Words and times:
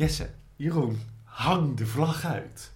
Jesse, 0.00 0.30
Jeroen. 0.56 1.00
hang 1.24 1.76
de 1.76 1.86
vlag 1.86 2.24
uit. 2.24 2.72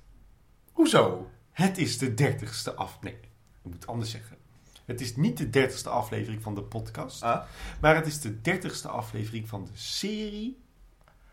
Hoezo? 0.72 1.30
Het 1.50 1.78
is 1.78 1.98
de 1.98 2.14
dertigste 2.14 2.74
af... 2.74 3.00
Nee, 3.00 3.12
ik 3.12 3.28
moet 3.62 3.74
het 3.74 3.86
anders 3.86 4.10
zeggen. 4.10 4.36
Het 4.84 5.00
is 5.00 5.16
niet 5.16 5.36
de 5.36 5.50
dertigste 5.50 5.88
aflevering 5.88 6.42
van 6.42 6.54
de 6.54 6.62
podcast. 6.62 7.22
Ah? 7.22 7.44
Maar 7.80 7.94
het 7.94 8.06
is 8.06 8.20
de 8.20 8.40
dertigste 8.40 8.88
aflevering 8.88 9.48
van 9.48 9.64
de 9.64 9.70
serie 9.74 10.62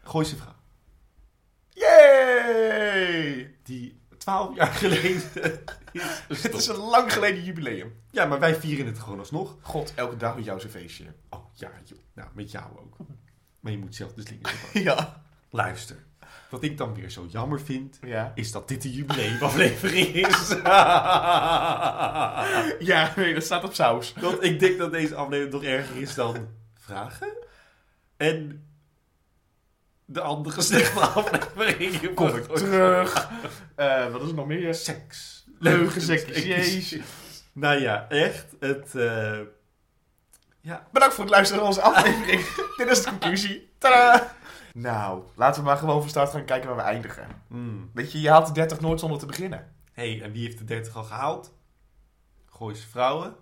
Gooise 0.04 0.35
Vrouw. 0.35 0.55
Yay! 1.69 3.55
Die 3.64 4.00
twaalf 4.18 4.55
jaar 4.55 4.73
geleden 4.73 5.21
is 6.28 6.44
Het 6.44 6.54
is 6.54 6.68
een 6.68 6.76
lang 6.76 7.14
geleden 7.14 7.44
jubileum. 7.44 7.94
Ja, 8.12 8.26
maar 8.26 8.39
wij 8.39 8.55
vieren 8.55 8.86
het 8.86 9.00
gewoon 9.00 9.20
alsnog. 9.20 9.58
God, 9.62 9.94
elke 9.96 10.18
dag 10.18 10.36
met 10.36 10.46
jou 10.46 10.60
zijn 10.60 10.71
feestje. 10.71 11.05
Oh, 11.30 11.46
ja, 11.54 11.71
joh. 11.84 12.00
Nou, 12.14 12.30
met 12.34 12.52
jou 12.52 12.66
ook. 12.78 12.98
Maar 13.60 13.71
je 13.71 13.78
moet 13.78 13.96
zelf 13.96 14.14
de 14.14 14.21
slingers 14.21 14.54
op. 14.64 14.73
Ja. 14.73 15.21
Luister. 15.52 15.95
Wat 16.49 16.63
ik 16.63 16.77
dan 16.77 16.93
weer 16.95 17.09
zo 17.09 17.25
jammer 17.29 17.61
vind, 17.61 17.98
Ja. 18.02 18.31
is 18.35 18.52
dat 18.52 18.67
dit 18.67 18.81
de 18.81 18.91
jubileumaflevering 18.94 20.07
is. 20.07 20.49
Ja, 22.80 23.13
nee, 23.16 23.34
dat 23.34 23.43
staat 23.43 23.63
op 23.63 23.73
saus. 23.73 24.13
Want 24.20 24.43
ik 24.43 24.59
denk 24.59 24.77
dat 24.77 24.91
deze 24.91 25.16
aflevering 25.16 25.53
nog 25.53 25.63
erger 25.63 25.95
is 26.02 26.13
dan 26.16 26.48
vragen. 26.79 27.27
En 28.17 28.66
de 30.05 30.21
andere 30.21 30.62
slechte 30.71 30.99
afleveringen. 30.99 32.13
Kom 32.20 32.27
ik 32.35 32.43
terug. 32.43 33.29
Eh, 33.76 34.12
wat 34.12 34.21
is 34.21 34.27
er 34.27 34.34
nog 34.34 34.48
meer? 34.48 34.76
Seks. 34.76 35.45
Leugensekjes. 35.59 36.43
Jezus. 36.43 36.95
Nou 37.54 37.79
ja, 37.81 38.05
echt. 38.09 38.45
Het, 38.59 38.95
eh, 38.95 39.40
ja. 40.62 40.88
Bedankt 40.91 41.15
voor 41.15 41.23
het 41.23 41.34
luisteren 41.34 41.62
naar 41.63 41.71
onze 41.71 41.81
aflevering. 41.81 42.45
Dit 42.77 42.90
is 42.90 43.04
de 43.04 43.09
conclusie. 43.09 43.73
Tadaa! 43.77 44.35
Nou, 44.73 45.23
laten 45.35 45.61
we 45.61 45.67
maar 45.67 45.77
gewoon 45.77 46.02
van 46.02 46.09
start 46.09 46.30
gaan 46.30 46.45
kijken 46.45 46.67
waar 46.67 46.77
we 46.77 46.84
eindigen. 46.84 47.27
Mm. 47.48 47.89
Weet 47.93 48.12
je, 48.12 48.21
je 48.21 48.29
haalt 48.29 48.48
de 48.48 48.53
30 48.53 48.79
nooit 48.79 48.99
zonder 48.99 49.20
te 49.20 49.25
beginnen. 49.25 49.73
hey, 49.93 50.21
en 50.21 50.32
wie 50.32 50.43
heeft 50.43 50.57
de 50.57 50.63
30 50.63 50.96
al 50.96 51.04
gehaald? 51.04 51.54
Gooise 52.46 52.87
Vrouwen 52.87 53.35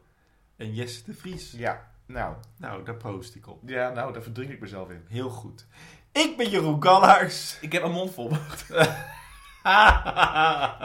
en 0.57 0.73
Jesse 0.73 1.03
de 1.05 1.13
Vries. 1.13 1.51
Ja, 1.51 1.91
nou. 2.05 2.35
Nou, 2.57 2.83
daar 2.83 2.95
post 2.95 3.35
ik 3.35 3.47
op. 3.47 3.61
Ja, 3.65 3.89
nou, 3.89 4.13
daar 4.13 4.21
verdrink 4.21 4.51
ik 4.51 4.59
mezelf 4.59 4.89
in. 4.89 5.05
Heel 5.07 5.29
goed. 5.29 5.67
Ik 6.11 6.37
ben 6.37 6.49
Jeroen 6.49 6.83
Gallaars. 6.83 7.57
Ik 7.61 7.71
heb 7.71 7.83
een 7.83 7.91
mond 7.91 8.13
vol. 8.13 8.31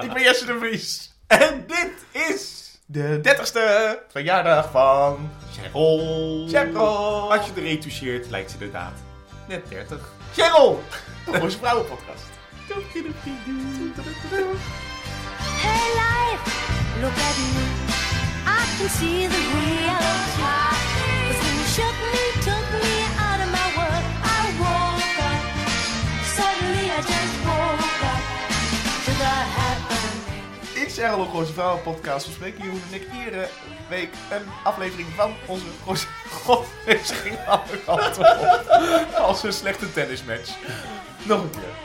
ik 0.05 0.13
ben 0.13 0.23
Jesse 0.23 0.47
de 0.47 0.59
Vries. 0.59 1.15
en 1.27 1.65
dit 1.67 1.93
is... 2.29 2.63
De 2.87 3.21
30ste 3.23 3.61
verjaardag 4.09 4.71
van 4.71 5.31
Cheryl. 5.53 6.49
Cheryl. 6.49 7.33
Als 7.33 7.47
je 7.47 7.53
er 7.55 7.63
retoucheert, 7.63 8.31
lijkt 8.31 8.51
ze 8.51 8.57
inderdaad 8.57 8.93
net 9.49 9.69
30. 9.69 10.14
Cheryl! 10.37 10.79
de 11.27 11.39
Gooise 11.39 11.57
Vrouwenpodcast. 11.59 12.25
Hey 15.63 15.87
life, 16.03 16.45
look 17.01 17.19
at 17.29 17.37
me. 17.39 17.65
I 18.47 18.49
can 18.79 18.89
see 18.89 19.27
the 19.27 19.41
reality. 19.57 20.43
'Cause 20.43 20.74
zeg 30.95 31.13
al 31.13 31.21
een 31.21 31.31
Gooise 31.31 31.53
Vrouwenpodcast. 31.53 32.27
We 32.27 32.33
spreken 32.33 32.63
hier 32.63 32.71
en 32.71 32.95
ik 32.95 33.13
iedere 33.13 33.49
week 33.89 34.13
een 34.31 34.43
aflevering 34.65 35.09
van 35.09 35.35
onze 35.47 35.67
Gooise... 35.85 36.07
God, 36.31 36.67
deze 36.87 37.15
ging 37.15 37.39
alle 37.47 37.79
kanten 37.85 38.41
op. 38.41 39.15
Als 39.17 39.43
een 39.43 39.53
slechte 39.53 39.93
tennismatch. 39.93 40.59
Nog 41.27 41.43
een 41.43 41.51
keer. 41.51 41.83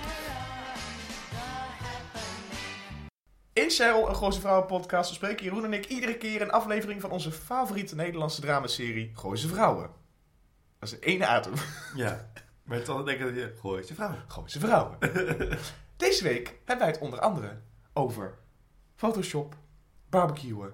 In 3.63 3.69
Cheryl, 3.69 4.09
een 4.09 4.15
Gooise 4.15 4.39
Vrouwen-podcast, 4.39 5.09
bespreken 5.09 5.43
Jeroen 5.43 5.65
en 5.65 5.73
ik 5.73 5.85
iedere 5.85 6.17
keer 6.17 6.41
een 6.41 6.51
aflevering 6.51 7.01
van 7.01 7.11
onze 7.11 7.31
favoriete 7.31 7.95
Nederlandse 7.95 8.41
dramaserie 8.41 9.11
Gooise 9.13 9.47
Vrouwen. 9.47 9.89
Dat 10.79 10.89
is 10.89 10.95
een 10.95 11.03
ene 11.03 11.25
adem. 11.25 11.53
Ja. 11.95 12.31
Maar 12.63 12.83
dan 12.83 13.05
denk 13.05 13.19
ik 13.19 13.25
dat 13.25 13.35
je... 13.35 13.55
Gooi 13.59 13.83
je 13.87 13.93
vrouw. 13.93 14.15
Gooise 14.27 14.59
Vrouwen. 14.59 14.97
Deze 15.97 16.23
week 16.23 16.47
hebben 16.65 16.85
wij 16.85 16.95
het 16.95 17.03
onder 17.03 17.19
andere 17.19 17.61
over 17.93 18.37
Photoshop, 18.99 19.55
barbecuen 20.09 20.73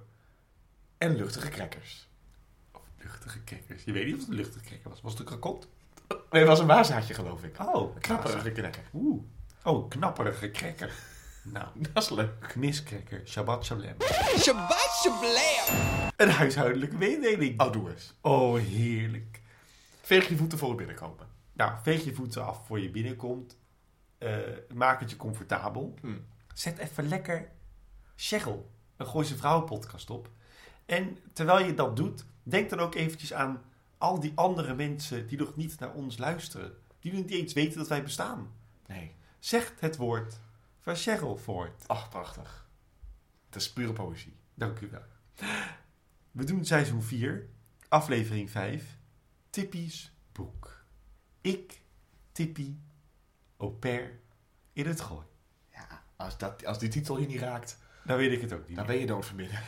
en 0.98 1.16
luchtige 1.16 1.50
crackers. 1.50 2.10
Luchtige 2.98 3.40
kikkers. 3.44 3.84
Je 3.84 3.92
weet 3.92 4.06
niet 4.06 4.14
of 4.14 4.20
het 4.20 4.30
een 4.30 4.36
luchtige 4.36 4.66
kikker 4.66 4.90
was. 4.90 5.02
Was 5.02 5.12
het 5.12 5.20
een 5.22 5.26
kakot? 5.26 5.68
Nee, 6.08 6.18
het 6.42 6.48
was 6.48 6.60
een 6.60 6.68
waasaatje 6.68 7.14
geloof 7.14 7.44
ik. 7.44 7.60
Oh, 7.60 7.96
Een 7.96 8.02
knapperige 8.02 8.52
cracker. 8.52 8.84
Oeh. 8.94 9.24
Oh, 9.64 9.84
een 9.84 9.90
knapperige 9.90 10.50
krekker. 10.52 10.94
Nou, 11.44 11.68
Dat 11.94 12.04
is 12.04 12.10
leuk. 12.10 12.40
kniskrekker. 12.40 13.22
Shabbat 13.28 13.66
shalom. 13.66 13.96
Shabbat 14.38 15.00
shablam. 15.04 16.10
Een 16.16 16.30
huishoudelijke 16.30 16.96
mededeling. 16.96 17.62
Oh, 17.62 17.72
doe 17.72 17.90
eens. 17.92 18.14
Oh, 18.22 18.58
heerlijk. 18.60 19.42
Veeg 20.02 20.28
je 20.28 20.38
voeten 20.38 20.58
voor 20.58 20.68
het 20.68 20.78
binnenkomen. 20.78 21.28
Nou, 21.54 21.72
veeg 21.84 22.04
je 22.04 22.14
voeten 22.14 22.46
af 22.46 22.66
voor 22.66 22.80
je 22.80 22.90
binnenkomt. 22.90 23.58
Eh, 24.18 24.38
maak 24.74 25.00
het 25.00 25.10
je 25.10 25.16
comfortabel. 25.16 25.94
Hm. 26.02 26.18
Zet 26.54 26.78
even 26.78 27.08
lekker 27.08 27.52
Cheryl, 28.16 28.72
een 28.96 29.08
Gooise 29.08 29.38
Vrouwenpodcast 29.38 30.10
op. 30.10 30.30
En 30.86 31.18
terwijl 31.34 31.66
je 31.66 31.74
dat 31.74 31.96
doet, 31.96 32.26
denk 32.44 32.70
dan 32.70 32.80
ook 32.80 32.96
eventjes 32.96 33.34
aan 33.34 33.62
al 33.98 34.20
die 34.20 34.32
andere 34.36 34.74
mensen 34.74 35.28
die 35.28 35.38
nog 35.38 35.56
niet 35.56 35.80
naar 35.80 35.94
ons 35.94 36.18
luisteren. 36.18 36.78
Die 37.00 37.12
nog 37.12 37.22
niet 37.22 37.32
eens 37.32 37.54
weten 37.54 37.78
dat 37.78 37.88
wij 37.88 38.04
bestaan. 38.04 38.52
Nee. 38.88 39.16
Zeg 39.40 39.74
het 39.80 39.96
woord 39.98 40.40
van 40.80 40.96
Cheryl 40.96 41.38
voort. 41.38 41.88
Ach, 41.88 42.10
prachtig. 42.10 42.68
Het 43.46 43.56
is 43.56 43.74
pure 43.74 43.94
poëzie. 43.94 44.36
Dank 44.54 44.80
u 44.80 44.90
wel. 44.90 45.04
We 46.32 46.44
doen 46.44 46.66
seizoen 46.66 47.04
4, 47.04 47.50
aflevering 47.88 48.52
5, 48.52 48.98
Tippy's 49.50 50.12
boek. 50.32 50.86
Ik, 51.42 51.82
Tippy, 52.32 52.76
au 53.58 53.72
pair 53.72 54.20
in 54.74 54.88
het 54.88 55.02
gooi. 55.02 55.26
Ja, 55.72 56.04
als, 56.16 56.38
dat, 56.38 56.66
als 56.66 56.80
die 56.80 56.90
titel 56.90 57.20
je 57.20 57.28
niet 57.28 57.40
raakt, 57.40 57.78
Dan 58.06 58.18
weet 58.18 58.32
ik 58.32 58.42
het 58.42 58.54
ook 58.54 58.68
niet. 58.68 58.78
dan 58.78 58.86
ben 58.86 58.98
je 59.00 59.06
dood 59.06 59.26
van 59.26 59.36
binnen. 59.36 59.60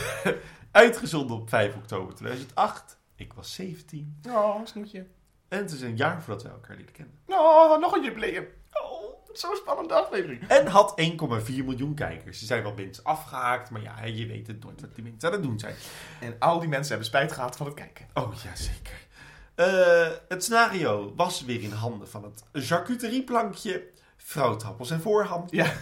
Uitgezonden 0.70 1.36
op 1.36 1.48
5 1.48 1.74
oktober 1.74 2.14
2008. 2.14 2.96
Ik 3.16 3.32
was 3.32 3.54
17. 3.54 4.20
Oh, 4.28 4.66
snoetje. 4.66 5.06
En 5.48 5.58
het 5.58 5.70
is 5.72 5.80
een 5.80 5.96
jaar 5.96 6.22
voordat 6.22 6.42
we 6.42 6.48
elkaar 6.48 6.76
leren 6.76 6.92
kennen. 6.92 7.14
Oh, 7.26 7.80
nog 7.80 7.96
een 7.96 8.02
jubileum. 8.02 8.46
Oh, 8.72 9.26
zo'n 9.32 9.56
spannende 9.56 9.94
aflevering. 9.94 10.48
En 10.48 10.66
had 10.66 11.00
1,4 11.00 11.64
miljoen 11.64 11.94
kijkers. 11.94 12.40
Er 12.40 12.46
zijn 12.46 12.62
wel 12.62 12.74
mensen 12.74 13.04
afgehaakt, 13.04 13.70
maar 13.70 13.82
ja, 13.82 14.04
je 14.04 14.26
weet 14.26 14.46
het 14.46 14.64
nooit 14.64 14.80
wat 14.80 14.94
die 14.94 15.04
mensen 15.04 15.28
aan 15.28 15.34
het 15.34 15.42
doen 15.42 15.58
zijn. 15.58 15.74
En 16.20 16.36
al 16.38 16.58
die 16.58 16.68
mensen 16.68 16.88
hebben 16.88 17.06
spijt 17.06 17.32
gehad 17.32 17.56
van 17.56 17.66
het 17.66 17.74
kijken. 17.74 18.06
Oh 18.14 18.34
ja, 18.44 18.56
zeker. 18.56 19.06
Eh, 19.54 20.08
het 20.28 20.44
scenario 20.44 21.12
was 21.16 21.44
weer 21.44 21.62
in 21.62 21.72
handen 21.72 22.08
van 22.08 22.24
het 22.24 22.44
charcuterieplankje, 22.52 23.88
vrouwtappels 24.16 24.90
en 24.90 25.00
voorham. 25.00 25.44
Ja. 25.50 25.72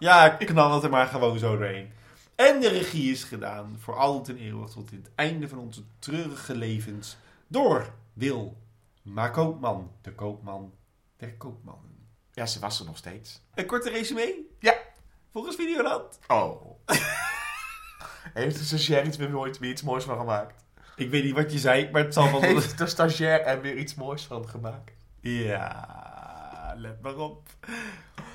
Ja, 0.00 0.28
knal 0.28 0.74
het 0.74 0.84
er 0.84 0.90
maar 0.90 1.06
gewoon 1.06 1.38
zo 1.38 1.56
doorheen. 1.56 1.92
En 2.34 2.60
de 2.60 2.68
regie 2.68 3.12
is 3.12 3.24
gedaan 3.24 3.76
voor 3.78 3.96
altijd 3.96 4.36
en 4.36 4.42
eeuwig 4.42 4.70
tot 4.70 4.92
in 4.92 4.98
het 5.02 5.10
einde 5.14 5.48
van 5.48 5.58
onze 5.58 5.82
treurige 5.98 6.56
levens 6.56 7.16
door 7.46 7.92
Wil 8.12 8.56
Maar 9.02 9.30
Koopman, 9.30 9.92
de 10.00 10.14
koopman 10.14 10.72
der 11.16 11.34
koopmannen. 11.36 12.08
Ja, 12.32 12.46
ze 12.46 12.60
was 12.60 12.80
er 12.80 12.86
nog 12.86 12.96
steeds. 12.96 13.42
Een 13.54 13.66
korte 13.66 13.90
resume? 13.90 14.44
Ja. 14.58 14.74
Volgens 15.32 15.56
Videoland. 15.56 16.18
Oh. 16.28 16.62
Heeft 18.34 18.58
de 18.58 18.64
stagiair 18.64 19.06
iets 19.06 19.16
weer 19.16 19.30
nooit 19.30 19.58
weer 19.58 19.70
iets 19.70 19.82
moois 19.82 20.04
van 20.04 20.18
gemaakt? 20.18 20.64
Ik 20.96 21.10
weet 21.10 21.24
niet 21.24 21.34
wat 21.34 21.52
je 21.52 21.58
zei, 21.58 21.90
maar 21.90 22.04
het 22.04 22.14
zal 22.14 22.30
wel... 22.30 22.40
Heeft 22.50 22.78
de 22.78 22.86
stagiair 22.86 23.40
er 23.40 23.60
weer 23.60 23.76
iets 23.76 23.94
moois 23.94 24.24
van 24.24 24.48
gemaakt? 24.48 24.92
Ja, 25.20 26.09
let 26.80 27.00
maar 27.00 27.16
op. 27.16 27.48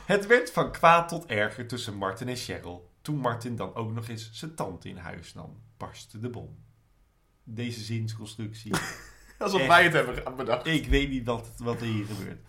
Het 0.05 0.27
werd 0.27 0.51
van 0.51 0.71
kwaad 0.71 1.09
tot 1.09 1.25
erger 1.25 1.67
tussen 1.67 1.95
Martin 1.95 2.27
en 2.27 2.35
Cheryl. 2.35 2.89
Toen 3.01 3.17
Martin 3.17 3.55
dan 3.55 3.75
ook 3.75 3.91
nog 3.91 4.07
eens 4.07 4.29
zijn 4.33 4.55
tante 4.55 4.89
in 4.89 4.97
huis 4.97 5.33
nam, 5.33 5.61
barstte 5.77 6.19
de 6.19 6.29
bom. 6.29 6.57
Deze 7.43 7.83
zinsconstructie. 7.83 8.73
Alsof 9.37 9.59
Echt. 9.59 9.69
wij 9.69 9.83
het 9.83 9.93
hebben 9.93 10.35
bedacht. 10.35 10.67
Ik 10.67 10.87
weet 10.87 11.09
niet 11.09 11.25
wat, 11.25 11.51
wat 11.57 11.81
er 11.81 11.87
hier 11.87 12.05
gebeurt. 12.05 12.45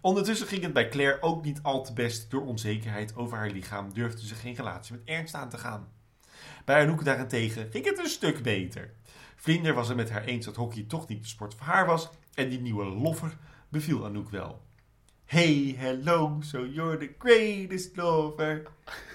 Ondertussen 0.00 0.46
ging 0.46 0.62
het 0.62 0.72
bij 0.72 0.88
Claire 0.88 1.22
ook 1.22 1.44
niet 1.44 1.62
al 1.62 1.84
te 1.84 1.92
best. 1.92 2.30
Door 2.30 2.46
onzekerheid 2.46 3.16
over 3.16 3.36
haar 3.36 3.50
lichaam 3.50 3.92
durfde 3.92 4.26
ze 4.26 4.34
geen 4.34 4.54
relatie 4.54 4.92
met 4.94 5.02
Ernst 5.04 5.34
aan 5.34 5.48
te 5.48 5.58
gaan. 5.58 5.92
Bij 6.64 6.82
Anouk 6.82 7.04
daarentegen 7.04 7.70
ging 7.70 7.84
het 7.84 7.98
een 7.98 8.06
stuk 8.06 8.42
beter. 8.42 8.94
Vlinder 9.36 9.74
was 9.74 9.88
het 9.88 9.96
met 9.96 10.10
haar 10.10 10.24
eens 10.24 10.44
dat 10.44 10.56
hockey 10.56 10.84
toch 10.88 11.08
niet 11.08 11.22
de 11.22 11.28
sport 11.28 11.54
voor 11.54 11.66
haar 11.66 11.86
was. 11.86 12.08
En 12.34 12.48
die 12.48 12.60
nieuwe 12.60 12.84
loffer 12.84 13.36
beviel 13.68 14.04
Anouk 14.04 14.30
wel. 14.30 14.66
Hey, 15.30 15.74
hello, 15.78 16.40
so 16.42 16.64
you're 16.64 16.96
the 16.96 17.10
greatest 17.18 17.96
lover. 17.96 18.62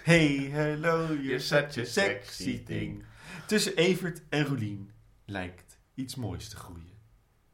Hey, 0.04 0.38
hello, 0.51 1.12
you're 1.12 1.39
such 1.39 1.77
a 1.77 1.86
sexy 1.86 2.63
thing. 2.65 3.04
Tussen 3.48 3.75
Evert 3.75 4.21
en 4.30 4.45
Rolien 4.45 4.92
lijkt 5.25 5.77
iets 5.94 6.15
moois 6.15 6.50
te 6.50 6.56
groeien. 6.56 6.92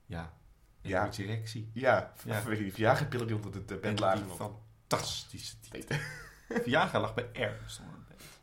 Ja, 0.06 0.34
Ja. 0.82 1.10
Erectie. 1.18 1.70
Ja, 1.74 2.14
Ja. 2.26 2.42
die 2.56 2.74
Viagra-pillen 2.74 3.28
die 3.28 3.36
onder 3.36 3.54
het 3.54 3.72
En 3.72 3.80
bed 3.82 4.00
lagen. 4.00 4.28
nog. 4.28 4.36
fantastische 4.38 5.56
titel. 5.72 5.98
Viagra 6.66 7.00
lag 7.00 7.14
bij 7.14 7.30
bed. 7.32 7.82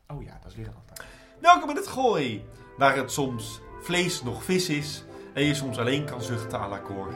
Oh 0.08 0.22
ja, 0.22 0.38
dat 0.42 0.50
is 0.50 0.56
weer 0.56 0.66
een 0.66 0.74
ander. 0.74 1.04
Welkom 1.40 1.70
in 1.70 1.76
het 1.76 1.86
gooi, 1.86 2.44
waar 2.76 2.96
het 2.96 3.12
soms 3.12 3.60
vlees 3.82 4.22
nog 4.22 4.44
vis 4.44 4.68
is 4.68 5.04
en 5.34 5.42
je 5.44 5.54
soms 5.54 5.78
alleen 5.78 6.04
kan 6.04 6.22
zuchten 6.22 6.58
à 6.60 6.68
la 6.68 6.78
koor. 6.78 7.12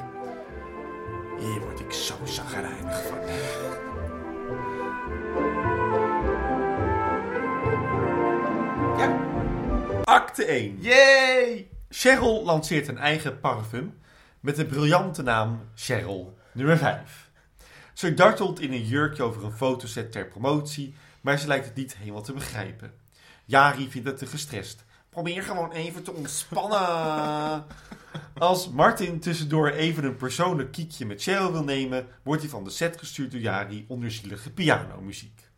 Hier 1.40 1.60
word 1.60 1.80
ik 1.80 1.92
zo 1.92 2.14
zagrijnig 2.24 3.02
van. 3.06 3.18
Ja. 8.98 9.18
Acte 10.04 10.44
1. 10.44 10.76
Yay! 10.80 11.70
Cheryl 11.88 12.44
lanceert 12.44 12.88
een 12.88 12.98
eigen 12.98 13.40
parfum 13.40 13.98
met 14.40 14.56
de 14.56 14.66
briljante 14.66 15.22
naam 15.22 15.68
Cheryl 15.74 16.38
nummer 16.52 16.78
5. 16.78 17.30
Ze 17.92 18.14
dartelt 18.14 18.60
in 18.60 18.72
een 18.72 18.86
jurkje 18.86 19.22
over 19.22 19.44
een 19.44 19.52
fotoset 19.52 20.12
ter 20.12 20.26
promotie, 20.26 20.94
maar 21.20 21.38
ze 21.38 21.46
lijkt 21.46 21.66
het 21.66 21.74
niet 21.74 21.96
helemaal 21.96 22.22
te 22.22 22.32
begrijpen. 22.32 22.94
Jari 23.44 23.90
vindt 23.90 24.08
het 24.08 24.18
te 24.18 24.26
gestrest. 24.26 24.84
Probeer 25.10 25.42
gewoon 25.42 25.72
even 25.72 26.02
te 26.02 26.12
ontspannen. 26.12 27.64
Als 28.38 28.68
Martin 28.68 29.20
tussendoor 29.20 29.68
even 29.68 30.04
een 30.04 30.16
persoonlijk 30.16 30.72
kiekje 30.72 31.06
met 31.06 31.22
Cheryl 31.22 31.52
wil 31.52 31.64
nemen, 31.64 32.06
wordt 32.22 32.42
hij 32.42 32.50
van 32.50 32.64
de 32.64 32.70
set 32.70 32.98
gestuurd 32.98 33.30
door 33.30 33.40
Jari 33.40 33.84
onder 33.88 34.10
zielige 34.10 34.50
pianomuziek. 34.50 35.48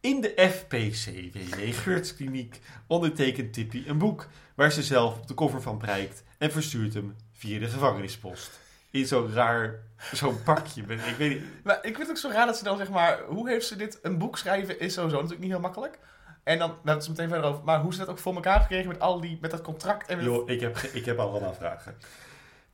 In 0.00 0.20
de 0.20 0.50
FPCWJ 0.50 1.72
Geurtskliniek 1.72 2.60
ondertekent 2.86 3.52
Tippy 3.52 3.84
een 3.86 3.98
boek 3.98 4.26
waar 4.54 4.72
ze 4.72 4.82
zelf 4.82 5.18
op 5.18 5.28
de 5.28 5.34
koffer 5.34 5.62
van 5.62 5.78
prijkt 5.78 6.22
en 6.38 6.52
verstuurt 6.52 6.94
hem 6.94 7.16
via 7.32 7.58
de 7.58 7.68
gevangenispost. 7.68 8.60
In 8.90 9.06
zo'n 9.06 9.32
raar, 9.32 9.80
zo'n 10.12 10.42
pakje. 10.42 10.82
Ik 10.82 11.16
weet 11.18 11.30
niet, 11.30 11.64
Maar 11.64 11.76
ik 11.76 11.96
vind 11.96 11.98
het 11.98 12.10
ook 12.10 12.16
zo 12.16 12.28
raar 12.28 12.46
dat 12.46 12.58
ze 12.58 12.64
dan 12.64 12.76
zeg 12.76 12.88
maar... 12.90 13.22
Hoe 13.28 13.48
heeft 13.48 13.66
ze 13.66 13.76
dit... 13.76 13.98
Een 14.02 14.18
boek 14.18 14.38
schrijven 14.38 14.80
is 14.80 14.92
sowieso 14.92 15.16
natuurlijk 15.16 15.42
niet 15.42 15.50
heel 15.50 15.60
makkelijk. 15.60 15.98
En 16.42 16.58
dan, 16.58 16.68
we 16.68 16.74
hebben 16.74 16.94
het 16.94 17.04
zo 17.04 17.10
meteen 17.10 17.28
verder 17.28 17.50
over. 17.50 17.64
Maar 17.64 17.80
hoe 17.80 17.92
ze 17.92 17.98
dat 17.98 18.08
ook 18.08 18.18
voor 18.18 18.34
elkaar 18.34 18.60
gekregen 18.60 18.88
met 18.88 19.00
al 19.00 19.20
die... 19.20 19.38
Met 19.40 19.50
dat 19.50 19.62
contract 19.62 20.08
en 20.08 20.16
met... 20.16 20.26
Joh, 20.26 20.50
ik 20.50 20.60
heb, 20.60 20.76
ik 20.78 21.04
heb 21.04 21.18
allemaal 21.18 21.54
vragen. 21.54 21.96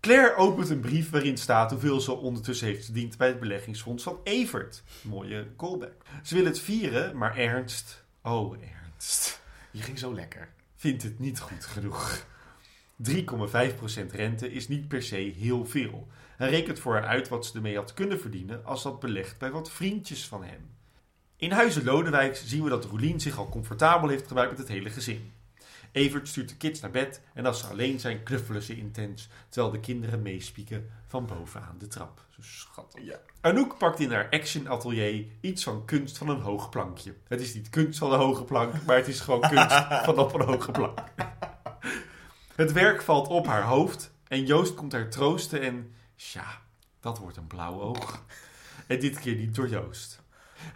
Claire 0.01 0.35
opent 0.37 0.71
een 0.71 0.81
brief 0.81 1.11
waarin 1.11 1.37
staat 1.37 1.71
hoeveel 1.71 2.01
ze 2.01 2.13
ondertussen 2.13 2.67
heeft 2.67 2.85
verdiend 2.85 3.17
bij 3.17 3.29
het 3.29 3.41
beleggingsfonds 3.41 4.03
van 4.03 4.21
Evert. 4.25 4.83
Mooie 5.03 5.47
callback. 5.57 6.03
Ze 6.23 6.35
wil 6.35 6.45
het 6.45 6.61
vieren, 6.61 7.17
maar 7.17 7.37
Ernst, 7.37 8.05
oh 8.23 8.53
Ernst, 8.53 9.41
Je 9.71 9.83
ging 9.83 9.99
zo 9.99 10.15
lekker. 10.15 10.49
vindt 10.77 11.03
het 11.03 11.19
niet 11.19 11.41
goed 11.41 11.65
genoeg. 11.65 12.25
3,5% 13.11 13.15
rente 14.13 14.53
is 14.53 14.69
niet 14.69 14.89
per 14.89 15.03
se 15.03 15.17
heel 15.17 15.67
veel. 15.67 16.07
Hij 16.37 16.51
rekent 16.51 16.79
voor 16.79 16.95
haar 16.95 17.07
uit 17.07 17.29
wat 17.29 17.47
ze 17.47 17.55
ermee 17.55 17.77
had 17.77 17.95
kunnen 17.95 18.21
verdienen 18.21 18.65
als 18.65 18.83
dat 18.83 19.01
belegt 19.01 19.39
bij 19.39 19.51
wat 19.51 19.71
vriendjes 19.71 20.27
van 20.27 20.45
hem. 20.45 20.71
In 21.41 21.53
Huizen 21.53 21.85
Lodewijk 21.85 22.37
zien 22.37 22.63
we 22.63 22.69
dat 22.69 22.85
Roelien 22.85 23.21
zich 23.21 23.39
al 23.39 23.49
comfortabel 23.49 24.09
heeft 24.09 24.27
gemaakt 24.29 24.51
met 24.51 24.59
het 24.59 24.69
hele 24.69 24.91
gezin. 24.91 25.33
Evert 25.93 26.29
stuurt 26.29 26.49
de 26.49 26.57
kids 26.57 26.81
naar 26.81 26.91
bed 26.91 27.21
en 27.35 27.47
als 27.47 27.61
ze 27.61 27.67
alleen 27.67 28.01
zijn 28.01 28.23
knuffelen 28.23 28.63
ze 28.63 28.77
intens, 28.77 29.29
terwijl 29.49 29.73
de 29.73 29.81
kinderen 29.81 30.23
meespieken 30.23 30.91
van 31.07 31.27
bovenaan 31.27 31.79
de 31.79 31.87
trap. 31.87 32.21
Zo 32.29 32.43
schattig. 32.43 33.05
Ja. 33.05 33.21
Anouk 33.41 33.79
pakt 33.79 34.01
in 34.01 34.13
haar 34.13 34.29
action 34.31 34.69
atelier 34.69 35.27
iets 35.41 35.63
van 35.63 35.85
kunst 35.85 36.19
van 36.19 36.29
een 36.29 36.41
hoog 36.41 36.69
plankje. 36.69 37.15
Het 37.29 37.41
is 37.41 37.55
niet 37.55 37.71
kunst 37.71 37.99
van 37.99 38.13
een 38.13 38.19
hoge 38.19 38.45
plank, 38.45 38.85
maar 38.85 38.97
het 38.97 39.09
is 39.09 39.21
gewoon 39.21 39.41
kunst 39.41 39.73
van 40.05 40.19
op 40.19 40.35
een 40.35 40.47
hoge 40.47 40.71
plank. 40.71 40.99
Het 42.55 42.73
werk 42.73 43.03
valt 43.03 43.29
op 43.29 43.47
haar 43.47 43.65
hoofd 43.65 44.11
en 44.29 44.47
Joost 44.47 44.75
komt 44.75 44.93
haar 44.93 45.11
troosten 45.11 45.61
en... 45.61 45.95
Tja, 46.17 46.61
dat 47.01 47.19
wordt 47.19 47.37
een 47.37 47.47
blauw 47.47 47.81
oog. 47.81 48.25
En 48.87 49.01
dit 49.01 49.21
keer 49.21 49.37
niet 49.37 49.55
door 49.55 49.69
Joost. 49.69 50.27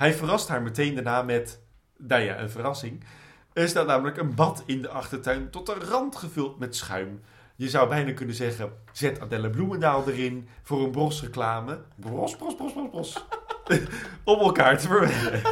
Hij 0.02 0.14
verrast 0.14 0.48
haar 0.48 0.62
meteen 0.62 0.94
daarna 0.94 1.22
met... 1.22 1.60
Nou 1.96 2.22
ja, 2.22 2.38
een 2.38 2.50
verrassing. 2.50 3.04
Er 3.52 3.68
staat 3.68 3.86
namelijk 3.86 4.16
een 4.16 4.34
bad 4.34 4.62
in 4.66 4.82
de 4.82 4.88
achtertuin 4.88 5.50
tot 5.50 5.66
de 5.66 5.74
rand 5.74 6.16
gevuld 6.16 6.58
met 6.58 6.76
schuim. 6.76 7.20
Je 7.56 7.68
zou 7.68 7.88
bijna 7.88 8.12
kunnen 8.12 8.34
zeggen, 8.34 8.72
zet 8.92 9.20
Adelle 9.20 9.50
Bloemendaal 9.50 10.08
erin 10.08 10.48
voor 10.62 10.84
een 10.84 10.90
brosreclame. 10.90 11.80
Bros, 11.96 12.36
bros, 12.36 12.54
bros, 12.54 12.72
bros, 12.72 12.88
bros. 12.90 13.26
Om 14.24 14.38
elkaar 14.38 14.78
te 14.78 14.86
verwennen. 14.86 15.42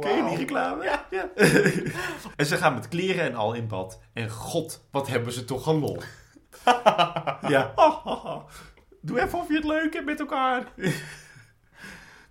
Ken 0.00 0.16
je 0.16 0.24
die 0.28 0.36
reclame? 0.36 0.84
Ja. 1.10 1.28
en 2.36 2.46
ze 2.46 2.56
gaan 2.56 2.74
met 2.74 2.88
kleren 2.88 3.24
en 3.24 3.34
al 3.34 3.54
in 3.54 3.68
bad. 3.68 4.00
En 4.12 4.30
god, 4.30 4.86
wat 4.90 5.06
hebben 5.06 5.32
ze 5.32 5.44
toch 5.44 5.66
een 5.66 5.78
lol. 5.78 5.98
ja. 7.54 7.74
Doe 9.00 9.20
even 9.20 9.38
of 9.38 9.48
je 9.48 9.54
het 9.54 9.64
leuk 9.64 9.92
hebt 9.92 10.06
met 10.06 10.20
elkaar. 10.20 10.72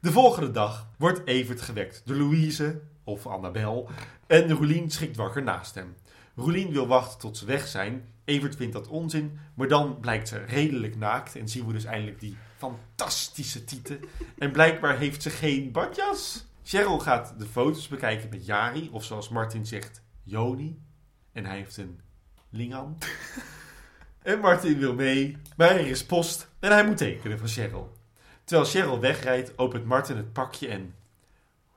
De 0.04 0.12
volgende 0.12 0.52
dag 0.52 0.88
wordt 0.98 1.28
Evert 1.28 1.62
gewekt 1.62 2.02
door 2.06 2.16
Louise, 2.16 2.82
of 3.04 3.28
Annabel, 3.28 3.90
en 4.28 4.52
Roelien 4.52 4.92
schrikt 4.92 5.16
wakker 5.16 5.44
naast 5.44 5.76
hem. 5.76 5.96
Roelien 6.36 6.72
wil 6.72 6.88
wachten 6.88 7.20
tot 7.20 7.38
ze 7.38 7.46
weg 7.46 7.68
zijn. 7.68 8.14
Evert 8.26 8.56
vindt 8.56 8.74
dat 8.74 8.88
onzin, 8.88 9.40
maar 9.54 9.68
dan 9.68 10.00
blijkt 10.00 10.28
ze 10.28 10.38
redelijk 10.38 10.96
naakt 10.96 11.36
en 11.36 11.48
zien 11.48 11.66
we 11.68 11.74
dus 11.74 11.84
eindelijk 11.84 12.20
die 12.20 12.38
fantastische 12.58 13.64
tieten. 13.64 14.00
En 14.38 14.52
blijkbaar 14.52 14.98
heeft 14.98 15.22
ze 15.22 15.30
geen 15.30 15.72
badjas. 15.72 16.46
Cheryl 16.64 17.00
gaat 17.00 17.34
de 17.38 17.46
foto's 17.46 17.88
bekijken 17.88 18.30
met 18.30 18.46
Jari, 18.46 18.90
of 18.92 19.04
zoals 19.04 19.30
Martin 19.30 19.66
zegt, 19.66 20.02
Joni. 20.24 20.80
En 21.32 21.46
hij 21.46 21.58
heeft 21.58 21.78
een 21.78 22.00
lingan. 22.50 22.98
en 24.22 24.40
Martin 24.40 24.80
wil 24.80 24.94
mee, 24.94 25.38
maar 25.58 25.70
er 25.70 25.88
is 25.88 26.06
post 26.06 26.50
en 26.60 26.72
hij 26.72 26.86
moet 26.86 26.98
tekenen 26.98 27.40
van 27.40 27.48
Cheryl. 27.48 28.02
Terwijl 28.44 28.70
Cheryl 28.70 29.00
wegrijdt, 29.00 29.58
opent 29.58 29.86
Martin 29.86 30.18
het 30.18 30.34
pakje 30.34 30.68
en... 30.68 30.96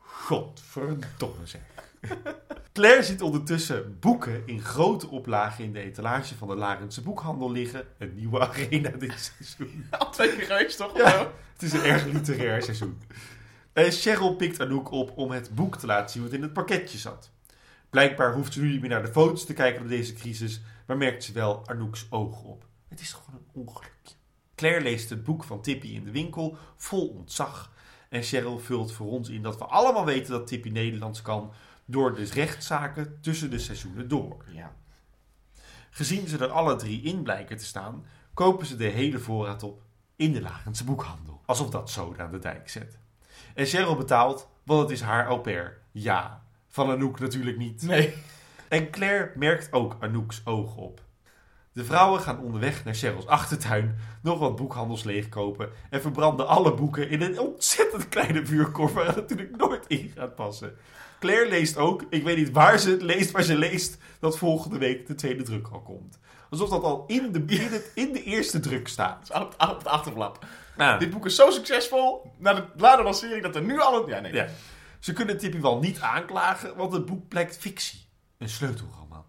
Godverdomme 0.00 1.46
zeg. 1.46 1.60
Claire 2.72 3.02
ziet 3.02 3.22
ondertussen 3.22 3.98
boeken 4.00 4.42
in 4.46 4.60
grote 4.60 5.08
oplagen 5.08 5.64
in 5.64 5.72
de 5.72 5.80
etalage 5.80 6.34
van 6.34 6.48
de 6.48 6.56
Larense 6.56 7.02
boekhandel 7.02 7.50
liggen. 7.50 7.86
Een 7.98 8.14
nieuwe 8.14 8.40
arena 8.40 8.90
dit 8.90 9.32
seizoen. 9.36 9.86
Al 9.98 10.10
twee 10.10 10.36
keer 10.36 10.46
geweest, 10.46 10.76
toch? 10.76 10.96
Ja. 10.96 11.32
Het 11.52 11.62
is 11.62 11.72
een 11.72 11.84
erg 11.84 12.04
literair 12.04 12.62
seizoen. 12.62 13.00
En 13.72 13.92
Cheryl 13.92 14.36
pikt 14.36 14.60
Anouk 14.60 14.90
op 14.90 15.16
om 15.16 15.30
het 15.30 15.54
boek 15.54 15.76
te 15.76 15.86
laten 15.86 16.10
zien 16.10 16.22
wat 16.22 16.32
in 16.32 16.42
het 16.42 16.52
pakketje 16.52 16.98
zat. 16.98 17.30
Blijkbaar 17.90 18.34
hoeft 18.34 18.52
ze 18.52 18.60
nu 18.60 18.70
niet 18.70 18.80
meer 18.80 18.90
naar 18.90 19.02
de 19.02 19.12
foto's 19.12 19.46
te 19.46 19.52
kijken 19.52 19.80
door 19.80 19.90
deze 19.90 20.12
crisis, 20.12 20.60
maar 20.86 20.96
merkt 20.96 21.24
ze 21.24 21.32
wel 21.32 21.68
Anouk's 21.68 22.06
ogen 22.10 22.44
op. 22.44 22.64
Het 22.88 23.00
is 23.00 23.12
gewoon 23.12 23.40
een 23.40 23.60
ongelukje. 23.62 24.14
Claire 24.56 24.80
leest 24.80 25.10
het 25.10 25.24
boek 25.24 25.44
van 25.44 25.60
Tippy 25.60 25.86
in 25.86 26.04
de 26.04 26.10
winkel, 26.10 26.56
vol 26.76 27.08
ontzag. 27.08 27.72
En 28.08 28.22
Cheryl 28.22 28.58
vult 28.58 28.92
voor 28.92 29.10
ons 29.10 29.28
in 29.28 29.42
dat 29.42 29.58
we 29.58 29.64
allemaal 29.64 30.04
weten 30.04 30.32
dat 30.32 30.46
Tippy 30.46 30.68
Nederlands 30.68 31.22
kan 31.22 31.52
door 31.84 32.14
de 32.14 32.24
rechtszaken 32.24 33.18
tussen 33.20 33.50
de 33.50 33.58
seizoenen 33.58 34.08
door. 34.08 34.44
Ja. 34.52 34.74
Gezien 35.90 36.28
ze 36.28 36.38
er 36.38 36.50
alle 36.50 36.76
drie 36.76 37.02
in 37.02 37.22
blijken 37.22 37.56
te 37.56 37.64
staan, 37.64 38.06
kopen 38.34 38.66
ze 38.66 38.76
de 38.76 38.84
hele 38.84 39.18
voorraad 39.18 39.62
op 39.62 39.82
in 40.16 40.32
de 40.32 40.40
Lagense 40.40 40.84
boekhandel. 40.84 41.40
Alsof 41.46 41.70
dat 41.70 41.90
zoden 41.90 42.24
aan 42.24 42.30
de 42.30 42.38
dijk 42.38 42.68
zet. 42.68 42.98
En 43.54 43.66
Cheryl 43.66 43.96
betaalt, 43.96 44.48
want 44.62 44.80
het 44.80 44.90
is 44.90 45.00
haar 45.00 45.26
au 45.26 45.40
pair. 45.40 45.80
Ja, 45.92 46.44
van 46.68 46.90
Anouk 46.90 47.20
natuurlijk 47.20 47.56
niet. 47.56 47.82
Nee. 47.82 48.14
En 48.68 48.90
Claire 48.90 49.32
merkt 49.34 49.72
ook 49.72 49.96
Anouk's 50.00 50.40
ogen 50.44 50.82
op. 50.82 51.05
De 51.76 51.84
vrouwen 51.84 52.20
gaan 52.20 52.40
onderweg 52.40 52.84
naar 52.84 52.94
Cheryl's 52.94 53.26
achtertuin, 53.26 53.96
nog 54.22 54.38
wat 54.38 54.56
boekhandels 54.56 55.04
leegkopen 55.04 55.68
en 55.90 56.00
verbranden 56.00 56.46
alle 56.48 56.74
boeken 56.74 57.10
in 57.10 57.22
een 57.22 57.38
ontzettend 57.40 58.08
kleine 58.08 58.46
vuurkorf 58.46 58.92
waar 58.92 59.06
het 59.06 59.16
natuurlijk 59.16 59.56
nooit 59.56 59.84
in 59.86 60.12
gaat 60.16 60.34
passen. 60.34 60.76
Claire 61.20 61.48
leest 61.48 61.76
ook, 61.76 62.04
ik 62.10 62.22
weet 62.24 62.36
niet 62.36 62.50
waar 62.50 62.78
ze 62.78 62.90
het 62.90 63.02
leest, 63.02 63.32
maar 63.32 63.42
ze 63.42 63.56
leest 63.58 63.98
dat 64.20 64.38
volgende 64.38 64.78
week 64.78 65.06
de 65.06 65.14
tweede 65.14 65.42
druk 65.42 65.68
al 65.72 65.80
komt. 65.80 66.18
Alsof 66.50 66.68
dat 66.68 66.82
al 66.82 67.04
in 67.06 67.32
de, 67.32 67.42
in 67.46 67.60
het- 67.72 67.90
in 67.94 68.12
de 68.12 68.22
eerste 68.22 68.60
druk 68.60 68.88
staat. 68.88 69.30
Op, 69.34 69.54
op 69.70 69.82
de 69.82 69.88
achterflap. 69.88 70.44
Dit 70.98 71.10
boek 71.10 71.26
is 71.26 71.34
zo 71.34 71.50
succesvol, 71.50 72.32
na 72.38 72.52
de 72.54 72.64
later 72.76 73.04
lancering, 73.04 73.42
dat 73.42 73.54
er 73.56 73.62
nu 73.62 73.80
al 73.80 74.02
een... 74.02 74.08
Ja, 74.08 74.20
nee. 74.20 74.32
Ja. 74.32 74.48
Ze 74.98 75.12
kunnen 75.12 75.38
Tippy 75.38 75.60
wel 75.60 75.78
niet 75.78 76.00
aanklagen, 76.00 76.76
want 76.76 76.92
het 76.92 77.06
boek 77.06 77.28
blijkt 77.28 77.56
fictie. 77.58 78.06
Een 78.38 78.48
sleutelroman. 78.48 79.24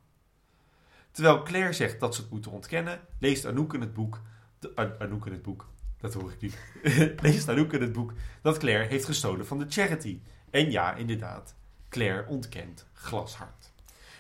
Terwijl 1.18 1.44
Claire 1.44 1.74
zegt 1.74 2.00
dat 2.00 2.16
ze 2.16 2.22
het 2.22 2.30
moeten 2.30 2.52
ontkennen, 2.52 3.00
leest 3.20 3.46
Anouk 3.46 3.74
in 3.74 3.82
het 3.82 3.94
boek... 3.94 4.22
De, 4.60 4.72
An- 4.76 5.00
Anouk 5.00 5.26
in 5.26 5.32
het 5.32 5.42
boek, 5.42 5.68
dat 6.00 6.14
hoor 6.14 6.32
ik 6.32 6.42
nu. 6.42 6.52
leest 7.22 7.50
Anouk 7.50 7.74
in 7.74 7.82
het 7.82 7.94
boek 7.94 8.14
dat 8.42 8.58
Claire 8.58 8.88
heeft 8.88 9.06
gestolen 9.06 9.48
van 9.48 9.60
de 9.60 9.66
charity. 9.70 10.20
En 10.50 10.72
ja, 10.72 10.94
inderdaad, 10.94 11.56
Claire 11.90 12.26
ontkent 12.28 12.86
glashard. 12.94 13.72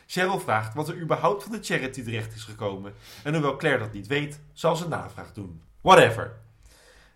Cheryl 0.08 0.39
vraagt 0.39 0.74
wat 0.74 0.89
er 0.89 1.00
überhaupt 1.01 1.44
van 1.44 1.51
de 1.51 1.63
charity 1.63 2.04
terecht 2.04 2.36
is 2.36 2.44
gekomen. 2.44 2.94
En 3.24 3.34
hoewel 3.34 3.56
Claire 3.56 3.80
dat 3.80 3.94
niet 3.94 4.08
weet, 4.08 4.39
zal 4.54 4.75
ze 4.75 4.88
navraag 4.88 5.34
doen. 5.34 5.62
Whatever. 5.82 6.39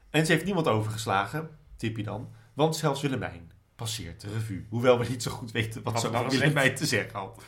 En 0.09 0.25
ze 0.25 0.31
heeft 0.31 0.45
niemand 0.45 0.67
overgeslagen, 0.67 1.49
Tippy 1.75 2.03
dan, 2.03 2.31
want 2.53 2.75
zelfs 2.75 3.01
Willemijn 3.01 3.51
passeert 3.75 4.21
de 4.21 4.29
revue. 4.33 4.65
Hoewel 4.69 4.99
we 4.99 5.07
niet 5.09 5.23
zo 5.23 5.31
goed 5.31 5.51
weten 5.51 5.83
wat, 5.83 5.93
Wat 5.93 6.01
ze 6.01 6.09
nou 6.09 6.25
over. 6.25 6.39
Willemijn 6.39 6.75
te 6.75 6.85
zeggen 6.85 7.19
had. 7.19 7.43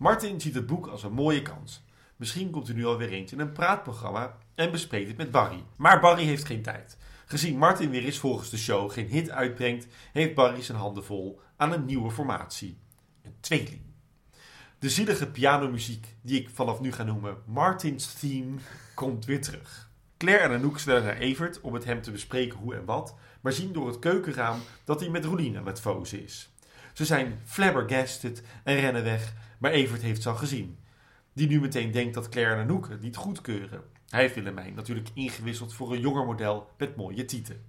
Martin 0.00 0.40
ziet 0.40 0.54
het 0.54 0.66
boek 0.66 0.86
als 0.86 1.02
een 1.02 1.12
mooie 1.12 1.42
kans. 1.42 1.82
Misschien 2.16 2.50
komt 2.50 2.68
er 2.68 2.74
nu 2.74 2.86
alweer 2.86 3.08
eentje 3.08 3.36
in 3.36 3.42
een 3.42 3.52
praatprogramma 3.52 4.36
en 4.54 4.70
bespreekt 4.70 5.08
het 5.08 5.16
met 5.16 5.30
Barry. 5.30 5.64
Maar 5.76 6.00
Barry 6.00 6.24
heeft 6.24 6.44
geen 6.44 6.62
tijd. 6.62 6.96
Gezien 7.26 7.58
Martin 7.58 7.90
weer 7.90 8.04
eens 8.04 8.18
volgens 8.18 8.50
de 8.50 8.58
show 8.58 8.90
geen 8.90 9.06
hit 9.06 9.30
uitbrengt, 9.30 9.86
heeft 10.12 10.34
Barry 10.34 10.62
zijn 10.62 10.78
handen 10.78 11.04
vol 11.04 11.40
aan 11.56 11.72
een 11.72 11.84
nieuwe 11.84 12.10
formatie. 12.10 12.78
Een 13.22 13.34
tweeling. 13.40 13.80
De 14.78 14.90
zielige 14.90 15.30
pianomuziek, 15.30 16.06
die 16.22 16.40
ik 16.40 16.50
vanaf 16.50 16.80
nu 16.80 16.92
ga 16.92 17.02
noemen 17.02 17.42
Martin's 17.46 18.12
Theme, 18.12 18.58
komt 18.94 19.24
weer 19.24 19.40
terug. 19.40 19.90
Claire 20.16 20.42
en 20.42 20.52
Anouk 20.52 20.78
snellen 20.78 21.04
naar 21.04 21.16
Evert 21.16 21.60
om 21.60 21.72
met 21.72 21.84
hem 21.84 22.02
te 22.02 22.10
bespreken 22.10 22.58
hoe 22.58 22.74
en 22.74 22.84
wat, 22.84 23.14
maar 23.40 23.52
zien 23.52 23.72
door 23.72 23.86
het 23.86 23.98
keukenraam 23.98 24.60
dat 24.84 25.00
hij 25.00 25.08
met 25.08 25.24
Roelien 25.24 25.56
aan 25.56 25.66
het 25.66 26.12
is. 26.12 26.50
Ze 26.92 27.04
zijn 27.04 27.40
flabbergasted 27.44 28.42
en 28.64 28.80
rennen 28.80 29.04
weg, 29.04 29.34
maar 29.60 29.70
Evert 29.70 30.02
heeft 30.02 30.22
ze 30.22 30.28
al 30.28 30.34
gezien. 30.34 30.78
Die 31.32 31.48
nu 31.48 31.60
meteen 31.60 31.90
denkt 31.90 32.14
dat 32.14 32.28
Claire 32.28 32.54
en 32.54 32.60
Anouk 32.60 32.88
het 32.88 33.00
niet 33.00 33.16
goedkeuren. 33.16 33.82
Hij 34.08 34.20
heeft 34.20 34.34
Willemijn 34.34 34.74
natuurlijk 34.74 35.08
ingewisseld 35.14 35.74
voor 35.74 35.92
een 35.92 36.00
jonger 36.00 36.24
model 36.24 36.70
met 36.78 36.96
mooie 36.96 37.24
tieten. 37.24 37.64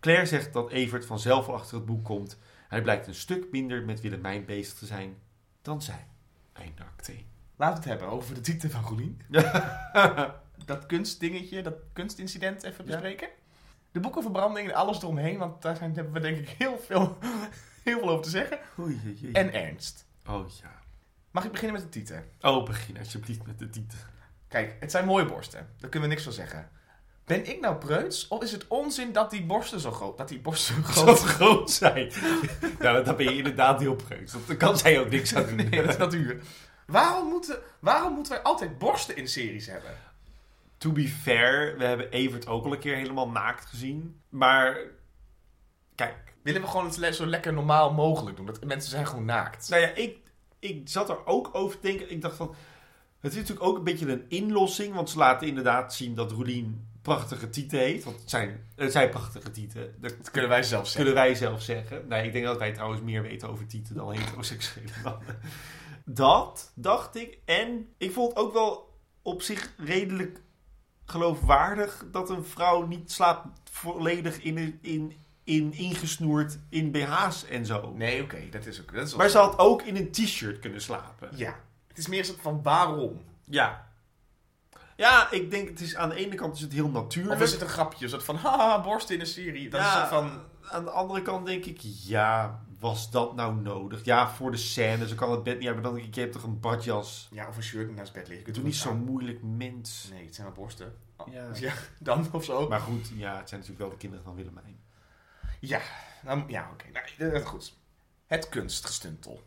Claire 0.00 0.26
zegt 0.26 0.52
dat 0.52 0.70
Evert 0.70 1.06
vanzelf 1.06 1.48
achter 1.48 1.76
het 1.76 1.86
boek 1.86 2.04
komt. 2.04 2.38
Hij 2.68 2.82
blijkt 2.82 3.06
een 3.06 3.14
stuk 3.14 3.46
minder 3.50 3.84
met 3.84 4.00
Willemijn 4.00 4.44
bezig 4.44 4.74
te 4.74 4.86
zijn 4.86 5.16
dan 5.62 5.82
zij. 5.82 6.06
Einde 6.52 6.82
acte. 6.82 7.12
Laten 7.56 7.82
we 7.82 7.88
het 7.88 7.98
hebben 7.98 8.16
over 8.18 8.34
de 8.34 8.40
titel 8.40 8.70
van 8.70 8.82
Roelien. 8.84 9.20
dat 10.64 10.86
kunstdingetje, 10.86 11.62
dat 11.62 11.74
kunstincident 11.92 12.62
even 12.62 12.84
Ja. 12.84 12.90
bespreken. 12.90 13.28
De 13.92 14.00
boekenverbranding 14.00 14.68
en 14.68 14.74
alles 14.74 15.02
eromheen, 15.02 15.38
want 15.38 15.62
daar 15.62 15.76
zijn, 15.76 15.94
hebben 15.94 16.12
we 16.12 16.20
denk 16.20 16.38
ik 16.38 16.48
heel 16.48 16.78
veel, 16.78 17.18
heel 17.84 17.98
veel 17.98 18.08
over 18.08 18.24
te 18.24 18.30
zeggen. 18.30 18.58
Oei, 18.78 19.00
oei, 19.04 19.18
oei. 19.22 19.32
En 19.32 19.52
ernst. 19.52 20.06
Oh 20.28 20.48
ja. 20.48 20.75
Mag 21.36 21.44
ik 21.44 21.52
beginnen 21.52 21.80
met 21.80 21.92
de 21.92 21.98
titel? 21.98 22.16
Oh, 22.40 22.64
begin 22.64 22.98
alsjeblieft 22.98 23.46
met 23.46 23.58
de 23.58 23.70
titel. 23.70 23.98
Kijk, 24.48 24.76
het 24.80 24.90
zijn 24.90 25.04
mooie 25.04 25.24
borsten. 25.24 25.68
Daar 25.78 25.90
kunnen 25.90 26.08
we 26.08 26.14
niks 26.14 26.24
van 26.26 26.32
zeggen. 26.32 26.70
Ben 27.24 27.46
ik 27.46 27.60
nou 27.60 27.76
preuts? 27.76 28.28
Of 28.28 28.42
is 28.42 28.52
het 28.52 28.66
onzin 28.66 29.12
dat 29.12 29.30
die 29.30 29.44
borsten 29.44 29.80
zo 29.80 29.90
groot, 29.90 30.18
dat 30.18 30.28
die 30.28 30.40
borsten 30.40 30.74
zo 30.74 30.92
Zo 30.92 31.02
groot 31.02 31.18
groot 31.18 31.70
zijn. 31.70 32.12
nou, 32.78 33.04
dan 33.04 33.16
ben 33.16 33.24
je 33.26 33.36
inderdaad 33.36 33.80
heel 33.80 33.94
preuts. 33.94 34.34
Daar 34.46 34.56
kan 34.56 34.78
zij 34.78 35.00
ook 35.00 35.10
niks 35.10 35.34
aan 35.34 35.46
doen. 35.46 35.56
Nee, 35.70 35.82
dat 35.82 35.88
is 35.88 35.96
natuur. 35.96 36.42
Waarom 36.86 37.28
moeten, 37.28 37.58
waarom 37.78 38.12
moeten 38.12 38.32
wij 38.32 38.42
altijd 38.42 38.78
borsten 38.78 39.16
in 39.16 39.28
series 39.28 39.66
hebben? 39.66 39.90
To 40.78 40.92
be 40.92 41.08
fair, 41.08 41.78
we 41.78 41.84
hebben 41.84 42.10
Evert 42.10 42.46
ook 42.46 42.64
al 42.64 42.72
een 42.72 42.78
keer 42.78 42.96
helemaal 42.96 43.28
naakt 43.28 43.66
gezien. 43.66 44.20
Maar, 44.28 44.78
kijk. 45.94 46.34
Willen 46.42 46.60
we 46.60 46.68
gewoon 46.68 46.86
het 46.86 47.14
zo 47.14 47.26
lekker 47.26 47.52
normaal 47.52 47.92
mogelijk 47.92 48.36
doen? 48.36 48.46
Dat 48.46 48.64
mensen 48.64 48.90
zijn 48.90 49.06
gewoon 49.06 49.24
naakt. 49.24 49.68
Nou 49.68 49.82
ja, 49.82 49.88
ik, 49.88 50.25
ik 50.68 50.88
zat 50.88 51.08
er 51.08 51.26
ook 51.26 51.50
over 51.52 51.78
te 51.80 51.86
denken. 51.86 52.10
Ik 52.10 52.20
dacht 52.22 52.36
van, 52.36 52.54
het 53.20 53.32
is 53.32 53.38
natuurlijk 53.38 53.66
ook 53.66 53.76
een 53.76 53.84
beetje 53.84 54.12
een 54.12 54.24
inlossing. 54.28 54.94
Want 54.94 55.10
ze 55.10 55.18
laten 55.18 55.46
inderdaad 55.48 55.94
zien 55.94 56.14
dat 56.14 56.32
Roelien 56.32 56.88
prachtige 57.02 57.50
tieten 57.50 57.78
heeft. 57.78 58.04
Want 58.04 58.20
het 58.20 58.30
zijn, 58.30 58.66
het 58.76 58.92
zijn 58.92 59.10
prachtige 59.10 59.50
tieten. 59.50 59.94
Dat 60.00 60.14
Dat 60.18 60.30
kunnen 60.30 60.50
wij 60.50 60.62
zelf 60.62 60.86
zeggen. 60.86 61.04
kunnen 61.04 61.22
wij 61.24 61.34
zelf 61.34 61.62
zeggen. 61.62 62.08
Nee, 62.08 62.26
ik 62.26 62.32
denk 62.32 62.44
dat 62.44 62.58
wij 62.58 62.72
trouwens 62.72 63.02
meer 63.02 63.22
weten 63.22 63.48
over 63.48 63.66
tieten 63.66 63.94
dan 63.94 64.12
heteroseksuele 64.12 64.90
mannen. 65.04 65.38
Dat, 66.04 66.72
dacht 66.74 67.16
ik. 67.16 67.38
En 67.44 67.88
ik 67.98 68.12
vond 68.12 68.28
het 68.28 68.38
ook 68.38 68.52
wel 68.52 68.98
op 69.22 69.42
zich 69.42 69.72
redelijk 69.76 70.40
geloofwaardig 71.04 72.04
dat 72.10 72.30
een 72.30 72.44
vrouw 72.44 72.86
niet 72.86 73.12
slaapt 73.12 73.70
volledig 73.70 74.42
in, 74.42 74.78
in, 74.82 75.12
in 75.46 75.72
ingesnoerd 75.72 76.58
in 76.68 76.90
BH's 76.90 77.44
en 77.44 77.66
zo. 77.66 77.92
Nee, 77.94 78.22
oké, 78.22 78.48
dat 78.50 78.66
is 78.66 78.80
ook. 78.80 78.92
Dat 78.94 79.06
is 79.06 79.14
Maar 79.14 79.28
ze 79.28 79.38
had 79.38 79.58
ook 79.58 79.82
in 79.82 79.96
een 79.96 80.10
t-shirt 80.10 80.58
kunnen 80.58 80.80
slapen. 80.80 81.28
Ja. 81.34 81.56
Het 81.86 81.98
is 81.98 82.08
meer 82.08 82.24
zo 82.24 82.34
van 82.40 82.62
waarom? 82.62 83.20
Ja. 83.44 83.88
Ja, 84.96 85.30
ik 85.30 85.50
denk 85.50 85.68
het 85.68 85.80
is 85.80 85.96
aan 85.96 86.08
de 86.08 86.14
ene 86.14 86.34
kant 86.34 86.54
is 86.54 86.60
het 86.60 86.72
heel 86.72 86.88
natuurlijk. 86.88 87.34
Of 87.34 87.42
is 87.42 87.52
het 87.52 87.60
een 87.60 87.68
grapje? 87.68 88.04
Een 88.04 88.10
soort 88.10 88.24
van 88.24 88.36
haha, 88.36 88.80
borsten 88.82 89.14
in 89.14 89.20
een 89.20 89.26
serie. 89.26 89.68
Dat 89.70 89.80
is 89.80 89.86
Ja, 89.86 89.92
soort 89.98 90.08
van. 90.08 90.30
Aan 90.70 90.84
de 90.84 90.90
andere 90.90 91.22
kant 91.22 91.46
denk 91.46 91.64
ik, 91.64 91.80
ja, 91.82 92.60
was 92.80 93.10
dat 93.10 93.34
nou 93.34 93.54
nodig? 93.54 94.04
Ja, 94.04 94.30
voor 94.30 94.50
de 94.50 94.56
scène, 94.56 95.08
ze 95.08 95.14
kan 95.14 95.30
het 95.30 95.42
bed 95.42 95.54
niet 95.56 95.64
hebben. 95.64 95.82
Dan 95.82 95.94
denk 95.94 96.06
ik, 96.06 96.14
je 96.14 96.20
hebt 96.20 96.32
toch 96.32 96.42
een 96.42 96.60
badjas? 96.60 97.28
Ja, 97.30 97.48
of 97.48 97.56
een 97.56 97.62
shirt 97.62 97.94
naast 97.94 98.12
bed 98.12 98.28
liggen. 98.28 98.52
Doe 98.52 98.62
niet 98.64 98.76
zo 98.76 98.90
aan. 98.90 99.04
moeilijk, 99.04 99.42
mens. 99.42 100.08
Nee, 100.12 100.24
het 100.24 100.34
zijn 100.34 100.46
wel 100.46 100.56
borsten. 100.56 100.94
Oh, 101.16 101.32
Ja. 101.32 101.46
ja, 101.66 101.72
dan 101.98 102.28
of 102.32 102.44
zo. 102.44 102.68
Maar 102.68 102.80
goed, 102.80 103.08
ja, 103.14 103.36
het 103.36 103.48
zijn 103.48 103.60
natuurlijk 103.60 103.78
wel 103.78 103.90
de 103.90 103.96
kinderen 103.96 104.24
van 104.24 104.34
Willemijn. 104.34 104.84
Ja, 105.60 105.80
nou, 106.22 106.42
ja 106.46 106.68
oké. 106.72 106.84
Nou, 106.92 107.06
dat 107.18 107.32
is 107.42 107.48
goed. 107.48 107.74
Het 108.26 108.48
kunstgestuntel. 108.48 109.42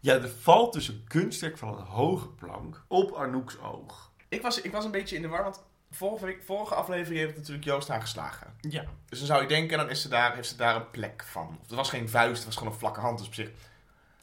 Ja, 0.00 0.14
er 0.14 0.30
valt 0.30 0.72
dus 0.72 0.88
een 0.88 1.04
kunstwerk 1.08 1.58
van 1.58 1.68
een 1.78 1.84
hoge 1.84 2.28
plank 2.28 2.84
op 2.88 3.14
Anouk's 3.14 3.56
oog. 3.62 4.10
Ik 4.28 4.42
was, 4.42 4.60
ik 4.60 4.72
was 4.72 4.84
een 4.84 4.90
beetje 4.90 5.16
in 5.16 5.22
de 5.22 5.28
war, 5.28 5.42
want 5.42 5.62
vorige, 5.90 6.36
vorige 6.44 6.74
aflevering 6.74 7.20
heeft 7.20 7.36
natuurlijk 7.36 7.64
Joost 7.64 7.88
haar 7.88 8.00
geslagen. 8.00 8.54
Ja. 8.60 8.84
Dus 9.08 9.18
dan 9.18 9.26
zou 9.26 9.42
je 9.42 9.48
denken, 9.48 9.78
dan 9.78 9.90
is 9.90 10.02
ze 10.02 10.08
daar, 10.08 10.34
heeft 10.34 10.48
ze 10.48 10.56
daar 10.56 10.76
een 10.76 10.90
plek 10.90 11.24
van. 11.24 11.48
Of 11.60 11.66
het 11.66 11.76
was 11.76 11.88
geen 11.90 12.08
vuist, 12.08 12.36
het 12.36 12.44
was 12.44 12.56
gewoon 12.56 12.72
een 12.72 12.78
vlakke 12.78 13.00
hand. 13.00 13.18
Dus 13.18 13.26
op 13.26 13.34
zich. 13.34 13.50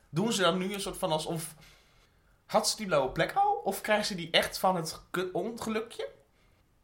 Doen 0.10 0.34
ze 0.34 0.42
dan 0.42 0.58
nu 0.58 0.74
een 0.74 0.82
soort 0.82 0.98
van 0.98 1.12
alsof. 1.12 1.56
Had 2.46 2.70
ze 2.70 2.76
die 2.78 2.86
blauwe 2.86 3.10
plek 3.12 3.32
al? 3.34 3.62
Of 3.64 3.82
krijgt 3.82 4.08
ze 4.08 4.16
die 4.16 4.32
echt 4.32 4.58
van 4.60 4.76
het 4.76 5.02
ge- 5.12 5.30
ongelukje? 5.34 6.10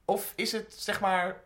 Of 0.05 0.33
is 0.35 0.51
het 0.51 0.73
zeg 0.77 0.99
maar 0.99 1.41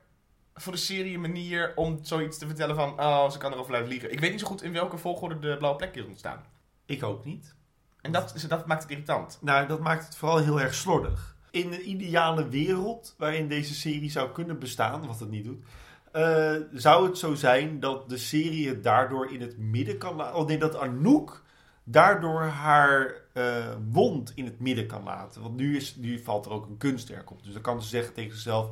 voor 0.57 0.73
de 0.73 0.79
serie 0.79 1.19
manier 1.19 1.71
om 1.75 1.99
zoiets 2.01 2.37
te 2.37 2.45
vertellen 2.45 2.75
van. 2.75 2.99
Oh, 2.99 3.29
ze 3.29 3.37
kan 3.37 3.51
erover 3.51 3.69
blijven 3.69 3.89
liegen. 3.89 4.11
Ik 4.11 4.19
weet 4.19 4.31
niet 4.31 4.39
zo 4.39 4.47
goed 4.47 4.63
in 4.63 4.71
welke 4.71 4.97
volgorde 4.97 5.39
de 5.39 5.57
blauwe 5.57 5.77
plek 5.77 5.95
is 5.95 6.05
ontstaan. 6.05 6.43
Ik 6.85 7.03
ook 7.03 7.25
niet. 7.25 7.55
En 8.01 8.11
dat, 8.11 8.45
dat 8.47 8.67
maakt 8.67 8.81
het 8.81 8.91
irritant. 8.91 9.37
Nou, 9.41 9.67
dat 9.67 9.79
maakt 9.79 10.05
het 10.05 10.15
vooral 10.15 10.37
heel 10.37 10.61
erg 10.61 10.73
slordig. 10.73 11.35
In 11.51 11.73
een 11.73 11.89
ideale 11.89 12.49
wereld 12.49 13.15
waarin 13.17 13.47
deze 13.47 13.73
serie 13.73 14.11
zou 14.11 14.31
kunnen 14.31 14.59
bestaan, 14.59 15.07
wat 15.07 15.19
het 15.19 15.29
niet 15.29 15.45
doet, 15.45 15.63
eh, 16.11 16.55
zou 16.73 17.07
het 17.07 17.17
zo 17.17 17.33
zijn 17.33 17.79
dat 17.79 18.09
de 18.09 18.17
serie 18.17 18.67
het 18.67 18.83
daardoor 18.83 19.31
in 19.31 19.41
het 19.41 19.57
midden 19.57 19.97
kan 19.97 20.15
laten. 20.15 20.35
Oh 20.35 20.47
nee, 20.47 20.57
dat 20.57 20.77
Anouk 20.77 21.43
daardoor 21.83 22.41
haar 22.41 23.13
eh, 23.33 23.75
wond 23.91 24.31
in 24.35 24.45
het 24.45 24.59
midden 24.59 24.87
kan 24.87 25.03
laten. 25.03 25.41
Want 25.41 25.55
nu, 25.55 25.75
is, 25.75 25.95
nu 25.95 26.19
valt 26.19 26.45
er 26.45 26.51
ook 26.51 26.65
een 26.65 26.77
kunstwerk 26.77 27.31
op. 27.31 27.43
Dus 27.43 27.53
dan 27.53 27.61
kan 27.61 27.81
ze 27.81 27.87
zeggen 27.87 28.13
tegen 28.13 28.31
zichzelf: 28.31 28.69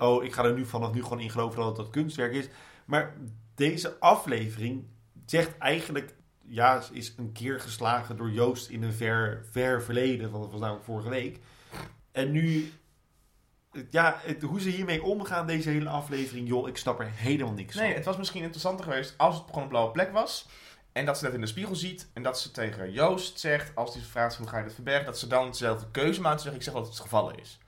Oh, 0.00 0.24
ik 0.24 0.32
ga 0.32 0.44
er 0.44 0.54
nu 0.54 0.64
vanaf 0.66 0.92
nu 0.92 1.02
gewoon 1.02 1.20
in 1.20 1.30
geloven 1.30 1.56
dat 1.58 1.66
het 1.66 1.76
dat 1.76 1.90
kunstwerk 1.90 2.32
is. 2.32 2.48
Maar 2.84 3.14
deze 3.54 3.96
aflevering 4.00 4.84
zegt 5.26 5.58
eigenlijk 5.58 6.14
ja, 6.46 6.80
ze 6.80 6.94
is 6.94 7.14
een 7.16 7.32
keer 7.32 7.60
geslagen 7.60 8.16
door 8.16 8.30
Joost 8.30 8.68
in 8.68 8.82
een 8.82 8.92
ver, 8.92 9.46
ver 9.50 9.82
verleden. 9.82 10.30
Want 10.30 10.42
dat 10.42 10.52
was 10.52 10.60
namelijk 10.60 10.84
vorige 10.84 11.08
week. 11.08 11.38
En 12.12 12.30
nu, 12.30 12.72
het- 13.72 13.92
ja, 13.92 14.16
het- 14.22 14.42
hoe 14.42 14.60
ze 14.60 14.68
hiermee 14.68 15.02
omgaan, 15.02 15.46
deze 15.46 15.68
hele 15.70 15.88
aflevering, 15.88 16.48
joh, 16.48 16.68
ik 16.68 16.76
snap 16.76 17.00
er 17.00 17.10
helemaal 17.10 17.52
niks 17.52 17.74
Nee, 17.74 17.86
van. 17.86 17.94
het 17.96 18.04
was 18.04 18.16
misschien 18.16 18.42
interessanter 18.42 18.84
geweest 18.84 19.14
als 19.16 19.34
het 19.34 19.44
gewoon 19.46 19.62
een 19.62 19.68
blauwe 19.68 19.90
plek 19.92 20.12
was. 20.12 20.48
En 20.92 21.04
dat 21.06 21.18
ze 21.18 21.24
dat 21.24 21.34
in 21.34 21.40
de 21.40 21.46
spiegel 21.46 21.74
ziet. 21.76 22.10
En 22.12 22.22
dat 22.22 22.40
ze 22.40 22.50
tegen 22.50 22.92
Joost 22.92 23.40
zegt, 23.40 23.74
als 23.74 23.94
hij 23.94 24.02
vraagt 24.02 24.36
hoe 24.36 24.46
ga 24.48 24.58
je 24.58 24.64
dat 24.64 24.74
verbergen, 24.74 25.04
dat 25.06 25.18
ze 25.18 25.26
dan 25.26 25.50
dezelfde 25.50 25.86
keuze 25.90 26.20
maakt. 26.20 26.36
Te 26.36 26.42
zeggen, 26.42 26.60
ik 26.60 26.64
zeg 26.66 26.74
dat 26.74 26.82
het 26.86 26.92
het 26.92 27.02
gevallen 27.02 27.38
is. 27.38 27.58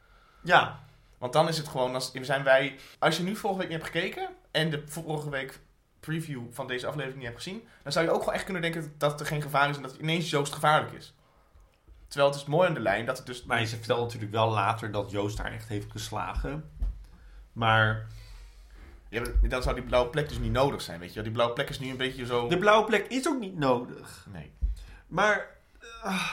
Ja, 0.42 0.84
Want 1.22 1.34
dan 1.34 1.48
is 1.48 1.56
het 1.56 1.68
gewoon, 1.68 1.94
als, 1.94 2.12
zijn 2.12 2.44
wij, 2.44 2.76
als 2.98 3.16
je 3.16 3.22
nu 3.22 3.36
vorige 3.36 3.58
week 3.58 3.68
niet 3.68 3.78
hebt 3.78 3.90
gekeken 3.90 4.28
en 4.50 4.70
de 4.70 4.82
vorige 4.86 5.30
week 5.30 5.60
preview 6.00 6.42
van 6.50 6.66
deze 6.66 6.86
aflevering 6.86 7.18
niet 7.18 7.26
hebt 7.26 7.42
gezien, 7.42 7.68
dan 7.82 7.92
zou 7.92 8.04
je 8.04 8.10
ook 8.10 8.18
gewoon 8.18 8.34
echt 8.34 8.44
kunnen 8.44 8.62
denken 8.62 8.94
dat 8.98 9.20
er 9.20 9.26
geen 9.26 9.42
gevaar 9.42 9.68
is 9.68 9.76
en 9.76 9.82
dat 9.82 9.96
ineens 10.00 10.30
Joost 10.30 10.52
gevaarlijk 10.52 10.92
is. 10.92 11.14
Terwijl 12.08 12.30
het 12.30 12.40
is 12.40 12.46
mooi 12.46 12.68
aan 12.68 12.74
de 12.74 12.80
lijn 12.80 13.06
dat 13.06 13.16
het 13.16 13.26
dus... 13.26 13.44
maar 13.44 13.64
ze 13.64 13.76
vertelt 13.76 14.02
natuurlijk 14.02 14.32
wel 14.32 14.50
later 14.50 14.90
dat 14.90 15.10
Joost 15.10 15.38
haar 15.38 15.52
echt 15.52 15.68
heeft 15.68 15.90
geslagen. 15.90 16.70
Maar 17.52 18.06
Ja, 19.08 19.22
dan 19.42 19.62
zou 19.62 19.74
die 19.74 19.84
blauwe 19.84 20.10
plek 20.10 20.28
dus 20.28 20.38
niet 20.38 20.52
nodig 20.52 20.80
zijn, 20.82 21.00
weet 21.00 21.12
je. 21.12 21.22
Die 21.22 21.32
blauwe 21.32 21.54
plek 21.54 21.68
is 21.68 21.78
nu 21.78 21.90
een 21.90 21.96
beetje 21.96 22.26
zo... 22.26 22.48
de 22.48 22.58
blauwe 22.58 22.86
plek 22.86 23.06
is 23.06 23.28
ook 23.28 23.40
niet 23.40 23.58
nodig. 23.58 24.26
Nee. 24.32 24.52
Maar 25.06 25.46
ah, 26.02 26.30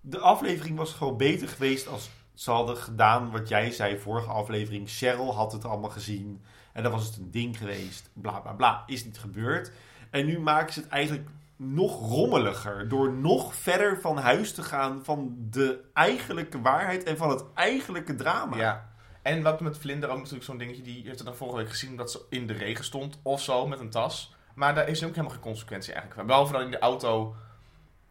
de 0.00 0.18
aflevering 0.18 0.76
was 0.76 0.92
gewoon 0.92 1.16
beter 1.16 1.48
geweest 1.48 1.86
als 1.86 2.10
ze 2.34 2.50
hadden 2.50 2.76
gedaan 2.76 3.30
wat 3.30 3.48
jij 3.48 3.70
zei 3.70 3.98
vorige 3.98 4.30
aflevering. 4.30 4.88
Cheryl 4.88 5.34
had 5.34 5.52
het 5.52 5.64
allemaal 5.64 5.90
gezien 5.90 6.42
en 6.72 6.82
dan 6.82 6.92
was 6.92 7.06
het 7.06 7.16
een 7.16 7.30
ding 7.30 7.58
geweest. 7.58 8.10
Bla 8.12 8.40
bla 8.40 8.52
bla. 8.52 8.82
Is 8.86 9.04
niet 9.04 9.18
gebeurd. 9.18 9.72
En 10.10 10.26
nu 10.26 10.38
maken 10.38 10.72
ze 10.72 10.80
het 10.80 10.88
eigenlijk 10.88 11.28
nog 11.56 12.08
rommeliger 12.08 12.88
door 12.88 13.12
nog 13.12 13.54
verder 13.54 14.00
van 14.00 14.16
huis 14.16 14.52
te 14.52 14.62
gaan 14.62 15.04
van 15.04 15.36
de 15.50 15.80
eigenlijke 15.92 16.60
waarheid 16.60 17.02
en 17.02 17.16
van 17.16 17.30
het 17.30 17.44
eigenlijke 17.54 18.14
drama. 18.14 18.56
Ja. 18.56 18.92
En 19.22 19.42
wat 19.42 19.60
met 19.60 19.78
Vlinder 19.78 20.08
ook 20.08 20.16
natuurlijk 20.16 20.44
zo'n 20.44 20.58
dingetje, 20.58 20.82
die 20.82 21.02
heeft 21.04 21.18
het 21.18 21.26
dan 21.26 21.36
vorige 21.36 21.56
week 21.56 21.68
gezien 21.68 21.90
omdat 21.90 22.10
ze 22.10 22.20
in 22.28 22.46
de 22.46 22.52
regen 22.52 22.84
stond 22.84 23.18
of 23.22 23.42
zo 23.42 23.66
met 23.66 23.80
een 23.80 23.90
tas. 23.90 24.34
Maar 24.54 24.74
daar 24.74 24.88
is 24.88 25.04
ook 25.04 25.10
helemaal 25.10 25.30
geen 25.30 25.40
consequentie 25.40 25.92
eigenlijk 25.92 26.20
van. 26.20 26.28
Behalve 26.28 26.52
dan 26.52 26.62
in 26.62 26.70
de 26.70 26.78
auto, 26.78 27.36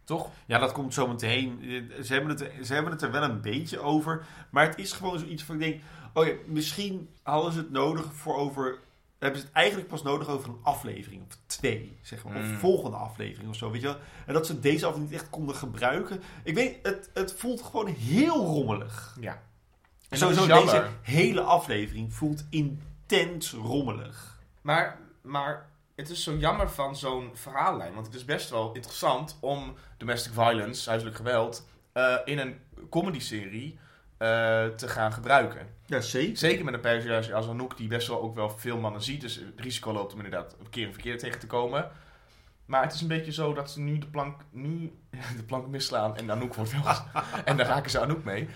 toch? 0.04 0.30
Ja, 0.46 0.58
dat 0.58 0.72
komt 0.72 0.94
zo 0.94 1.06
meteen. 1.06 1.58
Ze 2.02 2.12
hebben, 2.12 2.30
het, 2.30 2.66
ze 2.66 2.74
hebben 2.74 2.92
het 2.92 3.02
er 3.02 3.10
wel 3.10 3.22
een 3.22 3.40
beetje 3.40 3.78
over. 3.80 4.26
Maar 4.50 4.66
het 4.66 4.78
is 4.78 4.92
gewoon 4.92 5.18
zoiets 5.18 5.42
van, 5.42 5.54
ik 5.54 5.60
denk... 5.60 5.82
Oh 6.12 6.26
ja, 6.26 6.32
misschien 6.46 7.08
hadden 7.22 7.52
ze 7.52 7.58
het 7.58 7.70
nodig 7.70 8.14
voor 8.14 8.36
over 8.36 8.78
hebben 9.24 9.40
ze 9.42 9.46
het 9.46 9.56
eigenlijk 9.56 9.88
pas 9.88 10.02
nodig 10.02 10.28
over 10.28 10.48
een 10.48 10.60
aflevering 10.62 11.22
of 11.26 11.38
twee, 11.46 11.98
zeg 12.02 12.24
maar. 12.24 12.36
Of 12.36 12.42
Mm. 12.42 12.58
volgende 12.58 12.96
aflevering 12.96 13.50
of 13.50 13.56
zo, 13.56 13.70
weet 13.70 13.80
je 13.80 13.86
wel. 13.86 13.96
En 14.26 14.34
dat 14.34 14.46
ze 14.46 14.60
deze 14.60 14.86
aflevering 14.86 15.10
niet 15.10 15.20
echt 15.20 15.30
konden 15.30 15.54
gebruiken. 15.54 16.22
Ik 16.42 16.54
weet, 16.54 16.78
het, 16.82 17.10
het 17.14 17.32
voelt 17.32 17.62
gewoon 17.62 17.86
heel 17.86 18.44
rommelig. 18.44 19.16
Ja. 19.20 19.42
En 20.08 20.18
Sowieso 20.18 20.46
deze 20.46 20.88
hele 21.02 21.40
aflevering 21.40 22.14
voelt 22.14 22.44
intens 22.50 23.52
rommelig. 23.52 24.38
Maar, 24.60 24.98
maar 25.22 25.68
het 25.94 26.10
is 26.10 26.22
zo 26.22 26.36
jammer 26.36 26.70
van 26.70 26.96
zo'n 26.96 27.30
verhaallijn. 27.34 27.94
Want 27.94 28.06
het 28.06 28.14
is 28.14 28.24
best 28.24 28.50
wel 28.50 28.72
interessant 28.72 29.36
om 29.40 29.74
domestic 29.96 30.32
violence, 30.32 30.88
huiselijk 30.88 31.16
geweld, 31.16 31.66
eh, 31.92 32.16
in 32.24 32.38
een 32.38 32.58
comedy-serie 32.90 33.78
eh, 34.16 34.66
te 34.66 34.88
gaan 34.88 35.12
gebruiken. 35.12 35.66
Ja, 35.86 36.00
zeker. 36.00 36.36
Zeker 36.36 36.64
met 36.64 36.74
een 36.74 36.80
personage 36.80 37.34
als 37.34 37.48
Anouk, 37.48 37.76
die 37.76 37.88
best 37.88 38.08
wel 38.08 38.20
ook 38.20 38.34
wel 38.34 38.50
veel 38.50 38.78
mannen 38.78 39.02
ziet. 39.02 39.20
Dus 39.20 39.34
het 39.34 39.60
risico 39.60 39.92
loopt 39.92 40.12
om 40.12 40.18
inderdaad 40.18 40.56
een 40.60 40.70
keer 40.70 40.86
een 40.86 40.92
verkeerde 40.92 41.18
tegen 41.18 41.40
te 41.40 41.46
komen. 41.46 41.90
Maar 42.66 42.82
het 42.82 42.92
is 42.92 43.00
een 43.00 43.08
beetje 43.08 43.32
zo 43.32 43.52
dat 43.52 43.70
ze 43.70 43.80
nu 43.80 43.98
de 43.98 44.06
plank, 44.06 44.40
nu 44.50 44.92
de 45.36 45.42
plank 45.46 45.66
misslaan 45.66 46.16
en 46.16 46.30
Anouk 46.30 46.54
wordt 46.54 46.72
wel... 46.72 46.94
en 47.44 47.56
daar 47.56 47.66
raken 47.66 47.90
ze 47.90 48.00
Anouk 48.00 48.24
mee. 48.24 48.48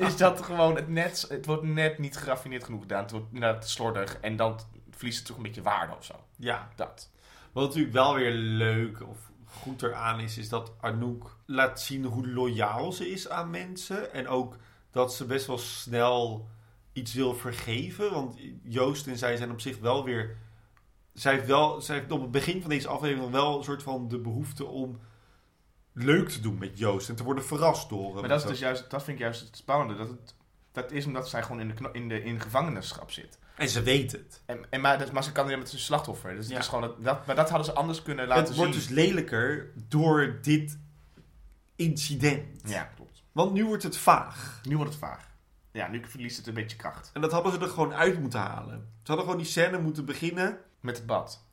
Is 0.00 0.16
dat 0.16 0.42
gewoon 0.42 0.76
het 0.76 0.88
net... 0.88 1.26
Het 1.28 1.46
wordt 1.46 1.62
net 1.62 1.98
niet 1.98 2.16
geraffineerd 2.16 2.64
genoeg 2.64 2.80
gedaan. 2.80 3.02
Het 3.02 3.10
wordt 3.10 3.26
inderdaad 3.32 3.68
slordig 3.68 4.18
en 4.20 4.36
dan 4.36 4.60
verliest 4.96 5.18
het 5.18 5.26
toch 5.26 5.36
een 5.36 5.42
beetje 5.42 5.62
waarde 5.62 5.96
of 5.96 6.04
zo. 6.04 6.14
Ja. 6.36 6.68
Dat. 6.76 7.10
Wat 7.52 7.64
natuurlijk 7.64 7.94
wel 7.94 8.14
weer 8.14 8.32
leuk 8.32 9.02
of 9.08 9.30
goed 9.44 9.82
eraan 9.82 10.20
is, 10.20 10.38
is 10.38 10.48
dat 10.48 10.72
Anouk 10.80 11.36
laat 11.46 11.80
zien 11.80 12.04
hoe 12.04 12.28
loyaal 12.28 12.92
ze 12.92 13.10
is 13.10 13.28
aan 13.28 13.50
mensen. 13.50 14.12
En 14.12 14.28
ook 14.28 14.56
dat 14.90 15.14
ze 15.14 15.24
best 15.24 15.46
wel 15.46 15.58
snel 15.58 16.48
iets 16.92 17.14
wil 17.14 17.34
vergeven. 17.34 18.12
Want 18.12 18.38
Joost 18.62 19.06
en 19.06 19.18
zij 19.18 19.36
zijn 19.36 19.50
op 19.50 19.60
zich 19.60 19.78
wel 19.78 20.04
weer. 20.04 20.36
Zij 21.12 21.34
heeft, 21.34 21.46
wel, 21.46 21.80
zij 21.80 21.96
heeft 21.96 22.10
op 22.10 22.20
het 22.20 22.30
begin 22.30 22.60
van 22.60 22.70
deze 22.70 22.88
aflevering 22.88 23.30
wel 23.30 23.58
een 23.58 23.64
soort 23.64 23.82
van 23.82 24.08
de 24.08 24.18
behoefte 24.18 24.64
om 24.64 25.00
leuk 25.92 26.28
te 26.28 26.40
doen 26.40 26.58
met 26.58 26.78
Joost 26.78 27.08
en 27.08 27.16
te 27.16 27.24
worden 27.24 27.44
verrast 27.44 27.88
door 27.88 28.04
hem. 28.04 28.20
Maar 28.20 28.28
dat, 28.28 28.42
is 28.42 28.46
dus 28.46 28.58
juist, 28.58 28.90
dat 28.90 29.02
vind 29.02 29.16
ik 29.16 29.22
juist 29.22 29.40
het 29.40 29.56
spannende. 29.56 29.96
Dat, 29.96 30.08
het, 30.08 30.34
dat 30.72 30.92
is 30.92 31.06
omdat 31.06 31.28
zij 31.28 31.42
gewoon 31.42 31.60
in 31.60 31.68
de, 31.68 31.88
in 31.92 32.08
de 32.08 32.22
in 32.22 32.40
gevangenschap 32.40 33.10
zit. 33.10 33.38
En 33.56 33.68
ze 33.68 33.82
weet 33.82 34.12
het. 34.12 34.42
En, 34.46 34.66
en 34.70 34.80
maar, 34.80 34.98
dus, 34.98 35.10
maar 35.10 35.24
ze 35.24 35.32
kan 35.32 35.46
weer 35.46 35.58
met 35.58 35.68
zijn 35.68 35.80
slachtoffer. 35.82 36.34
Dus 36.34 36.48
Ja. 36.48 36.58
is 36.58 36.66
gewoon 36.68 36.80
dat, 36.82 37.04
dat, 37.04 37.26
maar 37.26 37.36
dat 37.36 37.48
hadden 37.48 37.66
ze 37.66 37.72
anders 37.72 38.02
kunnen 38.02 38.26
laten 38.26 38.44
het 38.44 38.56
wordt 38.56 38.74
zien. 38.74 38.80
dus 38.82 38.90
lelijker 38.90 39.72
door 39.88 40.38
dit 40.42 40.78
incident. 41.76 42.44
Ja, 42.64 42.82
klopt. 42.82 43.22
Want 43.32 43.52
nu 43.52 43.64
wordt 43.66 43.82
het 43.82 43.96
vaag. 43.98 44.60
Nu 44.68 44.76
wordt 44.76 44.90
het 44.90 45.00
vaag. 45.00 45.34
Ja, 45.72 45.88
nu 45.88 46.02
verliest 46.06 46.36
het 46.36 46.46
een 46.46 46.54
beetje 46.54 46.76
kracht. 46.76 47.10
En 47.12 47.20
dat 47.20 47.32
hadden 47.32 47.52
ze 47.52 47.58
er 47.58 47.68
gewoon 47.68 47.94
uit 47.94 48.20
moeten 48.20 48.40
halen. 48.40 48.78
Ze 48.78 49.06
hadden 49.12 49.24
gewoon 49.24 49.40
die 49.40 49.50
scène 49.50 49.78
moeten 49.78 50.04
beginnen. 50.04 50.58
Met 50.80 50.96
het 50.96 51.06
bad. 51.06 51.44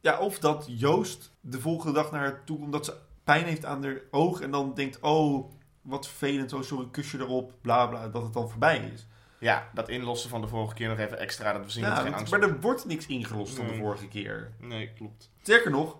Ja, 0.00 0.18
of 0.18 0.38
dat 0.38 0.64
Joost 0.68 1.32
de 1.40 1.60
volgende 1.60 1.92
dag 1.92 2.10
naar 2.10 2.20
haar 2.20 2.44
toe 2.44 2.56
komt 2.56 2.64
omdat 2.64 2.84
ze 2.84 2.94
pijn 3.24 3.44
heeft 3.44 3.64
aan 3.64 3.84
haar 3.84 4.00
oog. 4.10 4.40
En 4.40 4.50
dan 4.50 4.74
denkt, 4.74 5.00
oh, 5.00 5.52
wat 5.82 6.06
vervelend, 6.06 6.52
oh, 6.52 6.62
sorry, 6.62 6.88
kusje 6.90 7.18
erop, 7.18 7.52
bla 7.60 7.86
bla, 7.86 8.08
dat 8.08 8.22
het 8.22 8.32
dan 8.32 8.50
voorbij 8.50 8.90
is. 8.94 9.06
Ja, 9.42 9.70
dat 9.74 9.88
inlossen 9.88 10.30
van 10.30 10.40
de 10.40 10.46
vorige 10.46 10.74
keer 10.74 10.88
nog 10.88 10.98
even 10.98 11.18
extra. 11.18 11.52
Dat 11.52 11.64
we 11.64 11.70
zien 11.70 11.82
dat 11.82 11.92
Ja, 11.92 11.98
er 11.98 12.04
geen 12.04 12.14
angst 12.14 12.32
maar 12.32 12.42
er 12.42 12.60
wordt 12.60 12.84
niks 12.84 13.06
ingelost 13.06 13.54
van 13.54 13.66
de 13.66 13.74
vorige 13.74 14.08
keer. 14.08 14.52
Nee, 14.60 14.92
klopt. 14.92 15.30
Sterker 15.40 15.70
nog, 15.70 15.96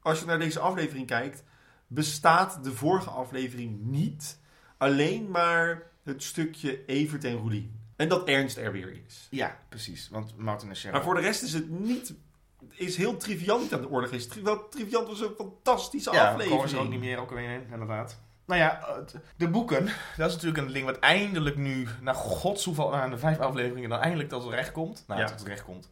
als 0.00 0.20
je 0.20 0.26
naar 0.26 0.38
deze 0.38 0.60
aflevering 0.60 1.06
kijkt, 1.06 1.44
bestaat 1.86 2.64
de 2.64 2.72
vorige 2.72 3.10
aflevering 3.10 3.80
niet 3.80 4.38
alleen 4.76 5.30
maar 5.30 5.82
het 6.02 6.22
stukje 6.22 6.84
Evert 6.84 7.24
en 7.24 7.36
Roelien. 7.36 7.80
En 7.96 8.08
dat 8.08 8.28
Ernst 8.28 8.56
er 8.56 8.72
weer 8.72 9.02
is. 9.06 9.26
Ja, 9.30 9.58
precies. 9.68 10.08
Want 10.08 10.36
Martin 10.36 10.68
en 10.68 10.74
Cheryl... 10.74 10.92
Maar 10.92 11.02
voor 11.02 11.14
de 11.14 11.20
rest 11.20 11.42
is 11.42 11.52
het 11.52 11.70
niet. 11.70 12.14
Is 12.70 12.96
heel 12.96 13.16
triviant 13.16 13.62
niet 13.62 13.74
aan 13.74 13.80
de 13.80 13.88
orde 13.88 14.06
geweest. 14.06 14.30
Triviant, 14.70 15.06
was 15.06 15.20
een 15.20 15.34
fantastische 15.36 16.12
ja, 16.12 16.22
aflevering. 16.22 16.50
komen 16.50 16.68
ze 16.68 16.76
ook 16.76 16.88
niet 16.88 17.00
meer 17.00 17.18
ook 17.18 17.30
weer 17.30 17.50
in, 17.50 17.66
inderdaad. 17.72 18.20
Nou 18.46 18.60
ja, 18.60 18.80
het- 18.96 19.14
de 19.36 19.48
boeken, 19.48 19.84
dat 20.16 20.28
is 20.28 20.34
natuurlijk 20.34 20.66
een 20.66 20.72
ding 20.72 20.84
wat 20.84 20.98
eindelijk 20.98 21.56
nu, 21.56 21.88
na 22.00 22.12
gods 22.12 22.64
hoeveel, 22.64 22.94
aan 22.94 23.10
de 23.10 23.18
vijf 23.18 23.38
afleveringen, 23.38 23.90
dan 23.90 23.98
eindelijk 24.00 24.28
tot 24.28 24.50
recht 24.50 24.72
komt. 24.72 25.04
Nou, 25.06 25.20
Ja. 25.20 25.26
tot 25.26 25.46
recht 25.46 25.64
komt. 25.64 25.90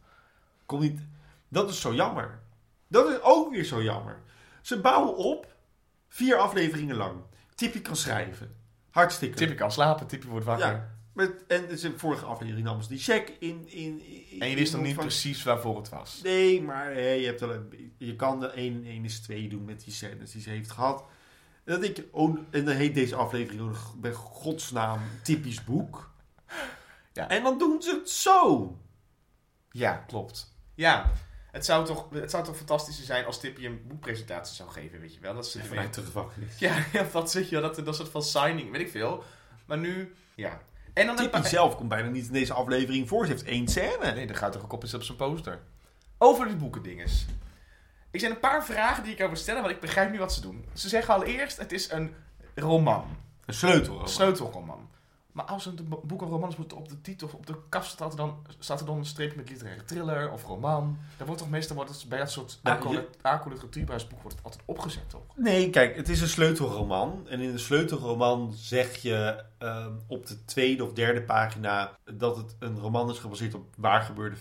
Komt 0.65 0.81
niet. 0.81 0.99
Dat 1.47 1.69
is 1.69 1.81
zo 1.81 1.93
jammer. 1.93 2.39
Dat 2.87 3.09
is 3.09 3.21
ook 3.21 3.51
weer 3.51 3.63
zo 3.63 3.83
jammer. 3.83 4.19
Ze 4.61 4.79
bouwen 4.81 5.15
op 5.15 5.55
vier 6.07 6.35
afleveringen 6.37 6.95
lang. 6.95 7.21
Tippie 7.55 7.81
kan 7.81 7.95
schrijven. 7.95 8.55
Hartstikke. 8.89 9.35
Tippie 9.37 9.55
kan 9.57 9.71
slapen, 9.71 10.07
Tippie 10.07 10.29
wordt 10.29 10.45
wakker. 10.45 10.67
Ja. 10.67 10.89
Met, 11.13 11.45
en 11.47 11.67
de 11.67 11.93
vorige 11.97 12.25
aflevering 12.25 12.65
namen 12.65 12.83
ze 12.83 12.89
die 12.89 12.99
check 12.99 13.29
in. 13.39 13.67
in, 13.69 14.01
in 14.29 14.39
En 14.41 14.49
je 14.49 14.55
wist 14.55 14.73
nog 14.73 14.81
niet 14.81 14.95
precies 14.95 15.43
waarvoor 15.43 15.77
het 15.77 15.89
was. 15.89 16.19
Nee, 16.23 16.61
maar 16.61 16.99
je, 16.99 17.25
hebt 17.25 17.39
wel 17.39 17.53
een, 17.53 17.93
je 17.97 18.15
kan 18.15 18.39
de 18.39 18.47
1 18.47 18.73
en 18.75 18.85
1 18.85 19.05
is 19.05 19.19
2 19.21 19.49
doen 19.49 19.65
met 19.65 19.83
die 19.83 19.93
scènes 19.93 20.31
die 20.31 20.41
ze 20.41 20.49
heeft 20.49 20.71
gehad. 20.71 21.03
Denk 21.79 21.95
je, 21.95 22.09
oh, 22.11 22.37
en 22.49 22.65
dan 22.65 22.75
heet 22.75 22.93
deze 22.93 23.15
aflevering 23.15 23.61
ook 23.61 23.75
bij 23.95 24.11
godsnaam 24.13 24.99
typisch 25.23 25.63
boek. 25.63 26.09
Ja. 27.13 27.29
En 27.29 27.43
dan 27.43 27.57
doen 27.57 27.81
ze 27.81 27.91
het 27.99 28.09
zo. 28.09 28.75
Ja, 29.71 29.95
klopt. 30.07 30.55
Ja, 30.75 31.11
het 31.51 31.65
zou 31.65 31.85
toch, 31.85 32.09
het 32.11 32.31
zou 32.31 32.43
toch 32.43 32.57
fantastisch 32.57 33.05
zijn 33.05 33.25
als 33.25 33.39
Tippie 33.39 33.67
een 33.67 33.81
boekpresentatie 33.87 34.55
zou 34.55 34.69
geven, 34.69 34.99
weet 34.99 35.13
je 35.13 35.19
wel. 35.19 35.33
Dat 35.33 35.47
ze 35.47 35.63
Vanuit 35.63 35.93
de 35.93 36.01
gevangenis. 36.01 36.59
Ja, 36.59 36.85
ja, 36.93 37.05
dat 37.11 37.31
zeg 37.31 37.49
je, 37.49 37.59
dat, 37.59 37.75
dat 37.85 37.95
soort 37.95 38.09
van 38.09 38.23
signing, 38.23 38.71
weet 38.71 38.81
ik 38.81 38.89
veel. 38.89 39.23
Maar 39.65 39.77
nu, 39.77 40.13
ja. 40.35 40.61
En 40.93 41.05
dan 41.05 41.19
een 41.19 41.29
paar- 41.29 41.45
zelf 41.47 41.75
komt 41.75 41.89
bijna 41.89 42.09
niet 42.09 42.25
in 42.25 42.33
deze 42.33 42.53
aflevering 42.53 43.07
voor. 43.07 43.25
Ze 43.25 43.31
heeft 43.31 43.43
één 43.43 43.67
scène. 43.67 44.11
Nee, 44.15 44.27
dan 44.27 44.35
gaat 44.35 44.55
er 44.55 44.63
ook 44.63 44.73
op, 44.73 44.83
op 44.93 45.03
zijn 45.03 45.17
poster. 45.17 45.59
Over 46.17 46.47
die 46.47 46.55
boekendinges. 46.55 47.25
Ik 48.11 48.19
zijn 48.19 48.31
een 48.31 48.39
paar 48.39 48.65
vragen 48.65 49.03
die 49.03 49.13
ik 49.13 49.21
over 49.23 49.37
stellen, 49.37 49.61
want 49.61 49.73
ik 49.73 49.79
begrijp 49.81 50.11
nu 50.11 50.17
wat 50.19 50.33
ze 50.33 50.41
doen. 50.41 50.65
Ze 50.73 50.89
zeggen 50.89 51.13
allereerst, 51.13 51.57
het 51.57 51.71
is 51.71 51.91
een 51.91 52.13
roman. 52.55 53.03
Een 53.45 53.53
sleutel. 53.53 54.01
Een 54.01 54.07
sleutelroman. 54.07 54.89
Maar 55.31 55.45
als 55.45 55.65
een 55.65 55.79
bo- 55.89 56.01
boek 56.03 56.21
een 56.21 56.27
roman 56.27 56.49
is, 56.49 56.55
moet 56.55 56.73
op 56.73 56.89
de 56.89 57.01
titel 57.01 57.27
of 57.27 57.33
op 57.33 57.45
de 57.45 57.55
kaf 57.69 57.85
staat 57.85 58.11
er 58.11 58.17
dan, 58.17 58.45
staat 58.59 58.79
er 58.79 58.85
dan 58.85 58.97
een 58.97 59.05
streepje 59.05 59.37
met 59.37 59.49
literaire 59.49 59.83
thriller 59.83 60.31
of 60.31 60.43
roman. 60.43 60.97
Dan 61.17 61.25
wordt 61.27 61.41
toch 61.41 61.49
meestal 61.51 61.75
wordt 61.75 61.91
het 61.91 62.09
bij 62.09 62.17
dat 62.17 62.31
soort 62.31 62.59
Nou, 62.63 62.99
Arco-literatuurhuisboek 63.21 64.21
wordt 64.21 64.35
het 64.37 64.45
altijd 64.45 64.63
opgezet, 64.65 65.09
toch? 65.09 65.21
Nee, 65.35 65.69
kijk, 65.69 65.95
het 65.95 66.09
is 66.09 66.21
een 66.21 66.27
sleutelroman. 66.27 67.27
En 67.29 67.39
in 67.39 67.49
een 67.49 67.59
sleutelroman 67.59 68.53
zeg 68.53 68.95
je 68.97 69.43
ehm, 69.57 69.93
op 70.07 70.27
de 70.27 70.45
tweede 70.45 70.83
of 70.83 70.93
derde 70.93 71.21
pagina 71.21 71.97
dat 72.13 72.37
het 72.37 72.55
een 72.59 72.79
roman 72.79 73.09
is 73.09 73.17
gebaseerd 73.19 73.53
op 73.53 73.65
waar 73.77 74.01
gebeurde, 74.01 74.35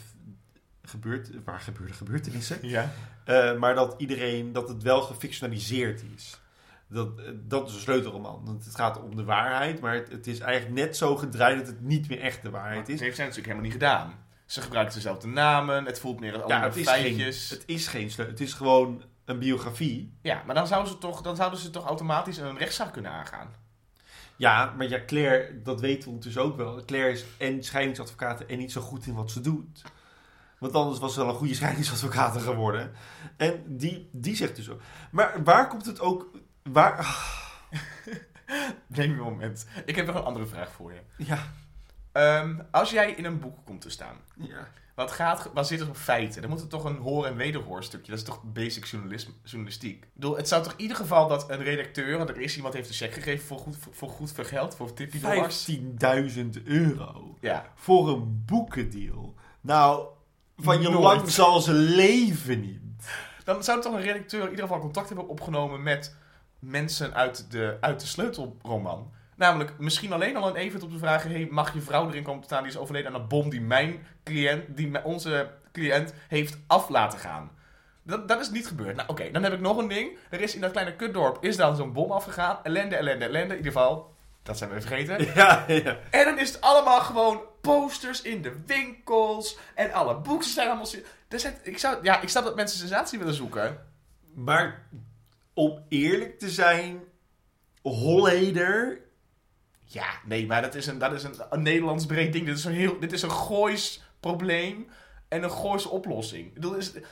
gebeurt, 0.83 1.31
waar 1.45 1.61
gebeurde 1.61 1.93
gebeurtenissen. 1.93 2.59
Ja. 2.63 2.91
Eh, 3.31 3.59
maar 3.59 3.75
dat 3.75 3.95
iedereen, 3.99 4.53
dat 4.53 4.69
het 4.69 4.83
wel 4.83 5.01
gefictionaliseerd 5.01 6.03
is. 6.17 6.41
Dat, 6.89 7.19
eh, 7.19 7.25
dat 7.35 7.69
is 7.69 7.75
een 7.75 7.81
sleutelroman. 7.81 8.43
Want 8.45 8.65
het 8.65 8.75
gaat 8.75 9.03
om 9.03 9.17
de 9.17 9.25
waarheid, 9.25 9.81
maar 9.81 9.95
het, 9.95 10.09
het 10.11 10.27
is 10.27 10.39
eigenlijk 10.39 10.75
net 10.75 10.97
zo 10.97 11.17
gedraaid 11.17 11.57
dat 11.59 11.67
het 11.67 11.81
niet 11.81 12.09
meer 12.09 12.21
echt 12.21 12.43
de 12.43 12.51
waarheid 12.51 12.87
Dat 12.87 12.89
is. 12.89 13.01
heeft 13.01 13.17
zij 13.17 13.25
natuurlijk 13.27 13.53
helemaal 13.53 13.71
niet 13.73 13.81
gedaan. 13.83 14.15
Ze 14.47 14.61
gebruiken 14.61 14.95
dezelfde 14.95 15.27
namen, 15.29 15.85
het 15.85 16.01
voelt 16.01 16.21
meer 16.21 16.43
als 16.43 16.51
Ja, 16.53 16.63
het 16.63 16.75
geen, 16.75 16.85
feitjes. 16.85 17.51
het 17.51 17.63
is 17.67 17.87
geen 17.87 18.11
sleutel. 18.11 18.35
Het 18.35 18.43
is 18.43 18.53
gewoon 18.53 19.03
een 19.25 19.39
biografie. 19.39 20.13
Ja, 20.23 20.43
maar 20.47 20.55
dan 20.55 20.67
zouden, 20.67 20.93
ze 20.93 20.99
toch, 20.99 21.23
dan 21.23 21.37
zouden 21.37 21.59
ze 21.59 21.71
toch 21.71 21.87
automatisch 21.87 22.37
een 22.37 22.59
rechtszaak 22.59 22.93
kunnen 22.93 23.11
aangaan. 23.11 23.49
Ja, 24.37 24.75
maar 24.77 24.89
ja, 24.89 25.01
Claire, 25.07 25.63
dat 25.63 25.81
weten 25.81 26.03
we 26.03 26.09
ondertussen 26.09 26.43
ook 26.43 26.57
wel. 26.57 26.85
Claire 26.85 27.11
is 27.11 27.25
en 27.37 27.65
scheidingsadvocaat 27.65 28.41
en 28.41 28.59
niet 28.59 28.73
zo 28.73 28.81
goed 28.81 29.07
in 29.07 29.15
wat 29.15 29.31
ze 29.31 29.41
doet. 29.41 29.83
Want 30.61 30.73
anders 30.75 30.99
was 30.99 31.15
ze 31.15 31.21
wel 31.21 31.29
een 31.29 31.35
goede 31.35 31.55
scheidingsadvocaat 31.55 32.43
geworden. 32.43 32.93
En 33.37 33.63
die, 33.67 34.09
die 34.13 34.37
zegt 34.37 34.57
dus 34.57 34.69
ook. 34.71 34.81
Maar 35.11 35.45
waar 35.45 35.69
komt 35.69 35.87
het 35.87 36.01
ook... 36.01 36.31
Waar, 36.63 36.99
Neem 38.87 39.11
je 39.11 39.17
een 39.17 39.23
moment. 39.23 39.67
Ik 39.85 39.97
heb 39.97 40.07
nog 40.07 40.15
een 40.15 40.23
andere 40.23 40.47
vraag 40.47 40.73
voor 40.73 40.93
je. 40.93 41.01
ja, 41.25 41.39
Ehm, 42.13 42.59
als 42.71 42.91
jij 42.91 43.11
in 43.13 43.25
een 43.25 43.41
boek 43.41 43.57
komt 43.65 43.81
te 43.81 43.91
staan, 43.91 44.17
ja. 44.37 44.69
wat 44.95 45.11
gaat 45.11 45.41
gebaseerd 45.41 45.81
is 45.81 45.87
op 45.87 45.97
feiten, 45.97 46.41
dan 46.41 46.51
moet 46.51 46.61
het 46.61 46.71
toch 46.71 46.85
een 46.85 46.97
hoor- 46.97 47.27
en 47.27 47.37
wederhoorstukje. 47.37 48.11
Dat 48.11 48.21
is 48.21 48.27
toch 48.27 48.43
basic 48.43 48.85
journalisme, 48.85 49.33
journalistiek. 49.45 50.05
Ik 50.05 50.11
bedoel, 50.15 50.37
het 50.37 50.49
zou 50.49 50.63
toch 50.63 50.73
in 50.73 50.81
ieder 50.81 50.97
geval 50.97 51.29
dat 51.29 51.51
een 51.51 51.63
redacteur, 51.63 52.17
want 52.17 52.29
er 52.29 52.41
is 52.41 52.57
iemand 52.57 52.75
heeft 52.75 52.89
een 52.89 52.95
cheque 52.95 53.15
gegeven 53.23 53.47
voor 53.47 53.59
goed, 53.59 53.77
voor, 53.77 53.95
voor 53.95 54.09
goed 54.09 54.33
voor 54.33 54.45
geld, 54.45 54.75
voor 54.77 54.93
tippie 54.93 55.21
dollars. 55.21 55.71
15.000 55.71 56.63
euro 56.65 57.37
Ja, 57.41 57.73
voor 57.75 58.09
een 58.09 58.43
boekendeal. 58.47 59.35
Nou, 59.61 60.07
van 60.61 60.81
je 60.81 60.89
Nooit. 60.89 61.03
lang 61.03 61.31
zal 61.31 61.61
ze 61.61 61.73
leven 61.73 62.61
niet. 62.61 62.79
dan 63.45 63.65
zou 63.65 63.81
toch 63.81 63.95
een 63.95 64.01
redacteur 64.01 64.43
in 64.43 64.51
ieder 64.51 64.65
geval 64.65 64.81
contact 64.81 65.09
hebben 65.09 65.29
opgenomen 65.29 65.83
met 65.83 66.15
mensen 66.59 67.15
uit 67.15 67.51
de, 67.51 67.77
uit 67.81 68.01
de 68.01 68.07
sleutelroman. 68.07 69.13
Namelijk, 69.37 69.79
misschien 69.79 70.13
alleen 70.13 70.37
al 70.37 70.49
een 70.49 70.57
Evert 70.57 70.83
op 70.83 70.93
de 70.93 70.99
vraag: 70.99 71.23
hey, 71.23 71.49
mag 71.51 71.75
je 71.75 71.81
vrouw 71.81 72.09
erin 72.09 72.23
komen 72.23 72.41
te 72.41 72.47
staan 72.47 72.63
die 72.63 72.73
is 72.73 72.79
overleden 72.79 73.15
aan 73.15 73.21
een 73.21 73.29
bom 73.29 73.51
die 73.51 73.61
mijn 73.61 74.07
cliënt, 74.25 74.77
die 74.77 75.05
onze 75.05 75.51
cliënt 75.73 76.15
heeft 76.29 76.59
af 76.67 76.89
laten 76.89 77.19
gaan? 77.19 77.51
Dat, 78.03 78.29
dat 78.29 78.41
is 78.41 78.51
niet 78.51 78.67
gebeurd. 78.67 78.97
Nou, 78.97 79.09
oké, 79.09 79.31
dan 79.31 79.43
heb 79.43 79.53
ik 79.53 79.61
nog 79.61 79.77
een 79.77 79.89
ding. 79.89 80.17
Er 80.31 80.41
is 80.41 80.55
in 80.55 80.61
dat 80.61 80.71
kleine 80.71 80.97
kutdorp 80.97 81.45
is 81.45 81.57
dan 81.57 81.77
zo'n 81.77 81.93
bom 81.93 82.11
afgegaan. 82.11 82.59
Ellende, 82.63 82.97
ellende, 82.97 83.25
ellende. 83.25 83.53
In 83.53 83.57
ieder 83.57 83.73
geval, 83.73 84.15
dat 84.43 84.59
zijn 84.59 84.71
we 84.71 84.81
vergeten. 84.81 85.27
Ja, 85.35 85.65
ja. 85.69 85.97
En 86.11 86.25
dan 86.25 86.39
is 86.39 86.49
het 86.53 86.61
allemaal 86.61 87.01
gewoon 87.01 87.41
posters 87.61 88.23
in 88.23 88.43
de 88.43 88.53
winkels. 88.67 89.59
En 89.75 89.93
alle 89.93 90.15
boeken 90.17 90.49
zijn 90.49 90.69
allemaal... 90.69 90.89
Er 91.29 91.41
zijn, 91.41 91.55
ik, 91.63 91.79
zou, 91.79 91.99
ja, 92.03 92.21
ik 92.21 92.29
snap 92.29 92.45
dat 92.45 92.57
mensen 92.57 92.79
sensatie 92.79 93.19
willen 93.19 93.35
zoeken. 93.35 93.87
Maar 94.35 94.87
om 95.55 95.85
eerlijk 95.89 96.39
te 96.39 96.51
zijn, 96.51 97.01
Holleder... 97.83 99.01
Ja, 99.85 100.07
nee, 100.25 100.47
maar 100.47 100.63
dat 100.63 100.75
is 100.75 100.87
een, 100.87 100.99
dat 100.99 101.13
is 101.13 101.23
een, 101.23 101.35
een 101.51 101.63
Nederlands 101.63 102.07
breed 102.07 102.33
ding. 102.33 102.47
Dit 102.47 102.59
is 102.59 102.65
een, 102.65 102.73
heel, 102.73 102.99
dit 102.99 103.13
is 103.13 103.23
een 103.23 103.31
Goois 103.31 104.03
probleem 104.21 104.89
en 105.29 105.43
een 105.43 105.51
Goois 105.51 105.87
oplossing. 105.87 106.53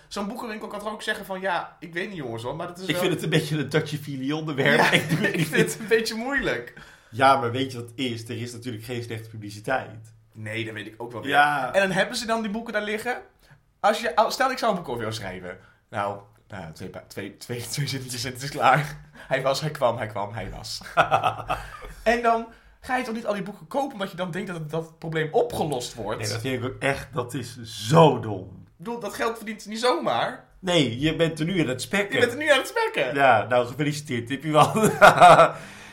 Zo'n 0.08 0.28
boekenwinkel 0.28 0.68
kan 0.68 0.78
toch 0.78 0.92
ook 0.92 1.02
zeggen 1.02 1.24
van... 1.24 1.40
Ja, 1.40 1.76
ik 1.80 1.92
weet 1.92 2.08
niet 2.08 2.16
jongens 2.16 2.42
hoor, 2.42 2.56
maar 2.56 2.66
dat 2.66 2.78
is 2.78 2.86
Ik 2.86 2.90
wel... 2.90 3.00
vind 3.00 3.14
het 3.14 3.22
een 3.22 3.30
beetje 3.30 3.58
een 3.58 3.68
touchy-feely 3.68 4.32
onderwerp. 4.32 4.78
Ja, 4.78 4.90
Ik 5.00 5.10
ik 5.40 5.46
vind 5.46 5.72
het 5.72 5.80
een 5.80 5.88
beetje 5.88 6.14
moeilijk. 6.14 6.74
Ja, 7.10 7.36
maar 7.36 7.52
weet 7.52 7.72
je 7.72 7.78
wat 7.78 7.88
het 7.88 7.98
is? 7.98 8.28
Er 8.28 8.40
is 8.40 8.52
natuurlijk 8.52 8.84
geen 8.84 9.02
slechte 9.02 9.28
publiciteit. 9.28 10.12
Nee, 10.38 10.64
dat 10.64 10.74
weet 10.74 10.86
ik 10.86 10.94
ook 10.96 11.12
wel 11.12 11.22
weer. 11.22 11.30
Ja. 11.30 11.72
En 11.72 11.80
dan 11.80 11.90
hebben 11.90 12.16
ze 12.16 12.26
dan 12.26 12.42
die 12.42 12.50
boeken 12.50 12.72
daar 12.72 12.82
liggen. 12.82 13.22
Als 13.80 14.00
je, 14.00 14.24
stel, 14.28 14.50
ik 14.50 14.58
zou 14.58 14.72
een 14.72 14.78
boek 14.78 14.88
over 14.88 15.00
jou 15.00 15.14
schrijven. 15.14 15.58
Nou, 15.88 16.18
nou 16.48 16.72
twee, 16.72 16.90
twee, 17.06 17.36
twee, 17.36 17.60
twee 17.60 17.86
zinnetjes 17.86 18.24
en 18.24 18.32
het 18.32 18.42
is 18.42 18.50
klaar. 18.50 19.00
Hij 19.12 19.42
was, 19.42 19.60
hij 19.60 19.70
kwam, 19.70 19.96
hij 19.96 20.06
kwam, 20.06 20.32
hij 20.32 20.50
was. 20.50 20.80
en 22.02 22.22
dan 22.22 22.46
ga 22.80 22.96
je 22.96 23.04
toch 23.04 23.14
niet 23.14 23.26
al 23.26 23.34
die 23.34 23.42
boeken 23.42 23.66
kopen 23.66 23.92
omdat 23.92 24.10
je 24.10 24.16
dan 24.16 24.30
denkt 24.30 24.48
dat 24.48 24.56
het, 24.56 24.70
dat 24.70 24.86
het 24.86 24.98
probleem 24.98 25.28
opgelost 25.32 25.94
wordt. 25.94 26.20
Nee, 26.20 26.28
dat 26.28 26.40
vind 26.40 26.62
ik 26.62 26.70
ook 26.70 26.82
echt, 26.82 27.08
dat 27.12 27.34
is 27.34 27.58
zo 27.62 28.20
dom. 28.20 28.66
Ik 28.66 28.84
bedoel, 28.84 29.00
dat 29.00 29.14
geld 29.14 29.36
verdient 29.36 29.66
niet 29.66 29.80
zomaar. 29.80 30.44
Nee, 30.58 31.00
je 31.00 31.16
bent 31.16 31.38
er 31.38 31.44
nu 31.44 31.60
aan 31.60 31.68
het 31.68 31.82
spekken. 31.82 32.14
Je 32.14 32.20
bent 32.20 32.32
er 32.32 32.38
nu 32.38 32.50
aan 32.50 32.58
het 32.58 32.68
spekken. 32.68 33.14
Ja, 33.14 33.46
nou 33.48 33.66
gefeliciteerd, 33.66 34.26
Tippie 34.26 34.52
wel. 34.52 34.72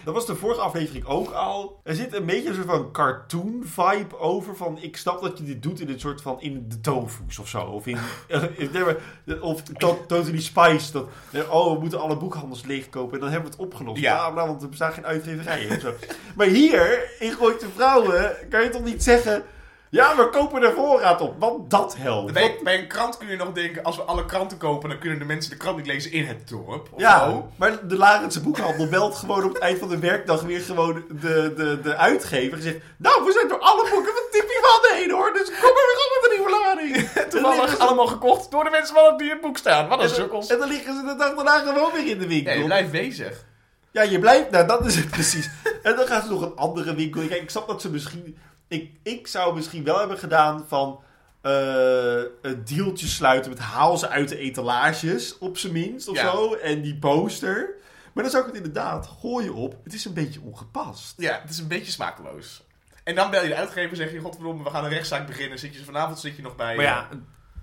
Dat 0.06 0.14
was 0.14 0.26
de 0.26 0.36
vorige 0.36 0.62
aflevering 0.62 1.06
ook 1.06 1.32
al. 1.32 1.80
Er 1.84 1.96
zit 1.96 2.14
een 2.14 2.26
beetje 2.26 2.50
een 2.50 2.56
soort 2.56 2.68
van 2.68 2.92
cartoon 2.92 3.64
vibe 3.66 4.20
over. 4.20 4.56
Van 4.56 4.78
ik 4.82 4.98
snap 4.98 5.22
dat 5.22 5.38
je 5.38 5.44
dit 5.44 5.64
doet 5.64 5.80
in 5.80 5.90
een 5.90 6.00
soort 6.00 6.22
van 6.22 6.42
in 6.42 6.66
de 6.70 6.82
tofu's 6.82 7.40
of 7.40 7.48
zo. 7.48 7.62
Of 7.62 7.88
in. 7.88 7.98
maar- 8.74 8.96
of 9.42 9.62
to- 9.62 10.04
Totally 10.08 10.42
Spice. 10.42 10.92
Dat, 10.92 11.08
oh, 11.50 11.74
we 11.74 11.80
moeten 11.80 12.00
alle 12.00 12.18
boekhandels 12.18 12.64
leegkopen. 12.66 13.14
En 13.14 13.20
dan 13.20 13.30
hebben 13.30 13.52
we 13.52 13.56
het 13.58 13.66
opgelost. 13.66 14.02
Ja. 14.02 14.16
Ja, 14.16 14.30
nou, 14.30 14.48
want 14.48 14.62
er 14.62 14.70
bestaan 14.70 14.92
geen 14.94 15.06
uitgeverijen. 15.06 15.80
Maar 16.36 16.48
hier, 16.48 17.10
in 17.20 17.32
Gooit 17.32 17.60
de 17.60 17.68
Vrouwen, 17.76 18.36
kan 18.50 18.64
je 18.64 18.70
toch 18.70 18.84
niet 18.84 19.04
zeggen. 19.04 19.44
Ja, 19.96 20.16
we 20.16 20.30
kopen 20.30 20.62
er 20.64 20.74
voorraad 20.74 21.22
op. 21.22 21.36
Want 21.40 21.70
dat 21.70 21.96
helpt. 21.98 22.34
Bij, 22.34 22.56
bij 22.64 22.80
een 22.80 22.88
krant 22.88 23.18
kun 23.18 23.28
je 23.28 23.36
nog 23.36 23.52
denken, 23.52 23.84
als 23.84 23.96
we 23.96 24.02
alle 24.02 24.26
kranten 24.26 24.58
kopen, 24.58 24.90
dan 24.90 25.00
kunnen 25.00 25.20
de 25.20 25.26
mensen 25.26 25.52
de 25.52 25.58
krant 25.58 25.78
niet 25.78 25.86
lezen 25.88 26.12
in 26.12 26.26
het 26.26 26.50
dorp. 26.50 26.90
Ja, 26.98 27.44
maar 27.56 27.88
de 27.88 27.96
Larense 27.98 28.42
boekhandel 28.42 28.88
belt 28.90 29.16
gewoon 29.16 29.44
op 29.44 29.54
het 29.54 29.62
eind 29.62 29.80
van 29.80 29.90
de 29.90 30.00
werkdag 30.00 30.42
weer 30.42 30.60
gewoon 30.62 31.04
de, 31.22 31.54
de, 31.56 31.80
de 31.84 31.96
uitgever. 31.96 32.58
En 32.58 32.64
zegt, 32.64 32.78
nou, 32.98 33.26
we 33.26 33.32
zijn 33.32 33.48
door 33.48 33.60
alle 33.60 33.90
boeken 33.90 34.14
van 34.14 34.24
Tippie 34.32 34.60
van 34.62 34.96
heen 34.98 35.12
hoor, 35.12 35.34
dus 35.34 35.46
kom 35.48 35.54
maar 35.74 35.86
weer 35.90 36.06
op 36.06 36.22
met 36.22 36.32
een 36.32 36.38
nieuwe 36.38 36.64
lading. 36.66 37.10
Toevallig 37.32 37.70
ze- 37.70 37.78
allemaal 37.78 38.08
gekocht 38.08 38.52
door 38.52 38.64
de 38.64 38.70
mensen 38.70 38.96
van 38.96 39.18
die 39.18 39.30
het 39.30 39.42
boek 39.42 39.58
staan. 39.58 39.88
Wat 39.88 40.02
een 40.02 40.10
sukkels. 40.10 40.48
En 40.50 40.60
dan 40.60 40.68
liggen 40.68 40.96
ze 40.96 41.02
de 41.06 41.16
dag 41.18 41.36
daarna 41.36 41.60
gewoon 41.74 41.92
weer 41.94 42.08
in 42.08 42.18
de 42.18 42.24
Ja, 42.24 42.30
winkel. 42.30 42.54
je 42.54 42.64
blijft 42.64 42.92
bezig. 42.92 43.44
Ja, 43.92 44.02
je 44.02 44.20
blijft, 44.20 44.52
nou 44.52 44.68
dat 44.68 44.86
is 44.86 44.96
het 44.96 45.10
precies. 45.20 45.50
En 45.84 45.96
dan 45.96 46.08
gaan 46.08 46.22
ze 46.22 46.30
nog 46.30 46.42
een 46.42 46.56
andere 46.56 46.96
winkel. 46.96 47.22
in. 47.22 47.28
Kijk, 47.28 47.42
ik 47.42 47.50
snap 47.50 47.68
dat 47.68 47.82
ze 47.82 47.90
misschien, 47.90 48.38
ik, 48.68 48.92
ik 49.04 49.28
zou 49.28 49.56
misschien 49.56 49.84
wel 49.84 50.00
hebben 50.00 50.18
gedaan 50.18 50.66
van 50.68 51.00
eh 51.42 52.22
een 52.42 52.62
deeltje 52.66 53.08
sluiten 53.08 53.50
met 53.52 53.60
haal 53.60 53.98
ze 53.98 54.10
uit 54.10 54.30
de 54.30 54.38
etalages, 54.38 55.38
op 55.38 55.58
zijn 55.58 55.74
minst, 55.74 56.08
of 56.08 56.16
Ja. 56.16 56.32
zo. 56.32 56.54
En 56.54 56.82
die 56.82 56.96
poster. 56.98 57.70
Maar 58.14 58.24
dan 58.24 58.32
zou 58.34 58.46
ik 58.48 58.54
het 58.54 58.66
inderdaad 58.66 59.08
gooien 59.22 59.54
op. 59.54 59.76
Het 59.84 59.94
is 59.94 60.06
een 60.06 60.14
beetje 60.14 60.42
ongepast. 60.42 61.14
Ja, 61.18 61.40
het 61.42 61.50
is 61.50 61.58
een 61.60 61.68
beetje 61.68 61.92
smakeloos. 61.92 62.64
En 63.04 63.16
dan 63.16 63.32
bel 63.32 63.42
je 63.44 63.48
de 63.48 63.56
uitgever 63.56 63.90
en 63.90 63.96
zeg 63.96 64.12
je, 64.12 64.20
godverdomme, 64.20 64.64
we 64.64 64.70
gaan 64.70 64.84
een 64.84 64.90
rechtszaak 64.90 65.28
beginnen. 65.28 65.60
Zit 65.60 65.76
je 65.76 65.84
vanavond 65.84 66.20
zit 66.20 66.36
je 66.36 66.42
nog 66.42 66.56
bij... 66.56 66.76
Maar 66.76 66.86
ja, 66.86 67.10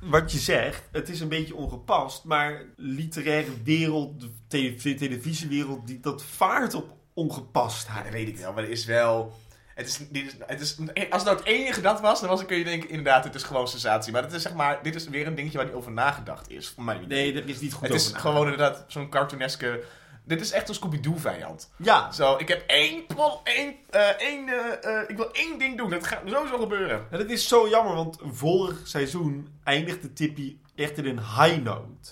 wat 0.01 0.33
je 0.33 0.39
zegt, 0.39 0.83
het 0.93 1.09
is 1.09 1.21
een 1.21 1.29
beetje 1.29 1.55
ongepast, 1.55 2.25
maar 2.25 2.63
literaire 2.77 3.63
wereld, 3.65 4.21
de 4.21 4.31
tele- 4.49 4.95
televisiewereld, 4.95 5.87
die, 5.87 6.01
dat 6.01 6.23
vaart 6.25 6.75
op 6.75 6.87
Ja, 6.89 6.95
ongepastheid. 7.15 8.05
dat 8.05 8.13
weet 8.13 8.29
ik 8.29 8.37
wel, 8.37 8.53
maar 8.53 8.63
er 8.65 8.71
is 8.71 8.85
wel... 8.85 9.33
Het 9.75 9.87
is, 9.87 9.99
dit 10.11 10.27
is, 10.27 10.33
het 10.47 10.61
is, 10.61 10.77
als 10.79 10.97
het 10.97 11.25
nou 11.25 11.37
het 11.37 11.47
enige 11.47 11.81
dat 11.81 12.01
was, 12.01 12.21
dan 12.21 12.29
was, 12.29 12.39
dan 12.39 12.49
kun 12.49 12.57
je 12.57 12.65
denken, 12.65 12.89
inderdaad, 12.89 13.25
het 13.25 13.35
is 13.35 13.43
gewoon 13.43 13.69
sensatie. 13.69 14.13
Maar 14.13 14.23
het 14.23 14.33
is 14.33 14.43
zeg 14.43 14.55
maar, 14.55 14.83
dit 14.83 14.95
is 14.95 15.09
weer 15.09 15.27
een 15.27 15.35
dingetje 15.35 15.59
waar 15.59 15.67
niet 15.67 15.77
over 15.77 15.93
nagedacht 15.93 16.51
is, 16.51 16.69
voor 16.69 16.85
mij. 16.85 17.01
Nee, 17.09 17.35
er 17.35 17.49
is 17.49 17.61
niet 17.61 17.73
goed 17.73 17.89
het 17.89 17.97
is 17.97 18.13
gewoon 18.15 18.43
inderdaad 18.43 18.85
zo'n 18.87 19.09
cartooneske... 19.09 19.85
Dit 20.25 20.41
is 20.41 20.53
echt 20.53 20.69
een 20.69 20.75
Scooby-Doo-vijand. 20.75 21.71
Ja, 21.77 22.13
Zo, 22.13 22.37
ik 22.37 22.49
heb 22.49 22.65
één, 22.67 23.05
één, 23.45 23.75
eh, 23.91 24.09
één, 24.09 24.49
eh, 24.49 25.01
eh, 25.01 25.09
ik 25.09 25.17
wil 25.17 25.33
één 25.33 25.59
ding 25.59 25.79
doen. 25.79 25.91
Dat 25.91 26.07
gaat 26.07 26.21
sowieso 26.27 26.59
gebeuren. 26.59 27.07
en 27.11 27.19
het 27.19 27.31
is 27.31 27.49
zo 27.49 27.69
jammer, 27.69 27.95
want 27.95 28.19
vorig 28.25 28.81
seizoen 28.85 29.49
eindigde 29.65 30.13
Tippy 30.13 30.57
echt 30.75 30.99
in 30.99 31.07
een 31.07 31.19
high 31.19 31.63
note. 31.63 32.11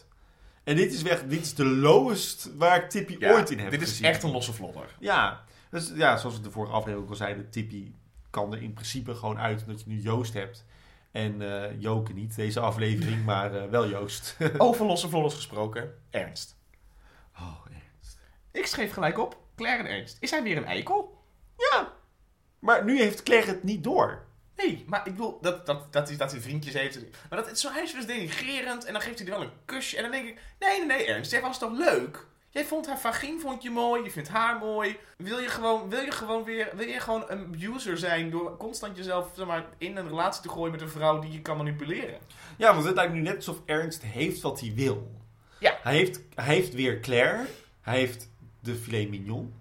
En 0.65 0.77
dit 0.77 0.93
is, 0.93 1.03
weg, 1.03 1.23
dit 1.23 1.41
is 1.41 1.55
de 1.55 1.65
lowest 1.65 2.51
waar 2.57 2.77
ik 2.77 2.91
Tippy 2.91 3.17
Ja, 3.19 3.33
ooit 3.33 3.51
in 3.51 3.59
heb 3.59 3.71
dit 3.71 3.83
is 3.83 3.89
gezien. 3.89 4.05
echt 4.05 4.23
een 4.23 4.31
losse 4.31 4.53
vlodder. 4.53 4.95
Ja, 4.99 5.45
dus, 5.71 5.93
ja, 5.95 6.17
zoals 6.17 6.37
we 6.37 6.43
de 6.43 6.51
vorige 6.51 6.73
aflevering 6.73 7.05
ook 7.05 7.11
al 7.11 7.17
zeiden, 7.17 7.51
Tippy 7.51 7.93
kan 8.31 8.53
er 8.53 8.63
in 8.63 8.73
principe 8.73 9.15
gewoon 9.15 9.39
uit 9.39 9.63
omdat 9.63 9.81
je 9.81 9.89
nu 9.89 10.01
Joost 10.01 10.35
hebt. 10.35 10.65
En 11.11 11.43
eh 11.43 11.81
Joke 11.81 12.13
niet, 12.13 12.37
deze 12.37 12.61
aflevering, 12.61 13.25
maar 13.31 13.55
eh, 13.55 13.71
wel 13.71 13.89
Joost. 13.89 14.37
Over 14.59 14.87
losse 14.87 15.09
vlodders 15.09 15.35
gesproken. 15.35 15.95
Ernst. 16.11 16.57
Oh, 17.37 17.65
ernst. 17.67 18.19
Ik 18.51 18.67
schreef 18.67 18.93
gelijk 18.93 19.19
op. 19.19 19.39
Claire 19.57 19.83
en 19.83 19.95
Ernst. 19.97 20.17
Is 20.21 20.31
hij 20.31 20.43
weer 20.43 20.57
een 20.57 20.65
eikel? 20.65 21.25
Ja, 21.57 21.93
maar 22.59 22.85
nu 22.85 23.01
heeft 23.01 23.23
Claire 23.23 23.47
het 23.47 23.63
niet 23.63 23.85
door. 23.85 24.29
Nee, 24.57 24.85
maar 24.87 25.07
ik 25.07 25.13
bedoel 25.13 25.39
dat, 25.41 25.67
dat, 25.67 25.93
dat, 25.93 26.09
hij, 26.09 26.17
dat 26.17 26.31
hij 26.31 26.41
vriendjes 26.41 26.75
heeft. 26.75 26.99
Maar 27.31 27.45
dat, 27.45 27.59
zo, 27.59 27.73
hij 27.73 27.83
is 27.83 27.93
dus 27.93 28.07
denigrerend 28.07 28.85
en 28.85 28.93
dan 28.93 29.03
geeft 29.03 29.19
hij 29.19 29.29
er 29.29 29.35
wel 29.35 29.43
een 29.43 29.53
kusje. 29.65 29.97
En 29.97 30.03
dan 30.03 30.13
denk 30.13 30.29
ik, 30.29 30.41
nee, 30.59 30.79
nee, 30.79 30.87
nee, 30.87 31.07
Ernst, 31.07 31.31
jij 31.31 31.41
was 31.41 31.59
toch 31.59 31.73
leuk? 31.79 32.27
Jij 32.53 32.65
vond 32.65 32.87
haar 32.87 32.99
vagin 32.99 33.41
vond 33.41 33.63
je 33.63 33.71
mooi, 33.71 34.03
je 34.03 34.11
vindt 34.11 34.29
haar 34.29 34.59
mooi. 34.59 34.97
Wil 35.17 35.39
je 35.39 35.49
gewoon, 35.49 35.91
wil 35.91 36.01
je 36.01 36.11
gewoon 36.11 36.45
weer, 36.45 36.69
wil 36.75 36.87
je 36.87 37.01
gewoon 37.01 37.25
een 37.29 37.45
abuser 37.45 37.99
zijn 37.99 38.31
door 38.31 38.57
constant 38.57 38.97
jezelf 38.97 39.31
zeg 39.37 39.47
maar, 39.47 39.67
in 39.79 39.97
een 39.97 40.09
relatie 40.09 40.43
te 40.43 40.49
gooien 40.49 40.71
met 40.71 40.81
een 40.81 40.89
vrouw 40.89 41.19
die 41.19 41.33
je 41.33 41.43
kan 41.43 41.57
manipuleren? 41.57 42.19
Ja, 42.57 42.73
want 42.73 42.87
het 42.87 42.95
lijkt 42.95 43.13
nu 43.13 43.21
net 43.21 43.37
alsof 43.37 43.61
Ernst 43.65 44.03
heeft 44.03 44.41
wat 44.41 44.61
hij 44.61 44.73
wil. 44.75 45.11
Ja. 45.59 45.79
Hij 45.83 45.95
heeft, 45.95 46.21
hij 46.35 46.55
heeft 46.55 46.75
weer 46.75 47.01
Claire. 47.01 47.47
Hij 47.81 47.99
heeft 47.99 48.31
de 48.61 48.75
filet 48.75 49.11
mignon. 49.11 49.55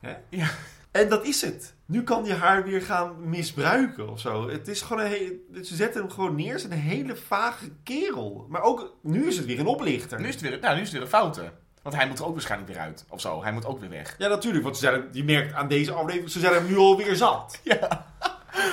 Hè? 0.00 0.14
Ja. 0.28 0.50
En 0.90 1.08
dat 1.08 1.24
is 1.24 1.42
het. 1.42 1.74
Nu 1.86 2.02
kan 2.02 2.26
hij 2.26 2.36
haar 2.36 2.64
weer 2.64 2.82
gaan 2.82 3.28
misbruiken 3.28 4.08
of 4.08 4.20
zo. 4.20 4.48
Het 4.48 4.68
is 4.68 4.80
gewoon 4.80 5.04
een 5.04 5.64
Ze 5.64 5.74
zetten 5.74 6.00
hem 6.00 6.10
gewoon 6.10 6.34
neer 6.34 6.52
als 6.52 6.64
een 6.64 6.72
hele 6.72 7.16
vage 7.16 7.70
kerel. 7.82 8.46
Maar 8.48 8.62
ook 8.62 8.96
nu 9.02 9.26
is 9.26 9.36
het 9.36 9.46
weer 9.46 9.58
een 9.58 9.66
oplichter. 9.66 10.20
Nu 10.20 10.28
is 10.28 10.34
het 10.34 10.42
weer, 10.42 10.58
nou, 10.60 10.74
nu 10.74 10.80
is 10.80 10.86
het 10.86 10.92
weer 10.92 11.02
een 11.02 11.08
foute. 11.08 11.52
Want 11.82 11.94
hij 11.94 12.08
moet 12.08 12.18
er 12.18 12.24
ook 12.24 12.32
waarschijnlijk 12.32 12.70
weer 12.72 12.80
uit. 12.80 13.04
Of 13.08 13.20
zo, 13.20 13.42
hij 13.42 13.52
moet 13.52 13.66
ook 13.66 13.80
weer 13.80 13.88
weg. 13.90 14.14
Ja, 14.18 14.28
natuurlijk. 14.28 14.64
Want 14.64 14.76
ze 14.76 14.82
zijn 14.82 15.08
je 15.12 15.24
merkt 15.24 15.52
aan 15.54 15.68
deze 15.68 15.92
aflevering, 15.92 16.30
ze 16.30 16.40
zijn 16.40 16.52
hem 16.54 16.66
nu 16.66 16.76
alweer 16.76 17.16
zat. 17.16 17.60
Ja. 17.64 18.10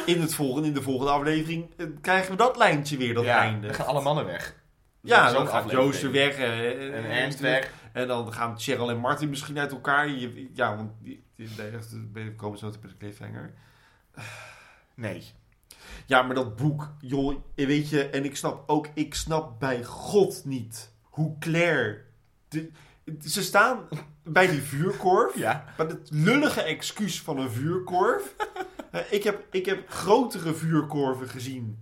In, 0.05 0.21
het 0.21 0.35
volgende, 0.35 0.67
in 0.67 0.73
de 0.73 0.81
volgende 0.81 1.11
aflevering 1.11 1.69
eh, 1.77 1.85
krijgen 2.01 2.31
we 2.31 2.37
dat 2.37 2.57
lijntje 2.57 2.97
weer, 2.97 3.13
dat 3.13 3.23
ja, 3.23 3.39
einde. 3.39 3.67
dan 3.67 3.75
gaan 3.75 3.85
alle 3.85 4.01
mannen 4.01 4.25
weg. 4.25 4.55
Ja, 5.01 5.31
dan 5.31 5.47
gaat. 5.47 5.71
Joost 5.71 6.03
er 6.03 6.11
weg. 6.11 6.37
eh, 6.37 6.95
En 6.97 7.05
Ernst 7.11 7.39
weg. 7.39 7.71
En 7.93 8.07
dan 8.07 8.33
gaan 8.33 8.59
Cheryl 8.59 8.89
en 8.89 8.97
Martin 8.97 9.29
misschien 9.29 9.59
uit 9.59 9.71
elkaar. 9.71 10.07
Je- 10.09 10.49
ja, 10.53 10.75
want 10.75 10.91
die, 11.01 11.23
komen 12.35 12.57
zo 12.59 12.69
te 12.69 12.79
de 12.89 12.97
cliffhanger. 12.97 13.53
Nee. 14.95 15.23
Ja, 16.05 16.21
maar 16.21 16.35
dat 16.35 16.55
boek, 16.55 16.91
joh, 16.99 17.35
weet 17.55 17.89
je, 17.89 18.09
en 18.09 18.25
ik 18.25 18.35
snap 18.35 18.69
ook, 18.69 18.87
ik 18.93 19.13
snap 19.15 19.59
bij 19.59 19.83
God 19.83 20.41
niet 20.45 20.91
hoe 21.01 21.37
Claire. 21.39 22.01
de- 22.47 22.71
ze 23.25 23.43
staan 23.43 23.87
bij 24.23 24.47
die 24.47 24.61
vuurkorf. 24.61 25.35
Ja. 25.35 25.65
Bij 25.77 25.85
het 25.85 26.09
lullige 26.11 26.61
excuus 26.61 27.21
van 27.21 27.37
een 27.37 27.51
vuurkorf. 27.51 28.35
Eh, 28.91 29.01
ik, 29.11 29.23
heb, 29.23 29.43
ik 29.51 29.65
heb 29.65 29.89
grotere 29.89 30.53
vuurkorven 30.53 31.27
gezien. 31.29 31.79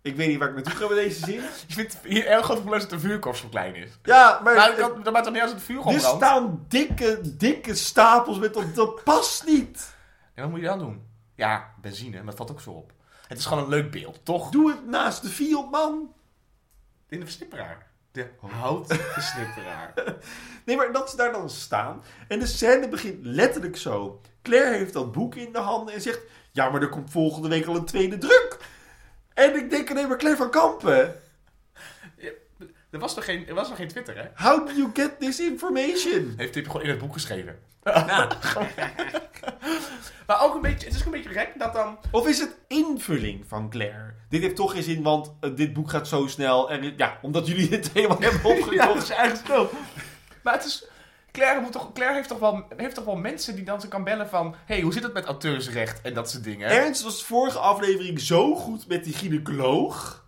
Ik 0.00 0.16
weet 0.16 0.28
niet 0.28 0.38
waar 0.38 0.48
ik 0.48 0.54
naartoe 0.54 0.72
ga 0.72 0.88
met 0.88 0.96
deze 0.96 1.24
zin. 1.24 1.40
Je 1.66 1.74
vindt 1.74 1.98
hier 2.02 2.26
erg 2.26 2.44
groot 2.44 2.58
probleem 2.58 2.80
dat 2.80 2.90
de 2.90 2.98
vuurkorf 2.98 3.36
zo 3.36 3.48
klein 3.48 3.74
is. 3.74 3.98
Ja, 4.02 4.40
maar. 4.44 4.54
Maar 4.54 4.76
dat, 4.76 5.04
dat 5.04 5.12
maakt 5.12 5.24
toch 5.24 5.34
niet 5.34 5.42
uit 5.42 5.52
als 5.52 5.60
het 5.60 5.70
vuur 5.70 5.78
gewoon 5.78 5.94
er 5.94 6.00
brandt? 6.00 6.24
staan 6.24 6.64
dikke, 6.68 7.20
dikke 7.36 7.74
stapels 7.74 8.38
met 8.38 8.54
dat. 8.54 8.74
Dat 8.74 9.04
past 9.04 9.46
niet. 9.46 9.94
En 10.34 10.42
wat 10.42 10.50
moet 10.50 10.60
je 10.60 10.66
dan 10.66 10.78
doen? 10.78 11.06
Ja, 11.34 11.74
benzine, 11.80 12.16
maar 12.16 12.24
dat 12.24 12.36
valt 12.36 12.50
ook 12.50 12.60
zo 12.60 12.70
op. 12.70 12.92
Het 13.28 13.38
is 13.38 13.46
gewoon 13.46 13.62
een 13.62 13.68
leuk 13.68 13.90
beeld, 13.90 14.24
toch? 14.24 14.50
Doe 14.50 14.70
het 14.70 14.86
naast 14.86 15.22
de 15.22 15.28
Fiat, 15.28 15.70
man. 15.70 16.14
In 17.08 17.18
de 17.18 17.24
versnipperaar. 17.24 17.90
De 18.12 18.26
houten 18.40 18.96
versnipperaar. 18.96 19.94
Nee, 20.64 20.76
maar 20.76 20.92
dat 20.92 21.10
ze 21.10 21.16
daar 21.16 21.32
dan 21.32 21.50
staan. 21.50 22.02
En 22.28 22.38
de 22.38 22.46
scène 22.46 22.88
begint 22.88 23.18
letterlijk 23.24 23.76
zo. 23.76 24.20
Claire 24.42 24.76
heeft 24.76 24.92
dat 24.92 25.12
boek 25.12 25.34
in 25.34 25.52
de 25.52 25.58
handen 25.58 25.94
en 25.94 26.00
zegt... 26.00 26.20
Ja, 26.50 26.70
maar 26.70 26.82
er 26.82 26.88
komt 26.88 27.10
volgende 27.10 27.48
week 27.48 27.66
al 27.66 27.76
een 27.76 27.84
tweede 27.84 28.18
druk. 28.18 28.58
En 29.34 29.56
ik 29.56 29.70
denk 29.70 29.90
alleen 29.90 30.08
maar 30.08 30.16
Claire 30.18 30.38
van 30.38 30.50
Kampen. 30.50 31.22
Er 32.92 32.98
was 32.98 33.14
nog 33.14 33.24
geen, 33.24 33.48
er 33.48 33.54
was 33.54 33.68
nog 33.68 33.76
geen 33.76 33.88
Twitter, 33.88 34.16
hè? 34.16 34.44
How 34.48 34.66
do 34.66 34.72
you 34.72 34.90
get 34.94 35.20
this 35.20 35.40
information? 35.40 36.34
Heeft 36.36 36.52
Tipje 36.52 36.70
gewoon 36.70 36.82
in 36.86 36.90
het 36.90 36.98
boek 36.98 37.12
geschreven. 37.12 37.58
Ja. 37.84 38.28
Maar 40.26 40.42
ook 40.42 40.54
een 40.54 40.60
beetje, 40.60 40.86
het 40.86 40.94
is 40.94 41.00
ook 41.00 41.06
een 41.06 41.22
beetje 41.22 41.38
gek 41.38 41.52
dat 41.58 41.72
dan... 41.72 41.98
Of 42.10 42.26
is 42.28 42.38
het 42.38 42.56
invulling 42.68 43.44
van 43.48 43.70
Claire? 43.70 44.14
Dit 44.28 44.42
heeft 44.42 44.56
toch 44.56 44.72
geen 44.72 44.82
zin, 44.82 45.02
want 45.02 45.32
eh, 45.40 45.50
dit 45.56 45.72
boek 45.72 45.90
gaat 45.90 46.08
zo 46.08 46.26
snel. 46.26 46.70
En 46.70 46.82
het- 46.82 46.94
ja, 46.96 47.18
omdat 47.22 47.46
jullie 47.46 47.68
het 47.70 47.90
helemaal 47.94 48.18
hebben 48.20 48.40
Ja, 48.40 48.48
dat 48.48 48.58
opgekocht. 48.62 49.02
is 49.02 49.10
eigenlijk 49.10 49.46
zo. 49.48 49.70
Maar 50.42 50.54
het 50.54 50.64
is... 50.64 50.86
Claire, 51.32 51.60
moet 51.60 51.72
toch, 51.72 51.92
Claire 51.92 52.16
heeft, 52.16 52.28
toch 52.28 52.38
wel, 52.38 52.64
heeft 52.76 52.94
toch 52.94 53.04
wel 53.04 53.16
mensen 53.16 53.54
die 53.54 53.64
dan 53.64 53.80
ze 53.80 53.88
kan 53.88 54.04
bellen 54.04 54.28
van... 54.28 54.54
hey, 54.64 54.80
hoe 54.80 54.92
zit 54.92 55.02
het 55.02 55.12
met 55.12 55.24
auteursrecht 55.24 56.00
en 56.00 56.14
dat 56.14 56.30
soort 56.30 56.44
dingen? 56.44 56.68
Ernst 56.68 57.02
was 57.02 57.18
de 57.18 57.24
vorige 57.24 57.58
aflevering 57.58 58.20
zo 58.20 58.54
goed 58.54 58.86
met 58.88 59.04
die 59.04 59.12
gynaecoloog. 59.14 60.21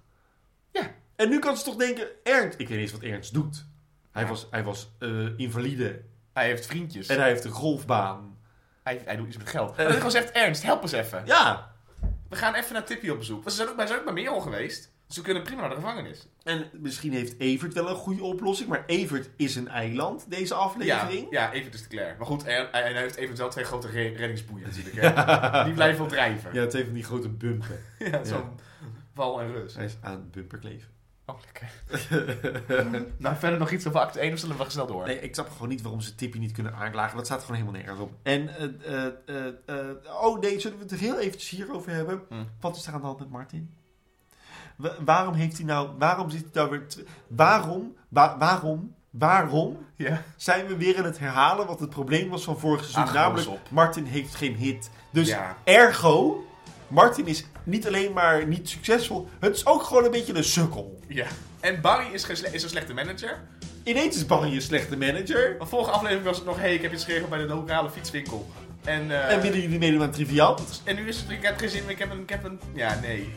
Ja. 1.16 1.24
En 1.24 1.30
nu 1.30 1.38
kan 1.38 1.56
ze 1.56 1.64
toch 1.64 1.76
denken, 1.76 2.06
Ernst... 2.22 2.58
Ik 2.58 2.68
weet 2.68 2.78
niet 2.78 2.78
eens 2.90 2.92
wat 2.92 3.02
Ernst 3.10 3.34
doet. 3.34 3.66
Hij 4.12 4.26
was, 4.26 4.46
hij 4.50 4.64
was 4.64 4.90
eh, 4.98 5.38
invalide. 5.38 6.00
Hij 6.32 6.46
heeft 6.46 6.66
vriendjes. 6.66 7.06
En 7.08 7.18
hij 7.18 7.28
heeft 7.28 7.44
een 7.44 7.50
golfbaan. 7.50 8.38
hij, 8.82 9.02
hij 9.04 9.16
doet 9.16 9.26
iets 9.26 9.36
met 9.36 9.48
geld. 9.48 9.76
Maar 9.76 9.86
ik 9.86 9.92
gewoon 9.94 10.10
zegt, 10.10 10.30
Ernst, 10.30 10.62
help 10.62 10.82
eens 10.82 10.92
even. 10.92 11.22
Ja. 11.26 11.72
We 12.28 12.36
gaan 12.36 12.54
even 12.54 12.72
naar 12.72 12.84
Tippy 12.84 13.08
op 13.08 13.18
bezoek. 13.18 13.36
Want 13.42 13.50
Ze 13.50 13.56
zijn 13.56 13.68
ook, 13.68 13.76
wij 13.76 13.86
zijn 13.86 13.98
ook 13.98 14.04
bij 14.04 14.14
Merel 14.14 14.40
geweest. 14.40 14.92
Ze 15.08 15.22
kunnen 15.22 15.42
prima 15.42 15.60
naar 15.60 15.68
de 15.70 15.74
gevangenis. 15.74 16.28
En 16.42 16.70
misschien 16.72 17.12
heeft 17.12 17.38
Evert 17.38 17.72
wel 17.72 17.88
een 17.88 17.94
goede 17.94 18.22
oplossing. 18.22 18.68
Maar 18.68 18.84
Evert 18.86 19.30
is 19.36 19.56
een 19.56 19.68
eiland, 19.68 20.30
deze 20.30 20.54
Ja, 20.54 20.60
aflevering. 20.60 21.26
ja 21.30 21.52
even 21.52 21.70
dus 21.70 21.82
de 21.82 21.88
Claire. 21.88 22.14
Maar 22.18 22.26
goed, 22.26 22.44
en, 22.44 22.72
en 22.72 22.92
hij 22.92 23.02
heeft 23.02 23.16
eventueel 23.16 23.48
twee 23.50 23.64
grote 23.64 23.88
re- 23.88 24.12
reddingsboeien 24.16 24.66
natuurlijk. 24.66 24.96
Hè? 25.00 25.64
Die 25.64 25.72
blijven 25.74 25.98
wel 25.98 26.08
drijven. 26.08 26.54
Ja, 26.54 26.60
het 26.60 26.72
heeft 26.72 26.84
van 26.84 26.94
die 26.94 27.04
grote 27.04 27.28
bumpen. 27.28 27.80
Ja, 28.10 28.24
zo'n 28.24 28.58
val 29.14 29.40
en 29.40 29.52
rust. 29.52 29.76
Hij 29.76 29.84
is 29.84 29.96
aan 30.00 30.12
het 30.12 30.30
bumper 30.30 30.58
kleven. 30.58 30.88
Oh, 31.26 31.36
lekker. 31.44 31.70
nou, 33.18 33.36
verder 33.36 33.58
nog 33.58 33.70
iets 33.70 33.86
over 33.86 34.00
acte 34.00 34.18
1 34.20 34.32
of 34.32 34.38
zullen 34.38 34.56
we 34.58 34.64
snel 34.68 34.86
door? 34.86 35.06
Nee, 35.06 35.20
ik 35.20 35.34
snap 35.34 35.50
gewoon 35.50 35.68
niet 35.68 35.82
waarom 35.82 36.00
ze 36.00 36.14
Tippy 36.14 36.38
niet 36.38 36.52
kunnen 36.52 36.74
aanklagen. 36.74 37.16
Dat 37.16 37.26
staat 37.26 37.40
gewoon 37.40 37.56
helemaal 37.56 37.80
nergens 37.80 38.00
op. 38.00 38.12
En, 38.22 38.48
eh, 38.48 38.64
eh, 39.04 39.12
eh, 39.26 39.88
eh, 39.90 40.22
oh 40.22 40.38
nee, 40.40 40.60
zullen 40.60 40.76
we 40.78 40.82
het 40.82 40.92
er 40.92 40.98
heel 40.98 41.18
eventjes 41.18 41.50
hierover 41.50 41.92
hebben? 41.92 42.22
Hm. 42.28 42.34
Wat 42.60 42.76
is 42.76 42.86
er 42.86 42.92
aan 42.92 43.00
de 43.00 43.06
hand 43.06 43.18
met 43.18 43.30
Martin? 43.30 43.74
Wa- 44.76 44.94
waarom 45.04 45.34
heeft 45.34 45.56
hij 45.56 45.66
nou, 45.66 45.88
waarom 45.98 46.30
zit 46.30 46.40
hij 46.40 46.50
nou 46.52 46.70
weer, 46.70 46.86
waarom, 47.28 47.96
wa- 48.08 48.38
waarom, 48.38 48.94
waarom 49.10 49.86
Ja. 49.96 50.22
zijn 50.36 50.66
we 50.66 50.76
weer 50.76 50.98
aan 50.98 51.04
het 51.04 51.18
herhalen 51.18 51.66
wat 51.66 51.80
het 51.80 51.90
probleem 51.90 52.28
was 52.28 52.44
van 52.44 52.58
vorig 52.58 52.80
seizoen? 52.80 53.02
Ach, 53.02 53.12
namelijk. 53.12 53.70
Martin 53.70 54.04
heeft 54.04 54.34
geen 54.34 54.54
hit. 54.54 54.90
Dus 55.12 55.28
Ja. 55.28 55.56
ergo, 55.64 56.44
Martin 56.94 57.26
is 57.26 57.44
niet 57.64 57.86
alleen 57.86 58.12
maar 58.12 58.46
niet 58.46 58.68
succesvol, 58.68 59.28
het 59.40 59.56
is 59.56 59.66
ook 59.66 59.82
gewoon 59.82 60.04
een 60.04 60.10
beetje 60.10 60.34
een 60.34 60.44
sukkel. 60.44 61.00
ja. 61.08 61.26
En 61.60 61.80
Barry 61.80 62.12
is, 62.12 62.24
geen 62.24 62.36
sle- 62.36 62.48
is 62.52 62.62
een 62.62 62.68
slechte 62.68 62.92
manager. 62.94 63.40
Ineens 63.82 64.16
is 64.16 64.26
Barry 64.26 64.54
een 64.54 64.62
slechte 64.62 64.96
manager. 64.96 65.56
De 65.58 65.66
vorige 65.66 65.90
aflevering 65.90 66.24
was 66.26 66.36
het 66.36 66.46
nog... 66.46 66.58
hey, 66.58 66.74
ik 66.74 66.82
heb 66.82 66.92
iets 66.92 67.04
geregeld 67.04 67.30
bij 67.30 67.38
de 67.38 67.46
lokale 67.54 67.90
fietswinkel. 67.90 68.50
En, 68.84 69.10
eh, 69.10 69.32
En 69.32 69.40
willen 69.40 69.60
jullie 69.60 69.78
meedoen 69.78 70.02
aan 70.02 70.10
Triviant? 70.10 70.82
en 70.84 70.96
nu 70.96 71.08
is 71.08 71.16
het... 71.20 71.30
Ik 71.30 71.42
heb 71.42 71.58
geen 71.58 71.68
zin 71.68 71.82
meer. 71.82 71.90
Ik 71.90 71.98
heb 71.98 72.10
een... 72.10 72.20
Ik 72.20 72.30
heb 72.30 72.44
een 72.44 72.60
ja, 72.74 72.98
nee. 73.02 73.32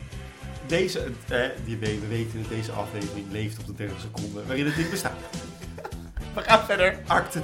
Deze, 0.66 1.00
eh, 1.28 1.40
die, 1.64 1.76
we 1.76 2.00
we 2.00 2.06
weten 2.06 2.40
dat 2.42 2.50
deze 2.50 2.72
aflevering 2.72 3.26
leeft 3.30 3.58
op 3.58 3.66
de 3.66 3.74
30 3.74 4.00
seconden 4.00 4.46
waarin 4.46 4.66
het 4.66 4.76
niet 4.76 4.90
bestaat. 4.90 5.18
We 6.34 6.42
gaan 6.42 6.64
verder. 6.64 6.98
Acte, 7.06 7.40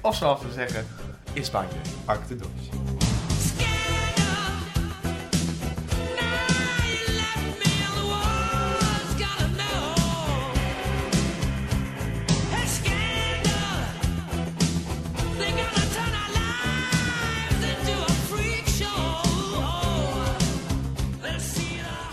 Of 0.00 0.16
zoals 0.16 0.40
we 0.42 0.52
zeggen... 0.52 0.86
In 1.32 1.44
Spanje. 1.44 1.76
acte 2.04 2.36
dos. 2.36 2.48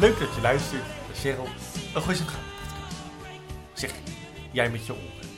Leuk 0.04 0.20
dat 0.20 0.36
je 0.36 0.42
luistert, 0.42 0.84
Cheryl. 1.14 1.48
Een 1.96 2.02
goeie. 2.02 2.20
Zeg, 3.74 3.94
jij 4.52 4.70
met 4.70 4.86
je 4.86 4.94
oren. 4.94 5.30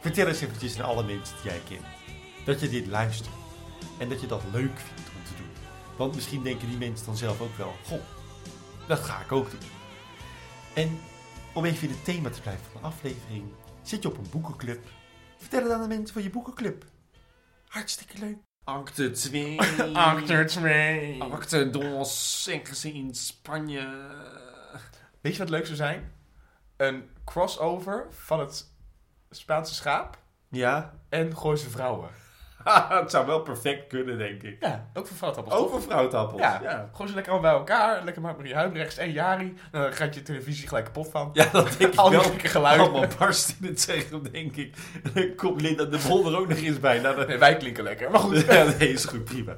Vertel 0.00 0.26
eens 0.26 0.40
eventjes 0.40 0.80
aan 0.80 0.84
alle 0.84 1.04
mensen 1.04 1.36
die 1.42 1.50
jij 1.50 1.60
kent. 1.68 1.86
Dat 2.44 2.60
je 2.60 2.68
dit 2.68 2.86
luistert. 2.86 3.34
En 3.98 4.08
dat 4.08 4.20
je 4.20 4.26
dat 4.26 4.42
leuk 4.52 4.78
vindt 4.78 5.10
om 5.16 5.24
te 5.24 5.34
doen. 5.36 5.50
Want 5.96 6.14
misschien 6.14 6.42
denken 6.42 6.68
die 6.68 6.78
mensen 6.78 7.06
dan 7.06 7.16
zelf 7.16 7.40
ook 7.40 7.56
wel... 7.56 7.74
Goh, 7.84 8.00
dat 8.86 8.98
ga 8.98 9.20
ik 9.20 9.32
ook 9.32 9.50
doen. 9.50 9.70
En 10.74 11.00
om 11.54 11.64
even 11.64 11.88
in 11.88 11.94
het 11.94 12.04
thema 12.04 12.30
te 12.30 12.40
blijven 12.40 12.64
van 12.72 12.80
de 12.80 12.86
aflevering... 12.86 13.44
Zit 13.82 14.02
je 14.02 14.08
op 14.08 14.18
een 14.18 14.30
boekenclub. 14.30 14.86
Vertel 15.36 15.62
het 15.62 15.72
aan 15.72 15.82
de 15.82 15.88
mensen 15.88 16.14
van 16.14 16.22
je 16.22 16.30
boekenclub. 16.30 16.84
Hartstikke 17.68 18.18
leuk. 18.18 18.47
Acte 18.68 19.10
2. 19.10 19.56
Acteur 19.94 20.46
2. 20.46 21.20
Acte 21.22 21.70
dos. 21.70 22.46
Ergens 22.50 22.84
in 22.84 23.14
Spanje. 23.14 23.88
Weet 25.20 25.32
je 25.32 25.38
wat 25.38 25.48
leuk 25.50 25.64
zou 25.64 25.76
zijn? 25.76 26.12
Een 26.76 27.08
crossover 27.24 28.06
van 28.10 28.40
het 28.40 28.66
Spaanse 29.30 29.74
schaap 29.74 30.18
Ja. 30.48 30.94
en 31.08 31.36
Gooise 31.36 31.70
vrouwen. 31.70 32.08
het 33.00 33.10
zou 33.10 33.26
wel 33.26 33.40
perfect 33.40 33.86
kunnen, 33.86 34.18
denk 34.18 34.42
ik. 34.42 34.56
Ja, 34.60 34.90
ook 34.94 35.06
voor 35.06 35.16
vrouwtappels. 35.16 35.54
Over 35.54 35.82
vrouwtappels. 35.82 36.40
Ja, 36.40 36.60
ja. 36.62 36.88
gewoon 36.92 37.08
ze 37.08 37.14
lekker 37.14 37.32
allemaal 37.32 37.50
bij 37.50 37.60
elkaar. 37.60 38.04
Lekker 38.04 38.22
met 38.22 38.36
Marie 38.36 38.54
Huibrechts 38.54 38.96
en 38.96 39.12
Jari. 39.12 39.54
Dan 39.70 39.92
gaat 39.92 40.14
je 40.14 40.22
televisie 40.22 40.68
gelijk 40.68 40.84
kapot 40.84 41.08
van. 41.10 41.30
Ja, 41.32 41.48
dat 41.52 41.74
denk 41.78 41.92
ik 41.94 42.00
wel. 42.10 42.22
geluiden. 42.38 42.86
Allemaal 42.90 43.08
barst 43.18 43.56
in 43.60 43.66
het 43.66 43.80
zeggen, 43.80 44.22
denk 44.32 44.56
ik. 44.56 44.76
Dan 45.14 45.34
komt 45.36 45.60
Linda 45.60 45.84
de 45.84 46.04
Bol 46.08 46.26
er 46.32 46.38
ook 46.38 46.48
nog 46.48 46.58
eens 46.58 46.80
bij. 46.80 46.98
Nou, 47.00 47.16
dan- 47.16 47.26
Nee, 47.26 47.38
wij 47.38 47.56
klinken 47.56 47.84
lekker. 47.84 48.10
Maar 48.10 48.20
goed. 48.20 48.44
Ja, 48.52 48.64
nee, 48.78 48.92
is 48.92 49.04
goed, 49.04 49.24
prima. 49.24 49.56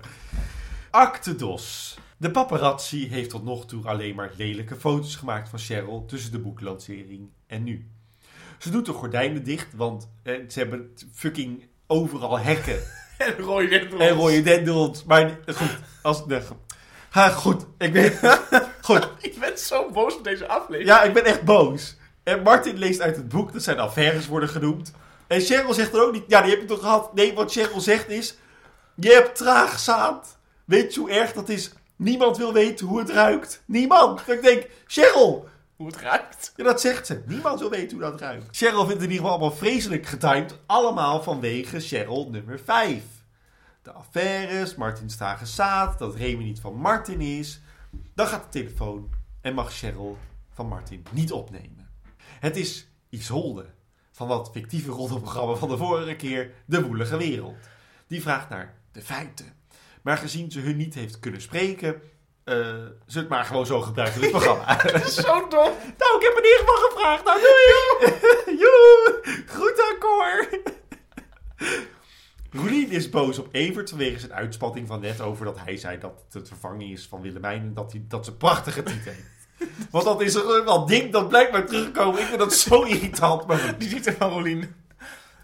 Acte 0.91 1.35
dos. 1.35 1.99
De 2.17 2.31
paparazzi 2.31 3.09
heeft 3.09 3.31
tot 3.31 3.45
nog 3.45 3.67
toe 3.67 3.87
alleen 3.87 4.15
maar 4.15 4.31
lelijke 4.37 4.77
foto's 4.77 5.17
gemaakt 5.17 5.49
van 5.49 5.59
Cheryl 5.59 6.05
tussen 6.07 6.33
de 6.33 6.39
boeklancering 6.39 7.31
en 7.47 7.63
nu. 7.65 7.91
Ze 8.59 8.71
doet 8.71 8.87
de 8.87 8.93
gordijnen 8.93 9.45
dicht, 9.45 9.75
want 9.77 10.11
eh, 10.23 10.35
ze 10.49 10.59
hebben 10.59 10.95
fucking 11.15 11.69
overal 11.91 12.39
hekken 12.39 12.81
En 13.19 13.39
rode 13.39 13.69
dendrons. 13.69 14.03
en 14.03 14.15
rode 14.15 14.43
dendels. 14.43 15.05
Maar 15.05 15.39
goed, 15.47 15.69
als... 16.03 16.27
Nee. 16.27 16.41
Ha, 17.11 17.29
goed, 17.29 17.67
ik 17.79 17.93
ben... 17.93 18.13
Goed, 18.83 19.09
Ik 19.21 19.41
ben 19.41 19.59
zo 19.59 19.91
boos 19.91 20.17
op 20.17 20.25
deze 20.25 20.49
aflevering. 20.49 20.89
ja, 20.89 21.03
ik 21.03 21.13
ben 21.13 21.25
echt 21.25 21.43
boos. 21.43 21.97
En 22.23 22.43
Martin 22.43 22.79
leest 22.79 23.01
uit 23.01 23.17
het 23.17 23.29
boek 23.29 23.53
dat 23.53 23.63
zijn 23.63 23.79
affaires 23.79 24.27
worden 24.27 24.49
genoemd. 24.49 24.93
En 25.27 25.41
Cheryl 25.41 25.75
zegt 25.75 25.95
er 25.95 26.03
ook 26.07 26.13
niet... 26.13 26.25
Ja, 26.27 26.41
die 26.41 26.51
heb 26.51 26.61
je 26.61 26.67
toch 26.67 26.81
gehad? 26.81 27.15
Nee, 27.15 27.35
wat 27.35 27.53
Cheryl 27.53 27.81
zegt 27.81 28.09
is... 28.09 28.37
Je 28.95 29.13
hebt 29.13 29.37
traagzaad. 29.37 30.39
Weet 30.65 30.95
je 30.95 31.01
hoe 31.01 31.11
erg 31.11 31.33
dat 31.33 31.49
is? 31.49 31.73
Niemand 31.97 32.37
wil 32.37 32.53
weten 32.53 32.87
hoe 32.87 32.99
het 32.99 33.11
ruikt. 33.11 33.63
Niemand. 33.67 34.21
Dat 34.27 34.37
ik 34.37 34.43
denk, 34.43 34.67
Cheryl... 34.87 35.49
Het 35.87 35.97
ruikt. 35.97 36.53
Ja, 36.57 36.65
dat 36.65 36.81
zegt 36.81 37.07
ze. 37.07 37.23
Niemand 37.27 37.61
wil 37.61 37.71
weten 37.71 37.91
hoe 37.91 38.11
dat 38.11 38.21
ruikt. 38.21 38.57
Cheryl 38.57 38.87
vindt 38.87 38.93
het 38.93 39.03
in 39.03 39.11
ieder 39.11 39.17
geval 39.17 39.31
allemaal 39.31 39.57
vreselijk 39.57 40.07
getimed. 40.07 40.59
Allemaal 40.67 41.23
vanwege 41.23 41.81
Cheryl 41.81 42.31
nummer 42.31 42.59
5. 42.59 43.03
De 43.83 43.93
affaires, 43.93 44.75
Martin's 44.75 45.17
trage 45.17 45.47
zaad, 45.47 45.99
dat 45.99 46.15
Remy 46.15 46.45
niet 46.45 46.61
van 46.61 46.75
Martin 46.75 47.21
is. 47.21 47.61
Dan 48.15 48.27
gaat 48.27 48.43
de 48.43 48.59
telefoon 48.59 49.11
en 49.41 49.55
mag 49.55 49.73
Cheryl 49.73 50.19
van 50.51 50.69
Martin 50.69 51.05
niet 51.11 51.33
opnemen. 51.33 51.91
Het 52.41 52.57
is 52.57 52.89
Isolde 53.09 53.67
van 54.11 54.29
dat 54.29 54.51
fictieve 54.53 54.91
roddelprogramma 54.91 55.55
van 55.55 55.69
de 55.69 55.77
vorige 55.77 56.17
keer, 56.17 56.51
De 56.65 56.83
Woelige 56.83 57.17
Wereld. 57.17 57.69
Die 58.07 58.23
vraagt 58.23 58.49
naar 58.49 58.75
de 58.93 59.03
feiten. 59.03 59.55
Maar 60.03 60.17
gezien 60.17 60.51
ze 60.51 60.61
hun 60.61 60.77
niet 60.77 60.95
heeft 60.95 61.19
kunnen 61.19 61.41
spreken, 61.41 62.03
eh 62.51 62.75
ze 63.07 63.19
het 63.19 63.29
maar 63.29 63.45
gewoon 63.45 63.67
zo 63.67 63.81
gebruiken 63.81 64.23
in 64.23 64.23
het 64.23 64.31
programma. 64.31 64.79
Zo 65.09 65.49
dom. 65.49 65.73
Nou, 65.99 66.17
ik 66.17 66.23
heb 66.23 66.37
in 66.37 66.45
ieder 66.45 66.59
geval 66.59 66.89
gevraagd. 66.91 67.25
Nou, 67.25 67.41
doei! 67.41 68.15
Joe! 68.63 69.21
Goed 69.47 69.93
akkoord! 69.93 70.59
Roelien 72.53 72.91
is 72.91 73.11
boos 73.11 73.39
op 73.39 73.49
Evert 73.53 73.89
vanwege 73.89 74.19
zijn 74.19 74.33
uitspatting 74.33 74.87
van 74.87 75.01
net 75.01 75.21
over 75.21 75.45
dat 75.45 75.59
hij 75.65 75.77
zei 75.77 75.99
dat 75.99 76.13
het 76.31 76.49
vervanging 76.49 76.93
is 76.93 77.07
van 77.07 77.21
Willemijn 77.21 77.61
en 77.61 77.75
dat, 77.75 77.93
hij, 77.93 78.05
dat 78.09 78.25
ze 78.25 78.37
prachtige 78.37 78.83
titel 78.83 79.13
heeft. 79.13 79.69
Want 79.91 80.05
dat 80.05 80.21
is 80.21 80.35
er 80.35 80.65
wel 80.65 80.87
ding 80.87 81.13
dat 81.13 81.29
blijkbaar 81.29 81.67
teruggekomen. 81.67 82.21
Ik 82.21 82.27
vind 82.27 82.39
dat 82.39 82.55
zo 82.55 82.83
irritant. 82.83 83.47
Maar. 83.47 83.79
Die 83.79 83.89
ziet 83.89 84.07
er 84.07 84.15
van 84.15 84.31
Rolien. 84.31 84.75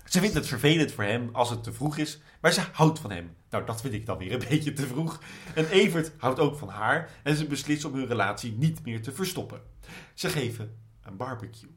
Ze 0.05 0.21
vindt 0.21 0.35
het 0.35 0.47
vervelend 0.47 0.93
voor 0.93 1.05
hem 1.05 1.29
als 1.33 1.51
het 1.51 1.63
te 1.63 1.73
vroeg 1.73 1.97
is, 1.97 2.21
maar 2.41 2.53
ze 2.53 2.61
houdt 2.73 2.99
van 2.99 3.11
hem. 3.11 3.37
Nou, 3.51 3.67
dat 3.67 3.81
vind 3.81 3.95
ik 3.95 4.07
dan 4.07 4.19
weer 4.19 4.33
een 4.33 4.45
beetje 4.49 4.73
te 4.73 4.87
vroeg. 4.87 5.21
En 5.55 5.69
Evert 5.69 6.13
houdt 6.17 6.39
ook 6.39 6.59
van 6.59 6.69
haar 6.69 7.11
en 7.23 7.37
ze 7.37 7.47
beslissen 7.47 7.91
om 7.91 7.97
hun 7.97 8.07
relatie 8.07 8.53
niet 8.53 8.85
meer 8.85 9.03
te 9.03 9.13
verstoppen. 9.13 9.61
Ze 10.15 10.29
geven 10.29 10.77
een 11.03 11.17
barbecue 11.17 11.71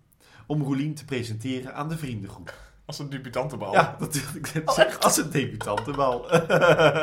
om 0.48 0.62
Roelien 0.62 0.96
te 0.96 1.06
presenteren 1.06 1.74
aan 1.76 1.90
de 1.90 1.98
vriendengroep. 1.98 2.54
Als 2.86 3.00
een 3.00 3.10
debutantenbal. 3.10 3.74
Ja, 3.74 3.96
dat 4.00 4.14
wilde 4.14 4.38
ik 4.38 4.54
net 4.54 4.72
zeggen. 4.74 5.02
Als 5.02 5.18
een 5.18 5.30
debutantenbal. 5.30 6.30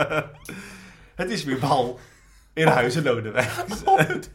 het 1.22 1.30
is 1.30 1.44
weer 1.44 1.58
bal 1.58 1.98
in 2.52 2.66
Huizen 2.66 3.02
Lodewijk. 3.02 3.64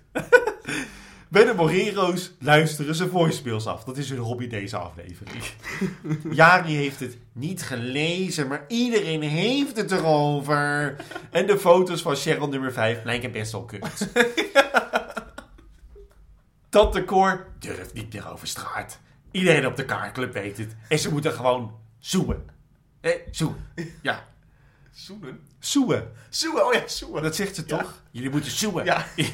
Bij 1.32 1.46
de 1.46 1.54
Morero's 1.54 2.32
luisteren 2.40 2.96
ze 2.96 3.10
voicemails 3.10 3.66
af. 3.66 3.84
Dat 3.84 3.98
is 3.98 4.10
hun 4.10 4.20
hobby 4.20 4.48
deze 4.48 4.78
aflevering. 4.78 5.44
Jari 6.32 6.76
heeft 6.76 7.00
het 7.00 7.18
niet 7.34 7.62
gelezen, 7.62 8.48
maar 8.48 8.66
iedereen 8.68 9.22
heeft 9.22 9.78
het 9.78 9.92
erover. 9.92 10.96
En 11.30 11.48
de 11.48 11.60
foto's 11.60 12.02
van 12.02 12.16
Cheryl 12.16 12.48
nummer 12.48 12.74
5 12.74 13.04
lijken 13.04 13.32
best 13.32 13.52
wel 13.52 13.66
kut. 13.66 14.10
Tante 16.70 17.06
Cor 17.06 17.48
durft 17.60 17.94
niet 17.94 18.14
meer 18.14 18.32
over 18.32 18.48
straat. 18.48 19.00
Iedereen 19.32 19.66
op 19.66 19.76
de 19.76 19.86
kaartclub 19.86 20.34
weet 20.34 20.58
het. 20.58 20.76
En 20.88 21.00
ze 21.00 21.12
moeten 21.12 21.34
gewoon 21.34 21.76
zoemen. 22.00 22.44
Eh, 23.02 23.12
zoemen. 23.32 23.66
Ja, 24.02 24.28
Zoenen? 24.92 25.40
zoemen. 25.60 26.12
Zoenen, 26.30 26.66
oh 26.66 26.74
ja, 26.74 26.88
zoenen. 26.88 27.24
Dat 27.24 27.36
zegt 27.36 27.56
ze 27.56 27.66
toch? 27.66 28.02
Jullie 28.12 28.30
moeten 28.30 28.52
zoemen. 28.52 28.86
Ja. 28.86 29.06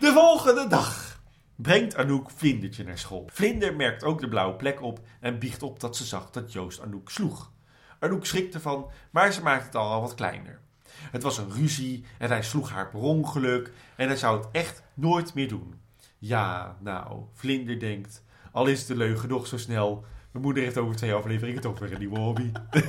De 0.00 0.12
volgende 0.12 0.66
dag 0.68 1.20
brengt 1.56 1.96
Anouk 1.96 2.30
Vlindertje 2.30 2.84
naar 2.84 2.98
school. 2.98 3.28
Vlinder 3.32 3.76
merkt 3.76 4.04
ook 4.04 4.20
de 4.20 4.28
blauwe 4.28 4.54
plek 4.56 4.82
op 4.82 5.00
en 5.20 5.38
biegt 5.38 5.62
op 5.62 5.80
dat 5.80 5.96
ze 5.96 6.04
zag 6.04 6.30
dat 6.30 6.52
Joost 6.52 6.80
Anouk 6.80 7.10
sloeg. 7.10 7.52
Anouk 7.98 8.26
schrikt 8.26 8.54
ervan, 8.54 8.90
maar 9.10 9.32
ze 9.32 9.42
maakt 9.42 9.64
het 9.64 9.74
al 9.74 10.00
wat 10.00 10.14
kleiner. 10.14 10.60
Het 10.90 11.22
was 11.22 11.38
een 11.38 11.52
ruzie 11.52 12.04
en 12.18 12.28
hij 12.28 12.42
sloeg 12.42 12.70
haar 12.70 12.88
per 12.88 13.00
ongeluk 13.00 13.72
en 13.96 14.06
hij 14.06 14.16
zou 14.16 14.38
het 14.38 14.48
echt 14.52 14.82
nooit 14.94 15.34
meer 15.34 15.48
doen. 15.48 15.80
Ja, 16.18 16.76
nou, 16.80 17.22
Vlinder 17.32 17.78
denkt, 17.80 18.22
al 18.52 18.66
is 18.66 18.86
de 18.86 18.96
leugen 18.96 19.28
nog 19.28 19.46
zo 19.46 19.58
snel, 19.58 20.04
mijn 20.30 20.44
moeder 20.44 20.62
heeft 20.62 20.78
over 20.78 20.96
twee 20.96 21.14
afleveringen 21.14 21.60
toch 21.62 21.78
weer 21.78 21.92
een 21.92 21.98
nieuwe 21.98 22.18
hobby. 22.18 22.50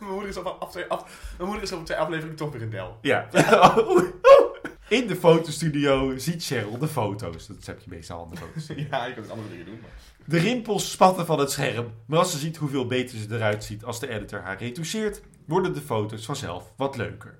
Mijn 0.00 0.10
moeder 0.10 0.28
is 0.28 0.36
over, 0.36 0.50
af, 0.50 0.70
twee- 0.70 0.86
af, 0.88 1.32
mijn 1.36 1.48
moeder 1.48 1.64
is 1.64 1.72
over 1.72 1.84
twee 1.84 1.98
afleveringen 1.98 2.36
toch 2.36 2.52
weer 2.52 2.62
een 2.62 2.70
del. 2.70 2.98
Ja. 3.00 3.28
In 4.88 5.06
de 5.06 5.16
fotostudio 5.16 6.18
ziet 6.18 6.44
Cheryl 6.44 6.78
de 6.78 6.88
foto's. 6.88 7.46
Dat 7.46 7.66
heb 7.66 7.80
je 7.80 7.90
meestal 7.90 8.24
aan 8.24 8.30
de 8.30 8.36
foto's. 8.36 8.66
Ja, 8.90 9.06
je 9.06 9.14
kunt 9.14 9.26
het 9.26 9.34
andere 9.34 9.48
dingen 9.48 9.64
doen. 9.64 9.78
Maar... 9.80 9.90
De 10.24 10.38
rimpels 10.38 10.90
spatten 10.90 11.26
van 11.26 11.38
het 11.38 11.50
scherm, 11.50 11.92
maar 12.06 12.18
als 12.18 12.30
ze 12.30 12.38
ziet 12.38 12.56
hoeveel 12.56 12.86
beter 12.86 13.18
ze 13.18 13.34
eruit 13.34 13.64
ziet 13.64 13.84
als 13.84 14.00
de 14.00 14.08
editor 14.08 14.40
haar 14.40 14.58
retoucheert, 14.58 15.22
worden 15.44 15.74
de 15.74 15.80
foto's 15.80 16.24
vanzelf 16.24 16.72
wat 16.76 16.96
leuker. 16.96 17.38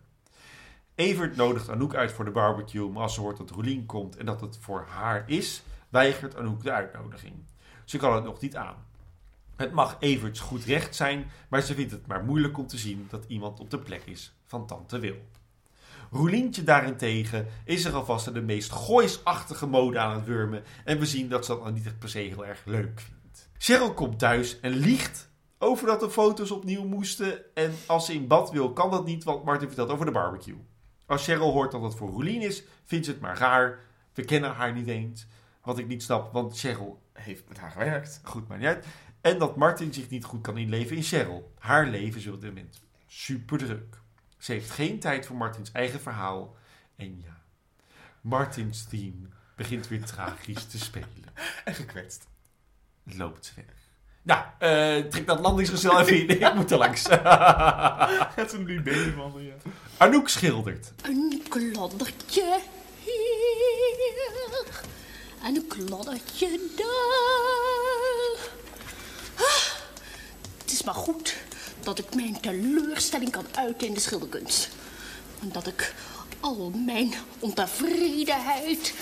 Evert 0.95 1.37
nodigt 1.37 1.69
Anouk 1.69 1.95
uit 1.95 2.13
voor 2.13 2.25
de 2.25 2.31
barbecue, 2.31 2.91
maar 2.91 3.03
als 3.03 3.15
ze 3.15 3.21
hoort 3.21 3.37
dat 3.37 3.51
Roelien 3.51 3.87
komt 3.87 4.17
en 4.17 4.27
dat 4.27 4.41
het 4.41 4.59
voor 4.61 4.87
haar 4.89 5.25
is, 5.27 5.63
weigert 5.89 6.37
Anouk 6.37 6.63
de 6.63 6.73
uitnodiging. 6.73 7.35
Ze 7.85 7.99
kan 7.99 8.15
het 8.15 8.25
nog 8.25 8.41
niet 8.41 8.57
aan. 8.57 8.77
Het 9.57 9.73
mag 9.73 9.97
Everts 10.01 10.41
goed 10.41 10.65
recht 10.65 10.95
zijn, 10.95 11.31
maar 11.49 11.63
ze 11.63 11.75
vindt 11.75 11.93
het 11.93 12.07
maar 12.07 12.25
moeilijk 12.25 12.59
om 12.59 12.67
te 12.67 12.79
zien 12.79 13.07
dat 13.11 13.25
iemand 13.29 13.61
op 13.61 13.71
de 13.71 13.79
plek 13.79 14.03
is 14.05 14.35
van 14.47 14.67
Tante 14.67 14.99
Wil. 14.99 15.17
Roelientje 16.11 16.63
daarentegen 16.63 17.47
is 17.65 17.85
er 17.85 17.95
alvast 17.95 18.27
in 18.27 18.33
de 18.33 18.41
meest 18.41 18.73
gooisachtige 18.73 19.67
mode 19.67 19.99
aan 19.99 20.15
het 20.15 20.25
wurmen 20.25 20.63
en 20.85 20.99
we 20.99 21.07
zien 21.07 21.29
dat 21.29 21.45
ze 21.45 21.53
dat 21.53 21.61
nou 21.61 21.73
niet 21.73 21.99
per 21.99 22.09
se 22.09 22.19
heel 22.19 22.47
erg 22.47 22.63
leuk 22.65 23.01
vindt. 23.01 23.49
Cheryl 23.59 23.95
komt 23.95 24.19
thuis 24.19 24.61
en 24.61 24.71
liegt 24.71 25.31
over 25.59 25.87
dat 25.87 26.01
de 26.01 26.11
foto's 26.11 26.51
opnieuw 26.51 26.85
moesten 26.85 27.55
en 27.55 27.75
als 27.87 28.07
ze 28.07 28.15
in 28.15 28.27
bad 28.27 28.51
wil 28.51 28.73
kan 28.73 28.91
dat 28.91 29.07
niet, 29.07 29.25
want 29.25 29.45
Martin 29.45 29.67
vertelt 29.67 29.91
over 29.91 30.07
de 30.07 30.13
barbecue. 30.13 30.65
Als 31.07 31.25
Cheryl 31.25 31.53
hoort 31.53 31.73
dat 31.73 31.83
het 31.83 31.95
voor 31.95 32.11
Roelien 32.11 32.43
is, 32.43 32.65
vindt 32.85 33.05
ze 33.05 33.11
het 33.11 33.21
maar 33.21 33.39
raar. 33.39 33.79
We 34.15 34.25
kennen 34.25 34.51
haar 34.51 34.73
niet 34.73 34.87
eens, 34.87 35.27
wat 35.63 35.79
ik 35.79 35.87
niet 35.87 36.03
snap, 36.03 36.33
want 36.33 36.59
Cheryl 36.59 37.03
Heeft 37.13 37.49
met 37.49 37.59
haar 37.59 37.71
gewerkt. 37.71 38.21
goed 38.23 38.49
maar 38.49 38.59
niet 38.59 38.67
uit. 38.67 38.87
En 39.21 39.39
dat 39.39 39.57
Martin 39.57 39.93
zich 39.93 40.09
niet 40.09 40.25
goed 40.25 40.41
kan 40.41 40.59
inleven 40.59 40.97
in 40.97 41.03
Cheryl. 41.03 41.53
Haar 41.59 41.87
leven 41.87 42.21
is 42.21 42.27
op 42.27 42.41
dit 42.41 42.81
super 43.07 43.59
druk. 43.59 44.01
Ze 44.39 44.53
heeft 44.53 44.71
geen 44.71 44.99
tijd 44.99 45.27
voor 45.27 45.37
Martins 45.37 45.73
eigen 45.73 46.01
verhaal. 46.01 46.57
En 46.97 47.23
ja, 47.25 47.37
Martins 48.21 48.85
team 48.85 49.29
begint 49.57 49.89
weer 49.89 50.05
tragisch 50.05 50.65
te 50.65 50.79
spelen. 50.79 51.25
En 51.65 51.75
gekwetst. 51.75 52.27
Loopt 53.03 53.45
ze 53.45 53.53
weg. 53.57 53.75
Nou, 54.23 54.45
eh 54.59 55.05
trek 55.11 55.27
dat 55.27 55.41
landingsgestel 55.41 56.01
even 56.01 56.29
in. 56.29 56.41
Ik 56.41 56.55
moet 56.55 56.71
er 56.71 56.79
langs. 56.79 57.03
Het 58.35 58.47
is 58.47 58.53
een 58.53 58.65
nu 58.65 58.83
baby 58.83 59.11
van 59.11 59.43
ja. 59.43 59.55
Anouk 59.97 60.29
schildert. 60.29 60.93
Een 61.03 61.43
kladdertje 61.49 62.61
hier 63.05 64.81
en 65.43 65.55
een 65.57 65.67
kladdertje 65.69 66.61
daar. 66.77 68.49
Ah, 69.47 69.73
Het 70.59 70.73
is 70.73 70.83
maar 70.83 70.95
goed 70.95 71.37
dat 71.87 71.99
ik 71.99 72.15
mijn 72.15 72.41
teleurstelling 72.41 73.31
kan 73.31 73.47
uiten 73.55 73.87
in 73.87 73.95
de 73.95 74.01
schilderkunst. 74.01 74.69
En 75.41 75.53
dat 75.53 75.67
ik 75.67 75.95
al 76.41 76.71
mijn 76.71 77.15
ontevredenheid 77.39 78.95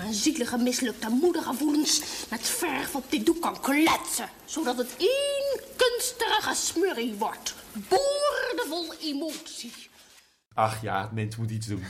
en 0.00 0.14
zielige 0.14 0.56
mislukte 0.56 1.08
moedergevoelens 1.08 2.02
met 2.30 2.40
verf 2.40 2.94
op 2.94 3.10
dit 3.10 3.26
doek 3.26 3.42
kan 3.42 3.60
kletsen. 3.60 4.28
Zodat 4.44 4.76
het 4.76 4.94
één 4.98 5.60
kunstige 5.76 6.54
smurrie 6.54 7.14
wordt. 7.14 7.54
Boordevol 7.72 8.94
emotie. 9.00 9.72
Ach 10.54 10.82
ja, 10.82 11.02
het 11.02 11.12
mens 11.12 11.36
moet 11.36 11.50
iets 11.50 11.66
doen. 11.66 11.84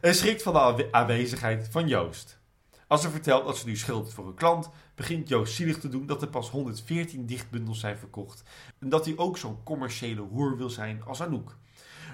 En 0.00 0.14
schrikt 0.14 0.42
van 0.42 0.52
de 0.52 0.58
aanwe- 0.60 0.88
aanwezigheid 0.90 1.68
van 1.70 1.88
Joost. 1.88 2.38
Als 2.86 3.02
ze 3.02 3.10
vertelt 3.10 3.44
dat 3.44 3.56
ze 3.58 3.66
nu 3.66 3.76
schildert 3.76 4.14
voor 4.14 4.26
een 4.26 4.34
klant, 4.34 4.70
begint 4.94 5.28
Joost 5.28 5.54
zielig 5.54 5.78
te 5.78 5.88
doen 5.88 6.06
dat 6.06 6.22
er 6.22 6.28
pas 6.28 6.50
114 6.50 7.26
dichtbundels 7.26 7.80
zijn 7.80 7.98
verkocht. 7.98 8.42
En 8.78 8.88
dat 8.88 9.04
hij 9.04 9.16
ook 9.16 9.38
zo'n 9.38 9.62
commerciële 9.62 10.20
hoer 10.20 10.56
wil 10.56 10.70
zijn 10.70 11.02
als 11.04 11.22
Anouk. 11.22 11.56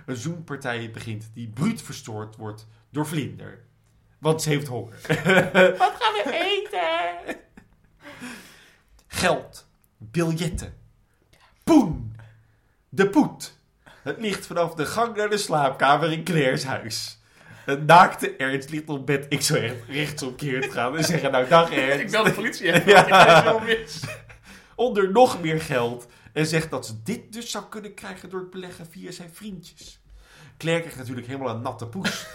Een 0.06 0.16
zoenpartij 0.16 0.90
begint 0.90 1.30
die 1.34 1.48
bruut 1.48 1.82
verstoord 1.82 2.36
wordt 2.36 2.66
door 2.90 3.06
Vlinder. 3.06 3.64
Want 4.18 4.42
ze 4.42 4.48
heeft 4.48 4.66
honger. 4.66 4.98
Wat 5.78 5.96
gaan 5.98 6.12
we 6.12 6.30
eten? 6.32 7.36
Geld. 9.06 9.66
Biljetten. 9.96 10.74
Poen. 11.64 12.16
De 12.88 13.08
poet. 13.08 13.58
Het 14.02 14.20
ligt 14.20 14.46
vanaf 14.46 14.74
de 14.74 14.86
gang 14.86 15.16
naar 15.16 15.30
de 15.30 15.38
slaapkamer 15.38 16.12
in 16.12 16.24
Claire's 16.24 16.64
huis. 16.64 17.19
Een 17.66 17.84
naakte 17.84 18.36
Ernst 18.36 18.70
ligt 18.70 18.88
op 18.88 19.06
bed. 19.06 19.26
Ik 19.28 19.42
zou 19.42 19.60
echt 19.60 19.76
rechtsomkeerd 19.88 20.72
gaan 20.72 20.96
en 20.96 21.04
zeggen, 21.04 21.30
nou 21.30 21.48
dag 21.48 21.72
Ernst. 21.74 22.00
Ik 22.00 22.10
bel 22.10 22.24
de 22.24 22.32
politie 22.32 22.66
even. 22.72 22.88
Ja. 22.88 23.54
Ik 23.54 23.62
mis. 23.64 24.00
Onder 24.74 25.10
nog 25.10 25.40
meer 25.40 25.60
geld. 25.60 26.06
En 26.32 26.46
zegt 26.46 26.70
dat 26.70 26.86
ze 26.86 27.02
dit 27.02 27.32
dus 27.32 27.50
zou 27.50 27.64
kunnen 27.68 27.94
krijgen 27.94 28.30
door 28.30 28.40
het 28.40 28.50
beleggen 28.50 28.86
via 28.90 29.10
zijn 29.10 29.30
vriendjes. 29.32 30.00
Claire 30.58 30.80
krijgt 30.80 30.98
natuurlijk 30.98 31.26
helemaal 31.26 31.54
een 31.54 31.62
natte 31.62 31.86
poes. 31.86 32.26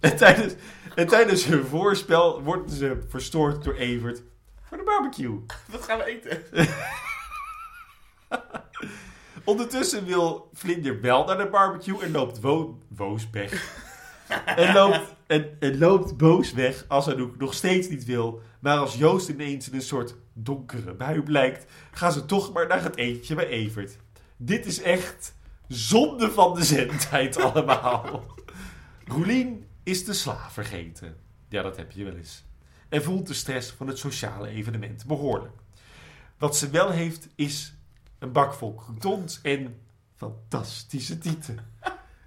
en, 0.00 0.16
tijdens, 0.16 0.54
en 0.94 1.06
tijdens 1.06 1.44
hun 1.44 1.64
voorspel 1.64 2.42
wordt 2.42 2.72
ze 2.72 2.98
verstoord 3.08 3.64
door 3.64 3.74
Evert 3.74 4.22
voor 4.62 4.76
de 4.76 4.82
barbecue. 4.84 5.40
Wat 5.70 5.82
gaan 5.82 5.98
we 5.98 6.04
eten? 6.04 6.42
Ondertussen 9.44 10.04
wil 10.04 10.50
Vlinder 10.52 11.00
wel 11.00 11.24
naar 11.24 11.38
de 11.38 11.48
barbecue 11.48 12.02
en 12.02 12.10
loopt 12.10 12.40
wo 12.40 12.78
woos 12.88 13.30
weg. 13.30 13.84
en, 14.56 14.72
loopt, 14.72 15.14
loopt 15.60 16.16
boos 16.16 16.52
weg 16.52 16.84
als 16.88 17.08
Anouk 17.08 17.38
nog 17.38 17.54
steeds 17.54 17.88
niet 17.88 18.04
wil. 18.04 18.42
Maar 18.60 18.78
als 18.78 18.94
Joost 18.94 19.28
ineens 19.28 19.68
in 19.68 19.74
een 19.74 19.82
soort 19.82 20.14
donkere 20.32 20.94
bui 20.94 21.22
blijkt, 21.22 21.72
gaan 21.90 22.12
ze 22.12 22.24
toch 22.24 22.52
maar 22.52 22.66
naar 22.66 22.82
het 22.82 22.96
eentje 22.96 23.34
bij 23.34 23.46
Evert. 23.46 23.96
Dit 24.36 24.66
is 24.66 24.82
echt 24.82 25.34
zonde 25.68 26.30
van 26.30 26.54
de 26.54 26.64
zendtijd 26.64 27.40
allemaal. 27.52 28.26
Roelien 29.04 29.66
is 29.82 30.04
de 30.04 30.12
slaaf 30.12 30.52
vergeten. 30.52 31.16
Ja, 31.48 31.62
dat 31.62 31.76
heb 31.76 31.92
je 31.92 32.04
wel 32.04 32.16
eens. 32.16 32.44
En 32.88 33.02
voelt 33.02 33.26
de 33.26 33.34
stress 33.34 33.70
van 33.70 33.86
het 33.86 33.98
sociale 33.98 34.48
evenement 34.48 35.06
behoorlijk. 35.06 35.54
Wat 36.38 36.56
ze 36.56 36.70
wel 36.70 36.90
heeft 36.90 37.28
is 37.34 37.74
een 38.18 38.32
bak 38.32 38.54
vol 38.54 38.74
croutons 38.74 39.40
en 39.42 39.76
fantastische 40.16 41.18
tieten. 41.18 41.58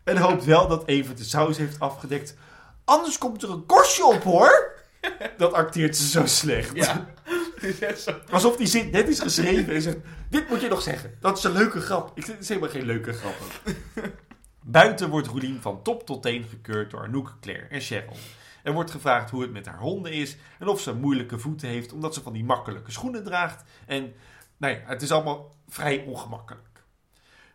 En 0.10 0.18
hoopt 0.18 0.46
wel 0.46 0.68
dat 0.68 0.88
Evert 0.88 1.18
de 1.18 1.24
saus 1.24 1.58
heeft 1.58 1.80
afgedekt. 1.80 2.36
Anders 2.86 3.18
komt 3.18 3.44
er 3.44 3.50
een 3.50 3.66
korstje 3.66 4.06
op 4.06 4.24
hoor. 4.24 4.78
Dat 5.38 5.54
acteert 5.54 5.98
ze 5.98 6.08
zo 6.08 6.26
slecht. 6.26 6.76
Ja. 6.76 7.06
Alsof 8.32 8.56
die 8.58 8.68
zin 8.68 8.90
net 8.92 9.08
is 9.08 9.20
geschreven 9.20 9.74
en 9.74 9.82
zegt: 9.82 9.98
Dit 10.30 10.50
moet 10.50 10.62
je 10.62 10.68
nog 10.68 10.82
zeggen. 10.82 11.18
Dat 11.20 11.38
is 11.38 11.44
een 11.44 11.52
leuke 11.52 11.82
grap. 11.82 12.12
Ik 12.18 12.28
is 12.28 12.48
helemaal 12.48 12.70
geen 12.70 12.86
leuke 12.86 13.14
grap. 13.14 13.36
Buiten 14.64 15.10
wordt 15.10 15.28
Roelien 15.28 15.62
van 15.62 15.84
top 15.84 16.06
tot 16.06 16.22
teen 16.22 16.44
gekeurd 16.44 16.92
door 16.92 17.04
Anouk, 17.04 17.38
Claire 17.42 17.66
en 17.68 17.82
Cheryl. 17.82 18.18
Er 18.64 18.74
wordt 18.74 18.92
gevraagd 18.92 19.30
hoe 19.30 19.42
het 19.42 19.52
met 19.52 19.66
haar 19.66 19.80
honden 19.80 20.12
is 20.12 20.38
en 20.60 20.68
of 20.68 20.82
ze 20.82 20.94
moeilijke 20.94 21.40
voeten 21.40 21.68
heeft 21.68 21.94
omdat 21.94 22.14
ze 22.14 22.22
van 22.22 22.34
die 22.34 22.44
makkelijke 22.44 22.92
schoenen 22.92 23.24
draagt. 23.24 23.64
En 23.86 24.14
nou 24.58 24.74
ja, 24.74 24.80
het 24.86 25.02
is 25.02 25.12
allemaal 25.12 25.56
vrij 25.68 26.04
ongemakkelijk. 26.08 26.70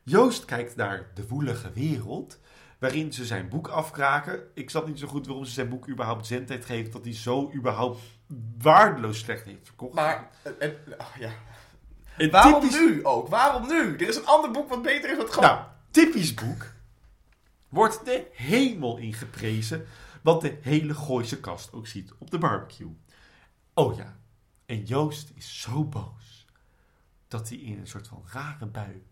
Joost 0.02 0.44
kijkt 0.44 0.76
naar 0.76 1.06
de 1.14 1.26
woelige 1.26 1.72
wereld, 1.72 2.38
waarin 2.84 3.12
ze 3.12 3.24
zijn 3.24 3.48
boek 3.48 3.68
afkraken. 3.68 4.40
Ik 4.54 4.70
snap 4.70 4.86
niet 4.86 4.98
zo 4.98 5.06
goed 5.06 5.26
waarom 5.26 5.44
ze 5.44 5.52
zijn 5.52 5.68
boek 5.68 5.88
überhaupt 5.88 6.26
zendtijd 6.26 6.64
geeft, 6.64 6.92
dat 6.92 7.04
hij 7.04 7.14
zo 7.14 7.52
überhaupt 7.54 8.00
waardeloos 8.58 9.18
slecht 9.18 9.44
heeft 9.44 9.66
verkocht. 9.66 9.94
Maar, 9.94 10.30
en, 10.42 10.60
en- 10.60 10.98
ah, 10.98 11.16
ja. 11.18 11.30
Een 12.18 12.30
Waarom 12.30 12.60
typisch- 12.60 12.76
nu 12.78 13.04
ook? 13.04 13.28
Waarom 13.28 13.66
nu? 13.68 13.94
Er 13.94 14.08
is 14.08 14.16
een 14.16 14.26
ander 14.26 14.50
boek 14.50 14.68
wat 14.68 14.82
beter 14.82 15.10
is. 15.10 15.16
Wat 15.16 15.30
gewoon... 15.32 15.48
Nou, 15.50 15.64
typisch 15.90 16.34
boek. 16.34 16.72
Wordt 17.68 18.04
de 18.04 18.26
hemel 18.32 18.96
ingeprezen. 18.96 19.86
Wat 20.22 20.40
de 20.40 20.58
hele 20.60 20.94
Gooise 20.94 21.40
kast 21.40 21.72
ook 21.72 21.86
ziet 21.86 22.12
op 22.18 22.30
de 22.30 22.38
barbecue. 22.38 22.96
Oh 23.74 23.96
ja, 23.96 24.16
en 24.66 24.82
Joost 24.84 25.30
is 25.34 25.60
zo 25.60 25.84
boos 25.84 26.46
dat 27.28 27.48
hij 27.48 27.58
in 27.58 27.78
een 27.78 27.86
soort 27.86 28.08
van 28.08 28.24
rare 28.32 28.66
bui 28.66 29.06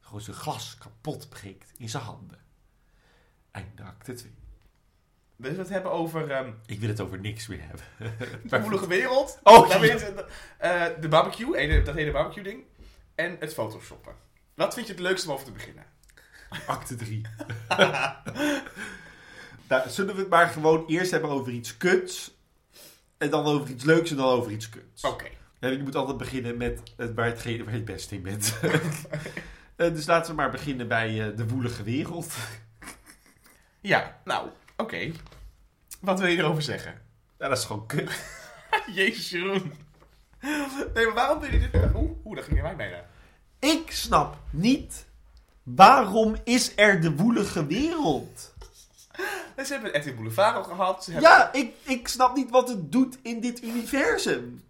gewoon 0.00 0.20
zijn 0.20 0.36
glas 0.36 0.76
kapot 0.78 1.28
breekt 1.28 1.72
in 1.76 1.88
zijn 1.88 2.02
handen. 2.02 2.38
Einde 3.52 3.82
acte 3.82 4.12
2. 4.12 4.32
Willen 5.36 5.56
we 5.56 5.62
het 5.62 5.72
hebben 5.72 5.92
over 5.92 6.30
ehm, 6.30 6.50
Ik 6.66 6.80
wil 6.80 6.88
het 6.88 7.00
over 7.00 7.18
niks 7.18 7.46
meer 7.46 7.60
hebben. 7.60 7.84
de 8.50 8.60
woelige 8.60 8.86
wereld? 8.86 9.38
Oh, 9.42 9.68
ja. 9.68 9.84
je, 9.84 10.24
eh, 10.58 10.84
de 11.00 11.08
barbecue, 11.08 11.82
dat 11.82 11.94
hele 11.94 12.10
barbecue 12.10 12.42
ding. 12.42 12.64
En 13.14 13.36
het 13.40 13.54
photoshoppen. 13.54 14.14
Wat 14.54 14.74
vind 14.74 14.86
je 14.86 14.92
het 14.92 15.02
leukste 15.02 15.28
om 15.28 15.34
over 15.34 15.46
te 15.46 15.52
beginnen? 15.52 15.84
Acte 16.66 16.94
3. 16.94 17.22
nou, 19.68 19.88
zullen 19.88 20.14
we 20.14 20.20
het 20.20 20.30
maar 20.30 20.48
gewoon 20.48 20.86
eerst 20.86 21.10
hebben 21.10 21.30
over 21.30 21.52
iets 21.52 21.76
kuts. 21.76 22.36
En 23.18 23.30
dan 23.30 23.44
over 23.44 23.70
iets 23.70 23.84
leuks 23.84 24.10
en 24.10 24.16
dan 24.16 24.28
over 24.28 24.52
iets 24.52 24.68
kuts. 24.68 25.04
Oké. 25.04 25.28
Ja, 25.60 25.68
je 25.68 25.82
moet 25.82 25.96
altijd 25.96 26.16
beginnen 26.16 26.56
met 26.56 26.82
het, 26.96 27.14
waar, 27.14 27.26
hetgene 27.26 27.64
waar 27.64 27.72
je 27.72 27.78
het 27.78 27.84
beste 27.84 28.14
in 28.14 28.22
bent. 28.22 28.58
Eh, 29.76 29.94
dus 29.94 30.06
laten 30.06 30.30
we 30.30 30.36
maar 30.36 30.50
beginnen 30.50 30.88
bij 30.88 31.28
eh, 31.28 31.36
de 31.36 31.48
woelige 31.48 31.82
wereld. 31.82 32.34
Ja, 33.82 34.20
nou, 34.24 34.48
oké. 34.76 35.12
Wat 36.00 36.20
wil 36.20 36.28
je 36.28 36.36
erover 36.36 36.62
zeggen? 36.62 37.02
Ja, 37.38 37.48
dat 37.48 37.58
is 37.58 37.64
gewoon 37.64 37.86
kut. 37.86 38.24
Jezus, 38.94 39.30
Jeroen. 39.30 39.72
Nee, 40.94 41.04
maar 41.04 41.14
waarom 41.14 41.40
wil 41.40 41.52
je 41.52 41.58
dit... 41.58 41.74
Oeh, 41.94 42.10
oeh 42.24 42.36
daar 42.36 42.44
ging 42.44 42.56
je 42.56 42.62
mij 42.62 42.76
bijna. 42.76 43.04
Ik 43.58 43.90
snap 43.90 44.36
niet 44.50 45.06
waarom 45.62 46.36
is 46.44 46.72
er 46.76 47.00
de 47.00 47.16
woelige 47.16 47.66
wereld? 47.66 48.54
Ze 49.56 49.72
hebben 49.72 49.92
het 49.92 50.04
RTL 50.04 50.14
Boulevard 50.14 50.56
al 50.56 50.62
gehad. 50.64 51.06
Hebben, 51.06 51.22
Ja, 51.22 51.52
ik, 51.52 51.74
ik 51.82 52.08
snap 52.08 52.36
niet 52.36 52.50
wat 52.50 52.68
het 52.68 52.92
doet 52.92 53.18
in 53.22 53.40
dit 53.40 53.62
universum. 53.62 54.64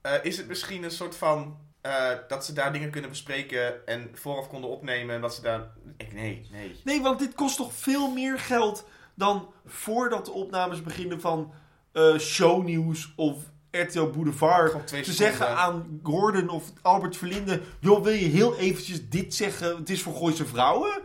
Eh, 0.00 0.12
is 0.22 0.36
het 0.36 0.48
misschien 0.48 0.82
een 0.82 0.90
soort 0.90 1.16
van... 1.16 1.58
eh, 1.86 2.18
dat 2.28 2.44
ze 2.44 2.52
daar 2.52 2.72
dingen 2.72 2.90
kunnen 2.90 3.10
bespreken 3.10 3.86
en 3.86 4.10
vooraf 4.12 4.48
konden 4.48 4.70
opnemen 4.70 5.14
en 5.14 5.20
dat 5.20 5.34
ze 5.34 5.42
daar... 5.42 5.70
Ik, 5.96 6.12
nee, 6.12 6.46
nee. 6.50 6.80
Nee, 6.84 7.00
want 7.02 7.18
dit 7.18 7.34
kost 7.34 7.56
toch 7.56 7.72
veel 7.72 8.10
meer 8.10 8.38
geld 8.38 8.88
dan 9.14 9.52
voordat 9.66 10.24
de 10.24 10.32
opnames 10.32 10.82
beginnen 10.82 11.20
van 11.20 11.52
eh, 11.92 12.18
shownieuws 12.18 13.12
of 13.16 13.36
RTL 13.70 14.10
Boulevard. 14.10 14.86
Te 14.86 15.12
zeggen 15.12 15.48
aan 15.48 16.00
Gordon 16.02 16.48
of 16.48 16.72
Albert 16.82 17.16
Verlinde: 17.16 17.60
joh, 17.80 18.02
wil 18.02 18.12
je 18.12 18.26
heel 18.26 18.56
eventjes 18.56 19.08
dit 19.08 19.34
zeggen? 19.34 19.76
Het 19.76 19.90
is 19.90 20.02
voor 20.02 20.14
Gooise 20.14 20.46
vrouwen. 20.46 21.00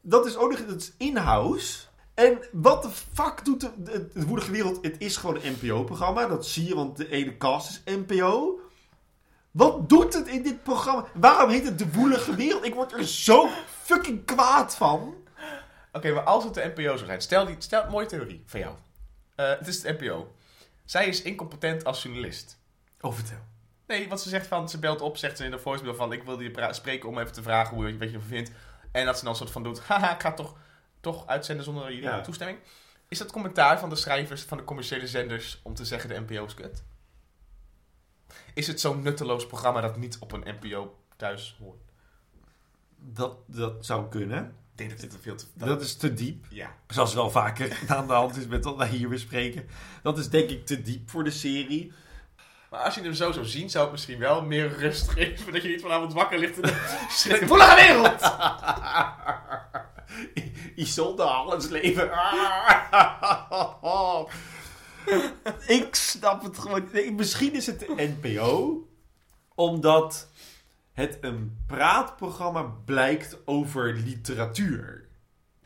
Dat 0.00 0.26
is 0.26 0.36
ook 0.36 0.50
nog 0.50 0.66
dat 0.66 0.80
is 0.80 0.92
in-house. 0.98 1.78
En 2.14 2.38
wat 2.52 2.82
de 2.82 2.88
fuck 3.12 3.44
doet 3.44 3.60
de, 3.60 3.70
de, 4.14 4.50
wereld? 4.50 4.84
Het 4.84 4.96
is 4.98 5.16
gewoon 5.16 5.38
een 5.42 5.56
NPO-programma. 5.60 6.26
Dat 6.26 6.46
zie 6.46 6.68
je, 6.68 6.74
want 6.74 6.96
de 6.96 7.10
ene 7.10 7.36
cast 7.36 7.82
is 7.84 7.94
NPO. 7.94 8.58
Wat 9.54 9.88
doet 9.88 10.14
het 10.14 10.26
in 10.26 10.42
dit 10.42 10.62
programma? 10.62 11.04
Waarom 11.14 11.50
heet 11.50 11.64
het 11.64 11.78
de 11.78 11.92
woelige 11.92 12.34
wereld? 12.34 12.64
Ik 12.64 12.74
word 12.74 12.92
er 12.92 13.06
zo 13.06 13.48
fucking 13.82 14.24
kwaad 14.24 14.76
van. 14.76 15.14
Oké, 15.92 16.12
maar 16.12 16.22
als 16.22 16.44
het 16.44 16.54
de 16.54 16.72
NPO 16.74 16.82
zou 16.96 17.04
zijn... 17.04 17.20
Stel, 17.20 17.46
die, 17.46 17.56
stel 17.58 17.90
mooie 17.90 18.06
theorie 18.06 18.42
van 18.46 18.60
jou. 18.60 18.74
Eh, 19.34 19.48
het 19.48 19.66
is 19.68 19.80
de 19.80 19.96
NPO. 20.00 20.34
Zij 20.84 21.06
is 21.06 21.22
incompetent 21.22 21.84
als 21.84 22.02
journalist. 22.02 22.58
Oh, 23.00 23.12
vertel. 23.14 23.38
Nee, 23.86 24.08
want 24.08 24.20
ze 24.20 24.28
zegt 24.28 24.46
van, 24.46 24.68
ze 24.68 24.78
belt 24.78 25.00
op, 25.00 25.16
zegt 25.16 25.36
ze 25.36 25.44
in 25.44 25.50
de 25.50 25.58
voicemail 25.58 25.94
van, 25.94 26.12
ik 26.12 26.22
wilde 26.22 26.44
je 26.44 26.68
spreken 26.70 27.08
om 27.08 27.18
even 27.18 27.32
te 27.32 27.42
vragen 27.42 27.74
hoe 27.76 27.86
je, 27.86 27.98
wat 27.98 28.08
je 28.08 28.14
ervan 28.14 28.28
vindt. 28.28 28.50
En 28.92 29.06
dat 29.06 29.16
ze 29.18 29.22
dan 29.22 29.32
een 29.32 29.38
soort 29.38 29.50
van 29.50 29.62
doet, 29.62 29.80
haha, 29.80 30.14
ik 30.14 30.20
ga 30.20 30.32
toch, 30.32 30.54
toch 31.00 31.26
uitzenden 31.26 31.64
zonder 31.64 31.84
jullie 31.84 32.02
Ja. 32.02 32.20
toestemming. 32.20 32.58
Is 33.08 33.18
dat 33.18 33.32
commentaar 33.32 33.78
van 33.78 33.88
de 33.88 33.96
schrijvers 33.96 34.42
van 34.42 34.56
de 34.58 34.64
commerciële 34.64 35.06
zenders 35.06 35.60
om 35.62 35.74
te 35.74 35.84
zeggen 35.84 36.08
de 36.08 36.20
NPO 36.20 36.44
is 36.44 36.54
kut? 36.54 36.82
Is 38.54 38.66
het 38.66 38.80
zo'n 38.80 39.02
nutteloos 39.02 39.46
programma 39.46 39.80
dat 39.80 39.96
niet 39.96 40.16
op 40.20 40.32
een 40.32 40.56
NPO 40.60 40.96
thuis 41.16 41.56
hoort? 41.58 41.82
Dat, 42.96 43.36
dat 43.46 43.86
zou 43.86 44.08
kunnen. 44.08 44.44
Ik 44.44 44.78
denk 44.78 44.90
dat 44.90 45.00
dit 45.00 45.16
veel 45.20 45.36
te... 45.36 45.46
Dat 45.54 45.80
is 45.80 45.96
te 45.96 46.14
diep. 46.14 46.46
Ja. 46.48 46.74
Zoals 46.88 47.14
wel 47.14 47.30
vaker 47.30 47.78
aan 47.88 48.06
de 48.06 48.12
hand 48.12 48.36
is 48.36 48.46
met 48.46 48.64
wat 48.64 48.76
wij 48.76 48.88
hier 48.88 49.08
bespreken. 49.08 49.66
Dat 50.02 50.18
is 50.18 50.28
denk 50.28 50.50
ik 50.50 50.66
te 50.66 50.82
diep 50.82 51.10
voor 51.10 51.24
de 51.24 51.30
serie. 51.30 51.92
Maar 52.70 52.80
als 52.80 52.94
je 52.94 53.00
hem 53.00 53.14
zo 53.14 53.32
zou 53.32 53.46
zien, 53.46 53.70
zou 53.70 53.84
het 53.84 53.92
misschien 53.92 54.18
wel 54.18 54.42
meer 54.42 54.78
rust 54.78 55.08
geven. 55.08 55.52
Dat 55.52 55.62
je 55.62 55.68
niet 55.68 55.80
vanavond 55.80 56.12
wakker 56.12 56.38
ligt 56.38 56.60
en 56.60 57.48
Volle 57.48 57.74
wereld! 57.86 58.32
Isolde 60.84 61.22
alles 61.22 61.68
leven. 61.68 62.10
ik 65.78 65.94
snap 65.94 66.42
het 66.42 66.58
gewoon. 66.58 66.88
Nee, 66.92 67.12
misschien 67.12 67.52
is 67.54 67.66
het 67.66 67.78
de 67.80 68.16
NPO. 68.20 68.78
Omdat 69.54 70.28
het 70.92 71.18
een 71.20 71.58
praatprogramma 71.66 72.62
blijkt 72.62 73.36
over 73.44 73.92
literatuur. 73.94 75.08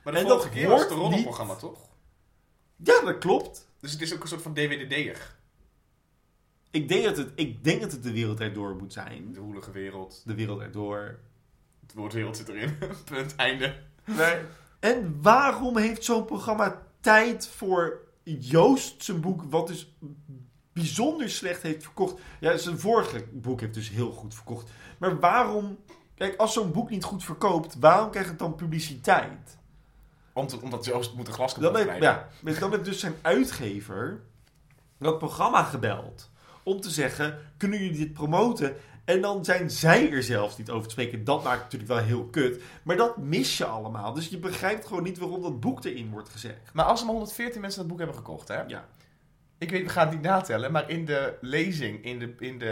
Maar 0.03 0.13
de 0.13 0.19
En 0.19 0.27
vorige 0.27 0.45
dat 0.47 0.55
keer 0.57 0.69
was 0.69 0.81
het 0.81 0.91
een 0.91 0.97
niet- 0.97 1.05
roddelprogramma, 1.05 1.55
toch? 1.55 1.79
Ja, 2.77 3.01
dat 3.01 3.19
klopt. 3.19 3.69
Dus 3.81 3.93
het 3.93 4.01
is 4.01 4.15
ook 4.15 4.23
een 4.23 4.29
soort 4.29 4.43
van 4.43 4.55
DWDD'er. 4.55 5.37
Ik 6.71 6.89
denk 6.89 7.05
dat 7.05 7.17
het, 7.17 7.31
ik 7.35 7.65
denk 7.65 7.81
dat 7.81 7.93
het 7.93 8.03
de 8.03 8.13
wereld 8.13 8.41
erdoor 8.41 8.75
moet 8.77 8.93
zijn. 8.93 9.33
De 9.33 9.41
woelige 9.41 9.71
wereld. 9.71 10.23
De 10.25 10.35
wereld 10.35 10.61
erdoor. 10.61 11.19
Het 11.83 11.95
woord 11.95 12.13
wereld 12.13 12.37
zit 12.37 12.49
erin. 12.49 12.79
Punt, 13.05 13.37
einde. 13.37 13.75
En 14.81 15.19
waarom 15.23 15.77
heeft 15.77 16.05
zo'n 16.05 16.25
programma 16.25 16.83
tijd 17.01 17.47
voor 17.49 18.01
Joost 18.39 19.05
zijn 19.05 19.21
boek, 19.21 19.43
wat 19.51 19.67
dus 19.67 19.95
bijzonder 20.73 21.31
slecht 21.31 21.63
heeft 21.63 21.83
verkocht? 21.83 22.21
Ja, 22.41 22.57
zijn 22.57 22.79
vorige 22.79 23.25
boek 23.33 23.61
heeft 23.61 23.75
dus 23.75 23.89
heel 23.89 24.11
goed 24.13 24.35
verkocht. 24.35 24.71
Maar 24.99 25.21
waarom, 25.21 25.79
kijk, 26.15 26.37
als 26.37 26.53
zo'n 26.53 26.73
boek 26.73 26.91
niet 26.91 27.05
goed 27.05 27.25
verkoopt, 27.25 27.77
waarom 27.81 28.11
krijgt 28.11 28.29
het 28.29 28.39
dan 28.39 28.55
publiciteit? 28.55 29.57
Om 30.33 30.47
te- 30.47 30.61
omdat 30.61 30.85
Joost 30.85 31.15
moet 31.15 31.27
een 31.27 31.33
glas 31.33 31.53
knijpen. 31.55 31.83
ja, 32.03 32.29
dan 32.61 32.71
heeft 32.71 32.85
dus 32.85 33.01
zijn 33.01 33.15
uitgever 33.23 34.21
dat 34.99 35.19
programma 35.19 35.63
gebeld 35.63 36.31
om 36.63 36.81
te 36.81 36.91
zeggen, 36.91 37.39
kunnen 37.57 37.79
jullie 37.79 37.99
dit 37.99 38.13
promoten? 38.13 38.77
En 39.09 39.21
dan 39.21 39.45
zijn 39.45 39.71
zij 39.71 40.13
er 40.13 40.23
zelfs 40.23 40.57
niet 40.59 40.71
over 40.71 40.85
te 40.85 40.91
spreken. 40.91 41.25
Dat 41.25 41.45
maakt 41.45 41.55
het 41.63 41.73
natuurlijk 41.73 41.91
wel 41.91 42.03
heel 42.09 42.25
kut. 42.25 42.63
Maar 42.83 42.97
dat 42.97 43.17
mis 43.17 43.59
je 43.59 43.65
allemaal. 43.65 44.13
Dus 44.13 44.29
je 44.29 44.39
begrijpt 44.39 44.87
gewoon 44.87 45.03
niet 45.03 45.19
waarom 45.19 45.43
dat 45.43 45.61
boek 45.61 45.85
erin 45.85 46.11
wordt 46.11 46.29
gezegd. 46.29 46.71
Maar 46.73 46.85
als 46.85 46.99
er 47.01 47.05
maar 47.07 47.15
114 47.15 47.61
mensen 47.61 47.79
dat 47.81 47.89
boek 47.89 47.99
hebben 47.99 48.17
gekocht, 48.17 48.49
hè? 48.49 48.63
Ja. 48.63 48.89
Ik 49.59 49.71
weet, 49.71 49.83
we 49.83 49.89
gaan 49.89 50.07
het 50.07 50.15
niet 50.15 50.25
natellen, 50.25 50.73
maar 50.73 50.91
in 50.91 51.05
de 51.05 51.35
lezing, 51.41 52.05
in 52.05 52.19
de... 52.19 52.35
In 52.39 52.59
de 52.59 52.67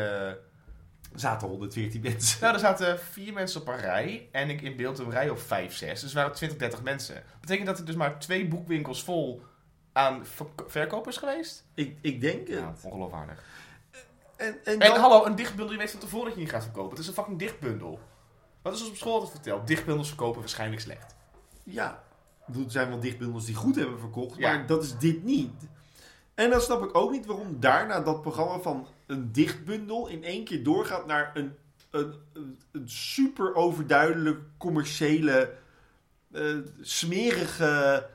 Er 1.12 1.20
zaten 1.20 1.48
114 1.48 2.00
mensen. 2.02 2.38
nou, 2.40 2.54
er 2.54 2.60
zaten 2.60 2.98
vier 2.98 3.32
mensen 3.32 3.60
op 3.60 3.68
een 3.68 3.76
rij 3.80 4.28
en 4.32 4.50
ik 4.50 4.62
in 4.62 4.76
beeld 4.76 4.98
een 4.98 5.10
rij 5.10 5.28
of 5.30 5.42
vijf, 5.42 5.74
zes. 5.74 6.00
Dus 6.00 6.10
er 6.10 6.16
waren 6.16 6.32
20, 6.34 6.58
30 6.58 6.82
mensen. 6.82 7.14
Dat 7.14 7.40
betekent 7.40 7.66
dat 7.66 7.78
er 7.78 7.84
dus 7.84 7.94
maar 7.94 8.18
twee 8.18 8.48
boekwinkels 8.48 9.02
vol 9.04 9.42
aan 9.92 10.26
verk- 10.26 10.62
verkopers 10.66 11.16
geweest? 11.16 11.64
Ik, 11.74 11.96
ik 12.00 12.20
denk 12.20 12.48
het. 12.48 12.58
Ja, 12.58 12.74
ongeloofwaardig. 12.82 13.42
En, 14.36 14.64
en, 14.64 15.00
hallo, 15.00 15.24
een 15.24 15.36
dichtbundel, 15.36 15.72
je 15.72 15.78
weet 15.78 15.90
van 15.90 16.00
tevoren 16.00 16.26
dat 16.26 16.34
je 16.34 16.40
niet 16.40 16.50
gaat 16.50 16.62
verkopen. 16.62 16.90
Het 16.90 16.98
is 16.98 17.06
een 17.06 17.14
fucking 17.14 17.38
dichtbundel. 17.38 18.00
Wat 18.62 18.74
is 18.74 18.80
ons 18.80 18.90
op 18.90 18.96
school 18.96 19.12
altijd 19.12 19.32
verteld? 19.32 19.66
Dichtbundels 19.66 20.08
verkopen 20.08 20.40
waarschijnlijk 20.40 20.80
slecht. 20.80 21.16
Ja, 21.62 22.02
er 22.46 22.54
zijn 22.66 22.88
wel 22.88 23.00
dichtbundels 23.00 23.44
die 23.44 23.54
goed 23.54 23.76
hebben 23.76 23.98
verkocht. 23.98 24.38
Ja. 24.38 24.56
Maar 24.56 24.66
dat 24.66 24.82
is 24.82 24.98
dit 24.98 25.24
niet. 25.24 25.68
En 26.34 26.50
dan 26.50 26.60
snap 26.60 26.84
ik 26.84 26.96
ook 26.96 27.10
niet 27.10 27.26
waarom 27.26 27.60
daarna 27.60 28.00
dat 28.00 28.22
programma 28.22 28.58
van 28.58 28.86
een 29.06 29.32
dichtbundel 29.32 30.06
in 30.06 30.24
één 30.24 30.44
keer 30.44 30.62
doorgaat 30.62 31.06
naar 31.06 31.30
een, 31.34 31.54
een, 31.90 32.14
een, 32.32 32.58
een 32.72 32.88
super 32.88 33.54
overduidelijk 33.54 34.40
commerciële, 34.58 35.52
eh, 36.32 36.56
smerige 36.80 38.06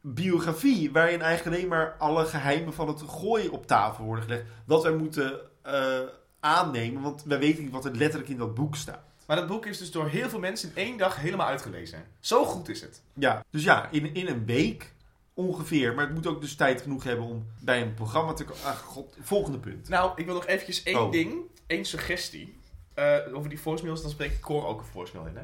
biografie. 0.00 0.92
Waarin 0.92 1.22
eigenlijk 1.22 1.56
alleen 1.56 1.68
maar 1.68 1.94
alle 1.98 2.24
geheimen 2.24 2.72
van 2.74 2.88
het 2.88 3.02
gooi 3.06 3.48
op 3.48 3.66
tafel 3.66 4.04
worden 4.04 4.24
gelegd. 4.24 4.44
Wat 4.64 4.82
wij 4.82 4.92
moeten 4.92 5.40
eh, 5.62 5.98
aannemen, 6.40 7.02
want 7.02 7.22
wij 7.24 7.38
weten 7.38 7.62
niet 7.62 7.72
wat 7.72 7.84
er 7.84 7.96
letterlijk 7.96 8.30
in 8.30 8.38
dat 8.38 8.54
boek 8.54 8.76
staat. 8.76 9.02
Maar 9.26 9.36
dat 9.36 9.46
boek 9.46 9.66
is 9.66 9.78
dus 9.78 9.90
door 9.90 10.08
heel 10.08 10.28
veel 10.28 10.38
mensen 10.38 10.68
in 10.74 10.76
één 10.84 10.98
dag 10.98 11.16
helemaal 11.16 11.46
uitgelezen. 11.46 12.04
Zo 12.20 12.44
goed 12.44 12.68
is 12.68 12.80
het. 12.80 13.02
Ja, 13.14 13.44
dus 13.50 13.64
ja, 13.64 13.88
in, 13.90 14.14
in 14.14 14.26
een 14.26 14.44
week 14.44 14.92
ongeveer. 15.34 15.94
Maar 15.94 16.04
het 16.06 16.14
moet 16.14 16.26
ook 16.26 16.40
dus 16.40 16.54
tijd 16.54 16.80
genoeg 16.82 17.04
hebben 17.04 17.26
om 17.26 17.46
bij 17.60 17.82
een 17.82 17.94
programma 17.94 18.32
te 18.32 18.44
komen. 18.44 18.64
Ah, 18.64 18.76
god, 18.76 19.16
volgende 19.20 19.58
punt. 19.58 19.88
Nou, 19.88 20.12
ik 20.16 20.24
wil 20.24 20.34
nog 20.34 20.46
eventjes 20.46 20.82
één 20.82 21.00
Oh. 21.02 21.12
ding, 21.12 21.34
één 21.66 21.84
suggestie. 21.84 22.56
Eh, 22.94 23.16
over 23.32 23.48
die 23.48 23.60
voicemails, 23.60 24.02
dan 24.02 24.10
spreek 24.10 24.32
ik 24.32 24.40
Cor 24.40 24.66
ook 24.66 24.80
een 24.80 24.86
voicemail 24.86 25.26
in, 25.26 25.36
hè. 25.36 25.42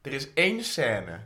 Er 0.00 0.12
is 0.12 0.32
één 0.32 0.64
scène 0.64 1.20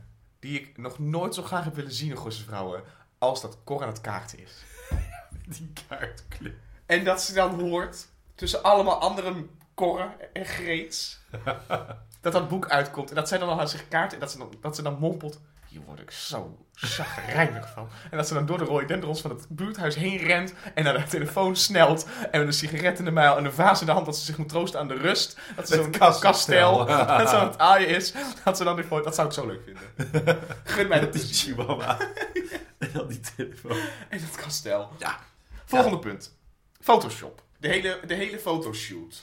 die 0.44 0.60
ik 0.60 0.76
nog 0.76 0.98
nooit 0.98 1.34
zo 1.34 1.42
graag 1.42 1.64
heb 1.64 1.74
willen 1.74 1.92
zien 1.92 2.10
in 2.10 2.32
Vrouwen... 2.32 2.82
als 3.18 3.40
dat 3.40 3.58
Cor 3.64 3.82
aan 3.82 3.88
het 3.88 4.00
kaarten 4.00 4.38
is. 4.38 4.64
Die 5.56 5.72
kaartclub. 5.88 6.54
En 6.86 7.04
dat 7.04 7.22
ze 7.22 7.32
dan 7.32 7.60
hoort, 7.60 8.08
tussen 8.34 8.62
allemaal 8.62 9.00
andere 9.00 9.46
korren 9.74 10.34
en 10.34 10.44
greets... 10.44 11.20
dat 12.20 12.32
dat 12.32 12.48
boek 12.48 12.68
uitkomt. 12.68 13.08
En 13.08 13.14
dat 13.14 13.28
zij 13.28 13.38
dan 13.38 13.48
al 13.48 13.60
aan 13.60 13.68
zich 13.68 13.88
kaart 13.88 14.12
en 14.12 14.20
dat 14.20 14.30
ze 14.30 14.38
dan, 14.38 14.54
dat 14.60 14.76
ze 14.76 14.82
dan 14.82 14.98
mompelt... 14.98 15.40
hier 15.74 15.82
word 15.86 16.00
ik 16.00 16.10
zo 16.10 16.58
chagrijnig 16.74 17.72
van. 17.72 17.88
En 18.10 18.16
dat 18.16 18.28
ze 18.28 18.34
dan 18.34 18.46
door 18.46 18.58
de 18.58 18.64
rhododendrons 18.64 19.20
van 19.20 19.30
het 19.30 19.46
buurthuis 19.48 19.94
heen 19.94 20.16
rent 20.16 20.54
en 20.74 20.84
naar 20.84 20.98
de 20.98 21.04
telefoon 21.04 21.56
snelt. 21.56 22.06
En 22.30 22.38
met 22.38 22.46
een 22.46 22.52
sigaret 22.52 22.98
in 22.98 23.04
de 23.04 23.10
muil 23.10 23.36
en 23.36 23.44
een 23.44 23.52
vaas 23.52 23.80
in 23.80 23.86
de 23.86 23.92
hand 23.92 24.06
dat 24.06 24.16
ze 24.16 24.24
zich 24.24 24.38
moet 24.38 24.48
troosten 24.48 24.80
aan 24.80 24.88
de 24.88 24.94
rust. 24.94 25.38
Dat 25.56 25.68
ze 25.68 25.74
zo'n 25.74 25.90
kastel, 26.20 26.78
dat 26.86 27.28
ze 27.28 27.36
aan 27.36 27.46
het 27.46 27.58
aaien 27.58 27.88
is. 27.88 28.12
Dat 28.44 28.56
ze 28.56 28.64
dan 28.64 28.82
foto, 28.82 29.04
dat 29.04 29.14
zou 29.14 29.26
ik 29.26 29.32
zo 29.32 29.46
leuk 29.46 29.62
vinden. 29.64 30.38
Gun 30.64 30.88
mij 30.88 31.00
dat 31.04 31.12
Die 31.12 31.22
chihuahua. 31.22 31.98
en 32.78 32.90
dan 32.92 33.08
die 33.08 33.20
telefoon. 33.36 33.78
En 34.08 34.20
dat 34.20 34.36
kastel. 34.36 34.90
Ja. 34.98 35.18
Volgende 35.64 35.98
punt. 35.98 36.36
Photoshop. 36.80 37.42
De 37.58 37.68
hele, 37.68 38.00
de 38.06 38.14
hele 38.14 38.38
fotoshoot. 38.38 39.22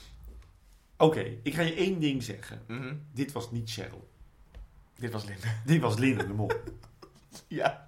Oké, 0.97 1.37
ik 1.43 1.53
ga 1.53 1.61
je 1.61 1.73
één 1.73 1.99
ding 1.99 2.23
zeggen. 2.23 2.61
Mhm. 2.67 2.95
Dit 3.13 3.31
was 3.31 3.51
niet 3.51 3.71
Cheryl. 3.71 4.10
Dit 5.01 5.11
was 5.11 5.25
Linde. 5.25 5.47
Dit 5.65 5.81
was 5.81 5.97
Linda 5.97 6.23
de 6.23 6.33
Mol. 6.33 6.51
Ja. 7.47 7.87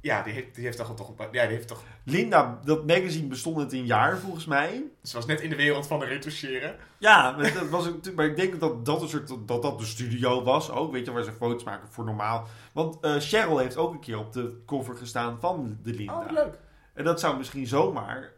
Ja, 0.00 0.22
die 0.22 0.32
heeft, 0.32 0.54
die 0.54 0.64
heeft 0.64 0.76
toch, 0.76 0.94
toch, 0.96 1.12
ja, 1.18 1.46
die 1.46 1.56
heeft 1.56 1.68
toch... 1.68 1.82
Linda, 2.04 2.60
dat 2.64 2.86
magazine 2.86 3.26
bestond 3.28 3.56
het 3.56 3.72
een 3.72 3.86
jaar 3.86 4.18
volgens 4.18 4.44
mij. 4.44 4.82
Ze 5.02 5.16
was 5.16 5.26
net 5.26 5.40
in 5.40 5.50
de 5.50 5.56
wereld 5.56 5.86
van 5.86 5.98
de 5.98 6.04
retoucheren. 6.04 6.76
Ja, 6.98 7.30
maar, 7.30 7.52
dat 7.54 7.68
was, 7.68 7.86
een- 7.86 8.02
maar 8.14 8.26
ik 8.26 8.36
denk 8.36 8.60
dat 8.60 8.84
dat, 8.86 9.02
een 9.02 9.08
soort, 9.08 9.28
dat 9.48 9.62
dat 9.62 9.78
de 9.78 9.84
studio 9.84 10.42
was 10.42 10.70
ook. 10.70 10.92
Weet 10.92 11.06
je, 11.06 11.12
waar 11.12 11.22
ze 11.22 11.32
foto's 11.32 11.64
maken 11.64 11.88
voor 11.88 12.04
normaal. 12.04 12.46
Want 12.72 13.00
eh, 13.00 13.14
Cheryl 13.18 13.58
heeft 13.58 13.76
ook 13.76 13.92
een 13.92 14.00
keer 14.00 14.18
op 14.18 14.32
de 14.32 14.62
cover 14.66 14.96
gestaan 14.96 15.40
van 15.40 15.78
de 15.82 15.92
Linda. 15.94 16.20
Oh, 16.20 16.30
leuk. 16.32 16.58
En 16.94 17.04
dat 17.04 17.20
zou 17.20 17.36
misschien 17.36 17.66
zomaar 17.66 18.32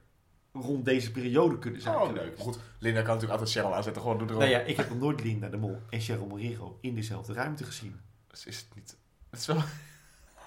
rond 0.61 0.85
deze 0.85 1.11
periode 1.11 1.59
kunnen 1.59 1.81
zijn. 1.81 1.97
Oh, 1.97 2.13
leuk. 2.13 2.37
Maar 2.37 2.45
goed, 2.47 2.59
Linda 2.79 3.01
kan 3.03 3.15
natuurlijk 3.15 3.33
altijd 3.41 3.51
Cheryl 3.51 3.75
aanzetten. 3.75 4.03
Gewoon 4.03 4.19
door 4.19 4.27
de 4.27 4.33
Nou 4.33 4.49
ja, 4.49 4.59
ik 4.61 4.77
heb 4.77 4.89
nog 4.89 4.99
nooit 4.99 5.23
Linda 5.23 5.49
de 5.49 5.57
Mol 5.57 5.81
en 5.91 6.01
Cheryl 6.01 6.27
Morero 6.27 6.79
in 6.81 6.95
dezelfde 6.95 7.33
ruimte 7.33 7.65
gezien. 7.65 8.01
Dus 8.31 8.47
is 8.47 8.57
het 8.57 8.75
niet... 8.75 8.97
Het 9.31 9.41
is 9.41 9.47
wel... 9.47 9.63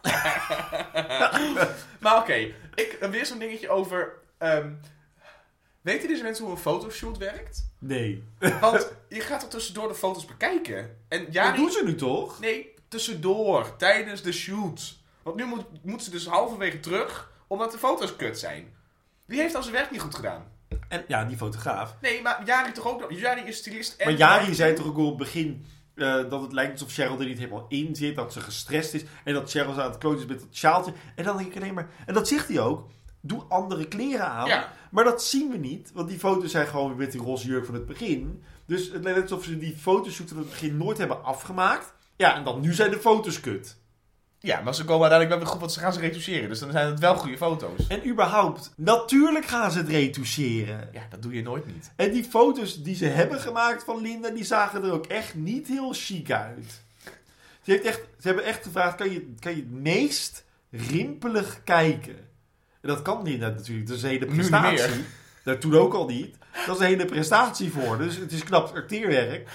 maar 2.00 2.18
oké, 2.18 2.34
ik 2.76 2.98
heb 3.00 3.12
weer 3.12 3.26
zo'n 3.26 3.40
dingetje 3.40 3.70
over... 3.70 4.14
ehm, 4.38 4.72
weten 5.82 6.08
deze 6.08 6.24
mensen 6.24 6.44
hoe 6.46 6.54
een 6.54 6.60
fotoshoot 6.60 7.18
werkt? 7.18 7.72
Nee. 7.80 8.24
Want 8.62 8.92
je 9.10 9.20
gaat 9.22 9.44
er 9.44 9.50
tussendoor 9.50 9.88
de 9.88 9.96
foto's 9.96 10.26
bekijken. 10.26 10.98
En 11.08 11.24
Dat 11.24 11.34
Jari... 11.34 11.58
doen 11.58 11.72
ze 11.72 11.82
nu 11.86 11.96
toch? 11.96 12.40
Nee, 12.40 12.74
tussendoor. 12.88 13.76
Tijdens 13.76 14.22
de 14.22 14.32
shoot. 14.32 14.98
Want 15.24 15.36
nu 15.36 15.46
moet, 15.46 15.66
moet 15.84 16.04
ze 16.04 16.10
dus 16.10 16.28
halverwege 16.28 16.80
terug, 16.80 17.32
omdat 17.48 17.72
de 17.72 17.78
foto's 17.78 18.16
kut 18.16 18.40
zijn. 18.40 18.74
Wie 19.30 19.40
heeft 19.40 19.56
al 19.56 19.62
zijn 19.62 19.76
werk 19.76 19.92
niet 19.92 20.02
goed 20.02 20.16
gedaan? 20.16 20.44
En 20.88 21.04
ja, 21.08 21.26
die 21.26 21.38
fotograaf. 21.38 21.96
Nee, 22.02 22.22
maar 22.22 22.42
Jari 22.46 22.72
toch 22.72 22.88
ook. 22.88 23.12
Jari 23.12 23.42
is 23.42 23.58
stylist 23.58 24.00
en... 24.00 24.08
Maar 24.08 24.18
Jari 24.18 24.54
zei 24.54 24.74
toch 24.74 24.86
ook 24.86 24.98
al 24.98 25.04
op 25.06 25.10
het 25.10 25.18
begin 25.18 25.66
eh, 25.96 26.30
dat 26.30 26.42
het 26.42 26.54
lijkt 26.54 26.72
alsof 26.72 26.92
Cheryl 26.92 27.20
er 27.20 27.26
niet 27.26 27.38
helemaal 27.38 27.66
in 27.70 27.96
zit. 27.96 28.16
Dat 28.16 28.34
ze 28.34 28.42
gestrest 28.42 28.94
is. 28.94 29.04
En 29.24 29.34
dat 29.34 29.50
Cheryl 29.52 29.82
aan 29.82 29.90
het 29.90 29.98
kloten 29.98 30.20
is 30.20 30.26
met 30.26 30.40
dat 30.40 30.48
sjaaltje. 30.52 30.94
En 31.16 31.24
dan 31.24 31.38
denk 31.38 31.50
ik 31.50 31.62
alleen 31.62 31.74
maar... 31.74 31.90
En 32.06 32.14
dat 32.14 32.28
zegt 32.28 32.48
hij 32.48 32.60
ook. 32.60 32.90
Doe 33.22 33.44
andere 33.50 33.88
kleren 33.88 34.28
aan. 34.28 34.48
Ja. 34.48 34.74
Maar 34.92 35.04
dat 35.04 35.24
zien 35.24 35.52
we 35.52 35.58
niet. 35.58 35.92
Want 35.94 36.10
die 36.10 36.20
foto's 36.20 36.52
zijn 36.52 36.68
gewoon 36.68 36.88
weer 36.88 36.98
met 36.98 37.12
die 37.12 37.22
roze 37.22 37.48
jurk 37.48 37.66
van 37.66 37.74
het 37.74 37.86
begin. 37.86 38.44
Dus 38.66 38.92
het 38.92 39.04
lijkt 39.04 39.22
alsof 39.22 39.44
ze 39.44 39.58
die 39.58 39.76
fotoshoot 39.78 40.30
van 40.30 40.38
het 40.38 40.50
begin 40.50 40.78
nooit 40.78 40.98
hebben 40.98 41.24
afgemaakt. 41.24 41.94
Ja, 42.16 42.36
en 42.36 42.44
dan 42.44 42.62
nu 42.62 42.74
zijn 42.74 42.92
de 42.92 43.00
foto's 43.00 43.40
kut. 43.40 43.78
Ja, 44.42 44.62
maar 44.62 44.76
ze 44.76 44.86
komen 44.86 45.10
uiteindelijk 45.10 45.30
wel 45.30 45.40
weer 45.40 45.48
goed, 45.48 45.60
want 45.60 45.72
ze 45.72 45.80
gaan 45.80 45.94
ze 45.94 46.00
retoucheren. 46.00 46.50
Dus 46.50 46.60
dan 46.60 46.72
zijn 46.72 46.88
het 46.88 47.00
wel 47.00 47.16
goede 47.16 47.38
foto's. 47.38 47.88
En 47.88 48.08
überhaupt, 48.08 48.74
natuurlijk 48.76 49.46
gaan 49.46 49.72
ze 49.72 49.78
het 49.78 49.90
retoucheren. 49.90 50.90
Ja, 50.92 51.02
dat 51.10 51.22
doe 51.22 51.34
je 51.34 51.42
nooit 51.42 51.66
niet. 51.66 51.92
En 51.96 52.12
die 52.12 52.24
foto's 52.24 52.84
die 52.84 52.96
ze 52.96 53.06
hebben 53.06 53.40
gemaakt 53.40 53.84
van 53.84 54.02
Linda, 54.02 54.30
die 54.30 54.44
zagen 54.44 54.84
er 54.84 54.92
ook 54.92 55.06
echt 55.06 55.36
niet 55.36 55.68
heel 55.68 55.94
chic 55.94 56.32
uit. 56.32 56.84
Ze, 57.62 57.72
heeft 57.72 57.84
echt, 57.84 58.00
ze 58.20 58.28
hebben 58.28 58.46
echt 58.46 58.64
gevraagd, 58.64 58.96
kan 58.96 59.12
je, 59.12 59.34
kan 59.40 59.56
je 59.56 59.62
het 59.62 59.72
meest 59.72 60.46
rimpelig 60.72 61.64
kijken? 61.64 62.18
En 62.82 62.88
dat 62.90 63.02
kan 63.02 63.24
Linda 63.24 63.50
natuurlijk, 63.50 63.88
dat 63.88 63.98
is 63.98 64.04
een 64.04 64.10
hele 64.10 64.26
prestatie. 64.26 65.06
Dat 65.44 65.62
toen 65.62 65.76
ook 65.76 65.94
al 65.94 66.06
niet. 66.06 66.36
Dat 66.66 66.76
is 66.76 66.82
een 66.82 66.88
hele 66.88 67.06
prestatie 67.06 67.72
voor, 67.72 67.98
dus 67.98 68.16
het 68.16 68.32
is 68.32 68.44
knap 68.44 68.76
acteerwerk. 68.76 69.50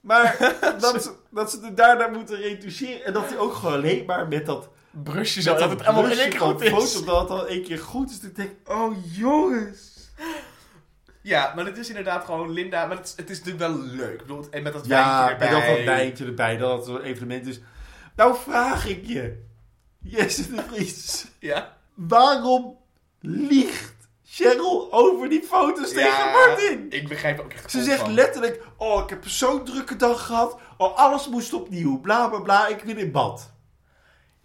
Maar 0.00 0.54
dat, 0.80 1.16
dat 1.32 1.50
ze 1.50 1.58
het 1.62 1.76
daarna 1.76 2.06
moeten 2.06 2.36
retoucheren. 2.36 3.04
En 3.04 3.12
dat 3.12 3.28
hij 3.28 3.38
ook 3.38 3.54
gewoon 3.54 3.72
alleen 3.72 4.04
maar 4.04 4.28
met 4.28 4.46
dat 4.46 4.68
Brusje 4.90 5.42
zo, 5.42 5.54
dat 5.56 5.70
het 5.70 5.84
allemaal 5.84 6.10
in 6.10 6.18
één 6.18 6.30
keer 6.30 6.38
van 6.38 6.50
goed 6.52 6.60
is. 6.62 6.70
foto, 6.70 7.04
dat 7.04 7.20
het 7.20 7.30
al 7.30 7.46
één 7.46 7.62
keer 7.62 7.78
goed 7.78 8.10
is. 8.10 8.20
Dan 8.20 8.30
denk 8.34 8.50
ik, 8.50 8.68
oh 8.72 8.96
jongens. 9.16 9.90
Ja, 11.22 11.52
maar 11.54 11.64
het 11.66 11.78
is 11.78 11.88
inderdaad 11.88 12.24
gewoon 12.24 12.50
Linda. 12.52 12.86
Maar 12.86 12.96
het 12.96 13.06
is, 13.06 13.14
het 13.16 13.30
is 13.30 13.38
natuurlijk 13.44 13.72
wel 13.72 13.82
leuk. 13.82 14.12
Ik 14.12 14.18
bedoel, 14.18 14.46
en 14.50 14.62
met 14.62 14.72
dat 14.72 14.86
Ja, 14.86 15.24
wijntje 15.26 15.46
en 15.46 15.50
erbij. 15.52 15.66
dan 15.68 15.76
dat 15.76 15.84
wijntje 15.84 16.24
erbij, 16.24 16.56
dat 16.56 16.76
het 16.76 16.86
zo'n 16.86 17.00
evenement 17.02 17.46
is. 17.46 17.60
Nou 18.16 18.36
vraag 18.36 18.86
ik 18.86 19.06
je, 19.06 19.42
Jesse 19.98 20.54
de 20.54 20.62
Vries, 20.70 21.26
Ja. 21.38 21.76
waarom 21.94 22.76
liegt 23.20 23.91
Cheryl 24.34 24.88
over 24.90 25.28
die 25.28 25.42
foto's 25.42 25.92
tegen 25.92 26.30
Martin? 26.32 26.86
Ik 26.90 27.08
begrijp 27.08 27.40
ook 27.40 27.52
echt 27.52 27.70
Ze 27.70 27.82
zegt 27.82 28.00
van. 28.00 28.14
letterlijk, 28.14 28.62
oh 28.76 29.02
ik 29.02 29.08
heb 29.10 29.28
zo'n 29.28 29.64
drukke 29.64 29.96
dag 29.96 30.26
gehad, 30.26 30.56
oh 30.78 30.96
alles 30.96 31.28
moest 31.28 31.52
opnieuw, 31.52 32.00
bla 32.00 32.28
bla 32.28 32.38
bla, 32.40 32.66
ik 32.66 32.82
wil 32.82 32.96
in 32.96 33.10
bad. 33.10 33.50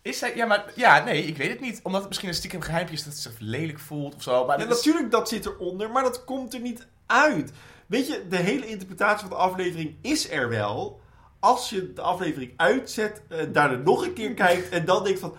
Is 0.01 0.17
zij, 0.19 0.35
ja, 0.35 0.45
maar 0.45 0.65
ja, 0.75 1.03
nee, 1.03 1.23
ik 1.23 1.37
weet 1.37 1.49
het 1.49 1.59
niet. 1.59 1.79
Omdat 1.83 1.99
het 1.99 2.09
misschien 2.09 2.29
een 2.29 2.35
stiekem 2.35 2.61
geheimpje 2.61 2.95
is 2.95 3.03
dat 3.03 3.13
ze 3.13 3.21
zich 3.21 3.39
lelijk 3.39 3.79
voelt 3.79 4.15
of 4.15 4.21
zo. 4.21 4.45
Maar 4.45 4.59
Ja, 4.59 4.65
dat 4.65 4.77
is- 4.77 4.85
natuurlijk, 4.85 5.11
dat 5.11 5.29
zit 5.29 5.45
eronder, 5.45 5.89
maar 5.91 6.03
dat 6.03 6.23
komt 6.23 6.53
er 6.53 6.59
niet 6.59 6.87
uit. 7.05 7.51
Weet 7.87 8.07
je, 8.07 8.27
de 8.29 8.35
hele 8.37 8.67
interpretatie 8.67 9.19
van 9.27 9.29
de 9.37 9.43
aflevering 9.43 9.95
is 10.01 10.31
er 10.31 10.49
wel. 10.49 10.99
Als 11.39 11.69
je 11.69 11.93
de 11.93 12.01
aflevering 12.01 12.53
uitzet, 12.57 13.21
eh, 13.29 13.37
daar 13.51 13.71
er 13.71 13.79
nog 13.79 14.05
een 14.05 14.13
keer 14.13 14.33
kijkt 14.33 14.69
en 14.69 14.85
dan 14.85 15.03
denkt 15.03 15.19
van... 15.19 15.35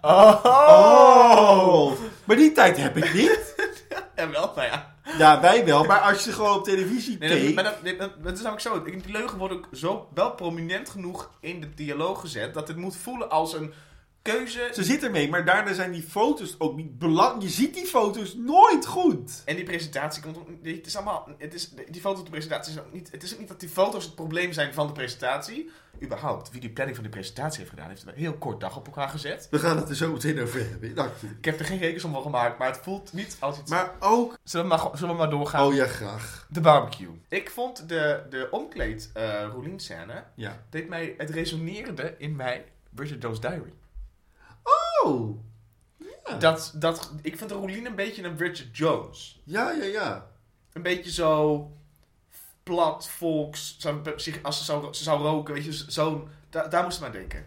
Oh! 0.00 0.44
Oh! 0.44 1.92
Maar 2.24 2.36
die 2.36 2.52
tijd 2.52 2.76
heb 2.76 2.96
ik 2.96 3.14
niet. 3.14 3.54
Ja, 4.18 4.30
wel, 4.30 4.52
nou 4.56 4.66
ja. 4.66 4.94
Ja, 5.18 5.40
wij 5.40 5.64
wel, 5.64 5.84
maar 5.84 6.00
als 6.00 6.24
je 6.24 6.32
gewoon 6.32 6.56
op 6.56 6.64
televisie 6.64 7.18
Nee, 7.18 7.28
keek... 7.46 7.54
maar 7.54 7.64
dat, 7.64 7.74
dit- 7.82 7.98
dat, 7.98 8.10
dat 8.22 8.32
is 8.32 8.42
namelijk 8.42 8.60
zo. 8.66 8.82
Die 8.82 9.02
leugen 9.12 9.38
worden 9.38 9.56
ook 9.56 9.66
zo 9.72 10.08
wel 10.14 10.30
prominent 10.30 10.88
genoeg 10.90 11.30
in 11.40 11.60
de 11.60 11.74
dialoog 11.74 12.20
gezet. 12.20 12.54
Dat 12.54 12.68
het 12.68 12.76
moet 12.76 12.96
voelen 12.96 13.30
als 13.30 13.52
een 13.54 13.72
keuze. 14.32 14.68
Ze 14.72 14.84
zit 14.84 15.02
ermee, 15.02 15.28
maar 15.28 15.44
daarna 15.44 15.72
zijn 15.72 15.92
die 15.92 16.02
foto's 16.02 16.54
ook 16.58 16.76
niet 16.76 16.98
belangrijk. 16.98 17.42
Je 17.42 17.48
ziet 17.48 17.74
die 17.74 17.86
foto's 17.86 18.34
nooit 18.34 18.86
goed. 18.86 19.42
En 19.44 19.56
die 19.56 19.64
presentatie 19.64 20.22
komt. 20.22 20.36
ook- 20.36 20.48
Het 20.62 20.86
is 20.86 20.96
allemaal. 20.96 21.28
Het 21.38 21.54
is, 21.54 21.70
die 21.90 22.00
foto's 22.00 22.18
op 22.18 22.24
de 22.24 22.30
presentatie 22.30 22.72
is 22.72 22.78
ook 22.80 22.92
niet. 22.92 23.10
Het 23.12 23.22
is 23.22 23.32
ook 23.32 23.38
niet 23.38 23.48
dat 23.48 23.60
die 23.60 23.68
foto's 23.68 24.04
het 24.04 24.14
probleem 24.14 24.52
zijn 24.52 24.74
van 24.74 24.86
de 24.86 24.92
presentatie. 24.92 25.70
Überhaupt, 26.02 26.50
wie 26.50 26.60
die 26.60 26.70
planning 26.70 26.96
van 26.96 27.06
die 27.06 27.14
presentatie 27.16 27.58
heeft 27.58 27.70
gedaan, 27.70 27.88
heeft 27.88 28.06
een 28.06 28.12
heel 28.14 28.32
kort 28.34 28.60
dag 28.60 28.76
op 28.76 28.86
elkaar 28.86 29.08
gezet. 29.08 29.48
We 29.50 29.58
gaan 29.58 29.76
het 29.76 29.88
er 29.88 29.96
zo 29.96 30.12
meteen 30.12 30.40
over 30.42 30.68
hebben. 30.70 30.94
Dank 30.94 31.10
je. 31.20 31.26
Ik 31.38 31.44
heb 31.44 31.58
er 31.58 31.64
geen 31.64 31.78
rekensom 31.78 32.12
van 32.12 32.22
gemaakt, 32.22 32.58
maar 32.58 32.68
het 32.68 32.80
voelt 32.82 33.12
niet 33.12 33.36
als 33.40 33.58
iets. 33.58 33.70
Maar 33.70 33.92
ook... 34.00 34.38
Zullen 34.44 34.68
we 34.68 34.74
maar, 34.76 34.88
zullen 34.96 35.14
we 35.14 35.20
maar 35.20 35.30
doorgaan? 35.30 35.66
Oh 35.66 35.74
ja, 35.74 35.86
graag. 35.86 36.46
De 36.50 36.60
barbecue. 36.60 37.20
Ik 37.28 37.50
vond 37.50 37.88
de, 37.88 38.22
de 38.30 38.48
omkleed 38.50 39.10
eh 39.14 39.44
Roelien 39.52 39.80
scène 39.80 40.24
Ja. 40.34 40.62
deed 40.70 40.88
mij, 40.88 41.14
het 41.18 41.30
resoneerde 41.30 42.14
in 42.18 42.36
mij 42.36 42.64
Bridget 42.90 43.22
Jones' 43.22 43.40
Diary. 43.40 43.72
Oh. 45.04 45.36
Ja. 46.24 46.34
Dat, 46.38 46.72
dat, 46.76 47.12
ik 47.22 47.38
vind 47.38 47.50
Roelien 47.50 47.86
een 47.86 47.94
beetje 47.94 48.22
een 48.22 48.34
Bridget 48.34 48.76
Jones. 48.76 49.40
Ja, 49.44 49.70
ja, 49.70 49.84
ja. 49.84 50.26
Een 50.72 50.82
beetje 50.82 51.10
zo 51.10 51.72
plat, 52.62 53.08
volks, 53.08 53.78
zo, 53.78 54.02
als 54.42 54.58
ze 54.58 54.64
zou, 54.64 54.94
ze 54.94 55.02
zou 55.02 55.22
roken, 55.22 55.54
weet 55.54 55.64
je, 55.64 55.90
zo, 55.92 56.28
da- 56.50 56.68
daar 56.68 56.84
moest 56.84 56.98
ik 56.98 57.04
aan 57.04 57.12
denken. 57.12 57.46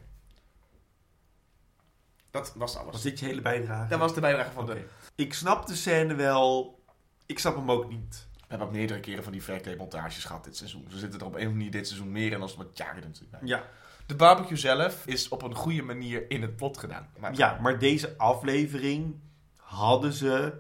Dat 2.31 2.53
was 2.55 2.75
alles. 2.77 2.91
Was 2.91 3.01
dit 3.01 3.19
je 3.19 3.25
hele 3.25 3.41
bijdrage? 3.41 3.89
Dat 3.89 3.99
was 3.99 4.13
de 4.13 4.21
bijdrage 4.21 4.51
van 4.51 4.65
de... 4.65 4.85
Ik 5.15 5.33
snap 5.33 5.65
de 5.67 5.75
scène 5.75 6.15
wel. 6.15 6.79
Ik 7.25 7.39
snap 7.39 7.55
hem 7.55 7.71
ook 7.71 7.89
niet. 7.89 8.27
We 8.33 8.45
hebben 8.47 8.67
ook 8.67 8.73
meerdere 8.73 8.99
keren 8.99 9.23
van 9.23 9.31
die 9.31 9.43
verkleedmontages 9.43 10.25
gehad 10.25 10.43
dit 10.43 10.57
seizoen. 10.57 10.85
We 10.89 10.97
zitten 10.97 11.19
er 11.19 11.25
op 11.25 11.31
een 11.31 11.37
of 11.37 11.43
andere 11.45 11.57
manier 11.57 11.71
dit 11.71 11.87
seizoen 11.87 12.11
meer 12.11 12.31
in 12.31 12.41
als 12.41 12.55
wat 12.55 12.77
jaren 12.77 13.01
natuurlijk 13.01 13.31
bij. 13.31 13.39
Ja. 13.43 13.63
De 14.11 14.17
barbecue 14.17 14.57
zelf 14.57 15.05
is 15.05 15.29
op 15.29 15.41
een 15.41 15.55
goede 15.55 15.81
manier 15.81 16.29
in 16.29 16.41
het 16.41 16.55
plot 16.55 16.77
gedaan. 16.77 17.07
Maar 17.19 17.35
ja, 17.35 17.57
maar 17.61 17.79
deze 17.79 18.17
aflevering 18.17 19.15
hadden 19.55 20.13
ze 20.13 20.53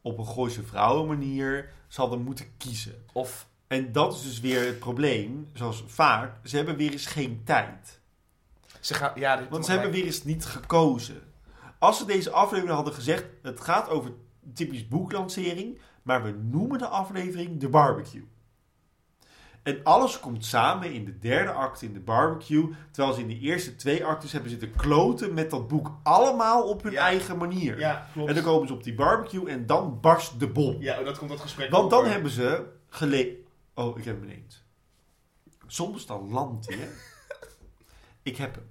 op 0.00 0.18
een 0.18 0.26
Gooise 0.26 0.62
vrouwen 0.62 1.06
manier... 1.08 1.72
Ze 1.88 2.00
hadden 2.00 2.22
moeten 2.22 2.46
kiezen. 2.56 3.04
Of 3.12 3.46
En 3.66 3.92
dat 3.92 4.14
is 4.14 4.22
dus 4.22 4.40
weer 4.40 4.66
het 4.66 4.78
probleem. 4.78 5.48
Zoals 5.52 5.84
vaak, 5.86 6.32
ze 6.44 6.56
hebben 6.56 6.76
weer 6.76 6.92
eens 6.92 7.06
geen 7.06 7.40
tijd. 7.44 8.00
ze 8.80 8.94
gaan... 8.94 9.12
Ja, 9.14 9.36
dit- 9.36 9.48
Want 9.48 9.64
ze 9.64 9.70
hebben 9.72 9.90
weer 9.90 10.04
eens 10.04 10.24
niet 10.24 10.44
gekozen. 10.44 11.22
Als 11.78 11.98
ze 11.98 12.04
deze 12.04 12.30
aflevering 12.30 12.74
hadden 12.76 12.94
gezegd... 12.94 13.24
Het 13.42 13.60
gaat 13.60 13.88
over 13.88 14.12
typisch 14.54 14.88
boeklancering... 14.88 15.78
Maar 16.02 16.22
we 16.22 16.30
noemen 16.30 16.78
de 16.78 16.86
aflevering 16.86 17.60
de 17.60 17.68
barbecue. 17.68 18.28
En 19.62 19.80
alles 19.84 20.20
komt 20.20 20.44
samen 20.44 20.92
in 20.92 21.04
de 21.04 21.18
derde 21.18 21.50
acte 21.52 21.84
in 21.86 21.92
de 21.92 22.00
barbecue. 22.00 22.68
Terwijl 22.90 23.14
ze 23.14 23.20
in 23.20 23.28
de 23.28 23.38
eerste 23.38 23.76
twee 23.76 24.04
actes 24.04 24.32
hebben 24.32 24.50
zitten 24.50 24.70
kloten 24.76 25.34
met 25.34 25.50
dat 25.50 25.68
boek. 25.68 25.92
Allemaal 26.02 26.68
op 26.68 26.82
hun 26.82 26.92
Ja. 26.92 27.00
eigen 27.00 27.36
manier. 27.36 27.78
Ja, 27.78 28.08
klopt. 28.12 28.28
En 28.28 28.34
dan 28.34 28.44
komen 28.44 28.68
ze 28.68 28.74
op 28.74 28.82
die 28.84 28.94
barbecue 28.94 29.48
en 29.50 29.66
dan 29.66 29.98
barst 30.00 30.40
de 30.40 30.48
bom. 30.48 30.76
Ja, 30.80 31.02
dat 31.02 31.18
komt 31.18 31.30
dat 31.30 31.40
gesprek 31.40 31.70
Want 31.70 31.90
dan 31.90 31.98
over. 31.98 32.12
hebben 32.12 32.30
ze 32.30 32.66
gele... 32.88 33.36
Oh, 33.74 33.98
ik 33.98 34.04
heb 34.04 34.20
hem 34.20 34.30
ineens. 34.30 34.62
Soms 35.66 36.06
dan 36.06 36.30
landt 36.30 36.68
hij, 36.68 36.76
hè? 36.78 36.88
ik 38.30 38.36
heb 38.36 38.54
hem. 38.54 38.66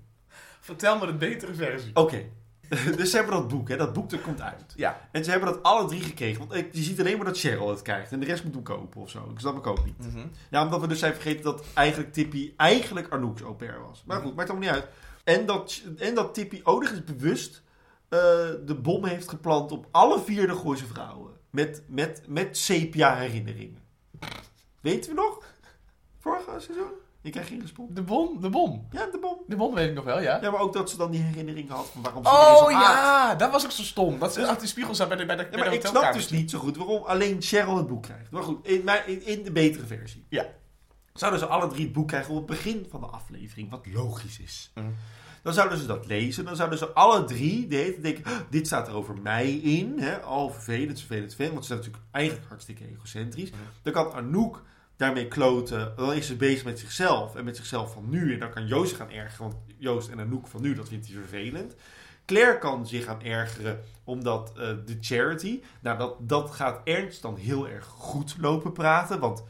Vertel 0.60 0.98
me 1.00 1.06
de 1.06 1.14
betere 1.14 1.54
versie. 1.54 1.96
Oké. 1.96 2.24
dus 2.98 3.10
ze 3.10 3.16
hebben 3.16 3.36
dat 3.36 3.48
boek, 3.48 3.70
hè. 3.70 3.78
Dat 3.78 3.94
boek 3.94 4.10
dat 4.10 4.22
komt 4.22 4.42
uit. 4.42 4.74
Ja. 4.76 5.10
En 5.12 5.24
ze 5.24 5.32
hebben 5.32 5.54
dat 5.54 5.64
alle 5.64 5.88
drie 5.88 6.02
gekregen. 6.02 6.48
Want 6.48 6.66
je 6.72 6.84
ziet 6.84 7.00
alleen 7.00 7.18
maar 7.18 7.26
dat 7.26 7.40
Cheryl 7.40 7.70
het 7.70 7.82
krijgt. 7.82 8.12
En 8.12 8.20
de 8.20 8.26
rest 8.26 8.44
moet 8.44 8.54
hem 8.54 8.64
kopen 8.64 9.02
of 9.02 9.10
zo. 9.10 9.30
Ik 9.32 9.40
snap 9.40 9.58
ik 9.58 9.68
ook 9.68 9.86
niet. 9.86 9.98
Mhm. 9.98 10.28
Ja, 10.50 10.64
omdat 10.64 10.82
we 10.82 10.88
dus 10.88 11.00
zijn 11.00 11.14
vergeten 11.14 11.44
dat 11.44 11.64
eigenlijk 11.74 12.14
Tippy 12.14 12.54
eigenlijk 12.58 13.08
Arnoek's 13.10 13.42
au 13.42 13.54
pair 13.54 13.82
was. 13.82 14.04
Maar 14.06 14.22
goed, 14.22 14.36
maakt 14.36 14.50
allemaal 14.50 14.68
niet 14.70 14.78
uit. 14.82 14.88
En 15.24 15.46
dat, 15.46 15.82
en 15.98 16.16
dat 16.16 16.34
Tippy 16.34 16.62
ook 16.64 16.82
nog 16.82 16.92
eens 16.92 17.04
bewust 17.04 17.64
eh, 18.10 18.20
de 18.66 18.78
bom 18.82 19.06
heeft 19.06 19.30
geplant 19.30 19.72
op 19.72 19.88
alle 19.92 20.20
vier 20.20 20.48
de 20.48 20.56
Gooise 20.56 20.86
vrouwen. 20.86 21.32
Met, 21.50 21.84
met, 21.88 22.24
met 22.28 22.58
sepia 22.58 23.16
herinneringen. 23.16 23.82
Weten 24.82 25.10
we 25.10 25.22
nog? 25.22 25.44
Vorige 26.20 26.60
seizoen? 26.60 26.92
Ik 27.22 27.32
krijg 27.32 27.48
geen 27.48 27.62
respons. 27.62 27.90
De 27.94 28.02
bom, 28.02 28.42
de 28.42 28.50
bom. 28.50 28.88
Ja, 28.92 29.06
de 29.06 29.18
bom. 29.22 29.38
De 29.48 29.56
bom 29.56 29.74
weet 29.74 29.90
ik 29.90 29.96
nog 29.96 30.04
wel, 30.04 30.22
ja. 30.22 30.42
Ja, 30.42 30.52
maar 30.52 30.60
ook 30.60 30.74
dat 30.74 30.90
ze 30.90 30.98
dan 30.98 31.12
die 31.12 31.22
herinnering 31.22 31.70
had 31.70 31.90
van 31.94 32.02
waarom 32.02 32.24
ze 32.24 32.30
Oh 32.30 32.72
ja, 32.72 33.36
dat 33.36 33.52
was 33.52 33.66
ook 33.66 33.72
zo 33.72 33.84
stom. 33.84 34.20
Dat 34.20 34.34
ze 34.34 34.42
achter 34.42 34.62
de 34.62 34.68
spiegel 34.68 34.94
staan 34.94 35.08
bij 35.08 35.18
de, 35.18 35.26
bij 35.26 35.36
de, 35.36 35.48
Ja, 35.52 35.58
maar 35.58 35.70
de 35.70 35.76
ik 35.76 35.86
snap 35.86 36.14
dus 36.14 36.30
niet 36.30 36.50
zo 36.50 36.60
goed 36.60 36.78
waarom 36.78 37.04
alleen 37.04 37.42
Cheryl 37.42 37.78
het 37.78 37.88
boek 37.88 38.04
krijgt. 38.04 38.32
Maar 38.32 38.44
goed, 38.44 38.68
in, 38.68 38.90
in, 39.06 39.26
in 39.26 39.44
de 39.44 39.52
betere 39.52 39.86
versie. 39.86 40.26
Ja. 40.30 40.46
Zouden 41.14 41.40
ze 41.40 41.46
alle 41.46 41.68
drie 41.68 41.84
het 41.84 41.94
boek 41.94 42.08
krijgen 42.08 42.34
op 42.34 42.38
het 42.38 42.46
begin 42.46 42.88
van 42.90 43.00
de 43.00 43.08
aflevering, 43.08 43.70
wat 43.70 43.86
logisch 43.94 44.40
is. 44.40 44.72
Mhm. 44.76 44.88
Dan 45.44 45.54
zouden 45.54 45.78
ze 45.78 45.86
dat 45.86 46.06
lezen. 46.06 46.46
Dan 46.46 46.56
zouden 46.56 46.78
ze 46.78 46.88
alle 46.94 47.24
drie 47.24 47.68
de 47.68 47.98
denken, 48.02 48.26
"Oh, 48.26 48.38
dit 48.50 48.66
staat 48.66 48.88
er 48.88 48.94
over 48.94 49.18
mij 49.22 49.52
in. 49.52 50.00
Hè? 50.00 50.16
Oh, 50.16 50.52
vervelend, 50.52 50.98
vervelend, 51.00 51.28
vervelend. 51.28 51.54
Want 51.54 51.66
ze 51.66 51.74
zijn 51.74 51.80
natuurlijk 51.80 52.06
eigenlijk 52.12 52.48
hartstikke 52.48 52.88
egocentrisch. 52.88 53.50
Mhm. 53.52 53.60
Dan 53.82 53.94
kan 53.94 54.14
Anouk 54.14 54.64
daarmee 55.00 55.28
kloten. 55.28 55.94
Dan 55.96 56.14
is 56.14 56.28
ze 56.28 56.36
bezig 56.36 56.64
met 56.64 56.80
zichzelf 56.80 57.36
en 57.36 57.46
met 57.46 57.58
zichzelf 57.58 57.94
van 57.94 58.10
nu. 58.10 58.34
En 58.34 58.40
dan 58.40 58.50
kan 58.50 58.68
Joost 58.68 58.90
zich 58.90 58.98
gaan 58.98 59.10
ergeren, 59.10 59.50
want 59.50 59.56
Joost 59.78 60.10
en 60.10 60.20
Anouk 60.20 60.48
van 60.48 60.62
nu, 60.62 60.76
dat 60.76 60.88
vindt 60.88 61.08
hij 61.08 61.16
vervelend. 61.16 61.76
Claire 62.26 62.58
kan 62.58 62.88
zich 62.88 63.04
gaan 63.06 63.24
ergeren 63.24 63.80
omdat 64.04 64.52
eh, 64.58 64.68
de 64.86 64.98
charity. 65.02 65.62
Nou, 65.80 65.98
dat, 65.98 66.16
dat 66.20 66.52
gaat 66.52 66.82
Ernst 66.84 67.22
dan 67.22 67.36
heel 67.36 67.68
erg 67.68 67.86
goed 67.86 68.36
lopen 68.40 68.72
praten. 68.72 69.20
Want 69.20 69.44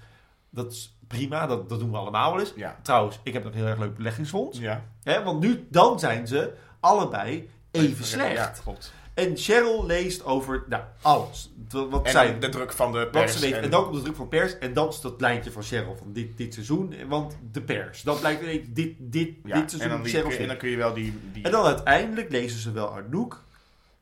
dat 0.50 0.72
is 0.72 0.98
prima, 1.08 1.48
dat, 1.48 1.70
dat 1.70 1.80
doen 1.80 1.92
we 1.92 1.98
allemaal 1.98 2.32
wel 2.32 2.40
eens. 2.40 2.54
Ja. 2.56 2.80
Trouwens, 2.82 3.20
ik 3.24 3.34
heb 3.34 3.44
nog 3.44 3.52
een 3.52 3.60
heel 3.60 3.68
erg 3.68 3.80
leuk 3.80 3.96
beleggingsfonds. 3.96 4.60
Ja. 4.60 4.84
Hè, 5.04 5.24
want 5.24 5.40
nu, 5.40 5.68
dan 5.70 6.00
zijn 6.00 6.28
ze 6.28 6.54
allebei 6.80 7.50
even 7.72 8.06
slecht. 8.06 8.36
Ja, 8.36 8.54
klopt. 8.64 8.94
En 9.20 9.38
Cheryl 9.38 9.86
leest 9.86 10.24
over 10.24 10.64
nou, 10.68 10.84
alles. 11.02 11.52
Wat 11.70 12.06
En 12.06 12.12
zij, 12.12 12.32
dan 12.32 12.40
de 12.40 12.50
druk 12.50 12.72
van 12.72 12.92
de 12.92 12.98
wat 12.98 13.12
pers. 13.12 13.34
ze 13.34 13.40
weet. 13.40 13.54
En, 13.54 13.70
dan 13.70 13.84
komt 13.84 13.96
de 13.96 14.02
druk 14.02 14.16
van 14.16 14.28
pers. 14.28 14.58
En 14.58 14.74
dan 14.74 14.88
is 14.88 15.02
dat 15.02 15.22
lijntje 15.22 15.52
van 15.52 15.64
Cheryl 15.64 15.96
van 15.96 16.14
dit, 16.14 16.38
dit 16.38 16.54
seizoen. 16.54 17.08
Want 17.08 17.38
de 17.52 17.62
pers. 17.62 18.02
Dan 18.02 18.20
blijkt 18.20 18.42
ineens 18.42 18.68
dit, 18.70 18.96
dit, 18.98 19.30
ja, 19.46 19.54
dit 19.54 19.64
en, 19.64 19.70
seizoen 19.70 19.90
dan 19.90 20.02
die, 20.04 20.14
Cheryl's 20.14 20.36
en 20.36 20.48
dan 20.48 20.58
kun 20.58 20.70
je 20.70 20.78
wel 20.78 20.94
die... 20.94 21.14
die 21.34 21.44
En 21.44 21.52
dan 21.52 21.66
uiteindelijk 21.66 22.32
lezen 22.32 22.60
ze 22.60 22.72
wel 22.72 22.88
Arnoek, 22.88 23.44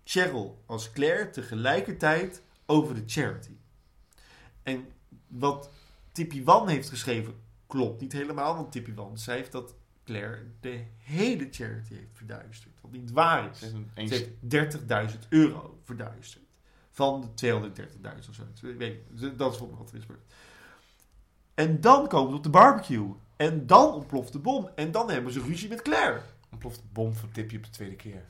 Cheryl 0.04 0.64
als 0.66 0.92
Claire 0.92 1.30
tegelijkertijd 1.30 2.42
over 2.66 2.96
de 2.96 3.04
charity. 3.06 3.56
En 4.64 4.88
wat 5.28 5.70
Tippy 6.12 6.44
Wan 6.44 6.68
heeft 6.68 6.90
geschreven 6.90 7.34
klopt 7.68 8.02
niet 8.02 8.14
helemaal. 8.14 8.56
Want 8.56 8.72
Tippy 8.72 8.94
Wan 8.94 9.18
schrijft 9.18 9.52
dat 9.52 9.76
Claire 10.06 10.44
de 10.60 10.84
hele 10.98 11.48
charity 11.52 11.94
heeft 11.94 12.14
verduisterd. 12.14 12.77
Wat 12.92 13.00
niet 13.00 13.12
waar 13.12 13.50
is. 13.50 13.60
Ze 13.60 13.84
heeft 13.94 14.30
30.000 15.14 15.28
euro 15.30 15.80
verduisterd. 15.84 16.44
Van 16.92 17.32
de 17.36 17.54
230.000 17.72 18.30
of 18.30 18.36
zo. 18.36 18.68
Ik 18.68 18.78
weet 18.78 19.10
niet. 19.20 19.38
Dat 19.38 19.52
is 19.52 19.58
volgens 19.58 19.60
mij 19.60 19.78
wat 19.78 19.90
er 19.90 19.98
is 19.98 20.02
gebeurd. 20.02 20.34
En 21.54 21.82
dan 21.82 22.08
komen 22.08 22.30
ze 22.30 22.38
op 22.38 22.44
de 22.44 22.50
barbecue. 22.50 23.14
En 23.36 23.68
dan 23.68 23.94
ontploft 23.94 24.34
de 24.34 24.40
bom. 24.40 24.70
En 24.76 24.92
dan 24.92 25.10
hebben 25.10 25.34
ze 25.34 25.42
ruzie 25.42 25.70
met 25.70 25.82
Claire. 25.82 26.22
ontploft 26.52 26.80
de 26.80 26.88
bom 26.92 27.14
van 27.14 27.32
Tippy 27.32 27.56
op 27.56 27.64
de 27.64 27.70
tweede 27.70 27.96
keer. 27.96 28.26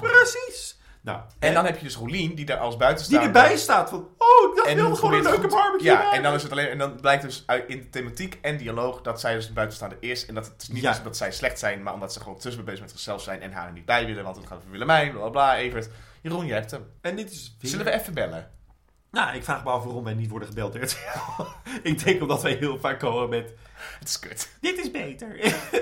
Precies. 0.00 0.78
Nou, 1.04 1.20
En 1.38 1.54
dan 1.54 1.64
heb 1.64 1.76
je 1.78 1.84
dus 1.84 1.96
Rolien, 1.96 2.34
die 2.34 2.44
daar 2.44 2.58
als 2.58 2.70
die 2.70 2.78
buitenstaander... 2.78 3.26
erbij 3.26 3.56
staat 3.56 3.88
van, 3.90 4.08
oh, 4.18 4.54
wilde 4.54 4.74
die 4.74 4.94
gewoon 4.96 5.14
een 5.14 5.22
leuke 5.22 5.46
barbecue 5.48 5.82
Ja, 5.90 5.94
maken. 5.94 6.12
en 6.12 6.22
dan, 6.22 6.34
is 6.34 6.42
het 6.42 6.52
alleen, 6.52 6.68
en 6.68 6.78
dan 6.78 7.00
blijkt 7.00 7.22
dus 7.22 7.42
uit, 7.46 7.68
in 7.68 7.78
de 7.78 7.88
thematiek 7.88 8.38
en 8.42 8.56
dialoog 8.56 9.00
dat 9.02 9.20
zij 9.20 9.34
dus 9.34 9.46
een 9.48 9.54
buitenstaander 9.54 9.98
is. 10.00 10.26
En 10.26 10.34
dat 10.34 10.46
het 10.46 10.68
niet 10.72 10.82
Ja. 10.82 10.90
is 10.90 10.98
omdat 10.98 11.16
zij 11.16 11.32
slecht 11.32 11.58
zijn, 11.58 11.82
maar 11.82 11.94
omdat 11.94 12.12
ze 12.12 12.20
gewoon 12.20 12.38
tussen 12.38 12.64
bezig 12.64 12.80
met 12.80 12.90
zichzelf 12.90 13.22
zijn 13.22 13.40
en 13.42 13.52
haar 13.52 13.66
er 13.66 13.72
niet 13.72 13.84
bij 13.84 14.06
willen. 14.06 14.24
Want 14.24 14.36
het 14.36 14.46
gaat 14.46 14.58
over 14.58 14.70
Willemijn, 14.70 15.10
bla 15.10 15.20
bla 15.20 15.28
bla, 15.30 15.56
Evert. 15.56 15.88
Jeroen, 16.22 16.46
je 16.46 16.52
hebt 16.52 16.70
hem. 16.70 16.86
En 17.00 17.16
dit 17.16 17.30
is... 17.30 17.56
Zullen 17.60 17.84
we 17.84 17.90
even 17.92 18.14
bellen? 18.14 18.50
Nou, 19.10 19.36
ik 19.36 19.44
vraag 19.44 19.64
me 19.64 19.70
af 19.70 19.84
waarom 19.84 20.04
wij 20.04 20.14
niet 20.14 20.30
worden 20.30 20.48
gebeld. 20.48 20.72
door 20.72 20.82
RTL. 20.82 21.42
ik 21.90 22.04
denk 22.04 22.22
omdat 22.22 22.42
wij 22.42 22.52
heel 22.54 22.78
vaak 22.78 22.98
komen 22.98 23.28
met, 23.28 23.54
Het 23.98 24.08
is 24.08 24.18
kut. 24.18 24.50
dit 24.60 24.78
is 24.78 24.90
beter. 24.90 25.28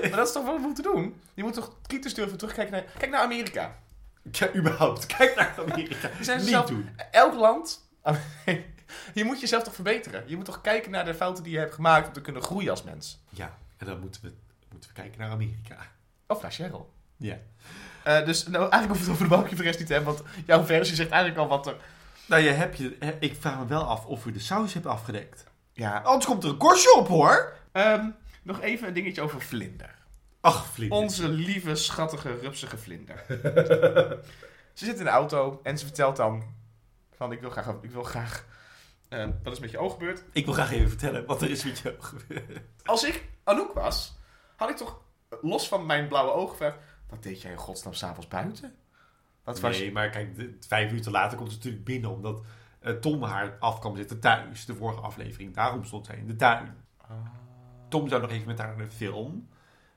Maar 0.01 0.09
dat 0.17 0.27
is 0.27 0.33
toch 0.33 0.45
wat 0.45 0.55
we 0.55 0.61
moeten 0.61 0.83
doen? 0.83 1.21
Je 1.33 1.43
moet 1.43 1.53
toch 1.53 1.71
kritisch 1.87 2.13
durven 2.13 2.37
terugkijken 2.37 2.73
naar... 2.73 2.83
Kijk 2.97 3.11
naar 3.11 3.21
Amerika. 3.21 3.77
Ja, 4.31 4.55
überhaupt. 4.55 5.05
Kijk 5.05 5.35
naar 5.35 5.53
Amerika. 5.69 6.09
Niet 6.17 6.49
zelf- 6.49 6.65
doen. 6.65 6.89
Elk 7.11 7.33
land... 7.33 7.89
je 9.13 9.23
moet 9.23 9.39
jezelf 9.39 9.63
toch 9.63 9.75
verbeteren? 9.75 10.23
Je 10.27 10.35
moet 10.35 10.45
toch 10.45 10.61
kijken 10.61 10.91
naar 10.91 11.05
de 11.05 11.13
fouten 11.13 11.43
die 11.43 11.53
je 11.53 11.59
hebt 11.59 11.73
gemaakt 11.73 12.07
om 12.07 12.13
te 12.13 12.21
kunnen 12.21 12.41
groeien 12.41 12.69
als 12.69 12.83
mens? 12.83 13.21
Ja, 13.29 13.57
en 13.77 13.85
dan 13.85 13.99
moeten 13.99 14.21
we, 14.21 14.33
moeten 14.71 14.89
we 14.89 14.95
kijken 14.95 15.19
naar 15.19 15.29
Amerika. 15.29 15.77
Of 16.27 16.41
naar 16.41 16.51
Cheryl. 16.51 16.93
Ja. 17.17 17.37
Eh, 18.03 18.25
dus 18.25 18.47
nou, 18.47 18.69
eigenlijk 18.69 18.93
we 18.93 18.99
het 18.99 19.09
over 19.09 19.23
de 19.23 19.29
barbecue 19.29 19.55
voor 19.55 19.63
de 19.63 19.69
rest 19.69 19.79
niet 19.79 19.87
te 19.87 19.93
hebben, 19.93 20.13
want 20.13 20.27
jouw 20.45 20.65
versie 20.65 20.95
zegt 20.95 21.09
eigenlijk 21.09 21.41
al 21.41 21.47
wat 21.47 21.67
er... 21.67 21.75
Nou, 22.25 22.41
je 22.41 22.49
hebt 22.49 22.77
je, 22.77 23.15
ik 23.19 23.35
vraag 23.39 23.57
me 23.57 23.65
wel 23.65 23.83
af 23.83 24.05
of 24.05 24.23
we 24.23 24.31
de 24.31 24.39
saus 24.39 24.73
hebben 24.73 24.91
afgedekt. 24.91 25.43
Ja, 25.73 25.99
Anders 25.99 26.25
komt 26.25 26.43
er 26.43 26.49
een 26.49 26.57
korstje 26.57 26.95
op, 26.95 27.07
hoor. 27.07 27.53
Ehm, 27.71 28.05
nog 28.43 28.61
even 28.61 28.87
een 28.87 28.93
dingetje 28.93 29.21
over 29.21 29.41
Vlinder. 29.41 29.95
Ach, 30.41 30.65
vlieg. 30.65 30.91
Onze 30.91 31.29
lieve, 31.29 31.75
schattige, 31.75 32.35
rupsige 32.35 32.77
Vlinder. 32.77 33.25
ze 34.73 34.85
zit 34.85 34.97
in 34.97 35.03
de 35.03 35.09
auto 35.09 35.59
en 35.63 35.77
ze 35.77 35.85
vertelt 35.85 36.15
dan... 36.15 36.43
Van, 37.15 37.31
ik 37.31 37.41
wil 37.41 37.49
graag... 37.49 37.75
Ik 37.81 37.91
wil 37.91 38.03
graag 38.03 38.45
eh, 39.09 39.27
wat 39.43 39.53
is 39.53 39.59
met 39.59 39.71
je 39.71 39.77
oog 39.77 39.93
gebeurd? 39.93 40.23
Ik 40.31 40.45
wil 40.45 40.53
graag 40.53 40.71
even 40.71 40.89
vertellen 40.89 41.25
wat 41.25 41.41
er 41.41 41.49
is 41.49 41.63
met 41.63 41.79
je 41.79 41.95
gebeurd. 41.99 42.61
Als 42.83 43.03
ik 43.03 43.29
Anouk 43.43 43.73
was, 43.73 44.17
had 44.55 44.69
ik 44.69 44.77
toch 44.77 45.01
los 45.41 45.67
van 45.67 45.85
mijn 45.85 46.07
blauwe 46.07 46.31
ogen 46.31 46.49
gevraagd... 46.49 46.77
Wat 47.09 47.23
deed 47.23 47.41
jij 47.41 47.51
in 47.51 47.57
godsnaam 47.57 47.93
s'avonds 47.93 48.27
buiten? 48.27 48.75
Wat 49.43 49.59
was 49.59 49.77
je... 49.77 49.83
Nee, 49.83 49.91
maar 49.91 50.09
kijk, 50.09 50.49
vijf 50.67 50.89
minuten 50.89 51.11
later 51.11 51.37
komt 51.37 51.49
ze 51.49 51.55
natuurlijk 51.55 51.83
binnen 51.83 52.09
omdat 52.09 52.41
eh, 52.79 52.93
Tom 52.93 53.23
haar 53.23 53.57
af 53.59 53.79
kwam 53.79 53.95
zitten 53.95 54.19
thuis. 54.19 54.65
De 54.65 54.75
vorige 54.75 55.01
aflevering. 55.01 55.53
Daarom 55.53 55.85
stond 55.85 56.05
zij 56.05 56.17
in 56.17 56.27
de 56.27 56.35
tuin. 56.35 56.75
Tom 57.89 58.07
zou 58.07 58.21
nog 58.21 58.31
even 58.31 58.47
met 58.47 58.57
haar 58.57 58.77
naar 58.77 58.85
de 58.85 58.95
film 58.95 59.49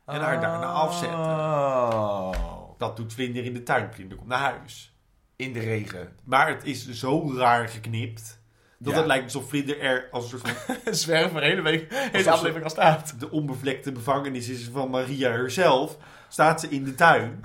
en 0.07 0.21
haar 0.21 0.41
daarna 0.41 0.67
afzetten. 0.67 1.19
Oh. 1.19 2.33
Dat 2.79 2.97
doet 2.97 3.13
Vlinder 3.13 3.45
in 3.45 3.53
de 3.55 3.63
tuin. 3.63 3.93
Vlinder 3.93 4.17
komt 4.17 4.29
naar 4.29 4.39
huis. 4.39 4.97
In 5.37 5.53
de 5.53 5.61
regen. 5.61 6.13
Maar 6.25 6.49
het 6.49 6.65
is 6.65 6.89
zo 6.91 7.33
raar 7.37 7.69
geknipt. 7.69 8.43
Dat 8.79 8.93
Ja. 8.93 8.99
het 8.99 9.07
lijkt 9.09 9.25
alsof 9.25 9.49
Vlinder 9.49 9.81
er 9.81 10.09
als 10.11 10.33
een 10.33 10.39
soort 10.39 10.53
van 10.53 10.77
Zwerven 10.95 11.31
voor 11.31 11.41
de 11.41 11.47
hele 11.47 11.63
week. 11.63 11.93
Ze- 11.93 12.31
aflevering 12.31 12.65
al 12.65 12.71
staat. 12.71 13.21
de 13.21 13.31
onbevlekte 13.31 13.93
bevangenis 13.93 14.49
is 14.49 14.69
van 14.73 14.91
Maria 14.91 15.31
herself. 15.31 15.97
Staat 16.29 16.61
ze 16.61 16.69
in 16.69 16.85
de 16.85 16.95
tuin. 16.95 17.45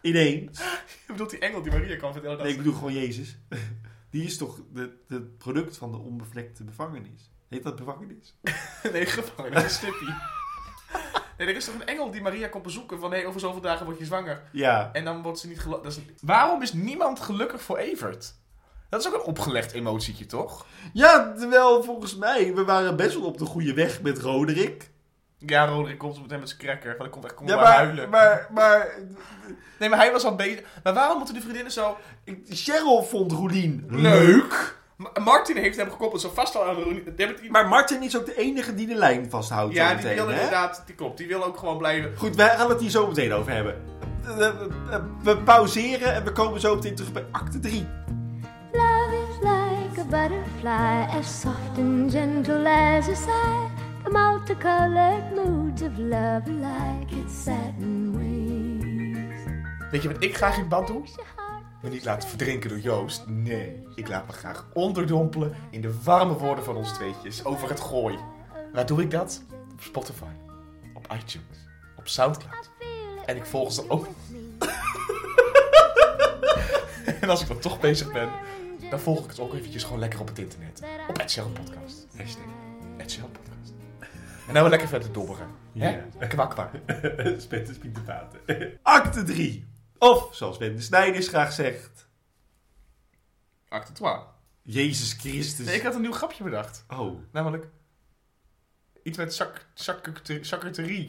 Ineens. 0.00 0.58
Je 0.58 1.04
bedoelt 1.12 1.30
die 1.30 1.38
engel 1.38 1.62
die 1.62 1.72
Maria 1.72 1.96
kan 1.96 2.12
vertellen 2.12 2.36
dat 2.36 2.46
Nee, 2.46 2.54
ik 2.56 2.62
bedoel 2.62 2.74
gewoon 2.78 2.92
Jezus. 2.92 3.36
Die 4.10 4.24
is 4.24 4.36
toch 4.36 4.60
de- 4.72 4.96
het 5.08 5.38
product 5.38 5.76
van 5.76 5.90
de 5.92 5.98
onbevlekte 5.98 6.64
bevangenis. 6.64 7.30
Heet 7.48 7.62
dat 7.62 7.76
bevangenis? 7.76 8.34
Nee, 8.92 9.06
gevangen. 9.06 9.52
Dat 9.52 9.64
is 9.64 9.74
Stippy. 9.74 10.04
Nee, 11.38 11.48
er 11.48 11.56
is 11.56 11.64
toch 11.64 11.74
een 11.74 11.86
engel 11.86 12.10
die 12.10 12.22
Maria 12.22 12.48
komt 12.48 12.62
bezoeken 12.62 12.98
van... 13.00 13.10
nee, 13.10 13.26
over 13.26 13.40
zoveel 13.40 13.60
dagen 13.60 13.84
word 13.86 13.98
je 13.98 14.04
zwanger. 14.04 14.42
Ja. 14.52 14.90
En 14.92 15.04
dan 15.04 15.22
wordt 15.22 15.38
ze 15.38 15.48
niet 15.48 15.60
gelukkig. 15.60 15.98
Waarom 16.20 16.62
is 16.62 16.72
niemand 16.72 17.20
gelukkig 17.20 17.62
voor 17.62 17.76
Evert? 17.76 18.34
Dat 18.88 19.00
is 19.00 19.06
ook 19.06 19.14
een 19.14 19.20
opgelegd 19.26 19.72
emotietje, 19.72 20.26
toch? 20.26 20.66
Ja, 20.92 21.32
terwijl 21.38 21.82
volgens 21.82 22.16
mij, 22.16 22.54
we 22.54 22.64
waren 22.64 22.96
best 22.96 23.14
wel 23.14 23.24
op 23.26 23.38
de 23.38 23.44
goede 23.44 23.74
weg 23.74 24.02
met 24.02 24.18
Roderick. 24.18 24.90
Ja, 25.38 25.66
Roderick 25.66 25.98
komt 25.98 26.20
meteen 26.22 26.38
met 26.38 26.48
zijn 26.48 26.60
cracker. 26.60 26.90
Want 26.96 27.04
ik 27.04 27.10
kon 27.10 27.24
echt 27.24 27.34
kon 27.34 27.46
Ja, 27.46 27.54
maar 27.54 27.64
maar, 27.64 27.74
huilen. 27.74 28.08
maar, 28.10 28.48
maar 28.50 28.88
Nee, 29.78 29.88
maar 29.88 29.98
hij 29.98 30.12
was 30.12 30.24
al 30.24 30.34
bezig. 30.36 30.62
Maar 30.82 30.94
waarom 30.94 31.16
moeten 31.16 31.34
die 31.34 31.42
vriendinnen 31.42 31.72
zo... 31.72 31.96
ik- 32.24 32.44
Cheryl 32.48 33.02
vond 33.02 33.32
Roelien 33.32 33.84
Leuk. 33.88 34.80
Ma- 34.96 35.10
Martin 35.24 35.56
heeft 35.56 35.76
hem 35.76 35.90
gekoppeld 35.90 36.20
zo 36.20 36.30
vast 36.34 36.56
al 36.56 36.64
aan 36.68 36.74
de... 36.74 36.84
Die 36.84 37.02
hebben 37.16 37.36
het- 37.42 37.50
Maar 37.50 37.68
Martin 37.68 38.02
is 38.02 38.16
ook 38.16 38.26
de 38.26 38.36
enige 38.38 38.74
die 38.74 38.86
de 38.86 38.94
lijn 38.94 39.30
vasthoudt. 39.30 39.74
ja, 39.74 39.94
die 39.94 40.14
wil 40.14 40.26
hè? 40.28 40.34
inderdaad... 40.34 40.82
Die 40.86 40.94
klopt. 40.94 41.18
Die 41.18 41.28
wil 41.28 41.44
ook 41.44 41.56
gewoon 41.58 41.78
blijven... 41.78 42.12
Goed, 42.16 42.36
wij 42.36 42.48
gaan 42.56 42.68
het 42.70 42.80
hier 42.80 42.90
zo 42.90 43.06
meteen 43.06 43.32
over 43.32 43.52
hebben. 43.52 43.74
Eh, 44.24 44.36
We, 44.36 44.54
we- 44.90 45.02
we 45.22 45.36
pauzeren 45.36 46.14
en 46.14 46.24
we 46.24 46.32
komen 46.32 46.60
zo 46.60 46.74
meteen 46.74 46.94
terug 46.94 47.12
bij 47.12 47.24
acte 47.30 47.60
3. 47.60 47.86
Love 48.72 49.16
is 49.30 49.38
like 49.40 50.00
a 50.00 50.04
butterfly, 50.04 51.18
as 51.18 51.40
soft 51.40 51.78
and 51.78 52.10
gentle 52.12 52.68
as 52.68 53.08
a 53.08 53.14
sigh. 53.14 53.70
The 54.04 54.10
multicolored 54.10 55.34
moods 55.34 55.82
of 55.82 55.90
love 55.96 56.42
like 56.46 57.14
its 57.24 57.42
satin 57.42 58.14
wings. 58.18 59.42
Weet 59.90 60.02
je 60.02 60.08
wat 60.12 60.22
ik 60.22 60.36
graag 60.36 60.58
in 60.58 60.68
bad 60.68 60.86
doe? 60.86 61.02
Me 61.82 61.88
niet 61.88 62.04
laten 62.04 62.28
verdrinken 62.28 62.68
door 62.68 62.78
Joost. 62.78 63.26
Nee, 63.26 63.82
ik 63.94 64.08
laat 64.08 64.26
me 64.26 64.32
graag 64.32 64.66
onderdompelen 64.72 65.54
in 65.70 65.80
de 65.80 66.02
warme 66.02 66.32
woorden 66.34 66.64
van 66.64 66.76
ons 66.76 66.92
tweetjes 66.92 67.44
over 67.44 67.68
het 67.68 67.80
gooi. 67.80 68.18
Waar 68.72 68.86
doe 68.86 69.02
ik 69.02 69.10
dat? 69.10 69.42
Op 69.72 69.80
Spotify, 69.80 70.32
op 70.94 71.06
iTunes, 71.12 71.58
op 71.96 72.08
Soundcloud. 72.08 72.70
En 73.26 73.36
ik 73.36 73.44
volg 73.44 73.72
ze 73.72 73.90
ook. 73.90 74.06
En 77.20 77.28
als 77.28 77.42
ik 77.42 77.48
dan 77.48 77.58
toch 77.58 77.80
bezig 77.80 78.12
ben, 78.12 78.28
dan 78.90 79.00
volg 79.00 79.24
ik 79.24 79.30
het 79.30 79.40
ook 79.40 79.54
eventjes 79.54 79.84
gewoon 79.84 79.98
lekker 79.98 80.20
op 80.20 80.28
het 80.28 80.38
internet. 80.38 80.82
Op 81.08 81.18
Ed 81.18 81.30
Sheeran 81.30 81.52
Podcast. 81.52 82.06
Hashtag 82.16 82.44
Ed 82.96 83.10
Sheeran 83.10 83.30
Podcast. 83.30 83.72
En 84.46 84.52
nou 84.52 84.60
weer 84.60 84.70
lekker 84.70 84.88
verder 84.88 85.12
dobberen. 85.12 85.46
Ja. 85.72 85.88
Ja. 86.18 86.26
Kwak, 86.26 86.50
kwak. 86.50 86.70
Spitten, 87.38 87.74
spieten, 87.74 88.02
paten. 88.04 88.40
Acte 88.82 89.22
3. 89.22 89.71
Of, 90.02 90.34
zoals 90.34 90.58
de 90.58 90.80
Snijders 90.80 91.28
graag 91.28 91.52
zegt... 91.52 92.08
Acte 93.68 93.92
12. 93.92 94.24
Jezus 94.62 95.12
Christus. 95.12 95.66
Nee, 95.66 95.76
ik 95.76 95.82
had 95.82 95.94
een 95.94 96.00
nieuw 96.00 96.12
grapje 96.12 96.44
bedacht. 96.44 96.84
Oh. 96.88 97.18
Namelijk 97.32 97.66
iets 99.02 99.18
met 99.18 99.34
zak. 99.34 99.66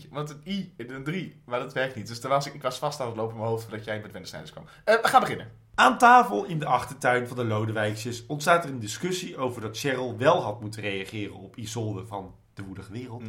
Want 0.09 0.29
het 0.29 0.45
i 0.45 0.73
in 0.77 0.91
een 0.91 1.03
3. 1.03 1.41
Maar 1.45 1.59
dat 1.59 1.73
werkt 1.73 1.95
niet. 1.95 2.07
Dus 2.07 2.21
daar 2.21 2.31
was 2.31 2.45
ik, 2.45 2.53
ik 2.53 2.61
was 2.61 2.77
vast 2.77 2.99
aan 2.99 3.07
het 3.07 3.15
lopen 3.15 3.31
in 3.31 3.37
mijn 3.37 3.49
hoofd 3.49 3.63
voordat 3.63 3.85
jij 3.85 4.01
met 4.01 4.11
Wende 4.11 4.27
Snijders 4.27 4.51
kwam. 4.51 4.65
Eh, 4.83 5.01
we 5.01 5.07
gaan 5.07 5.21
beginnen. 5.21 5.51
Aan 5.75 5.97
tafel 5.97 6.45
in 6.45 6.59
de 6.59 6.65
achtertuin 6.65 7.27
van 7.27 7.37
de 7.37 7.45
Lodewijkjes 7.45 8.25
ontstaat 8.25 8.63
er 8.63 8.69
een 8.69 8.79
discussie 8.79 9.37
over 9.37 9.61
dat 9.61 9.77
Cheryl 9.77 10.17
wel 10.17 10.41
had 10.41 10.61
moeten 10.61 10.81
reageren 10.81 11.35
op 11.35 11.55
Isolde 11.55 12.05
van 12.05 12.35
De 12.53 12.63
Woedige 12.63 12.91
Wereld. 12.91 13.23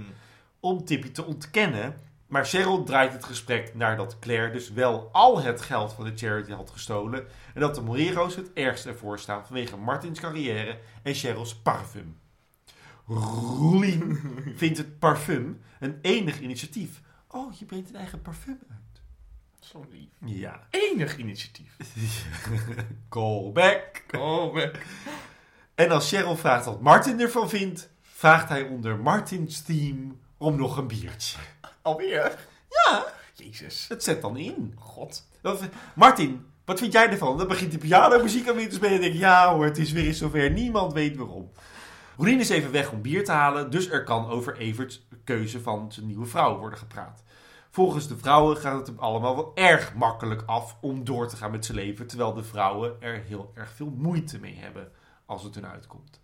Om 0.61 0.85
Tippy 0.85 1.11
te 1.11 1.25
ontkennen. 1.25 2.13
Maar 2.27 2.47
Cheryl 2.47 2.85
draait 2.85 3.13
het 3.13 3.25
gesprek 3.25 3.75
naar 3.75 3.97
dat 3.97 4.19
Claire 4.19 4.53
dus 4.53 4.71
wel 4.71 5.09
al 5.13 5.43
het 5.43 5.61
geld 5.61 5.93
van 5.93 6.05
de 6.05 6.13
charity 6.17 6.53
had 6.53 6.71
gestolen. 6.71 7.27
En 7.55 7.61
dat 7.61 7.75
de 7.75 7.81
Morero's 7.81 8.37
het 8.37 8.53
ergste 8.53 8.89
ervoor 8.89 9.19
staan 9.19 9.47
vanwege 9.47 9.77
Martins 9.77 10.21
carrière 10.21 10.79
en 11.03 11.15
Cheryl's 11.15 11.55
parfum. 11.55 12.19
Roelien 13.07 14.21
vindt 14.57 14.79
het 14.79 14.99
parfum 14.99 15.61
een 15.81 15.99
enig 16.03 16.41
initiatief. 16.41 17.01
Oh, 17.29 17.53
je 17.53 17.65
brengt 17.65 17.89
een 17.89 17.97
eigen 17.97 18.23
parfum 18.23 18.59
uit. 18.71 19.03
Zo 19.61 19.85
lief. 19.91 20.09
Ja. 20.25 20.67
Enig 20.71 21.17
initiatief. 21.17 21.77
Callback. 23.09 24.05
Man. 24.13 24.71
En 25.75 25.91
als 25.91 26.09
Cheryl 26.09 26.37
vraagt 26.37 26.65
wat 26.65 26.81
Martin 26.81 27.21
ervan 27.21 27.49
vindt, 27.49 27.91
vraagt 28.01 28.49
hij 28.49 28.63
onder 28.63 28.99
Martins 28.99 29.63
team 29.63 30.21
om 30.37 30.57
nog 30.57 30.77
een 30.77 30.87
biertje. 30.87 31.39
Alweer? 31.85 32.39
Ja, 32.69 33.05
Jezus. 33.35 33.89
het 33.89 34.03
zet 34.05 34.21
dan 34.23 34.37
in. 34.37 34.75
God. 34.79 35.27
Dat- 35.43 35.63
Martin, 35.95 36.47
wat 36.65 36.79
vind 36.79 36.93
jij 36.93 37.09
ervan? 37.11 37.39
Dan 37.39 37.49
begint 37.49 37.73
de 37.73 37.79
pianomuziek 37.79 38.49
aan 38.49 38.57
weer 38.57 38.69
te 38.69 38.75
spelen 38.75 38.95
en 38.95 39.01
denk 39.01 39.13
ik, 39.15 39.19
ja 39.21 39.55
hoor, 39.55 39.65
het 39.65 39.79
is 39.79 39.93
weer 39.93 40.07
eens 40.07 40.19
zover. 40.19 40.51
Niemand 40.51 40.93
weet 40.93 41.17
waarom. 41.17 41.51
Roelien 42.17 42.41
is 42.41 42.49
even 42.49 42.71
weg 42.73 42.91
om 42.93 43.03
bier 43.03 43.25
te 43.25 43.33
halen, 43.33 43.71
dus 43.71 43.91
er 43.91 44.05
kan 44.05 44.29
over 44.29 44.57
Everts 44.57 45.07
keuze 45.25 45.61
van 45.61 45.93
zijn 45.93 46.07
nieuwe 46.07 46.27
vrouw 46.27 46.59
worden 46.59 46.79
gepraat. 46.79 47.23
Volgens 47.71 48.09
de 48.09 48.17
vrouwen 48.17 48.57
gaat 48.57 48.77
het 48.79 48.87
hem 48.87 48.99
allemaal 48.99 49.37
wel 49.37 49.53
erg 49.55 49.95
makkelijk 49.95 50.43
af 50.47 50.77
om 50.81 51.05
door 51.05 51.29
te 51.29 51.37
gaan 51.37 51.51
met 51.51 51.65
zijn 51.65 51.79
leven, 51.79 52.07
terwijl 52.07 52.35
de 52.35 52.43
vrouwen 52.45 52.97
er 53.01 53.23
heel 53.27 53.51
erg 53.55 53.71
veel 53.73 53.93
moeite 53.97 54.39
mee 54.39 54.57
hebben 54.61 54.93
als 55.27 55.43
het 55.43 55.55
hun 55.55 55.67
uitkomt. 55.67 56.21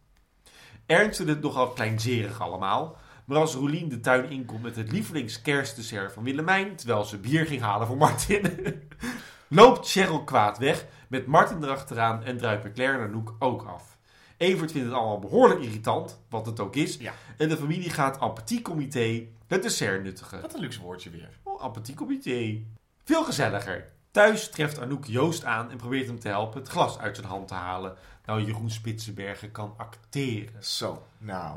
Ernst 0.87 1.17
vindt 1.17 1.33
het 1.33 1.43
nogal 1.43 1.69
kleinzerig 1.69 2.41
allemaal, 2.41 2.97
maar 3.31 3.39
als 3.39 3.55
Roelien 3.55 3.89
de 3.89 4.01
tuin 4.01 4.31
inkomt 4.31 4.63
met 4.63 4.77
het 4.77 4.93
lievelingskerstdessert 4.93 6.13
van 6.13 6.23
Willemijn, 6.23 6.77
terwijl 6.77 7.05
ze 7.05 7.19
bier 7.19 7.47
ging 7.47 7.61
halen 7.61 7.87
voor 7.87 7.97
Martin, 7.97 8.43
loopt 9.49 9.91
Cheryl 9.91 10.25
kwaad 10.25 10.59
weg 10.59 10.87
met 11.09 11.27
Martin 11.27 11.63
erachteraan 11.63 12.25
en 12.25 12.37
druipen 12.37 12.73
Claire 12.73 12.99
en 12.99 13.09
Anouk 13.09 13.35
ook 13.39 13.63
af. 13.63 13.99
Evert 14.37 14.73
vindt 14.73 14.87
het 14.87 14.97
allemaal 14.97 15.19
behoorlijk 15.19 15.61
irritant, 15.61 16.21
wat 16.29 16.47
het 16.47 16.61
ook 16.61 16.77
is, 16.77 16.97
Ja. 16.97 17.13
en 17.37 17.49
de 17.49 17.57
familie 17.57 17.91
gaat 17.91 18.21
en 18.21 18.33
petit 18.33 18.63
comité 18.63 19.27
het 19.47 19.63
dessert 19.63 20.03
nuttigen. 20.03 20.41
Wat 20.41 20.55
een 20.55 20.61
luxe 20.61 20.81
woordje 20.81 21.11
weer. 21.11 21.29
Oh, 21.43 21.65
en 21.65 21.71
petit 21.71 21.97
comité. 21.97 22.63
Veel 23.05 23.25
gezelliger. 23.25 23.93
Thuis 24.11 24.51
treft 24.51 24.81
Anouk 24.81 25.05
Joost 25.05 25.45
aan 25.45 25.71
en 25.71 25.77
probeert 25.77 26.07
hem 26.07 26.19
te 26.19 26.29
helpen 26.29 26.61
het 26.61 26.69
glas 26.69 26.99
uit 26.99 27.17
zijn 27.17 27.29
hand 27.29 27.49
te 27.49 27.55
halen. 27.55 27.95
Nou, 28.27 28.45
Jeroen 28.45 28.71
Spitsenbergen 28.71 29.53
kan 29.53 29.75
acteren. 29.77 30.65
Zo, 30.65 31.03
nou. 31.19 31.57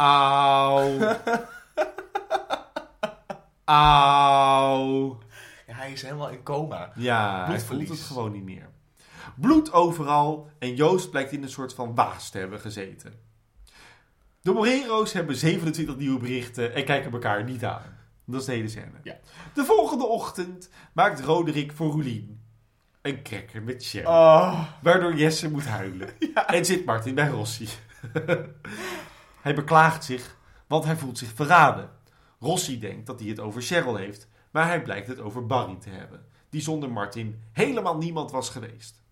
Auw. 0.00 1.16
Auw. 3.64 5.18
Ja, 5.66 5.74
hij 5.74 5.92
is 5.92 6.02
helemaal 6.02 6.30
in 6.30 6.42
coma. 6.42 6.92
Ja, 6.94 7.46
hij 7.46 7.60
voelt 7.60 7.88
het 7.88 8.00
gewoon 8.00 8.32
niet 8.32 8.44
meer. 8.44 8.68
Bloed 9.36 9.72
overal 9.72 10.50
en 10.58 10.74
Joost 10.74 11.10
blijkt 11.10 11.32
in 11.32 11.42
een 11.42 11.50
soort 11.50 11.74
van 11.74 11.94
waas 11.94 12.30
te 12.30 12.38
hebben 12.38 12.60
gezeten. 12.60 13.14
De 14.40 14.52
Morero's 14.52 15.12
hebben 15.12 15.36
27 15.36 15.96
nieuwe 15.96 16.18
berichten 16.18 16.74
en 16.74 16.84
kijken 16.84 17.12
elkaar 17.12 17.44
niet 17.44 17.64
aan. 17.64 17.98
Dat 18.24 18.40
is 18.40 18.46
de 18.46 18.52
hele 18.52 18.68
scène. 18.68 19.00
Ja. 19.02 19.18
De 19.54 19.64
volgende 19.64 20.06
ochtend 20.06 20.70
maakt 20.92 21.20
Roderick 21.20 21.72
voor 21.72 21.90
Roelien 21.90 22.40
een 23.02 23.22
cracker 23.22 23.62
met 23.62 23.86
jam. 23.86 24.06
Oh. 24.06 24.64
Waardoor 24.82 25.14
Jesse 25.14 25.50
moet 25.50 25.66
huilen. 25.66 26.08
En 26.46 26.64
zit 26.64 26.84
Martin 26.84 27.14
bij 27.14 27.28
Rossi. 27.28 27.68
hij 29.40 29.54
beklaagt 29.54 30.04
zich, 30.04 30.36
want 30.66 30.84
hij 30.84 30.96
voelt 30.96 31.18
zich 31.18 31.32
verraden. 31.34 31.90
Rossi 32.38 32.78
denkt 32.78 33.06
dat 33.06 33.20
hij 33.20 33.28
het 33.28 33.40
over 33.40 33.62
Cheryl 33.62 33.96
heeft, 33.96 34.28
maar 34.50 34.66
hij 34.66 34.82
blijkt 34.82 35.06
het 35.06 35.20
over 35.20 35.46
Barry 35.46 35.76
te 35.76 35.90
hebben, 35.90 36.26
die 36.48 36.60
zonder 36.60 36.90
Martin 36.90 37.42
helemaal 37.52 37.96
niemand 37.96 38.30
was 38.30 38.50
geweest. 38.50 39.02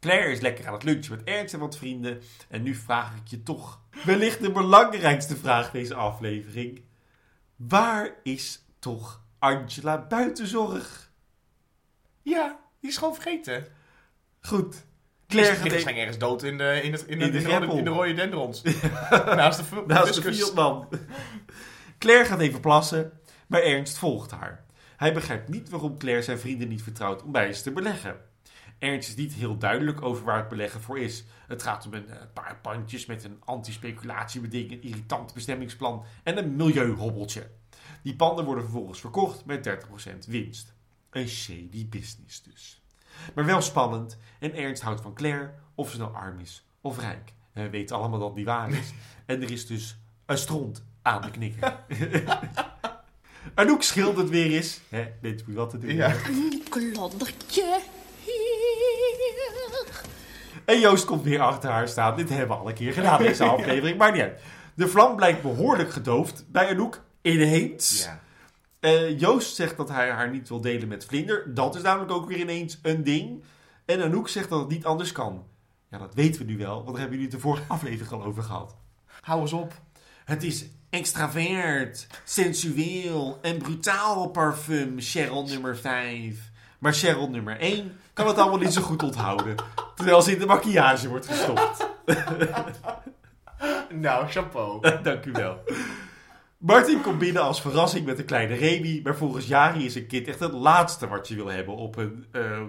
Claire 0.00 0.32
is 0.32 0.40
lekker 0.40 0.66
aan 0.66 0.72
het 0.72 0.82
lunchen 0.82 1.16
met 1.16 1.24
Ernst 1.24 1.54
en 1.54 1.60
wat 1.60 1.76
vrienden. 1.76 2.22
En 2.48 2.62
nu 2.62 2.74
vraag 2.74 3.16
ik 3.16 3.26
je 3.26 3.42
toch, 3.42 3.80
wellicht 4.04 4.40
de 4.40 4.52
belangrijkste 4.52 5.36
vraag 5.36 5.70
deze 5.70 5.94
aflevering. 5.94 6.84
Waar 7.56 8.14
is 8.22 8.64
toch 8.78 9.22
Angela 9.38 10.06
buitenzorg? 10.06 11.12
Ja, 12.22 12.60
die 12.80 12.90
is 12.90 12.96
gewoon 12.96 13.14
vergeten. 13.14 13.66
Goed. 14.40 14.86
Claire 15.28 15.78
ging 15.80 15.98
ergens 15.98 16.18
dood 16.18 16.42
in 16.42 16.58
de, 16.58 16.80
in 16.82 16.92
het, 16.92 17.02
in 17.06 17.18
de, 17.18 17.24
In 17.24 17.32
de 17.32 17.38
in 17.38 17.44
de, 17.44 17.50
rode, 17.50 17.78
in 17.78 17.84
de 17.84 17.90
rode 17.90 18.14
dendrons. 18.14 18.62
Naast 19.10 19.58
de, 19.58 19.84
Naast 19.86 20.22
de. 20.22 20.98
Claire 21.98 22.24
gaat 22.24 22.40
even 22.40 22.60
plassen, 22.60 23.12
maar 23.46 23.62
Ernst 23.62 23.98
volgt 23.98 24.30
haar. 24.30 24.64
Hij 24.96 25.12
begrijpt 25.12 25.48
niet 25.48 25.68
waarom 25.68 25.98
Claire 25.98 26.22
zijn 26.22 26.38
vrienden 26.38 26.68
niet 26.68 26.82
vertrouwt 26.82 27.22
om 27.22 27.32
bij 27.32 27.52
ze 27.52 27.62
te 27.62 27.70
beleggen. 27.70 28.16
Ernst 28.78 29.08
is 29.08 29.14
niet 29.14 29.32
heel 29.32 29.58
duidelijk 29.58 30.02
over 30.02 30.24
waar 30.24 30.38
het 30.38 30.48
beleggen 30.48 30.80
voor 30.80 30.98
is. 30.98 31.24
Het 31.46 31.62
gaat 31.62 31.86
om 31.86 31.94
een 31.94 32.08
eh, 32.08 32.16
paar 32.32 32.58
pandjes 32.62 33.06
met 33.06 33.24
een 33.24 33.40
anti-speculatiebeding, 33.44 34.72
een 34.72 34.82
irritant 34.82 35.34
bestemmingsplan 35.34 36.04
en 36.22 36.38
een 36.38 36.56
milieuhobbeltje. 36.56 37.50
Die 38.02 38.16
panden 38.16 38.44
worden 38.44 38.64
vervolgens 38.64 39.00
verkocht 39.00 39.44
met 39.44 39.68
30% 39.68 40.18
winst. 40.26 40.74
Een 41.10 41.28
shady 41.28 41.88
business 41.88 42.42
dus. 42.42 42.77
Maar 43.34 43.44
wel 43.44 43.60
spannend 43.60 44.18
en 44.38 44.54
Ernst 44.54 44.82
houdt 44.82 45.00
van 45.00 45.14
Claire, 45.14 45.50
of 45.74 45.90
ze 45.90 45.98
nou 45.98 46.14
arm 46.14 46.38
is 46.38 46.66
of 46.80 46.98
rijk. 46.98 47.32
En 47.52 47.62
we 47.62 47.70
weten 47.70 47.96
allemaal 47.96 48.18
dat 48.18 48.34
niet 48.34 48.46
waar 48.46 48.70
is. 48.70 48.92
En 49.26 49.42
er 49.42 49.50
is 49.50 49.66
dus 49.66 49.98
een 50.26 50.38
stront 50.38 50.84
aan 51.02 51.22
de 51.22 51.30
knikker. 51.30 51.76
Anouk 53.54 53.82
schildert 53.82 54.28
weer 54.28 54.56
eens. 54.56 54.80
Hè, 54.88 55.06
weet 55.20 55.42
je 55.46 55.52
wat 55.52 55.70
te 55.70 55.78
doen. 55.78 55.94
Ja. 55.94 56.14
Een 56.26 56.62
kloddertje 56.68 57.80
hier. 58.24 59.56
En 60.64 60.80
Joost 60.80 61.04
komt 61.04 61.22
weer 61.22 61.40
achter 61.40 61.70
haar 61.70 61.88
staan. 61.88 62.16
Dit 62.16 62.28
hebben 62.28 62.48
we 62.48 62.62
al 62.62 62.68
een 62.68 62.74
keer 62.74 62.92
gedaan, 62.92 63.18
deze 63.22 63.44
aflevering. 63.54 63.98
Maar 63.98 64.12
niet 64.12 64.20
uit. 64.20 64.40
De 64.74 64.88
vlam 64.88 65.16
blijkt 65.16 65.42
behoorlijk 65.42 65.90
gedoofd 65.92 66.44
bij 66.48 66.68
Anouk. 66.68 67.02
Ineens. 67.22 68.04
Ja. 68.04 68.20
Eh, 68.80 69.18
Joost 69.18 69.54
zegt 69.54 69.76
dat 69.76 69.88
hij 69.88 70.10
haar 70.10 70.30
niet 70.30 70.48
wil 70.48 70.60
delen 70.60 70.88
met 70.88 71.04
Vlinder. 71.04 71.54
Dat 71.54 71.74
is 71.74 71.82
namelijk 71.82 72.12
ook 72.12 72.28
weer 72.28 72.38
ineens 72.38 72.78
een 72.82 73.04
ding. 73.04 73.42
En 73.84 74.02
Anouk 74.02 74.28
zegt 74.28 74.48
dat 74.48 74.60
het 74.60 74.68
niet 74.68 74.84
anders 74.84 75.12
kan. 75.12 75.44
Ja, 75.90 75.98
dat 75.98 76.14
weten 76.14 76.40
we 76.40 76.52
nu 76.52 76.58
wel, 76.58 76.74
want 76.74 76.86
daar 76.86 76.98
hebben 76.98 77.18
jullie 77.18 77.32
het 77.32 77.34
de 77.42 77.48
vorige 77.48 77.64
aflevering 77.74 78.12
al 78.12 78.24
over 78.24 78.42
gehad. 78.42 78.76
Hou 79.20 79.40
eens 79.40 79.52
op. 79.52 79.72
Het 80.24 80.42
is 80.42 80.66
extravert, 80.90 82.06
sensueel 82.24 83.38
en 83.42 83.58
brutaal 83.58 84.28
parfum, 84.28 85.00
Cheryl 85.00 85.44
nummer 85.44 85.76
5. 85.76 86.50
Maar 86.78 86.92
Cheryl 86.94 87.30
nummer 87.30 87.58
1 87.58 88.00
kan 88.12 88.26
het 88.26 88.38
allemaal 88.38 88.58
niet 88.58 88.72
zo 88.72 88.82
goed 88.82 89.02
onthouden. 89.02 89.54
Terwijl 89.94 90.22
ze 90.22 90.32
in 90.32 90.38
de 90.38 90.46
maquillage 90.46 91.08
wordt 91.08 91.26
gestopt. 91.26 91.86
Nou, 93.90 94.28
chapeau. 94.28 95.02
Dank 95.02 95.24
u 95.24 95.32
wel. 95.32 95.58
Martin 96.58 97.00
komt 97.00 97.18
binnen 97.18 97.42
als 97.42 97.60
verrassing 97.60 98.06
met 98.06 98.18
een 98.18 98.24
kleine 98.24 98.54
Remy. 98.54 99.00
Maar 99.04 99.16
volgens 99.16 99.46
Jari 99.46 99.84
is 99.84 99.94
een 99.94 100.06
kind 100.06 100.28
echt 100.28 100.40
het 100.40 100.52
laatste 100.52 101.08
wat 101.08 101.28
je 101.28 101.34
wil 101.34 101.46
hebben 101.46 101.74
op 101.76 101.96
een... 101.96 102.26
eh, 102.32 102.62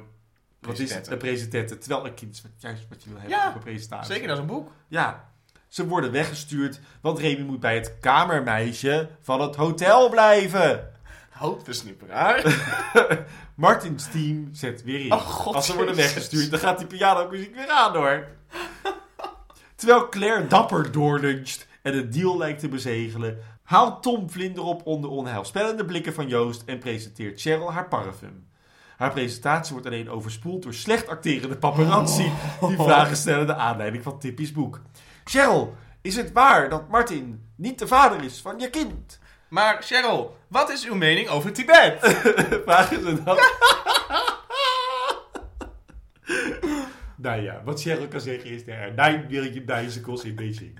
wat 0.61 0.79
is 0.79 0.93
het? 0.93 1.07
Een. 1.11 1.79
Terwijl 1.79 2.05
een 2.05 2.13
kind 2.13 2.33
is 2.33 2.43
juist 2.57 2.85
wat 2.89 3.03
je 3.03 3.09
wil 3.09 3.19
hebben 3.19 3.37
Ja, 3.37 3.47
op 3.49 3.55
een 3.55 3.61
presentatie. 3.61 4.13
Zeker, 4.13 4.27
dat 4.27 4.37
is 4.37 4.41
een 4.41 4.49
boek. 4.49 4.71
Ja, 4.87 5.31
ze 5.67 5.87
worden 5.87 6.11
weggestuurd, 6.11 6.79
want 7.01 7.19
Remy 7.19 7.43
moet 7.43 7.59
bij 7.59 7.75
het 7.75 7.99
kamermeisje 7.99 9.09
van 9.21 9.41
het 9.41 9.55
hotel 9.55 10.09
blijven. 10.09 10.91
Houtversnipperaar. 11.29 12.43
Martins 13.55 14.11
team 14.11 14.49
zet 14.51 14.83
weer 14.83 15.05
in. 15.05 15.11
Oh, 15.13 15.19
God, 15.19 15.55
Als 15.55 15.65
ze 15.65 15.75
worden 15.75 15.95
weggestuurd, 15.95 16.51
dan 16.51 16.59
gaat 16.59 16.77
die 16.77 16.87
pianomuziek 16.87 17.55
weer 17.55 17.69
aan 17.69 17.95
hoor. 17.95 18.27
Terwijl 19.75 20.09
Claire 20.09 20.47
dapper 20.47 20.91
doorluncht 20.91 21.67
en 21.81 21.93
het 21.95 22.13
deal 22.13 22.37
lijkt 22.37 22.59
te 22.59 22.67
bezegelen, 22.69 23.37
haalt 23.69 24.03
Tom 24.03 24.29
Vlinder 24.29 24.63
op 24.63 24.85
onder 24.85 25.09
onheilspellende 25.09 25.85
blikken 25.85 26.13
van 26.13 26.27
Joost 26.27 26.63
en 26.65 26.79
presenteert 26.79 27.41
Cheryl 27.41 27.73
haar 27.73 27.87
parfum. 27.87 28.47
Haar 28.97 29.11
presentatie 29.11 29.71
wordt 29.71 29.87
alleen 29.87 30.09
overspoeld 30.09 30.63
door 30.63 30.73
slecht 30.73 31.07
acterende 31.07 31.57
paparazzi 31.57 32.31
die 32.67 32.75
vragen 32.75 33.17
stellen 33.17 33.47
naar 33.47 33.55
aanleiding 33.55 34.03
van 34.03 34.19
Tippy's 34.19 34.51
boek. 34.51 34.81
Cheryl, 35.23 35.75
is 36.01 36.15
het 36.15 36.31
waar 36.31 36.69
dat 36.69 36.89
Martin 36.89 37.43
niet 37.55 37.79
de 37.79 37.87
vader 37.87 38.23
is 38.23 38.41
van 38.41 38.59
je 38.59 38.69
kind? 38.69 39.19
Maar 39.49 39.77
Cheryl, 39.81 40.37
wat 40.47 40.69
is 40.69 40.85
uw 40.85 40.95
mening 40.95 41.27
over 41.27 41.53
Tibet? 41.53 41.97
Vragen 42.65 43.01
ze 43.03 43.23
dan. 43.23 43.37
nou 47.15 47.41
ja, 47.41 47.61
wat 47.65 47.81
Cheryl 47.81 48.07
kan 48.07 48.21
zeggen 48.21 48.49
is 48.49 48.67
er 48.67 48.93
9 48.95 49.25
million 49.29 49.65
bicycles 49.65 50.23
in 50.23 50.35
Beijing. 50.35 50.79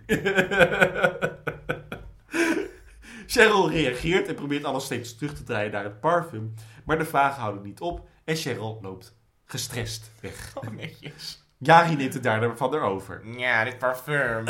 Cheryl 3.30 3.70
reageert 3.70 4.28
en 4.28 4.36
probeert 4.36 4.64
alles 4.64 4.86
steeds 4.86 5.16
terug 5.16 5.34
te 5.34 5.44
draaien 5.44 5.72
naar 5.72 5.84
het 5.84 6.00
parfum. 6.00 6.54
Maar 6.86 6.98
de 6.98 7.06
vragen 7.06 7.42
houden 7.42 7.64
niet 7.64 7.80
op 7.80 8.08
en 8.24 8.36
Cheryl 8.36 8.80
loopt 8.82 9.18
gestrest 9.46 10.12
weg. 10.22 10.56
Oh, 10.56 10.70
netjes. 10.70 11.44
Jari 11.58 11.96
neemt 11.96 12.14
het 12.14 12.24
daarna 12.24 12.56
van 12.56 12.74
haar 12.74 12.82
over. 12.82 13.38
Ja, 13.38 13.64
dit 13.64 13.78
parfum. 13.78 14.46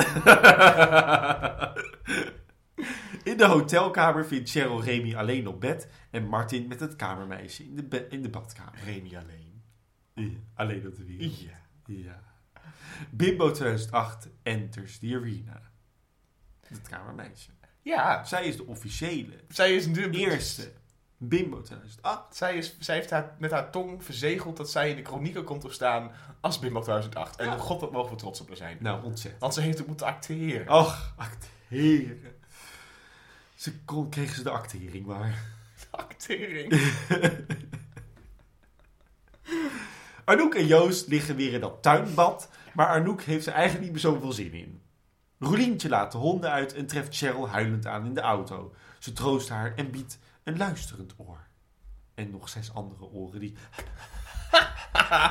In 3.23 3.37
de 3.37 3.45
hotelkamer 3.45 4.25
vindt 4.25 4.49
Cheryl 4.49 4.83
Remy 4.83 5.15
alleen 5.15 5.47
op 5.47 5.59
bed 5.59 5.87
en 6.11 6.27
Martin 6.27 6.67
met 6.67 6.79
het 6.79 6.95
kamermeisje 6.95 7.63
in 7.63 7.75
de, 7.75 8.07
in 8.09 8.21
de 8.21 8.29
badkamer. 8.29 8.79
Remy 8.85 9.17
alleen. 9.17 9.63
Ja, 10.13 10.37
alleen 10.53 10.87
op 10.87 10.95
de 10.95 11.05
wereld. 11.05 11.39
Ja. 11.39 11.61
Ja. 11.85 12.21
Bimbo 13.09 13.51
2008 13.51 14.29
enters 14.43 14.99
the 14.99 15.15
arena. 15.15 15.61
Het 16.67 16.87
kamermeisje. 16.87 17.51
Ja, 17.81 18.23
Zij 18.25 18.45
is 18.45 18.57
de 18.57 18.65
officiële 18.65 19.33
zij 19.49 19.75
is 19.75 19.91
de 19.93 20.09
eerste 20.09 20.71
Bimbo 21.17 21.61
2008. 21.61 22.35
Zij, 22.35 22.57
is, 22.57 22.75
zij 22.79 22.95
heeft 22.95 23.09
haar, 23.09 23.35
met 23.39 23.51
haar 23.51 23.71
tong 23.71 24.03
verzegeld 24.03 24.57
dat 24.57 24.69
zij 24.71 24.89
in 24.89 24.95
de 24.95 25.03
chronieken 25.03 25.43
komt 25.43 25.61
te 25.61 25.69
staan 25.71 26.11
als 26.39 26.59
Bimbo 26.59 26.81
2008. 26.81 27.35
En 27.39 27.45
Ja. 27.45 27.57
god, 27.57 27.81
wat 27.81 27.91
mogen 27.91 28.11
we 28.11 28.17
trots 28.17 28.41
op 28.41 28.47
haar 28.47 28.57
zijn. 28.57 28.77
Nou, 28.79 29.03
ontzettend. 29.03 29.41
Want 29.41 29.53
ze 29.53 29.61
heeft 29.61 29.81
ook 29.81 29.87
moeten 29.87 30.05
acteren. 30.05 30.69
Och, 30.69 31.13
acteren. 31.17 32.35
Ze 33.55 33.73
kon, 33.85 34.09
kreeg 34.09 34.35
ze 34.35 34.43
de 34.43 34.49
actering 34.49 35.05
maar. 35.05 35.43
Actering. 35.91 36.73
Arnoek 40.25 40.55
en 40.55 40.67
Joost 40.67 41.07
liggen 41.07 41.35
weer 41.35 41.53
in 41.53 41.59
dat 41.59 41.81
tuinbad, 41.81 42.49
maar 42.73 42.87
Arnoek 42.87 43.21
heeft 43.21 43.45
er 43.45 43.53
eigenlijk 43.53 43.83
niet 43.83 43.91
meer 43.91 44.01
zoveel 44.01 44.31
zin 44.31 44.53
in. 44.53 44.81
Roelientje 45.39 45.89
laat 45.89 46.11
de 46.11 46.17
honden 46.17 46.51
uit 46.51 46.73
en 46.73 46.85
treft 46.85 47.15
Cheryl 47.15 47.49
huilend 47.49 47.85
aan 47.85 48.05
in 48.05 48.13
de 48.13 48.21
auto. 48.21 48.73
Ze 48.99 49.13
troost 49.13 49.49
haar 49.49 49.75
en 49.75 49.91
biedt 49.91 50.19
een 50.43 50.57
luisterend 50.57 51.13
oor. 51.17 51.47
En 52.15 52.31
nog 52.31 52.49
zes 52.49 52.73
andere 52.73 53.03
oren 53.03 53.39
die 53.39 53.55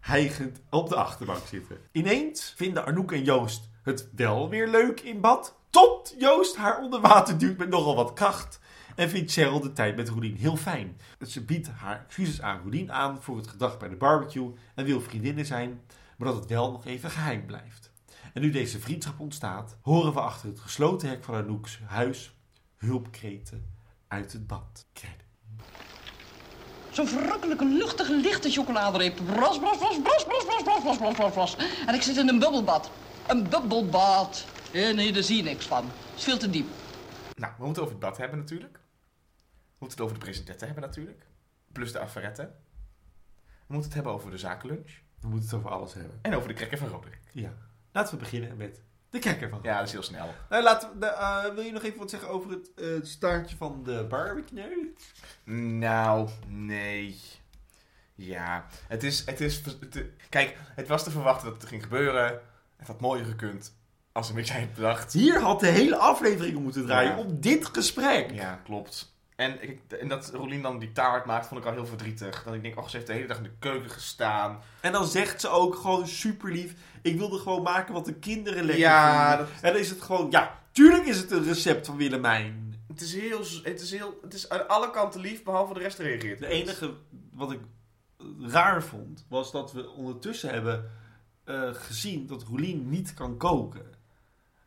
hijgend 0.00 0.60
op 0.70 0.88
de 0.88 0.94
achterbank 0.94 1.46
zitten. 1.46 1.78
Ineens 1.92 2.52
vinden 2.56 2.84
Arnoek 2.84 3.12
en 3.12 3.24
Joost 3.24 3.68
het 3.82 4.08
wel 4.16 4.48
weer 4.48 4.68
leuk 4.68 5.00
in 5.00 5.20
bad, 5.20 5.56
tot 5.70 6.14
Joost 6.18 6.56
haar 6.56 6.80
onder 6.80 7.00
water 7.00 7.38
duwt 7.38 7.56
met 7.56 7.68
nogal 7.68 7.94
wat 7.94 8.12
kracht. 8.12 8.60
En 8.96 9.10
vindt 9.10 9.32
Cheryl 9.32 9.60
de 9.60 9.72
tijd 9.72 9.96
met 9.96 10.08
Roelien 10.08 10.36
heel 10.36 10.56
fijn. 10.56 11.00
Ze 11.26 11.44
biedt 11.44 11.68
haar 11.68 12.04
excuses 12.04 12.40
aan 12.40 12.60
Roelien 12.62 12.92
aan 12.92 13.22
voor 13.22 13.36
het 13.36 13.46
gedrag 13.46 13.78
bij 13.78 13.88
de 13.88 13.96
barbecue 13.96 14.52
en 14.74 14.84
wil 14.84 15.00
vriendinnen 15.00 15.46
zijn, 15.46 15.80
maar 16.16 16.28
dat 16.28 16.36
het 16.36 16.46
wel 16.46 16.72
nog 16.72 16.86
even 16.86 17.10
geheim 17.10 17.46
blijft. 17.46 17.89
En 18.32 18.40
nu 18.40 18.50
deze 18.50 18.80
vriendschap 18.80 19.20
ontstaat, 19.20 19.76
horen 19.80 20.12
we 20.12 20.20
achter 20.20 20.48
het 20.48 20.60
gesloten 20.60 21.08
hek 21.08 21.24
van 21.24 21.34
Anouk's 21.34 21.80
huis 21.86 22.34
hulpkreten 22.76 23.74
uit 24.08 24.32
het 24.32 24.46
bad. 24.46 24.86
Krijgen. 24.92 25.18
Zo'n 26.90 27.06
verrukkelijke, 27.06 27.64
luchtige, 27.64 28.14
lichte 28.14 28.50
chocoladereep. 28.50 29.16
Bros, 29.16 29.58
bros, 29.58 29.78
bros, 29.78 30.00
bros, 30.02 30.24
bros, 30.24 30.44
bros, 30.44 30.82
bros, 30.82 30.98
bros, 30.98 31.14
bros, 31.14 31.32
bros. 31.32 31.56
En 31.86 31.94
ik 31.94 32.02
zit 32.02 32.16
in 32.16 32.28
een 32.28 32.38
bubbelbad. 32.38 32.90
Een 33.26 33.48
bubbelbad. 33.48 34.46
Eh, 34.72 34.94
nee, 34.94 35.12
daar 35.12 35.22
zie 35.22 35.36
je 35.36 35.42
niks 35.42 35.66
van. 35.66 35.84
Het 35.84 36.16
is 36.16 36.24
veel 36.24 36.38
te 36.38 36.50
diep. 36.50 36.66
nou, 37.36 37.52
we 37.58 37.64
moeten 37.64 37.82
het 37.82 37.90
over 37.90 37.90
het 37.90 38.10
bad 38.10 38.16
hebben 38.16 38.38
natuurlijk. 38.38 38.80
We 39.52 39.76
moeten 39.78 39.98
het 39.98 40.00
over 40.00 40.18
de 40.18 40.24
presentaten 40.24 40.66
hebben 40.66 40.84
natuurlijk. 40.84 41.26
Plus 41.72 41.92
de 41.92 41.98
affaretten. 41.98 42.54
We 43.66 43.76
moeten 43.76 43.84
het 43.84 43.94
hebben 43.94 44.12
over 44.12 44.30
de 44.30 44.38
zakenlunch. 44.38 44.90
We 45.20 45.28
moeten 45.28 45.48
het 45.48 45.58
over 45.58 45.70
alles 45.70 45.94
hebben. 45.94 46.18
En 46.22 46.34
over 46.34 46.48
de 46.48 46.54
krekker 46.54 46.78
van 46.78 46.88
Roderick. 46.88 47.20
Ja. 47.32 47.52
Laten 47.92 48.14
we 48.14 48.20
beginnen 48.20 48.56
met 48.56 48.80
de 49.10 49.18
kijker 49.18 49.48
van. 49.48 49.58
Ja, 49.62 49.78
dat 49.78 49.86
is 49.86 49.92
heel 49.92 50.02
snel. 50.02 50.34
Nou, 50.50 50.62
laten 50.62 50.98
we, 50.98 51.06
eh, 51.06 51.44
wil 51.54 51.64
je 51.64 51.72
nog 51.72 51.82
even 51.82 51.98
wat 51.98 52.10
zeggen 52.10 52.28
over 52.28 52.50
het 52.50 52.70
eh, 52.74 52.86
staartje 53.02 53.56
van 53.56 53.82
de 53.84 54.04
barbecue? 54.08 54.94
Nou, 55.78 56.28
nee. 56.46 57.20
Ja, 58.14 58.66
het 58.88 59.02
is... 59.02 59.24
Het 59.26 59.40
is 59.40 59.62
het- 59.64 60.04
kijk, 60.28 60.56
het 60.74 60.88
was 60.88 61.04
te 61.04 61.10
verwachten 61.10 61.48
dat 61.50 61.60
het 61.60 61.68
ging 61.70 61.82
gebeuren. 61.82 62.40
Het 62.76 62.86
had 62.86 63.00
mooier 63.00 63.24
gekund 63.24 63.74
als 64.12 64.28
een 64.28 64.34
beetje 64.34 64.66
bedacht. 64.74 65.12
Hier 65.12 65.40
had 65.40 65.60
de 65.60 65.66
hele 65.66 65.96
aflevering 65.96 66.58
moeten 66.58 66.86
draaien 66.86 67.10
Ja. 67.10 67.18
op 67.18 67.42
dit 67.42 67.66
gesprek. 67.66 68.30
Ja, 68.30 68.60
klopt. 68.64 69.14
En, 69.40 69.62
ik, 69.68 69.80
en 70.00 70.08
dat 70.08 70.30
Rolien 70.34 70.62
dan 70.62 70.78
die 70.78 70.92
taart 70.92 71.24
maakt, 71.24 71.46
vond 71.46 71.60
ik 71.60 71.66
al 71.66 71.72
heel 71.72 71.86
verdrietig. 71.86 72.42
Dat 72.42 72.54
ik 72.54 72.62
denk, 72.62 72.78
oh, 72.78 72.88
ze 72.88 72.96
heeft 72.96 73.06
de 73.08 73.12
hele 73.12 73.26
dag 73.26 73.36
in 73.36 73.42
de 73.42 73.52
keuken 73.58 73.90
gestaan. 73.90 74.58
En 74.80 74.92
dan 74.92 75.06
zegt 75.06 75.40
ze 75.40 75.48
ook 75.48 75.74
gewoon 75.74 76.06
super 76.06 76.52
lief: 76.52 76.74
Ik 77.02 77.18
wilde 77.18 77.38
gewoon 77.38 77.62
maken 77.62 77.94
wat 77.94 78.04
de 78.04 78.14
kinderen 78.14 78.64
lekker 78.64 78.84
Ja, 78.84 79.28
vinden. 79.28 79.46
dat- 79.54 79.62
En 79.62 79.72
dan 79.72 79.80
is 79.82 79.90
het 79.90 80.02
gewoon, 80.02 80.30
ja, 80.30 80.58
tuurlijk 80.72 81.04
is 81.06 81.16
het 81.18 81.30
een 81.30 81.44
recept 81.44 81.86
van 81.86 81.96
Willemijn. 81.96 82.74
Het 82.88 83.00
is 83.00 83.14
heel, 83.14 83.38
het 83.62 83.80
is 83.80 83.90
heel, 83.90 84.18
het 84.22 84.34
is 84.34 84.48
aan 84.48 84.68
alle 84.68 84.90
kanten 84.90 85.20
lief, 85.20 85.42
behalve 85.42 85.74
de 85.74 85.80
rest 85.80 85.98
reageert. 85.98 86.38
De 86.38 86.46
enige 86.46 86.94
wat 87.32 87.52
ik 87.52 87.60
raar 88.40 88.82
vond, 88.82 89.24
was 89.28 89.52
dat 89.52 89.72
we 89.72 89.90
ondertussen 89.90 90.50
hebben 90.50 90.90
eh, 91.44 91.68
gezien 91.72 92.26
dat 92.26 92.42
Roelien 92.42 92.88
niet 92.88 93.14
kan 93.14 93.36
koken. 93.36 93.98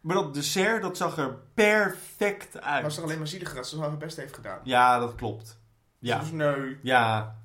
Maar 0.04 0.16
dat 0.16 0.34
dessert, 0.34 0.82
dat 0.82 0.97
zag 0.97 1.18
er 1.18 1.38
perfect 1.54 2.62
uit. 2.62 2.82
Maar 2.82 2.93
toch 2.93 3.04
alleen 3.04 3.18
maar 3.18 3.28
zielig 3.28 3.54
dat 3.56 3.68
ze 3.68 3.80
haar 3.80 3.97
best 3.97 4.18
heeft 4.18 4.36
gedaan. 4.36 4.60
Ja, 4.64 4.99
dat 4.99 5.16
klopt. 5.16 5.60
Ja, 5.99 6.20
Dus 6.20 6.32
nee. 6.32 6.78
ja. 6.82 7.36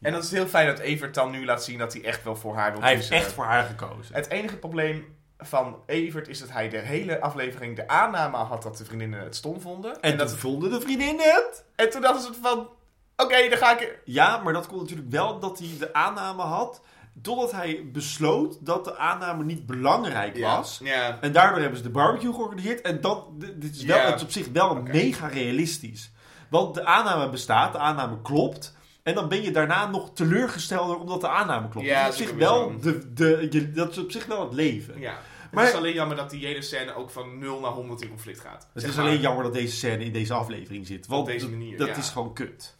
En 0.00 0.12
dat 0.12 0.24
is 0.24 0.30
heel 0.30 0.46
fijn 0.46 0.66
dat 0.66 0.78
Evert 0.78 1.14
dan 1.14 1.30
nu 1.30 1.44
laat 1.44 1.64
zien 1.64 1.78
dat 1.78 1.92
hij 1.92 2.04
echt 2.04 2.24
wel 2.24 2.36
voor 2.36 2.56
haar 2.56 2.72
wil 2.72 2.80
hij 2.80 2.94
heeft 2.94 3.08
kiezen. 3.08 3.26
echt 3.26 3.34
voor 3.34 3.44
haar 3.44 3.64
gekozen. 3.64 4.14
Het 4.14 4.28
enige 4.28 4.56
probleem 4.56 5.16
van 5.38 5.82
Evert 5.86 6.28
is 6.28 6.38
dat 6.38 6.50
hij 6.50 6.68
de 6.68 6.78
hele 6.78 7.20
aflevering 7.20 7.76
de 7.76 7.88
aanname 7.88 8.36
had 8.36 8.62
dat 8.62 8.76
de 8.76 8.84
vriendinnen 8.84 9.20
het 9.20 9.36
stom 9.36 9.60
vonden. 9.60 10.00
En, 10.00 10.16
dat 10.16 10.28
dat 10.28 10.38
vonden 10.38 10.70
de 10.70 10.80
vriendinnen 10.80 11.24
het. 11.34 11.64
en 11.76 11.90
toen 11.90 12.00
dachten 12.00 12.34
ze 12.34 12.40
van, 12.40 12.68
oké, 13.16 13.48
dan 13.48 13.58
ga 13.58 13.78
ik... 13.78 13.98
Ja, 14.04 14.36
maar 14.36 14.52
dat 14.52 14.66
komt 14.66 14.80
natuurlijk 14.80 15.10
wel 15.10 15.32
omdat 15.32 15.58
hij 15.58 15.76
de 15.78 15.92
aanname 15.92 16.42
had. 16.42 16.80
Totdat 17.22 17.52
hij 17.52 17.88
besloot 17.92 18.56
dat 18.66 18.84
de 18.84 18.96
aanname 18.96 19.44
niet 19.44 19.66
belangrijk 19.66 20.38
was. 20.38 20.80
Ja. 20.84 21.18
En 21.20 21.32
daardoor 21.32 21.58
hebben 21.60 21.76
ze 21.76 21.82
de 21.84 21.90
barbecue 21.90 22.32
georganiseerd. 22.32 22.80
En 22.80 23.00
dan, 23.00 23.24
d- 23.38 23.60
dit 23.60 23.74
is 23.76 23.82
wel, 23.84 23.96
Ja. 23.96 24.04
het 24.06 24.14
is 24.16 24.22
op 24.22 24.30
zich 24.30 24.48
wel 24.52 24.82
mega 24.82 25.26
realistisch. 25.26 26.10
Want 26.50 26.74
de 26.74 26.84
aanname 26.84 27.30
bestaat, 27.30 27.72
de 27.72 27.78
aanname 27.78 28.22
klopt. 28.22 28.76
En 29.02 29.14
dan 29.14 29.28
ben 29.28 29.42
je 29.42 29.50
daarna 29.50 29.86
nog 29.86 30.10
teleurgestelder 30.14 30.96
omdat 30.98 31.20
de 31.20 31.28
aanname 31.28 31.68
klopt. 31.68 31.88
Dat, 31.88 31.96
is 32.14 32.20
op 32.20 32.26
zich 32.28 32.32
wel 32.36 32.80
de, 32.80 33.12
de, 33.12 33.46
je- 33.50 33.70
dat 33.70 33.90
is 33.90 33.98
op 33.98 34.10
zich 34.10 34.26
wel 34.26 34.40
het 34.44 34.52
leven. 34.54 35.00
Ja. 35.00 35.18
Maar- 35.52 35.64
het 35.64 35.72
is 35.72 35.78
alleen 35.78 35.94
jammer 35.94 36.16
dat 36.16 36.30
die 36.30 36.46
hele 36.46 36.62
scène 36.62 36.94
ook 36.94 37.10
van 37.10 37.38
0 37.38 37.60
naar 37.60 37.70
100 37.70 38.02
in 38.02 38.08
conflict 38.08 38.40
gaat. 38.40 38.68
Het 38.74 38.82
is 38.84 38.94
maar. 38.96 39.04
alleen 39.04 39.20
jammer 39.20 39.44
dat 39.44 39.52
deze 39.52 39.76
scène 39.76 40.04
in 40.04 40.12
deze 40.12 40.34
aflevering 40.34 40.86
zit. 40.86 41.06
Want 41.06 41.26
deze 41.26 41.40
dat- 41.40 41.50
manier, 41.50 41.78
dat 41.78 41.96
is 41.96 42.08
gewoon 42.10 42.32
kut. 42.32 42.76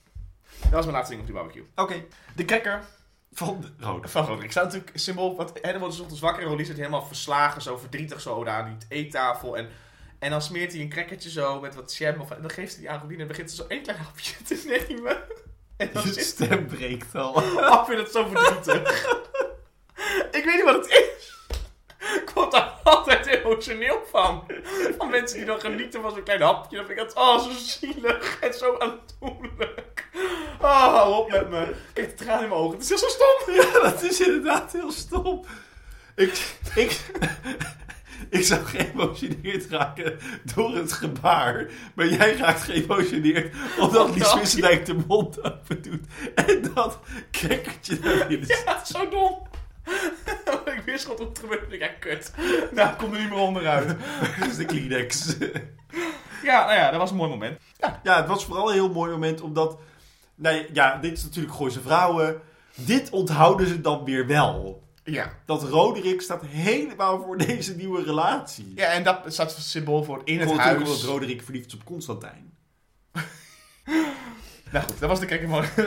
Dat 0.63 0.71
was 0.71 0.83
mijn 0.85 0.97
laatste 0.97 1.11
ding 1.17 1.21
op 1.21 1.27
die 1.27 1.37
barbecue. 1.43 1.67
Oké, 1.77 2.05
De 2.37 2.45
cracker 2.45 2.85
van 3.39 3.61
de 3.61 3.85
rode. 3.85 4.09
van 4.09 4.27
Roderick. 4.27 4.51
staat 4.51 4.65
natuurlijk 4.65 4.99
symbool, 4.99 5.37
want 5.37 5.53
Henne 5.63 5.79
wordt 5.79 5.95
's 5.95 6.01
ochtends 6.01 6.21
wakker 6.21 6.43
en 6.43 6.49
Rolly 6.49 6.65
zit 6.65 6.77
helemaal 6.77 7.07
verslagen, 7.07 7.63
zo 7.63 7.77
verdrietig 7.77 8.21
zo 8.21 8.45
aan 8.47 8.79
die 8.79 8.99
eettafel. 8.99 9.57
En, 9.57 9.69
en 10.19 10.31
dan 10.31 10.43
smeert 10.43 10.73
hij 10.73 10.81
een 10.81 10.89
crackertje 10.89 11.31
zo 11.31 11.61
met 11.61 11.75
wat 11.75 11.97
jam 11.97 12.21
of, 12.21 12.31
en 12.31 12.41
dan 12.41 12.51
geeft 12.51 12.73
hij 12.73 12.81
die 12.81 12.91
aan 12.91 13.01
Rolien 13.01 13.21
en 13.21 13.27
begint 13.27 13.51
ze 13.51 13.57
zo 13.57 13.65
één 13.69 13.83
klein 13.83 13.99
hapje 13.99 14.43
te 14.43 14.85
nemen. 14.89 15.17
En 15.77 15.91
dan 15.93 16.05
Je 16.05 16.21
stem 16.21 16.67
breekt 16.67 17.15
al. 17.15 17.33
Oh, 17.33 17.79
ik 17.81 17.87
vind 17.87 18.01
het 18.01 18.11
zo 18.11 18.29
verdrietig. 18.29 19.07
ik 20.31 20.45
weet 20.45 20.55
niet 20.55 20.65
wat 20.65 20.75
het 20.75 20.89
is. 20.89 21.38
Ik 22.23 22.31
word 22.35 22.53
daar 22.53 22.75
altijd 22.83 23.27
emotioneel 23.27 24.03
van. 24.11 24.45
Van 24.99 25.11
mensen 25.11 25.37
die 25.37 25.47
dan 25.47 25.61
genieten 25.61 26.03
van 26.03 26.11
zo'n 26.11 26.23
klein 26.23 26.43
hapje. 26.43 26.77
Dan 26.77 26.87
vind 26.87 26.99
ik 26.99 27.05
het 27.05 27.15
oh, 27.15 27.43
zo 27.43 27.51
zielig 27.51 28.39
en 28.41 28.55
zo 28.55 28.79
aandoenlijk. 28.79 30.09
Oh, 30.61 30.95
hou 30.95 31.15
op 31.15 31.31
met 31.31 31.51
me. 31.51 31.75
Kijk, 31.93 32.19
de 32.19 32.25
tranen 32.25 32.43
in 32.43 32.49
mijn 32.49 32.61
ogen. 32.61 32.79
Het 32.79 32.83
is 32.83 32.89
heel 32.89 32.99
zo 32.99 33.07
stom. 33.09 33.55
Ja, 33.55 33.91
dat 33.91 34.03
is 34.03 34.21
inderdaad 34.21 34.73
heel 34.73 34.93
stom. 34.93 35.45
Ik, 36.15 36.57
ik, 36.75 37.01
ik 38.39 38.45
zou 38.45 38.65
geëmotioneerd 38.65 39.71
raken 39.71 40.19
door 40.55 40.75
het 40.75 40.93
gebaar. 40.93 41.71
Maar 41.95 42.07
jij 42.07 42.37
raakt 42.37 42.63
geëmotioneerd 42.63 43.55
omdat 43.79 44.15
Lies 44.15 44.35
Wissendijk 44.35 44.87
de 44.87 44.97
mond 45.07 45.45
open 45.45 45.83
doet. 45.83 46.07
En 46.35 46.71
dat 46.75 46.99
naar 48.01 48.27
binnen 48.27 48.47
zit. 48.47 48.63
Ja, 48.65 48.85
zo 48.85 49.09
dom. 49.09 49.47
ik 50.79 50.83
wist 50.85 51.07
wat 51.07 51.21
er 51.21 51.29
gebeurde. 51.41 51.79
Ja, 51.79 51.89
kut. 51.89 52.33
Nou, 52.73 52.91
ik 52.91 52.99
kom 52.99 53.13
er 53.15 53.21
niet 53.21 53.29
meer 53.31 53.39
onderuit. 53.39 53.97
Dat 54.41 54.49
is 54.49 54.57
de 54.63 54.65
Kleenex. 54.65 55.37
Ja, 56.43 56.65
nou 56.65 56.75
ja, 56.75 56.91
dat 56.91 57.01
was 57.01 57.11
een 57.11 57.17
mooi 57.17 57.31
moment. 57.31 57.61
Ja, 58.03 58.17
het 58.17 58.27
was 58.27 58.45
vooral 58.45 58.69
een 58.69 58.75
heel 58.75 58.93
mooi 58.93 59.11
moment 59.11 59.41
omdat 59.41 59.79
Nee, 60.39 60.67
ja, 60.73 60.97
dit 60.97 61.13
is 61.13 61.23
natuurlijk 61.23 61.55
Gooise 61.55 61.81
Vrouwen. 61.81 62.41
Dit 62.75 63.11
onthouden 63.11 63.67
ze 63.67 63.81
dan 63.81 64.05
weer 64.05 64.27
wel. 64.27 64.83
Ja. 65.05 65.33
Dat 65.47 65.63
Roderick 65.63 66.21
staat 66.21 66.45
helemaal 66.47 67.23
voor 67.23 67.37
deze 67.37 67.77
nieuwe 67.77 68.03
relatie. 68.03 68.73
Ja, 68.75 68.87
en 68.87 69.03
dat 69.03 69.21
staat 69.27 69.53
symbool 69.53 70.05
voor 70.05 70.21
in 70.25 70.39
het 70.39 70.49
Gewoon 70.49 70.63
huis. 70.63 70.79
omdat 70.79 71.01
Roderick 71.03 71.43
verliefd 71.43 71.67
is 71.67 71.75
op 71.75 71.85
Constantijn. 71.85 72.53
Nou 74.73 74.85
goed, 74.85 75.01
dat 75.01 75.09
was 75.09 75.21
de 75.21 75.27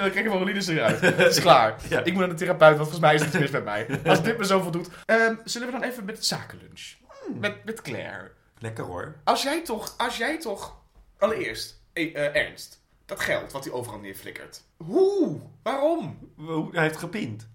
Kekkermorolines 0.10 0.68
eruit. 0.68 1.02
Het 1.02 1.20
is 1.20 1.40
klaar. 1.40 1.76
Ja. 1.90 2.00
Ik 2.00 2.12
moet 2.12 2.20
naar 2.22 2.30
de 2.30 2.36
therapeut, 2.36 2.78
want 2.78 2.90
volgens 2.90 3.00
mij 3.00 3.16
is 3.16 3.22
het 3.22 3.40
mis 3.40 3.50
met 3.50 3.64
mij. 3.64 4.00
Als 4.06 4.24
dit 4.24 4.38
me 4.38 4.46
zo 4.46 4.62
voldoet. 4.62 4.90
Ehm, 5.06 5.36
zullen 5.44 5.68
we 5.68 5.80
dan 5.80 5.84
even 5.84 6.06
met 6.06 6.26
zakenlunch? 6.26 6.96
Met, 7.40 7.66
met 7.66 7.82
Claire. 7.82 8.32
Lekker 8.60 8.84
hoor. 8.84 9.16
Als 9.24 9.44
jij 9.44 9.64
toch, 9.64 9.94
als 9.98 10.18
jij 10.18 10.40
toch, 10.40 10.82
allereerst, 11.18 11.82
eh, 11.94 12.16
eh, 12.16 12.36
Ernst, 12.36 12.82
dat 13.06 13.20
geld 13.20 13.52
wat 13.52 13.64
hij 13.64 13.74
overal 13.74 14.00
neerflikkert. 14.00 14.62
Hoe? 14.78 15.40
Waarom? 15.64 16.34
Hij 16.72 16.84
heeft 16.84 16.98
gepind. 16.98 17.48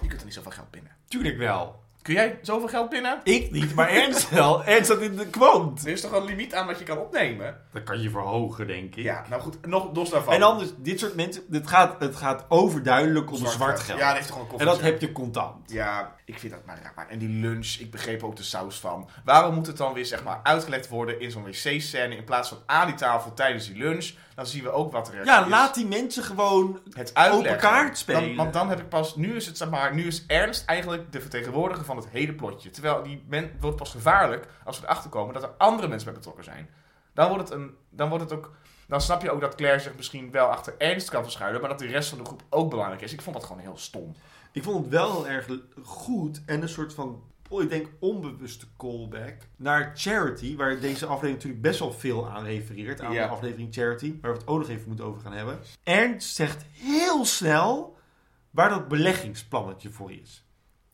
Je 0.00 0.06
kunt 0.06 0.20
er 0.20 0.24
niet 0.26 0.34
zoveel 0.34 0.50
geld 0.50 0.70
pinnen. 0.70 0.96
Tuurlijk 1.08 1.36
wel. 1.36 1.84
Kun 2.06 2.14
jij 2.14 2.38
zoveel 2.42 2.68
geld 2.68 2.88
pinnen? 2.88 3.20
Ik 3.22 3.50
niet, 3.50 3.74
maar 3.74 3.88
Ernst 3.88 4.30
wel. 4.30 4.64
Ernst 4.64 4.84
staat 4.84 5.00
in 5.00 5.16
de 5.16 5.26
quote. 5.26 5.86
Er 5.86 5.92
is 5.92 6.00
toch 6.00 6.12
een 6.12 6.24
limiet 6.24 6.54
aan 6.54 6.66
wat 6.66 6.78
je 6.78 6.84
kan 6.84 6.98
opnemen? 6.98 7.60
Dat 7.72 7.82
kan 7.82 8.00
je 8.00 8.10
verhogen, 8.10 8.66
denk 8.66 8.96
ik. 8.96 9.04
Ja, 9.04 9.24
nou 9.28 9.42
goed, 9.42 9.66
nog 9.66 9.94
los 9.94 10.10
daarvan. 10.10 10.34
En 10.34 10.42
anders, 10.42 10.70
dit 10.76 11.00
soort 11.00 11.14
mensen, 11.14 11.42
het 11.50 11.66
gaat, 11.66 12.00
het 12.00 12.16
gaat 12.16 12.44
overduidelijk 12.48 13.30
om 13.30 13.46
zwart, 13.46 13.80
geld. 13.80 13.98
Ja, 13.98 14.06
dat 14.06 14.16
heeft 14.16 14.28
toch 14.28 14.38
gewoon 14.38 14.60
en 14.60 14.66
dat 14.66 14.80
heb 14.80 15.00
je 15.00 15.12
contant. 15.12 15.72
Ja, 15.72 16.14
ik 16.24 16.38
vind 16.38 16.52
dat 16.52 16.64
maar 16.64 16.78
raar. 16.82 17.08
En 17.08 17.18
die 17.18 17.28
lunch, 17.28 17.76
ik 17.78 17.90
begreep 17.90 18.22
ook 18.22 18.36
de 18.36 18.42
saus 18.42 18.76
van. 18.78 19.08
Waarom 19.24 19.54
moet 19.54 19.66
het 19.66 19.76
dan 19.76 19.92
weer 19.92 20.06
zeg 20.06 20.24
maar 20.24 20.40
uitgelegd 20.42 20.88
worden 20.88 21.20
in 21.20 21.30
zo'n 21.30 21.44
wc-scène 21.44 22.16
in 22.16 22.24
plaats 22.24 22.48
van 22.48 22.58
aan 22.66 22.86
die 22.86 22.96
tafel 22.96 23.34
tijdens 23.34 23.66
die 23.66 23.76
lunch? 23.78 24.12
Dan 24.36 24.46
zien 24.46 24.62
we 24.62 24.70
ook 24.70 24.92
wat 24.92 25.08
er 25.12 25.24
Ja, 25.24 25.42
is. 25.44 25.50
laat 25.50 25.74
die 25.74 25.86
mensen 25.86 26.22
gewoon 26.22 26.80
het 26.92 27.14
uitleggen. 27.14 27.50
open 27.50 27.60
kaart 27.60 27.98
spelen. 27.98 28.22
Dan, 28.26 28.36
want 28.36 28.52
dan 28.52 28.68
heb 28.68 28.80
ik 28.80 28.88
pas, 28.88 29.16
nu 29.16 29.36
is 29.36 29.46
het 29.46 29.56
zeg 29.56 29.70
maar, 29.70 29.94
nu 29.94 30.06
is 30.06 30.26
Ernst 30.26 30.64
eigenlijk 30.64 31.12
de 31.12 31.20
vertegenwoordiger 31.20 31.84
van 31.84 31.96
het 31.96 32.08
hele 32.08 32.34
plotje. 32.34 32.70
Terwijl 32.70 33.02
die 33.02 33.24
men 33.28 33.50
wordt 33.60 33.76
pas 33.76 33.90
gevaarlijk 33.90 34.46
als 34.64 34.80
we 34.80 34.84
erachter 34.86 35.10
komen 35.10 35.34
dat 35.34 35.42
er 35.42 35.48
andere 35.58 35.88
mensen 35.88 36.06
bij 36.08 36.16
betrokken 36.18 36.44
zijn. 36.44 36.68
Dan 37.14 37.28
wordt 37.28 37.48
het 37.48 37.58
een, 37.58 37.76
dan 37.90 38.08
wordt 38.08 38.24
het 38.24 38.32
ook, 38.32 38.52
dan 38.88 39.00
snap 39.00 39.22
je 39.22 39.30
ook 39.30 39.40
dat 39.40 39.54
Claire 39.54 39.80
zich 39.80 39.96
misschien 39.96 40.30
wel 40.30 40.46
achter 40.46 40.74
Ernst 40.78 41.10
kan 41.10 41.22
verschuilen, 41.22 41.60
maar 41.60 41.70
dat 41.70 41.78
de 41.78 41.86
rest 41.86 42.08
van 42.08 42.18
de 42.18 42.24
groep 42.24 42.42
ook 42.50 42.70
belangrijk 42.70 43.02
is. 43.02 43.12
Ik 43.12 43.22
vond 43.22 43.36
dat 43.36 43.44
gewoon 43.44 43.62
heel 43.62 43.76
stom. 43.78 44.14
Ik 44.52 44.62
vond 44.62 44.84
het 44.84 44.88
wel 44.88 45.12
heel 45.24 45.28
erg 45.28 45.48
goed 45.82 46.42
en 46.46 46.62
een 46.62 46.68
soort 46.68 46.94
van, 46.94 47.22
oh, 47.48 47.62
ik 47.62 47.68
denk 47.68 47.86
onbewuste 47.98 48.66
callback 48.76 49.34
naar 49.56 49.92
Charity, 49.94 50.56
waar 50.56 50.80
deze 50.80 51.04
aflevering 51.06 51.34
natuurlijk 51.36 51.62
best 51.62 51.78
wel 51.78 51.92
veel 51.92 52.28
aan 52.30 52.44
refereert, 52.44 53.00
aan 53.00 53.12
Ja. 53.12 53.26
de 53.26 53.32
aflevering 53.32 53.74
Charity, 53.74 54.14
waar 54.20 54.32
we 54.32 54.38
het 54.38 54.46
ook 54.46 54.58
nog 54.58 54.68
even 54.68 54.86
moeten 54.88 55.04
over 55.04 55.20
gaan 55.22 55.32
hebben. 55.32 55.58
Ernst 55.82 56.34
zegt 56.34 56.64
heel 56.72 57.24
snel 57.24 57.96
waar 58.50 58.68
dat 58.68 58.88
beleggingsplannetje 58.88 59.90
voor 59.90 60.12
is. 60.12 60.44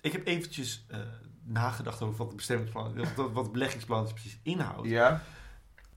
Ik 0.01 0.13
heb 0.13 0.27
eventjes 0.27 0.85
eh, 0.89 0.99
nagedacht 1.45 2.03
over 2.03 2.17
wat 2.17 2.27
het 2.27 2.37
bestemmingsplan, 2.37 2.95
wat, 3.33 3.37
het 3.45 3.53
beleggingsplannetje 3.53 4.15
precies 4.15 4.39
inhoudt. 4.43 4.89
Ja. 4.89 5.23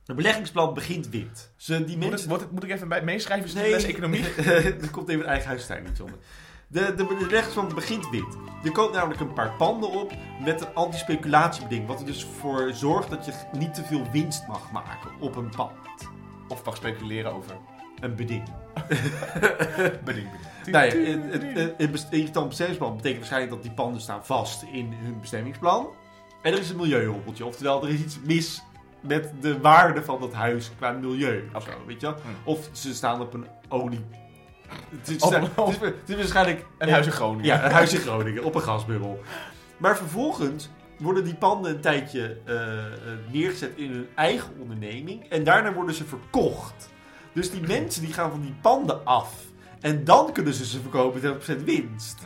Het 0.06 0.16
beleggingsplan 0.16 0.74
begint 0.74 1.10
wit. 1.10 1.52
Ze, 1.56 1.86
die 1.86 1.96
Moet, 1.96 2.02
het, 2.02 2.10
mensen... 2.12 2.30
moet, 2.30 2.40
het- 2.40 2.52
moet 2.52 2.64
ik 2.64 2.70
even 2.70 2.88
bij 2.88 3.04
meeschrijven? 3.04 3.46
Is 3.48 3.54
het 3.54 3.68
les 3.68 3.84
economie? 3.84 4.24
er 4.82 4.90
komt 4.92 5.10
even 5.10 5.22
een 5.24 5.30
eigen 5.30 5.48
huistuin 5.48 5.84
niet 5.84 5.98
zonder. 5.98 6.18
De, 6.68 6.94
de, 6.96 7.16
de 7.20 7.28
rechtsplan 7.28 7.72
begint 7.76 8.10
wit. 8.10 8.38
Er 8.64 8.72
komt 8.72 8.94
namelijk 8.94 9.20
een 9.20 9.34
paar 9.34 9.52
panden 9.52 9.90
op 9.90 10.14
met 10.44 10.62
een 10.62 10.74
anti-speculatiebeding. 10.74 11.88
Wat 11.88 12.00
er 12.00 12.06
dus 12.06 12.28
voor 12.40 12.72
zorgt 12.74 13.10
dat 13.10 13.26
je 13.26 13.34
niet 13.58 13.74
te 13.74 13.84
veel 13.84 14.12
winst 14.12 14.48
mag 14.48 14.72
maken 14.72 15.12
op 15.20 15.36
een 15.36 15.50
pand. 15.50 15.72
Of 16.48 16.66
mag 16.66 16.76
speculeren 16.76 17.34
over. 17.34 17.58
Een 18.00 18.16
beding. 18.16 18.44
Beding, 20.04 20.04
beding. 20.04 20.30
Nou 20.66 20.86
ja, 20.86 20.92
het, 21.78 22.08
irritant 22.10 22.48
bestemmingsplan 22.48 22.96
betekent 22.96 23.18
waarschijnlijk 23.18 23.54
dat 23.54 23.64
die 23.64 23.72
panden 23.72 24.02
staan 24.02 24.26
vast 24.26 24.64
in 24.72 24.94
hun 24.94 25.20
bestemmingsplan. 25.20 25.88
En 26.42 26.54
er 26.54 26.60
is 26.60 26.70
een 26.70 26.78
milieuhobbeltje. 26.78 27.46
Oftewel, 27.46 27.84
er 27.84 27.90
is 27.90 28.00
iets 28.00 28.20
mis 28.20 28.62
met 29.00 29.32
de 29.42 29.60
waarde 29.60 30.04
van 30.04 30.20
dat 30.20 30.34
huis 30.34 30.72
qua 30.78 30.92
milieu. 30.92 31.50
Of, 31.54 31.64
zo, 31.64 31.70
weet 31.86 32.02
je? 32.02 32.08
Hm. 32.08 32.14
of 32.44 32.70
ze 32.72 32.94
staan 32.94 33.22
op 33.22 33.34
een 33.34 33.46
olie... 33.70 34.06
Het 34.90 35.10
is, 35.10 35.22
Op 35.22 35.34
een- 35.34 35.42
het 35.42 35.68
is, 35.68 35.80
het 35.80 36.10
is 36.10 36.16
waarschijnlijk... 36.16 36.66
Een 36.78 36.90
huis 36.90 37.06
in 37.06 37.12
Groningen. 37.12 37.46
Ja, 37.46 37.66
een 37.66 37.72
huis 37.72 37.94
in 37.94 38.00
Groningen, 38.00 38.44
op 38.44 38.56
een 38.56 38.62
gasbubbel. 38.62 39.22
Maar 39.78 39.98
vervolgens 39.98 40.70
worden 40.98 41.24
die 41.24 41.36
panden 41.36 41.72
een 41.72 41.82
tijdje 41.82 42.38
eh, 42.46 42.86
eh, 42.86 42.92
neergezet 43.32 43.72
in 43.76 43.92
hun 43.92 44.08
eigen 44.16 44.50
onderneming. 44.60 45.30
En 45.30 45.44
daarna 45.44 45.74
worden 45.74 45.96
ze 45.96 46.06
verkocht. 46.06 46.90
Dus 47.34 47.52
die 47.52 47.62
mensen 47.62 48.02
die 48.02 48.14
gaan 48.14 48.32
van 48.32 48.42
die 48.42 48.56
panden 48.62 49.06
af. 49.06 49.34
En 49.82 50.04
dan 50.04 50.32
kunnen 50.34 50.54
ze 50.54 50.66
ze 50.66 50.82
verkopen 50.82 51.22
met 51.22 51.60
100% 51.60 51.64
winst. 51.64 52.18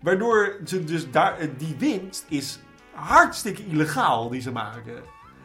Waardoor 0.00 0.56
ze 0.64 0.84
dus 0.84 1.10
daar, 1.10 1.38
eh, 1.38 1.48
die 1.58 1.76
winst 1.78 2.26
is 2.28 2.58
hartstikke 2.92 3.64
illegaal 3.66 4.28
die 4.28 4.40
ze 4.40 4.52
maken. 4.52 5.02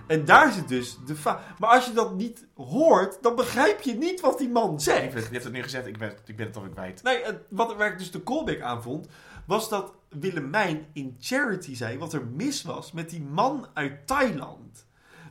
En 0.08 0.26
daar 0.26 0.52
zit 0.52 0.68
dus 0.68 0.98
de 1.06 1.16
fa- 1.16 1.40
Maar 1.60 1.70
als 1.70 1.86
je 1.86 1.94
dat 1.94 2.16
niet 2.16 2.46
hoort, 2.56 3.18
dan 3.22 3.36
begrijp 3.36 3.82
je 3.82 3.94
niet 3.96 4.20
wat 4.20 4.38
die 4.38 4.50
man 4.50 4.82
zegt. 4.82 5.14
Je 5.14 5.20
hebt 5.32 5.44
het 5.44 5.54
nu 5.54 5.64
gezegd, 5.64 5.88
ik 5.88 5.98
ben, 5.98 6.14
ik 6.26 6.36
ben 6.36 6.46
het 6.46 6.56
alweer 6.56 6.72
kwijt. 6.72 7.04
Nee, 7.04 7.24
het- 7.24 7.42
wat, 7.50 7.76
waar 7.76 7.92
ik 7.92 7.98
dus 7.98 8.12
de 8.12 8.24
callback 8.24 8.62
aan 8.62 8.84
vond, 8.84 9.08
was 9.46 9.70
dat 9.70 9.94
Willemijn 10.10 10.86
in 10.94 11.16
Charity 11.20 11.76
zei 11.76 11.98
wat 11.98 12.14
er 12.14 12.26
mis 12.26 12.64
was 12.64 12.92
met 12.92 13.10
die 13.10 13.22
man 13.22 13.68
uit 13.74 14.08
Thailand. 14.08 14.86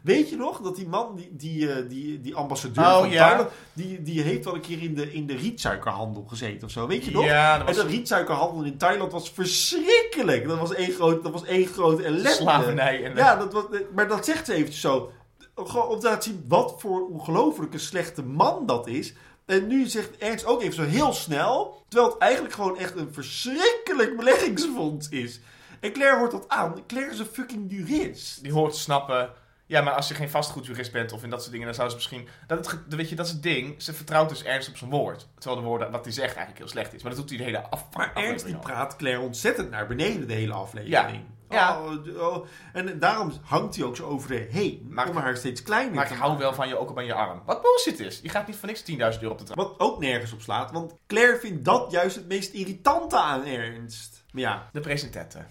Weet 0.07 0.29
je 0.31 0.37
nog 0.37 0.61
dat 0.61 0.77
die 0.77 0.89
man, 0.89 1.15
die, 1.17 1.29
die, 1.33 1.73
eh, 1.73 1.89
die, 1.89 2.21
die 2.21 2.35
ambassadeur 2.35 2.85
Oh, 2.85 2.99
van 2.99 3.11
ja. 3.11 3.27
Thailand, 3.29 3.51
die, 3.73 4.03
die 4.03 4.21
heeft 4.23 4.45
wel 4.45 4.55
een 4.55 4.61
keer 4.61 4.83
in 4.83 4.95
de, 4.95 5.13
in 5.13 5.27
de 5.27 5.35
rietsuikerhandel 5.37 6.25
gezeten 6.29 6.65
of 6.67 6.71
zo, 6.71 6.87
weet 6.87 7.05
je 7.05 7.11
nog? 7.11 7.25
Ja, 7.25 7.59
dat 7.59 7.69
En 7.69 7.75
de 7.75 7.87
rietsuikerhandel 7.87 8.63
in 8.63 8.77
Thailand 8.79 9.13
was 9.13 9.31
verschrikkelijk. 9.31 10.49
Dat 10.49 10.59
was 10.59 10.75
één 10.75 10.91
groot, 10.93 11.23
dat 11.23 11.33
was 11.33 11.45
één 11.45 11.67
grote 11.67 12.03
ellende. 12.03 12.29
slavernij. 12.29 13.05
En 13.05 13.17
Ja, 13.17 13.37
dat 13.37 13.53
was, 13.53 13.65
maar 13.95 14.09
dat 14.09 14.25
zegt 14.25 14.47
ze 14.47 14.53
eventjes 14.53 14.81
zo. 14.81 15.13
Gewoon 15.55 15.89
om 15.89 15.99
te 16.01 16.07
laten 16.07 16.23
zien 16.23 16.45
wat 16.49 16.75
voor 16.79 17.09
ongelofelijke 17.09 17.79
slechte 17.79 18.23
man 18.23 18.67
dat 18.67 18.87
is. 18.87 19.15
En 19.47 19.67
nu 19.67 19.87
zegt 19.87 20.17
Ernst 20.17 20.45
ook 20.47 20.63
even 20.63 20.75
zo 20.75 20.83
heel 20.83 21.13
snel. 21.13 21.83
Terwijl 21.89 22.13
het 22.13 22.21
eigenlijk 22.21 22.55
gewoon 22.55 22.79
echt 22.79 22.97
een 22.97 23.09
verschrikkelijk 23.13 24.17
beleggingsfonds 24.17 25.09
is. 25.09 25.41
En 25.81 25.93
Claire 25.93 26.19
hoort 26.19 26.31
dat 26.31 26.45
aan. 26.49 26.75
Claire 26.87 27.13
is 27.13 27.19
een 27.19 27.27
fucking 27.33 27.71
jurist. 27.73 28.43
die 28.43 28.53
hoort 28.53 28.73
te 28.73 28.79
snappen. 28.79 29.31
Ja, 29.69 29.81
maar 29.83 29.93
als 29.95 30.09
je 30.09 30.15
geen 30.15 30.31
vastgoedjurist 30.31 30.93
bent 30.93 31.13
of 31.13 31.23
in 31.23 31.31
dat 31.31 31.41
soort 31.41 31.51
dingen, 31.51 31.67
dan 31.67 31.75
zou 31.77 31.89
ze 31.89 31.95
misschien. 31.95 32.29
Dat, 32.47 32.71
het, 32.71 32.95
weet 32.95 33.09
je, 33.09 33.15
dat 33.17 33.27
is 33.27 33.33
het 33.33 33.43
ding. 33.43 33.83
Ze 33.83 33.93
vertrouwt 33.93 34.29
dus 34.29 34.43
Ernst 34.43 34.69
op 34.69 34.77
zijn 34.77 34.91
woord. 34.91 35.29
Terwijl 35.39 35.61
de 35.63 35.67
woorden 35.69 35.91
wat 35.91 36.05
hij 36.05 36.13
zegt 36.13 36.29
eigenlijk 36.29 36.59
heel 36.59 36.69
slecht 36.69 36.95
is. 36.95 37.03
Maar 37.03 37.11
dat 37.15 37.21
doet 37.21 37.29
hij 37.29 37.39
de 37.39 37.45
hele 37.45 37.63
af. 37.71 37.87
Maar 37.97 38.07
Ernst 38.07 38.17
die 38.17 38.33
aflevering 38.33 38.61
praat 38.61 38.97
Claire 38.97 39.21
ontzettend 39.21 39.71
naar 39.71 39.87
beneden 39.87 40.29
de 40.29 40.35
hele 40.35 40.53
aflevering. 40.53 41.25
Ja. 41.51 41.81
Oh, 41.85 41.93
d- 42.05 42.17
oh. 42.19 42.47
En 42.73 42.99
daarom 42.99 43.33
hangt 43.43 43.77
hij 43.77 43.85
ook 43.85 43.97
zo 43.97 44.07
over 44.07 44.31
haar 44.37 44.47
heen. 44.51 44.87
Maar- 44.91 45.09
om 45.09 45.17
haar 45.17 45.37
steeds 45.37 45.63
kleiner 45.63 45.95
Maar 45.95 46.07
te 46.07 46.15
ik 46.15 46.21
hou 46.21 46.39
wel 46.39 46.55
van 46.55 46.69
je 46.69 46.79
ook 46.79 46.91
op 46.91 46.99
aan 46.99 47.05
je 47.05 47.15
arm. 47.15 47.43
Wat 47.47 47.63
bullshit 47.63 48.01
is. 48.01 48.21
Je 48.23 48.29
gaat 48.29 48.47
niet 48.47 48.57
voor 48.57 48.69
niks 48.69 48.83
10.000 48.83 49.23
euro 49.23 49.33
op 49.33 49.39
de 49.39 49.45
trap. 49.45 49.57
Wat 49.57 49.75
ook 49.81 49.99
nergens 50.01 50.33
op 50.33 50.41
slaat. 50.41 50.71
Want 50.73 50.95
Claire 51.07 51.39
vindt 51.39 51.65
dat 51.65 51.91
juist 51.91 52.17
het 52.17 52.29
meest 52.29 52.53
irritante 52.53 53.19
aan 53.19 53.45
Ernst. 53.45 54.25
Maar 54.33 54.43
ja, 54.43 54.69
De 54.73 54.81
presentator. 54.81 55.45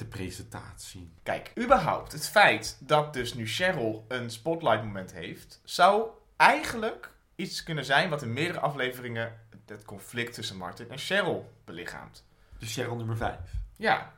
De 0.00 0.06
presentatie. 0.06 1.12
Kijk, 1.22 1.52
überhaupt 1.58 2.12
het 2.12 2.28
feit 2.28 2.76
dat 2.80 3.12
dus 3.12 3.34
nu 3.34 3.48
Cheryl 3.48 4.04
een 4.08 4.30
spotlight 4.30 4.84
moment 4.84 5.12
heeft, 5.12 5.60
zou 5.64 6.08
eigenlijk 6.36 7.10
iets 7.36 7.62
kunnen 7.62 7.84
zijn 7.84 8.10
wat 8.10 8.22
in 8.22 8.32
meerdere 8.32 8.60
afleveringen 8.60 9.40
het 9.66 9.84
conflict 9.84 10.34
tussen 10.34 10.56
Martin 10.56 10.90
en 10.90 10.98
Cheryl 10.98 11.52
belichaamt. 11.64 12.24
Dus 12.58 12.74
Cheryl 12.74 12.96
nummer 12.96 13.16
5. 13.16 13.36
Ja, 13.76 14.12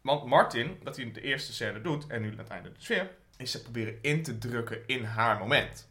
want 0.00 0.24
Martin, 0.24 0.80
dat 0.82 0.96
hij 0.96 1.12
de 1.12 1.20
eerste 1.20 1.52
scène 1.52 1.80
doet 1.80 2.06
en 2.06 2.22
nu 2.22 2.36
het 2.36 2.48
einde 2.48 2.72
dus 2.72 2.86
weer, 2.86 3.10
is 3.36 3.50
ze 3.50 3.62
proberen 3.62 3.98
in 4.02 4.22
te 4.22 4.38
drukken 4.38 4.86
in 4.86 5.04
haar 5.04 5.38
moment. 5.38 5.88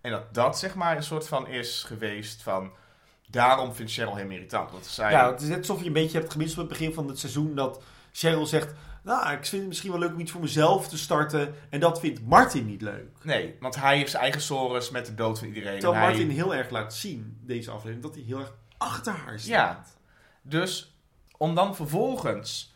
En 0.00 0.10
dat 0.10 0.34
dat 0.34 0.58
zeg 0.58 0.74
maar 0.74 0.96
een 0.96 1.02
soort 1.02 1.28
van 1.28 1.46
is 1.46 1.82
geweest 1.82 2.42
van, 2.42 2.72
daarom 3.26 3.74
vindt 3.74 3.92
Cheryl 3.92 4.16
hem 4.16 4.30
irritant. 4.30 4.70
Want 4.70 4.86
zij, 4.86 5.10
Ja, 5.10 5.30
het 5.30 5.40
is 5.40 5.48
net 5.48 5.58
alsof 5.58 5.80
je 5.80 5.86
een 5.86 5.92
beetje 5.92 6.18
hebt 6.18 6.32
gemist 6.32 6.52
op 6.52 6.58
het 6.58 6.68
begin 6.68 6.94
van 6.94 7.08
het 7.08 7.18
seizoen 7.18 7.54
dat 7.54 7.82
Cheryl 8.16 8.46
zegt... 8.46 8.74
Nou, 9.02 9.32
ik 9.32 9.44
vind 9.46 9.60
het 9.60 9.66
misschien 9.66 9.90
wel 9.90 9.98
leuk 10.00 10.12
om 10.12 10.20
iets 10.20 10.30
voor 10.30 10.40
mezelf 10.40 10.88
te 10.88 10.98
starten. 10.98 11.54
En 11.70 11.80
dat 11.80 12.00
vindt 12.00 12.26
Martin 12.26 12.66
niet 12.66 12.82
leuk. 12.82 13.08
Nee, 13.22 13.56
want 13.60 13.74
hij 13.74 13.96
heeft 13.96 14.10
zijn 14.10 14.22
eigen 14.22 14.40
sores 14.40 14.90
met 14.90 15.06
de 15.06 15.14
dood 15.14 15.38
van 15.38 15.48
iedereen. 15.48 15.78
Terwijl 15.80 16.02
hij- 16.02 16.10
Martin 16.10 16.30
heel 16.30 16.54
erg 16.54 16.70
laat 16.70 16.94
zien, 16.94 17.38
deze 17.40 17.70
aflevering, 17.70 18.02
dat 18.02 18.14
hij 18.14 18.22
heel 18.24 18.38
erg 18.38 18.54
achter 18.78 19.12
haar 19.12 19.38
staat. 19.38 19.48
Ja. 19.48 19.84
Dus 20.42 20.96
om 21.36 21.54
dan 21.54 21.76
vervolgens. 21.76 22.73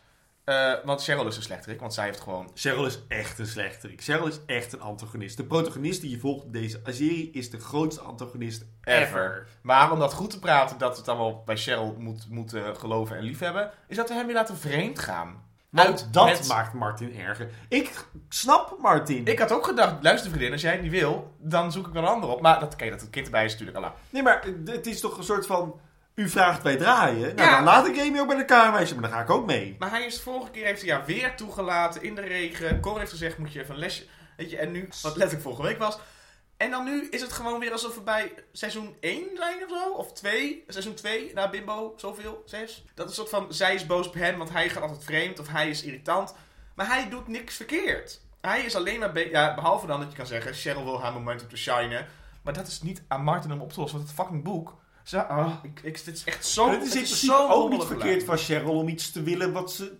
Eh, 0.49 0.73
want 0.85 1.03
Cheryl 1.03 1.27
is 1.27 1.35
een 1.35 1.41
slechterik, 1.43 1.79
want 1.79 1.93
zij 1.93 2.05
heeft 2.05 2.19
gewoon. 2.19 2.51
Cheryl 2.53 2.85
is 2.85 2.99
echt 3.07 3.39
een 3.39 3.45
slechterik. 3.47 4.01
Cheryl 4.01 4.27
is 4.27 4.39
echt 4.45 4.73
een 4.73 4.81
antagonist. 4.81 5.37
De 5.37 5.43
protagonist 5.43 6.01
die 6.01 6.09
je 6.09 6.19
volgt 6.19 6.45
in 6.45 6.51
deze 6.51 6.81
serie 6.85 7.31
is 7.31 7.49
de 7.49 7.59
grootste 7.59 8.01
antagonist 8.01 8.65
ever. 8.83 9.47
Maar 9.61 9.91
om 9.91 9.99
dat 9.99 10.13
goed 10.13 10.29
te 10.29 10.39
praten, 10.39 10.77
dat 10.77 10.91
we 10.91 10.97
het 10.97 11.07
allemaal 11.07 11.41
bij 11.45 11.57
Cheryl 11.57 11.95
moet, 11.99 12.25
moeten 12.29 12.75
geloven 12.77 13.17
en 13.17 13.23
liefhebben, 13.23 13.71
is 13.87 13.95
dat 13.95 14.07
we 14.09 14.15
hem 14.15 14.25
weer 14.25 14.35
laten 14.35 14.57
vreemd 14.57 14.99
gaan. 14.99 15.47
Want 15.69 15.87
Uit 15.89 16.13
dat 16.13 16.29
het- 16.37 16.47
maakt 16.47 16.73
Martin 16.73 17.15
erger. 17.19 17.49
Ik 17.67 18.05
snap 18.29 18.77
Martin. 18.81 19.25
Ik 19.25 19.39
had 19.39 19.51
ook 19.51 19.65
gedacht, 19.65 20.03
luister 20.03 20.29
vriendin, 20.29 20.51
als 20.51 20.61
jij 20.61 20.71
het 20.71 20.81
niet 20.81 20.91
wil, 20.91 21.33
dan 21.37 21.71
zoek 21.71 21.87
ik 21.87 21.93
wel 21.93 22.01
een 22.03 22.07
ander 22.09 22.29
op. 22.29 22.41
Maar 22.41 22.59
dat, 22.59 22.75
kijk, 22.75 22.91
dat 22.91 23.01
het 23.01 23.09
kind 23.09 23.25
erbij 23.25 23.45
is 23.45 23.51
natuurlijk 23.51 23.77
al 23.77 23.83
lang. 23.83 23.95
Nee, 24.09 24.23
maar 24.23 24.45
het 24.65 24.87
is 24.87 24.99
toch 24.99 25.17
een 25.17 25.23
soort 25.23 25.45
van... 25.45 25.79
U 26.19 26.29
vraagt 26.29 26.63
wij 26.63 26.75
draaien. 26.77 27.35
Nou, 27.35 27.49
Ja. 27.49 27.55
dan 27.55 27.63
laat 27.63 27.87
ik 27.87 27.99
Amy 27.99 28.19
ook 28.19 28.27
bij 28.27 28.37
de 28.37 28.45
kamermeisje, 28.45 28.93
maar 28.93 29.03
dan 29.03 29.11
ga 29.11 29.21
ik 29.23 29.29
ook 29.29 29.45
mee. 29.45 29.75
Maar 29.79 29.89
hij 29.89 30.05
is 30.05 30.15
de 30.15 30.21
vorige 30.21 30.51
keer 30.51 30.65
heeft 30.65 30.81
hij 30.85 31.05
weer 31.05 31.35
toegelaten 31.35 32.03
in 32.03 32.15
de 32.15 32.21
regen. 32.21 32.79
Cor 32.79 32.99
heeft 32.99 33.11
gezegd, 33.11 33.37
moet 33.37 33.53
je 33.53 33.59
even 33.61 33.73
een 33.73 33.79
lesje... 33.79 34.05
Weet 34.37 34.49
je, 34.51 34.57
en 34.57 34.71
nu, 34.71 34.89
wat 35.01 35.15
letterlijk 35.15 35.41
vorige 35.41 35.61
week 35.61 35.77
was. 35.77 35.99
En 36.57 36.71
dan 36.71 36.83
nu 36.85 37.07
is 37.09 37.21
het 37.21 37.31
gewoon 37.31 37.59
weer 37.59 37.71
alsof 37.71 37.95
we 37.95 38.01
bij 38.01 38.33
seizoen 38.51 38.95
1 38.99 39.23
zijn 39.35 39.63
of 39.63 39.69
zo. 39.69 39.89
Of 39.91 40.13
2. 40.13 40.63
Seizoen 40.67 40.93
2, 40.93 41.31
na 41.33 41.49
Bimbo, 41.49 41.93
zoveel, 41.97 42.43
6. 42.45 42.85
Dat 42.95 43.09
is 43.09 43.17
een 43.17 43.27
soort 43.27 43.43
van, 43.43 43.53
zij 43.53 43.73
is 43.75 43.85
boos 43.85 44.07
op 44.07 44.13
hem, 44.13 44.37
want 44.37 44.49
hij 44.51 44.69
gaat 44.69 44.81
altijd 44.81 45.03
vreemd. 45.03 45.39
Of 45.39 45.47
hij 45.47 45.69
is 45.69 45.83
irritant. 45.83 46.33
Maar 46.75 46.87
hij 46.87 47.09
doet 47.09 47.27
niks 47.27 47.55
verkeerd. 47.55 48.21
Hij 48.41 48.61
is 48.61 48.75
alleen 48.75 48.99
maar... 48.99 49.11
be- 49.11 49.29
Ja, 49.29 49.53
behalve 49.55 49.87
dan 49.87 49.99
dat 49.99 50.11
je 50.11 50.17
kan 50.17 50.25
zeggen, 50.27 50.53
Cheryl 50.53 50.83
wil 50.83 51.01
haar 51.01 51.13
moment 51.13 51.41
om 51.41 51.47
te 51.47 51.57
shinen. 51.57 52.07
Maar 52.43 52.53
dat 52.53 52.67
is 52.67 52.81
niet 52.81 53.01
aan 53.07 53.23
Martin 53.23 53.51
om 53.51 53.61
op 53.61 53.71
te 53.73 53.79
lossen. 53.79 53.97
Want 53.97 54.09
het 54.09 54.19
fucking 54.19 54.43
boek... 54.43 54.77
Zo, 55.09 55.19
ah, 55.19 55.53
ik, 55.63 55.79
ik, 55.83 56.05
dit 56.05 56.15
is 56.15 56.23
echt 56.23 56.45
zo... 56.45 56.69
het 56.69 56.83
is 56.83 56.93
het 56.93 57.03
principe 57.03 57.25
zo 57.25 57.47
ook 57.47 57.69
niet 57.69 57.83
verkeerd 57.83 58.23
van 58.23 58.37
Cheryl 58.37 58.73
om 58.73 58.87
iets 58.87 59.11
te 59.11 59.23
willen 59.23 59.51
wat 59.51 59.71
ze... 59.71 59.97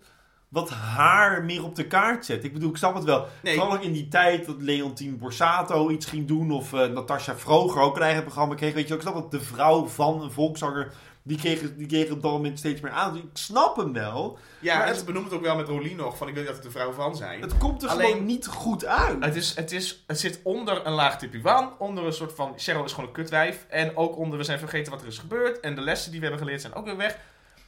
Wat 0.47 0.70
haar 0.70 1.43
meer 1.43 1.64
op 1.64 1.76
de 1.76 1.88
kaart 1.88 2.26
zet. 2.26 2.43
Ik 2.43 2.53
bedoel, 2.53 2.70
ik 2.70 2.78
snap 2.78 2.95
het 2.95 3.03
wel. 3.03 3.28
Nee. 3.43 3.55
Vooral 3.55 3.74
ook 3.74 3.84
in 3.84 3.91
die 3.91 4.07
tijd 4.07 4.45
dat 4.45 4.62
Leontine 4.62 5.16
Borsato 5.16 5.89
iets 5.89 6.05
ging 6.05 6.28
doen. 6.28 6.51
Of 6.51 6.74
eh, 6.74 6.88
Natasha 6.88 7.36
Vroger 7.36 7.82
ook 7.82 7.95
een 7.95 8.01
eigen 8.01 8.24
programma 8.24 8.55
kreeg. 8.55 8.74
Weet 8.74 8.88
je, 8.88 8.93
ik 8.93 9.01
snap 9.01 9.14
dat 9.14 9.32
de 9.32 9.41
vrouw 9.41 9.86
van 9.86 10.22
een 10.22 10.32
volkszanger... 10.32 10.93
Die 11.30 11.38
kreeg, 11.38 11.75
die 11.75 11.88
kreeg 11.88 12.11
op 12.11 12.21
dat 12.21 12.32
moment 12.32 12.59
steeds 12.59 12.82
meer 12.82 12.91
aan. 12.91 13.13
Dus 13.13 13.21
ik 13.21 13.30
snap 13.34 13.75
hem 13.75 13.93
wel. 13.93 14.38
Ja, 14.59 14.73
Maar 14.73 14.84
en 14.88 14.89
het- 14.95 15.05
ze 15.05 15.11
het 15.13 15.34
ook 15.34 15.41
wel 15.41 15.55
met 15.55 15.67
Rolien 15.67 15.95
nog. 15.95 16.17
Van 16.17 16.27
ik 16.27 16.34
wil 16.34 16.43
niet 16.43 16.51
dat 16.53 16.63
het 16.63 16.73
de 16.73 16.80
vrouw 16.80 16.91
van 16.91 17.15
zijn. 17.15 17.41
Het 17.41 17.57
komt 17.57 17.84
er 17.84 17.89
Alleen- 17.89 18.05
gewoon 18.11 18.25
niet 18.25 18.47
goed 18.47 18.86
uit. 18.86 19.23
Het, 19.23 19.36
is, 19.36 19.55
het, 19.55 19.71
is, 19.71 20.03
het 20.07 20.19
zit 20.19 20.39
onder 20.43 20.86
een 20.86 20.93
laag 20.93 21.17
tipuan. 21.17 21.73
Onder 21.80 22.05
een 22.05 22.13
soort 22.13 22.34
van... 22.36 22.53
Cheryl 22.57 22.84
is 22.84 22.91
gewoon 22.91 23.05
een 23.09 23.15
kutwijf. 23.15 23.65
En 23.69 23.97
ook 23.97 24.17
onder 24.17 24.38
we 24.38 24.43
zijn 24.43 24.59
vergeten 24.59 24.91
wat 24.91 25.01
er 25.01 25.07
is 25.07 25.17
gebeurd. 25.17 25.59
En 25.59 25.75
de 25.75 25.82
lessen 25.82 26.11
die 26.11 26.19
we 26.19 26.25
hebben 26.25 26.43
geleerd 26.43 26.61
zijn 26.61 26.73
ook 26.73 26.86
weer 26.86 26.97
weg. 26.97 27.17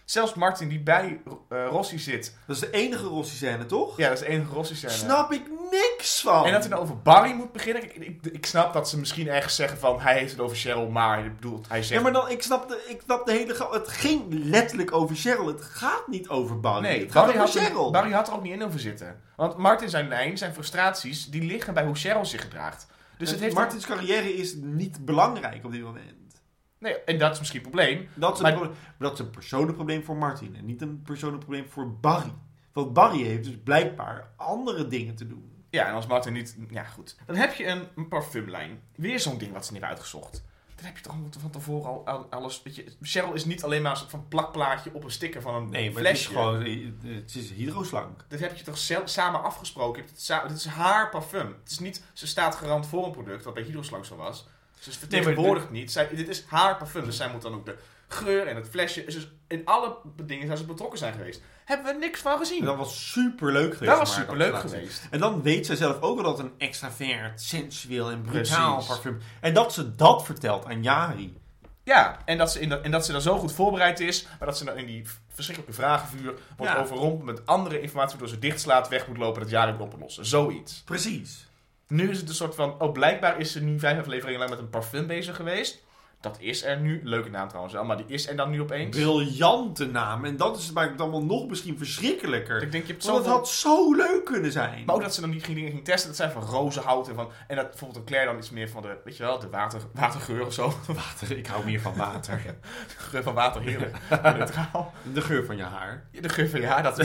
Zelfs 0.06 0.34
Martin 0.34 0.68
die 0.70 0.80
bij 0.80 1.22
eh, 1.50 1.68
Rossi 1.70 2.00
zit. 2.00 2.38
Dat 2.48 2.56
is 2.56 2.62
de 2.62 2.72
enige 2.72 3.06
Rossi-scène, 3.06 3.66
toch? 3.66 3.98
Ja, 3.98 4.08
dat 4.10 4.14
is 4.20 4.26
de 4.26 4.32
enige 4.32 4.54
Rossi 4.54 4.76
scène. 4.76 4.92
Snap 4.94 5.32
ik 5.32 5.42
niks 5.72 6.22
van. 6.22 6.46
En 6.46 6.52
dat 6.52 6.62
hij 6.62 6.70
nou 6.70 6.82
over 6.82 7.02
Barry 7.02 7.34
moet 7.34 7.52
beginnen. 7.52 7.84
Ik, 7.84 7.96
ik, 7.96 8.26
ik 8.26 8.46
snap 8.46 8.74
dat 8.74 8.90
ze 8.90 9.00
misschien 9.00 9.28
ergens 9.28 9.56
zeggen 9.56 9.78
van... 9.78 10.00
Hij 10.00 10.18
heeft 10.18 10.32
het 10.32 10.40
over 10.40 10.58
Cheryl, 10.58 10.90
maar... 10.90 11.26
Ik 11.26 11.36
bedoel, 11.36 11.62
hij 11.68 11.84
zegt... 11.84 11.94
Ja, 11.94 12.02
maar 12.02 12.22
dan, 12.22 12.30
ik 12.30 12.42
snap 12.42 12.70
de, 12.70 12.86
ik 12.88 13.02
snap 13.04 13.26
de 13.26 13.32
hele... 13.32 13.68
Het 13.72 13.88
ging 13.88 14.24
letterlijk 14.30 14.92
over 14.92 15.16
Cheryl. 15.16 15.48
Het 15.48 15.62
gaat 15.62 16.08
niet 16.08 16.30
over 16.30 16.60
Barry. 16.60 16.82
Nee, 16.82 17.00
het 17.00 17.12
gaat 17.12 17.26
Barry 17.26 17.40
over 17.40 17.54
had, 17.54 17.64
Cheryl. 17.66 17.86
er, 17.86 17.92
Barry 17.92 18.12
had 18.12 18.28
er 18.28 18.34
ook 18.34 18.44
niet 18.44 18.54
in 18.54 18.64
over 18.64 18.80
zitten. 18.80 19.22
Want 19.36 19.58
Martin 19.58 19.90
zijn 19.90 20.08
lijn, 20.08 20.38
zijn 20.38 20.54
frustraties, 20.54 21.26
die 21.26 21.42
liggen 21.44 21.74
bij 21.74 21.86
hoe 21.86 21.96
Cheryl 21.96 22.26
zich 22.26 22.42
gedraagt. 22.42 22.88
Dus 23.18 23.32
het 23.32 23.40
heeft 23.40 23.56
Martins 23.56 23.86
carrière 23.86 24.34
is 24.34 24.56
niet 24.56 25.06
belangrijk 25.06 25.66
op 25.66 25.72
dit 25.72 25.82
moment. 25.82 26.42
Nee, 26.80 27.04
en 27.04 27.18
dat 27.18 27.32
is 27.32 27.40
misschien 27.40 27.62
het 27.62 27.70
probleem. 27.72 28.10
Dat 28.14 28.32
is, 28.32 28.38
een 28.38 28.44
Maar- 28.44 28.54
probleem, 28.54 28.78
maar 28.98 29.10
dat 29.10 29.20
is 29.20 29.26
een 29.26 29.30
persoonlijk 29.32 29.76
probleem 29.76 30.04
voor 30.04 30.16
Martin. 30.16 30.56
En 30.56 30.66
niet 30.66 30.82
een 30.82 31.02
persoonlijk 31.02 31.44
probleem 31.44 31.70
voor 31.70 31.92
Barry. 32.00 32.34
Want 32.74 32.94
Barry 32.94 33.24
heeft 33.24 33.44
dus 33.44 33.58
blijkbaar 33.64 34.32
andere 34.38 34.88
dingen 34.88 35.16
te 35.16 35.28
doen. 35.28 35.61
Ja, 35.72 35.88
en 35.88 35.94
als 35.94 36.08
Martin 36.08 36.34
niet... 36.34 36.56
Ja, 36.70 36.84
goed. 36.84 37.16
Dan 37.26 37.36
heb 37.36 37.54
je 37.54 37.66
een, 37.68 37.88
een 37.96 38.08
parfumlijn. 38.08 38.82
Weer 38.96 39.20
zo'n 39.20 39.38
ding 39.38 39.52
wat 39.54 39.66
ze 39.66 39.72
niet 39.72 39.82
hebben 39.82 39.98
uitgezocht. 39.98 40.44
Dan 40.76 40.86
heb 40.86 40.98
je 40.98 41.04
toch 41.04 41.16
van 41.40 41.50
tevoren 41.52 41.90
al, 41.90 42.06
al 42.08 42.28
alles... 42.30 42.64
Weet 42.64 42.76
je, 42.76 42.86
Cheryl 43.02 43.34
is 43.34 43.46
niet 43.46 43.64
alleen 43.64 43.82
maar 43.82 43.92
een 43.92 43.98
soort 43.98 44.10
van 44.10 44.28
plakplaatje 44.28 44.94
op 44.94 45.04
een 45.04 45.12
sticker 45.12 45.42
van 45.42 45.56
een 45.56 45.70
Nee, 45.70 45.92
maar 45.92 46.02
flesje. 46.02 46.10
het 46.10 46.20
is 46.20 46.26
gewoon... 46.28 47.16
Het 47.16 47.36
is 47.36 47.52
hydroslank. 47.52 48.26
Dat 48.28 48.40
heb 48.40 48.56
je 48.58 48.64
toch 48.64 48.78
samen 49.10 49.44
afgesproken? 49.44 50.06
Dit 50.48 50.58
is 50.58 50.66
haar 50.66 51.10
parfum. 51.10 51.56
Het 51.64 51.72
is 51.72 51.80
niet... 51.80 52.04
Ze 52.14 52.28
staat 52.28 52.56
garant 52.56 52.88
voor 52.88 53.06
een 53.06 53.12
product, 53.12 53.44
wat 53.44 53.54
bij 53.54 53.64
Hydroslang 53.64 54.06
zo 54.06 54.16
was. 54.16 54.48
Ze 54.80 54.92
vertegenwoordigt 54.92 55.70
niet. 55.70 55.92
Zij, 55.92 56.08
dit 56.16 56.28
is 56.28 56.44
haar 56.48 56.78
parfum. 56.78 57.06
Dus 57.06 57.18
zij 57.18 57.32
moet 57.32 57.42
dan 57.42 57.54
ook 57.54 57.66
de 57.66 57.78
geur 58.14 58.48
en 58.48 58.56
het 58.56 58.70
flesje... 58.70 59.04
Dus 59.06 59.28
in 59.48 59.62
alle 59.66 59.96
dingen 60.24 60.46
zijn 60.46 60.58
ze 60.58 60.66
betrokken 60.66 61.00
zijn 61.00 61.14
geweest. 61.14 61.42
Hebben 61.66 61.94
we 61.94 62.00
niks 62.00 62.20
van 62.22 62.38
gezien. 62.38 62.60
En 62.60 62.66
dat 62.66 62.78
was 62.78 63.12
super 63.12 63.52
leuk 63.52 63.74
geweest. 63.74 63.92
dat 63.92 64.00
was 64.00 64.18
laten 64.38 64.70
zien. 64.70 64.80
geweest. 64.80 65.08
En 65.12 65.20
dan 65.20 65.42
weet 65.42 65.66
zij 65.66 65.76
zelf 65.76 66.02
ook 66.02 66.16
wel 66.22 66.24
dat 66.24 66.40
een 66.40 66.52
extravert, 66.58 67.42
sensueel 67.42 68.10
en 68.10 68.22
brutaal 68.22 68.72
Precies. 68.74 68.88
parfum. 68.94 69.20
En 69.42 69.54
dat 69.54 69.74
ze 69.74 69.96
dat 69.96 70.26
vertelt 70.26 70.66
aan 70.66 70.84
Jari. 70.84 71.40
Ja, 71.84 72.18
en 72.26 72.38
dat, 72.38 72.52
ze 72.52 72.60
in 72.60 72.70
dat, 72.70 72.82
en 72.82 72.92
dat 72.92 73.06
ze 73.06 73.12
dan 73.12 73.22
zo 73.22 73.38
goed 73.38 73.52
voorbereid 73.54 74.00
is, 74.00 74.24
maar 74.40 74.48
dat 74.48 74.58
ze 74.58 74.66
dan 74.66 74.78
in 74.78 74.86
die 74.86 75.04
verschrikkelijke 75.34 75.82
vragenvuur 75.82 76.34
wordt 76.58 76.74
Ja. 76.74 76.80
overrompeld 76.80 77.24
met 77.24 77.46
andere 77.46 77.82
informatie, 77.82 78.12
waardoor 78.12 78.36
ze 78.36 78.40
dichtslaat, 78.40 78.88
weg 78.88 79.08
moet 79.08 79.18
lopen, 79.18 79.42
dat 79.42 79.50
jaar 79.50 79.74
moet 79.74 79.94
oplossen. 79.94 80.26
Zoiets. 80.26 80.82
Precies. 80.86 81.50
Nu 81.88 82.10
is 82.10 82.18
het 82.20 82.30
een 82.30 82.36
soort 82.36 82.56
van, 82.56 82.80
oh 82.82 82.92
blijkbaar 82.92 83.40
is 83.40 83.52
ze 83.52 83.62
nu 83.64 83.80
vijf 83.80 84.00
afleveringen 84.00 84.40
lang 84.40 84.52
met 84.52 84.60
een 84.60 84.70
parfum 84.70 85.08
bezig 85.08 85.36
geweest. 85.36 85.82
Dat 86.22 86.38
is 86.40 86.64
er 86.64 86.80
nu, 86.80 87.02
leuke 87.04 87.30
naam 87.30 87.48
trouwens 87.48 87.74
wel, 87.74 87.84
maar 87.84 87.98
die 87.98 88.06
is 88.08 88.28
er 88.28 88.36
dan 88.36 88.50
nu 88.50 88.62
opeens. 88.62 88.98
Briljante 88.98 89.86
naam. 89.86 90.26
En 90.26 90.38
dat 90.38 90.58
is 90.58 90.72
maakt 90.72 90.92
het 90.92 91.02
allemaal 91.02 91.24
nog 91.24 91.48
misschien 91.48 91.78
verschrikkelijker. 91.78 92.62
Ik 92.62 92.72
denk, 92.72 92.86
je 92.86 92.92
hebt 92.92 93.06
Want 93.06 93.18
het 93.18 93.28
had 93.28 93.50
zo 93.50 93.94
leuk 93.96 94.26
kunnen 94.26 94.52
zijn. 94.52 94.86
Maar 94.86 94.96
ook 94.96 95.02
dat 95.02 95.14
ze 95.14 95.22
dan 95.22 95.30
niet 95.30 95.44
ging 95.44 95.56
dingen 95.56 95.72
ging 95.72 95.84
testen, 95.84 96.08
dat 96.08 96.18
zijn 96.18 96.32
van 96.32 96.44
rozenhout 96.44 97.08
en 97.10 97.16
van... 97.16 97.32
En 97.48 97.56
dat 97.56 97.70
bijvoorbeeld 97.70 98.00
een 98.00 98.06
Claire 98.06 98.30
dan 98.30 98.38
iets 98.40 98.50
meer 98.50 98.70
van 98.70 98.82
de, 98.82 98.98
weet 99.04 99.18
je 99.18 99.24
wel, 99.24 99.40
de 99.40 99.50
water, 99.50 99.80
watergeur 99.94 100.46
of 100.46 100.54
zo. 100.54 100.74
Water, 100.88 101.38
ik 101.38 101.48
hou 101.48 101.66
meer 101.66 101.82
van 101.82 101.96
water. 101.96 102.42
De 102.88 102.94
geur 102.98 103.24
van 103.24 103.34
water, 103.34 103.62
heerlijk. 103.62 103.98
Neutraal. 104.24 104.94
De 105.14 105.22
geur 105.22 105.46
van 105.46 105.58
je 105.58 105.64
haar. 105.64 106.08
De 106.22 106.30
geur 106.30 106.50
van 106.50 106.62
ja, 106.62 106.82
dat 106.82 106.98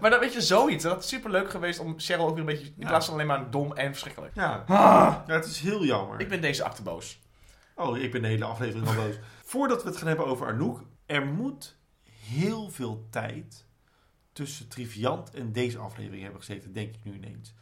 Maar 0.00 0.10
dan 0.10 0.20
weet 0.20 0.32
je 0.32 0.40
zoiets. 0.40 0.84
Dat 0.84 1.02
is 1.02 1.08
super 1.08 1.30
leuk 1.30 1.50
geweest 1.50 1.78
om 1.78 1.94
Cheryl 1.96 2.24
ook 2.26 2.30
weer 2.30 2.38
een 2.38 2.44
beetje... 2.46 2.66
In 2.66 2.72
Ja. 2.76 2.86
plaats 2.88 3.04
van 3.06 3.14
alleen 3.14 3.26
maar 3.26 3.50
dom 3.50 3.72
en 3.72 3.90
verschrikkelijk. 3.90 4.34
Ja. 4.34 4.64
Ah, 4.66 5.14
ja, 5.26 5.34
het 5.34 5.44
is 5.46 5.60
heel 5.60 5.84
jammer. 5.84 6.20
ik 6.20 6.28
ben 6.28 6.40
deze 6.40 6.64
acte 6.64 6.82
boos. 6.82 7.18
Oh, 7.80 7.98
ik 7.98 8.10
ben 8.12 8.22
de 8.22 8.28
hele 8.28 8.44
aflevering 8.44 8.88
al 8.88 8.94
boos. 8.94 9.18
Voordat 9.44 9.82
we 9.82 9.88
het 9.88 9.98
gaan 9.98 10.08
hebben 10.08 10.26
over 10.26 10.46
Anouk. 10.46 10.84
Er 11.06 11.26
moet 11.26 11.76
heel 12.28 12.70
veel 12.70 13.06
tijd 13.10 13.66
tussen 14.32 14.68
Triviant 14.68 15.30
en 15.30 15.52
deze 15.52 15.78
aflevering 15.78 16.22
hebben 16.22 16.40
gezeten, 16.40 16.72
denk 16.72 16.94
ik 16.94 17.04
nu 17.04 17.14
ineens. 17.14 17.54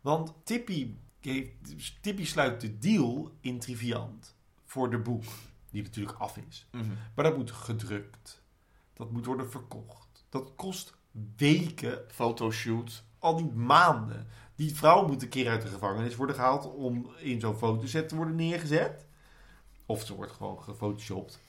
Want 0.00 0.34
Tippy, 0.44 0.94
heeft, 1.20 2.02
Tippy 2.02 2.24
sluit 2.24 2.60
de 2.60 2.78
deal 2.78 3.36
in 3.40 3.58
Triviant 3.58 4.36
voor 4.64 4.90
de 4.90 4.98
boek, 4.98 5.24
die 5.70 5.82
natuurlijk 5.82 6.18
af 6.18 6.36
is. 6.36 6.66
Maar 7.14 7.24
dat 7.24 7.36
moet 7.36 7.50
gedrukt. 7.50 8.42
Dat 8.92 9.10
moet 9.10 9.26
worden 9.26 9.50
verkocht. 9.50 10.26
Dat 10.28 10.52
kost 10.54 10.94
weken, 11.36 12.04
Fotoshoot. 12.08 13.04
al 13.18 13.40
niet 13.40 13.54
maanden. 13.54 14.26
Die 14.54 14.74
vrouw 14.74 15.06
moet 15.06 15.22
een 15.22 15.28
keer 15.28 15.48
uit 15.48 15.62
de 15.62 15.68
gevangenis 15.68 16.16
worden 16.16 16.34
gehaald 16.34 16.74
om 16.74 17.10
in 17.18 17.40
zo'n 17.40 17.56
fotoset 17.56 18.08
te 18.08 18.16
worden 18.16 18.34
neergezet. 18.34 19.06
Of 19.86 20.04
ze 20.04 20.14
wordt 20.14 20.32
gewoon 20.32 20.62
gefotoshopt. 20.62 21.40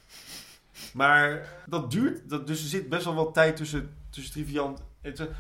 Maar 0.94 1.50
dat 1.66 1.92
duurt, 1.92 2.30
dat, 2.30 2.48
dus 2.48 2.62
er 2.62 2.70
zit 2.70 2.90
best 2.90 3.06
wel 3.06 3.16
wat 3.16 3.34
tijd 3.34 3.56
tussen, 3.56 3.98
tussen 4.10 4.34
Triviant 4.34 4.82
en... 5.02 5.36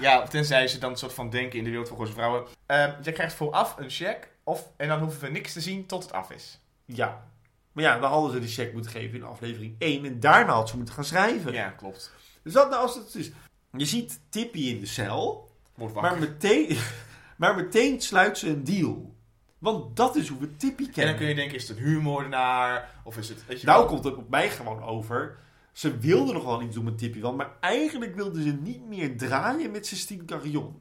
Ja, 0.00 0.26
tenzij 0.26 0.68
ze 0.68 0.78
dan 0.78 0.90
een 0.90 0.96
soort 0.96 1.12
van 1.12 1.30
denken 1.30 1.58
in 1.58 1.64
de 1.64 1.70
wereld 1.70 1.88
van 1.88 1.96
Goze 1.96 2.12
vrouwen. 2.12 2.46
Eh, 2.66 2.88
je 3.02 3.12
krijgt 3.12 3.34
vooraf 3.34 3.76
een 3.78 3.90
check. 3.90 4.28
Of, 4.44 4.70
en 4.76 4.88
dan 4.88 5.00
hoeven 5.00 5.20
we 5.20 5.28
niks 5.28 5.52
te 5.52 5.60
zien 5.60 5.86
tot 5.86 6.02
het 6.02 6.12
af 6.12 6.30
is. 6.30 6.60
Ja. 6.84 7.24
Maar 7.72 7.84
ja, 7.84 7.98
dan 7.98 8.10
hadden 8.10 8.32
ze 8.32 8.40
de 8.40 8.48
check 8.48 8.72
moeten 8.72 8.90
geven 8.90 9.18
in 9.18 9.24
aflevering 9.24 9.74
1 9.78 10.04
en 10.04 10.20
daarna 10.20 10.52
had 10.52 10.68
ze 10.68 10.76
moeten 10.76 10.94
gaan 10.94 11.04
schrijven. 11.04 11.52
Ja, 11.52 11.68
klopt. 11.68 12.12
Dus 12.42 12.52
dat 12.52 12.70
nou 12.70 12.82
als 12.82 12.94
het 12.94 13.14
is. 13.14 13.30
Je 13.70 13.84
ziet 13.84 14.20
Tippy 14.28 14.60
in 14.60 14.80
de 14.80 14.86
cel, 14.86 15.50
Wordt 15.74 15.94
wakker. 15.94 16.12
maar 16.12 16.28
meteen, 16.28 16.78
maar 17.36 17.54
meteen 17.54 18.00
sluit 18.00 18.38
ze 18.38 18.48
een 18.48 18.64
deal. 18.64 19.14
Want 19.58 19.96
dat 19.96 20.16
is 20.16 20.28
hoe 20.28 20.38
we 20.40 20.56
Tippy 20.56 20.84
en 20.84 20.90
kennen. 20.90 21.06
dan 21.12 21.16
kun 21.22 21.28
je 21.28 21.34
denken, 21.34 21.56
is 21.56 21.68
het 21.68 21.76
een 21.78 21.84
huurmoordenaar? 21.84 22.90
Of 23.04 23.16
is 23.16 23.28
het... 23.28 23.46
Weet 23.46 23.60
je 23.60 23.66
Nou 23.66 23.78
wel? 23.78 23.88
komt 23.88 24.04
het 24.04 24.16
op 24.16 24.28
mij 24.28 24.50
gewoon 24.50 24.82
over. 24.82 25.38
Ze 25.72 25.98
wilde 25.98 26.32
nog 26.32 26.44
wel 26.44 26.62
iets 26.62 26.74
doen 26.74 26.84
met 26.84 26.98
Tippy, 26.98 27.20
want 27.20 27.36
maar 27.36 27.50
eigenlijk 27.60 28.14
wilde 28.14 28.42
ze 28.42 28.52
niet 28.52 28.86
meer 28.86 29.16
draaien 29.16 29.70
met 29.70 29.86
Sistine 29.86 30.24
Carillon. 30.24 30.76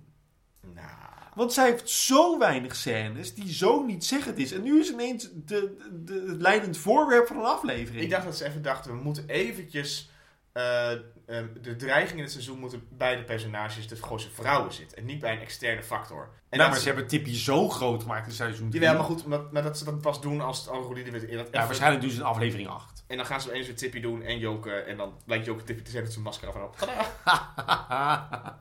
Nou... 0.73 0.87
Want 1.35 1.53
zij 1.53 1.69
heeft 1.69 1.89
zo 1.89 2.37
weinig 2.39 2.75
scènes 2.75 3.33
die 3.33 3.53
zo 3.53 3.83
niet 3.85 4.05
zeggend 4.05 4.37
is. 4.37 4.51
En 4.51 4.63
nu 4.63 4.79
is 4.79 4.91
ineens 4.91 5.29
de, 5.33 5.43
de, 5.45 6.03
de- 6.03 6.25
het 6.27 6.41
leidend 6.41 6.77
voorwerp 6.77 7.27
van 7.27 7.37
een 7.37 7.43
aflevering. 7.43 8.03
Ik 8.03 8.09
dacht 8.09 8.25
dat 8.25 8.37
ze 8.37 8.45
even 8.45 8.61
dachten, 8.61 8.91
we 8.91 9.03
moeten 9.03 9.27
eventjes... 9.27 10.09
eh, 10.57 10.91
eh, 10.91 11.45
de 11.61 11.75
dreiging 11.75 12.17
in 12.17 12.23
het 12.23 12.31
seizoen 12.31 12.59
moeten 12.59 12.87
bij 12.91 13.15
de 13.15 13.23
personages, 13.23 13.87
de 13.87 13.95
grootste 13.95 14.29
vrouwen 14.31 14.73
zitten. 14.73 14.97
En 14.97 15.05
niet 15.05 15.19
bij 15.19 15.31
een 15.33 15.39
externe 15.41 15.83
factor. 15.83 16.29
En 16.49 16.57
nou, 16.57 16.69
maar 16.69 16.79
ze 16.79 16.85
hebben 16.87 17.07
Tippy 17.07 17.33
zo 17.33 17.69
groot 17.69 18.01
gemaakt 18.01 18.27
in 18.27 18.33
seizoen 18.33 18.69
3. 18.69 18.81
Jawel, 18.81 18.97
maar 18.97 19.07
goed, 19.07 19.25
maar, 19.25 19.39
maar 19.51 19.63
dat 19.63 19.77
ze 19.77 19.83
dat 19.85 20.01
pas 20.01 20.21
doen 20.21 20.41
als 20.41 20.59
het 20.59 20.69
Algoritme 20.69 21.11
dat 21.11 21.21
Ja, 21.29 21.37
even- 21.37 21.51
waarschijnlijk 21.51 22.01
doen 22.01 22.11
ze 22.11 22.17
in 22.17 22.23
aflevering 22.23 22.67
8. 22.69 23.03
En 23.07 23.17
dan 23.17 23.25
gaan 23.25 23.41
ze 23.41 23.51
eens 23.51 23.67
weer 23.67 23.75
Tippy 23.75 23.99
doen 23.99 24.21
en 24.21 24.39
Joke. 24.39 24.71
En 24.71 24.97
dan 24.97 25.13
lijkt 25.25 25.45
Joke 25.45 25.63
Tippy 25.63 25.81
te 25.83 25.91
zeggen 25.91 26.03
dat 26.03 26.11
ze 26.11 26.17
een 26.17 26.23
masker 26.23 26.47
af 26.47 26.55
en 26.55 26.61
op. 26.61 26.75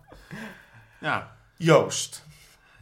ja, 1.00 1.36
Joost. 1.56 2.24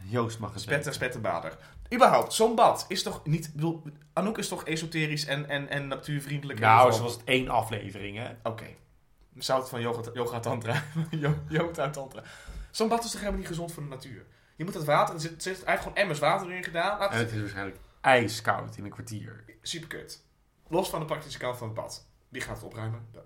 Joost 0.03 0.39
mag 0.39 0.53
het 0.53 0.61
Spetter, 0.61 0.93
spetterbader. 0.93 1.57
Überhaupt, 1.93 2.33
zo'n 2.33 2.55
bad 2.55 2.85
is 2.87 3.03
toch 3.03 3.21
niet... 3.25 3.51
Bedoel, 3.53 3.83
Anouk 4.13 4.37
is 4.37 4.47
toch 4.47 4.63
esoterisch 4.63 5.25
en, 5.25 5.49
en, 5.49 5.69
en 5.69 5.87
natuurvriendelijk? 5.87 6.59
en 6.59 6.65
Nou, 6.65 6.91
zo? 6.91 6.97
zo 6.97 7.03
was 7.03 7.13
het 7.13 7.23
één 7.23 7.49
aflevering, 7.49 8.17
hè. 8.17 8.29
Oké. 8.43 8.65
Zout 9.37 9.69
van 9.69 9.81
yoga, 9.81 10.01
yoga 10.13 10.39
tantra. 10.39 10.83
Yo- 11.09 11.43
yoga 11.47 11.89
tantra. 11.89 12.23
Zo'n 12.71 12.87
bad 12.87 13.03
is 13.03 13.11
toch 13.11 13.19
helemaal 13.19 13.39
niet 13.39 13.49
gezond 13.49 13.71
voor 13.71 13.83
de 13.83 13.89
natuur? 13.89 14.25
Je 14.55 14.63
moet 14.63 14.73
dat 14.73 14.83
water, 14.83 15.15
er 15.15 15.21
zit, 15.21 15.43
zit, 15.43 15.61
hij 15.63 15.71
heeft 15.71 15.81
gewoon 15.83 15.97
emmers 15.97 16.19
water 16.19 16.47
erin 16.49 16.63
gedaan. 16.63 16.99
Laat 16.99 17.11
En 17.11 17.17
het 17.17 17.31
is 17.31 17.39
waarschijnlijk 17.39 17.77
ijskoud 18.01 18.77
in 18.77 18.83
een 18.85 18.91
kwartier. 18.91 19.43
Super 19.61 19.87
kut. 19.87 20.23
Los 20.67 20.89
van 20.89 20.99
de 20.99 21.05
praktische 21.05 21.39
kant 21.39 21.57
van 21.57 21.67
het 21.67 21.75
bad. 21.75 22.07
Die 22.29 22.41
gaat 22.41 22.55
het 22.55 22.65
opruimen. 22.65 23.07
Nou. 23.13 23.25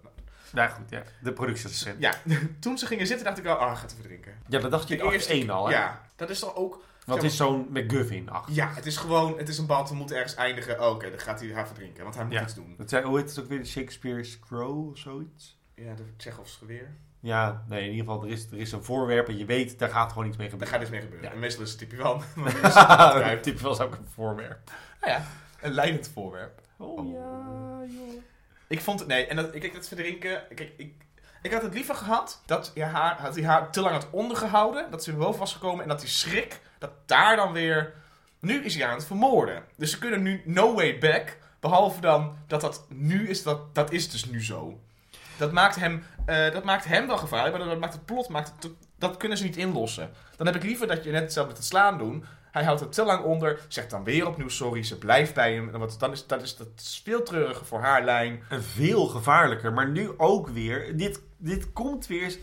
Nou 0.54 0.70
goed, 0.70 0.90
ja. 0.90 1.04
De 1.22 1.34
productieassistent. 1.34 2.00
Ja, 2.00 2.14
toen 2.60 2.78
ze 2.78 2.86
gingen 2.86 3.08
zitten 3.08 3.26
dacht 3.26 3.38
ik 3.38 3.46
al, 3.46 3.56
ah, 3.56 3.78
gaat 3.78 3.92
even 3.92 4.04
drinken. 4.04 4.34
Ja, 4.48 4.60
dat 4.60 4.72
dacht 4.72 4.88
je 4.88 4.98
in 4.98 5.22
één 5.28 5.50
al, 5.50 5.68
hè? 5.68 5.74
Ja, 5.74 6.02
dat 6.16 6.30
is 6.30 6.40
toch 6.40 6.56
ook... 6.56 6.84
Wat 7.06 7.24
is 7.24 7.38
zo'n 7.38 7.68
McGuffin 7.72 8.30
achter? 8.30 8.54
Ja, 8.54 8.74
het 8.74 8.86
is 8.86 8.98
gewoon, 8.98 9.38
het 9.38 9.50
is 9.50 9.58
een 9.58 9.66
bad, 9.66 9.90
we 9.90 9.96
moeten 9.96 10.16
ergens 10.16 10.36
eindigen. 10.36 10.82
Oh, 10.82 10.90
Oké, 10.90 11.10
dan 11.10 11.20
gaat 11.20 11.40
hij 11.40 11.50
even 11.50 11.74
drinken, 11.74 12.04
want 12.04 12.16
hij 12.16 12.24
moet 12.24 12.34
Ja. 12.34 12.42
iets 12.42 12.54
doen. 12.54 12.76
Dat 12.78 12.90
zei, 12.90 13.06
hoe 13.06 13.18
heet 13.18 13.30
het 13.30 13.40
ook 13.40 13.48
weer? 13.48 13.66
Shakespeare's 13.66 14.40
Crow 14.40 14.90
of 14.90 14.98
zoiets? 14.98 15.59
Ja, 15.86 15.94
de 15.94 16.16
Tsjechovs 16.18 16.56
geweer. 16.56 16.90
Ja, 17.20 17.64
nee, 17.68 17.84
in 17.84 17.92
ieder 17.92 18.06
geval, 18.06 18.24
er 18.24 18.32
is, 18.32 18.52
er 18.52 18.58
is 18.58 18.72
een 18.72 18.84
voorwerp 18.84 19.28
en 19.28 19.38
je 19.38 19.46
weet, 19.46 19.80
daar 19.80 19.90
gaat 19.90 20.12
gewoon 20.12 20.28
iets 20.28 20.38
mee 20.38 20.50
Daar 20.50 20.60
gebeuren. 20.60 20.74
gaat 20.74 20.82
iets 20.82 20.92
mee 20.92 21.02
gebeuren. 21.02 21.28
Ja. 21.28 21.34
En 21.34 21.40
meestal 21.40 21.64
is 21.64 21.70
het 21.70 21.80
typje 21.80 21.98
wel. 21.98 22.22
die 23.44 23.54
is 23.54 23.62
was 23.62 23.80
ook 23.80 23.96
een 23.96 24.08
voorwerp. 24.14 24.72
Nou 25.02 25.14
ja, 25.14 25.26
een 25.62 25.72
leidend 25.72 26.10
voorwerp. 26.14 26.62
Oh, 26.78 27.12
ja, 27.12 27.84
joh. 27.88 28.24
Ik 28.68 28.82
vond 28.82 29.00
het, 29.00 29.08
nee, 29.08 29.26
en 29.26 29.36
dat, 29.36 29.50
kijk, 29.50 29.74
dat 29.74 29.88
verdrinken, 29.88 30.42
kijk, 30.56 30.74
ik, 30.78 30.94
ik 31.42 31.52
had 31.52 31.62
het 31.62 31.74
liever 31.74 31.96
gehad 31.96 32.42
dat 32.46 32.72
je 32.74 32.84
haar, 32.84 33.20
had 33.20 33.36
hij 33.36 33.46
haar 33.46 33.72
te 33.72 33.82
lang 33.82 33.94
had 33.96 34.08
ondergehouden, 34.12 34.92
dat 34.92 35.04
ze 35.04 35.12
weer 35.12 35.20
boven 35.20 35.40
was 35.40 35.54
gekomen 35.54 35.84
en 35.84 35.90
dat 35.90 36.00
die 36.00 36.10
schrik, 36.10 36.60
dat 36.78 36.92
daar 37.06 37.36
dan 37.36 37.54
weer, 37.54 37.94
nu 38.40 38.64
is 38.64 38.76
hij 38.76 38.86
aan 38.88 38.96
het 38.96 39.06
vermoorden. 39.06 39.64
Dus 39.76 39.92
ze 39.92 40.00
kunnen 40.00 40.22
nu 40.22 40.42
no 40.46 40.74
way 40.74 40.98
back, 40.98 41.38
behalve 41.60 42.02
dan 42.02 42.38
dat 42.48 42.62
dat 42.62 42.86
nu 42.90 43.30
is, 43.30 43.44
dat, 43.44 43.76
dat 43.76 43.92
is 43.92 44.10
dus 44.12 44.26
nu 44.26 44.44
zo. 44.44 44.80
Dat 45.40 45.52
maakt 45.52 45.76
hem, 45.76 46.04
eh, 46.26 46.52
dat 46.52 46.64
maakt 46.64 46.86
hem 46.86 47.08
wel 47.08 47.18
gevaarlijk, 47.18 47.58
maar 47.58 47.68
dat 47.68 47.80
maakt 47.80 47.94
het 47.94 48.06
plot, 48.06 48.30
maakt 48.30 48.54
dat 48.98 49.18
kunnen 49.18 49.38
ze 49.38 49.44
niet 49.44 49.58
inlossen. 49.58 50.10
Dan 50.36 50.46
heb 50.46 50.56
ik 50.56 50.64
liever 50.64 50.88
dat 50.88 51.04
je 51.04 51.12
net 51.12 51.22
hetzelfde 51.22 51.52
met 51.52 51.62
het 51.62 51.72
slaan 51.72 51.98
doen. 51.98 52.24
Hij 52.52 52.64
houdt 52.64 52.80
het 52.80 52.92
te 52.92 53.04
lang 53.04 53.24
onder, 53.24 53.60
zegt 53.68 53.90
dan 53.90 54.04
weer 54.04 54.28
opnieuw 54.28 54.48
sorry, 54.50 54.84
ze 54.84 54.98
blijft 54.98 55.34
bij 55.34 55.54
hem. 55.54 55.72
Want 55.72 56.00
dan 56.00 56.12
is 56.12 56.28
dat 56.28 56.42
is, 56.42 56.56
dat 56.56 56.68
veel 57.04 57.24
voor 57.64 57.80
haar 57.80 58.04
lijn. 58.04 58.44
Veel 58.50 59.06
gevaarlijker, 59.06 59.74
maar 59.74 59.90
nu 59.90 60.10
ook 60.18 60.48
weer. 60.48 60.98
Dit, 60.98 61.22
dit 61.38 61.74
komt 61.74 62.08
weer. 62.08 62.38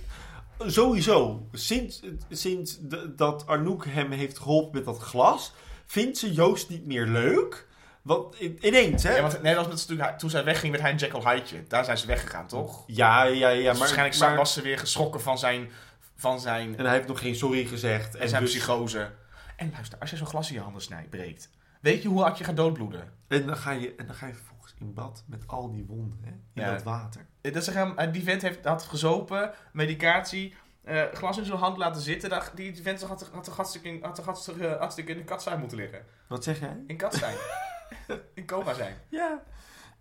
Sowieso, 0.58 1.46
sinds, 1.52 2.02
sinds 2.30 2.78
dat 3.16 3.46
Arnoek 3.46 3.84
hem 3.84 4.10
heeft 4.10 4.38
geholpen 4.38 4.74
met 4.74 4.84
dat 4.84 4.98
glas, 4.98 5.52
vindt 5.86 6.18
ze 6.18 6.32
Joost 6.32 6.68
niet 6.68 6.86
meer 6.86 7.06
leuk. 7.06 7.66
Want 8.06 8.34
ineens, 8.40 9.02
hè? 9.02 9.14
Ja, 9.16 9.20
want 9.22 9.42
net 9.42 9.56
als 9.56 9.66
met, 9.68 9.86
toen- 9.86 10.16
toen 10.16 10.30
zij 10.30 10.44
wegging, 10.44 10.70
werd 10.70 10.82
hij 10.84 10.92
een 10.92 10.98
Jekyll 10.98 11.20
Hyde'tje. 11.20 11.64
Daar 11.68 11.84
zijn 11.84 11.98
ze 11.98 12.06
weggegaan, 12.06 12.46
toch? 12.46 12.84
Ja, 12.86 13.22
ja, 13.22 13.48
ja. 13.48 13.54
Dus 13.56 13.64
Maar, 13.64 13.76
waarschijnlijk 13.78 14.18
maar- 14.18 14.36
was 14.36 14.52
ze 14.52 14.62
weer 14.62 14.78
geschrokken 14.78 15.20
van 15.20 15.38
zijn, 15.38 15.70
van 16.16 16.40
zijn, 16.40 16.78
En 16.78 16.84
hij 16.84 16.94
heeft 16.94 17.08
nog 17.08 17.18
geen 17.20 17.34
sorry 17.36 17.64
gezegd. 17.64 18.14
en 18.16 18.28
zijn 18.28 18.42
dus- 18.42 18.50
psychose. 18.52 19.10
En 19.56 19.70
luister, 19.72 19.98
als 19.98 20.10
je 20.10 20.16
zo'n 20.16 20.26
glas 20.26 20.48
in 20.48 20.54
je 20.54 20.60
handen 20.60 20.82
snijdt, 20.82 21.10
breekt, 21.10 21.50
weet 21.80 22.02
je 22.02 22.08
hoe 22.08 22.22
hard 22.22 22.38
je 22.38 22.44
gaat 22.44 22.56
doodbloeden? 22.56 23.12
En 23.28 23.46
dan 23.46 23.56
ga 23.56 23.70
je, 23.70 23.94
en 23.96 24.06
dan 24.06 24.14
ga 24.14 24.26
je 24.26 24.34
vervolgens 24.34 24.74
in 24.78 24.94
bad 24.94 25.24
met 25.26 25.42
al 25.46 25.70
die 25.70 25.84
wonden, 25.88 26.18
hè? 26.22 26.30
In 26.30 26.40
Ja. 26.62 26.70
dat 26.72 26.82
water. 26.82 27.26
Eh, 27.40 27.52
Dat 27.54 27.68
gaan, 27.68 27.98
eh, 27.98 28.12
die 28.12 28.22
vent 28.24 28.42
heeft, 28.42 28.64
had 28.64 28.82
gezopen, 28.82 29.52
medicatie, 29.72 30.54
eh, 30.84 31.02
glas 31.12 31.38
in 31.38 31.44
zijn 31.44 31.58
hand 31.58 31.76
laten 31.76 32.02
zitten. 32.02 32.30
Dat, 32.30 32.50
die 32.54 32.82
vent 32.82 33.00
had, 33.00 33.08
had, 33.08 33.20
had, 33.32 33.46
had, 33.46 33.56
hartstikke, 33.56 34.76
hartstikke 34.78 35.12
in 35.12 35.18
de 35.18 35.24
katzijn 35.24 35.58
moeten 35.60 35.76
liggen. 35.78 36.04
Wat 36.28 36.44
zeg 36.44 36.60
jij? 36.60 36.76
In 36.86 36.96
katzijn. 36.96 37.34
in 38.34 38.46
coma 38.46 38.74
zijn. 38.74 38.96
Ja. 39.08 39.42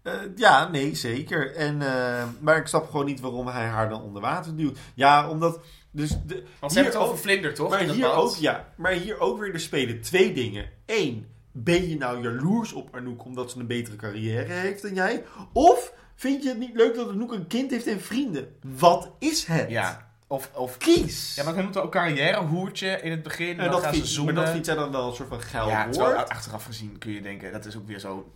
Eh, 0.01 0.13
ja, 0.35 0.67
nee, 0.67 0.95
zeker. 0.95 1.55
En, 1.55 1.81
eh, 1.81 2.23
maar 2.39 2.57
ik 2.57 2.67
snap 2.67 2.89
gewoon 2.89 3.05
niet 3.05 3.19
waarom 3.19 3.47
hij 3.47 3.65
haar 3.65 3.89
dan 3.89 4.01
onder 4.01 4.21
water 4.21 4.55
duwt. 4.55 4.77
Ja, 4.93 5.29
omdat... 5.29 5.59
Dus 5.91 6.09
de, 6.09 6.43
Want 6.59 6.71
ze 6.71 6.79
hebben 6.79 6.99
het 6.99 7.09
over 7.09 7.17
vlinder, 7.17 7.53
toch? 7.53 7.69
Maar 7.69 7.79
hier, 7.79 8.11
ook, 8.11 8.35
ja, 8.35 8.73
maar 8.77 8.91
hier 8.91 9.19
ook 9.19 9.39
weer, 9.39 9.53
er 9.53 9.59
spelen 9.59 10.01
twee 10.01 10.33
dingen. 10.33 10.69
Eén, 10.85 11.27
ben 11.51 11.89
je 11.89 11.97
nou 11.97 12.21
jaloers 12.21 12.73
op 12.73 12.89
Arnoek 12.91 13.25
omdat 13.25 13.51
ze 13.51 13.59
een 13.59 13.67
betere 13.67 13.95
carrière 13.95 14.53
heeft 14.53 14.81
dan 14.81 14.93
jij? 14.93 15.23
Of 15.53 15.93
vind 16.15 16.43
je 16.43 16.49
het 16.49 16.57
niet 16.57 16.75
leuk 16.75 16.95
dat 16.95 17.07
Arnoek 17.07 17.33
een 17.33 17.47
kind 17.47 17.71
heeft 17.71 17.87
en 17.87 18.01
vrienden? 18.01 18.55
Wat 18.61 19.11
is 19.19 19.45
het? 19.45 19.69
Ja. 19.69 20.04
Of, 20.27 20.51
of 20.53 20.77
Kies! 20.77 21.35
Ja, 21.35 21.43
maar 21.43 21.53
hij 21.53 21.63
noemt 21.63 21.77
ook 21.77 21.91
carrière, 21.91 22.41
hoertje 22.41 23.01
in 23.01 23.11
het 23.11 23.23
begin. 23.23 23.49
En 23.49 23.57
dan 23.57 23.71
dat 23.71 23.81
gaan 23.81 23.93
vindt, 23.93 24.07
ze 24.07 24.13
maar 24.13 24.25
zoenen. 24.25 24.43
dat 24.43 24.51
vindt 24.51 24.65
zij 24.65 24.75
dan 24.75 24.91
wel 24.91 25.07
een 25.07 25.15
soort 25.15 25.29
van 25.29 25.41
geil 25.41 25.67
ja, 25.67 25.83
woord. 25.83 25.93
terwijl 25.93 26.17
achteraf 26.17 26.65
gezien 26.65 26.97
kun 26.97 27.11
je 27.11 27.21
denken, 27.21 27.51
dat 27.51 27.65
is 27.65 27.77
ook 27.77 27.87
weer 27.87 27.99
zo, 27.99 28.33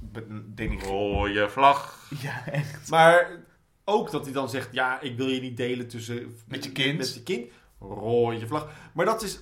ik. 0.55 0.83
Rode 0.83 1.49
vlag. 1.49 2.07
Ja, 2.21 2.45
echt. 2.45 2.89
Maar 2.89 3.29
ook 3.85 4.11
dat 4.11 4.23
hij 4.23 4.33
dan 4.33 4.49
zegt, 4.49 4.67
ja, 4.71 5.01
ik 5.01 5.17
wil 5.17 5.27
je 5.27 5.41
niet 5.41 5.57
delen 5.57 5.87
tussen... 5.87 6.37
Met 6.47 6.63
je 6.63 6.71
kind. 6.71 6.97
Met 6.97 7.13
je 7.13 7.23
kind. 7.23 7.51
Rode 7.79 8.47
vlag. 8.47 8.69
Maar 8.93 9.05
dat 9.05 9.23
is... 9.23 9.39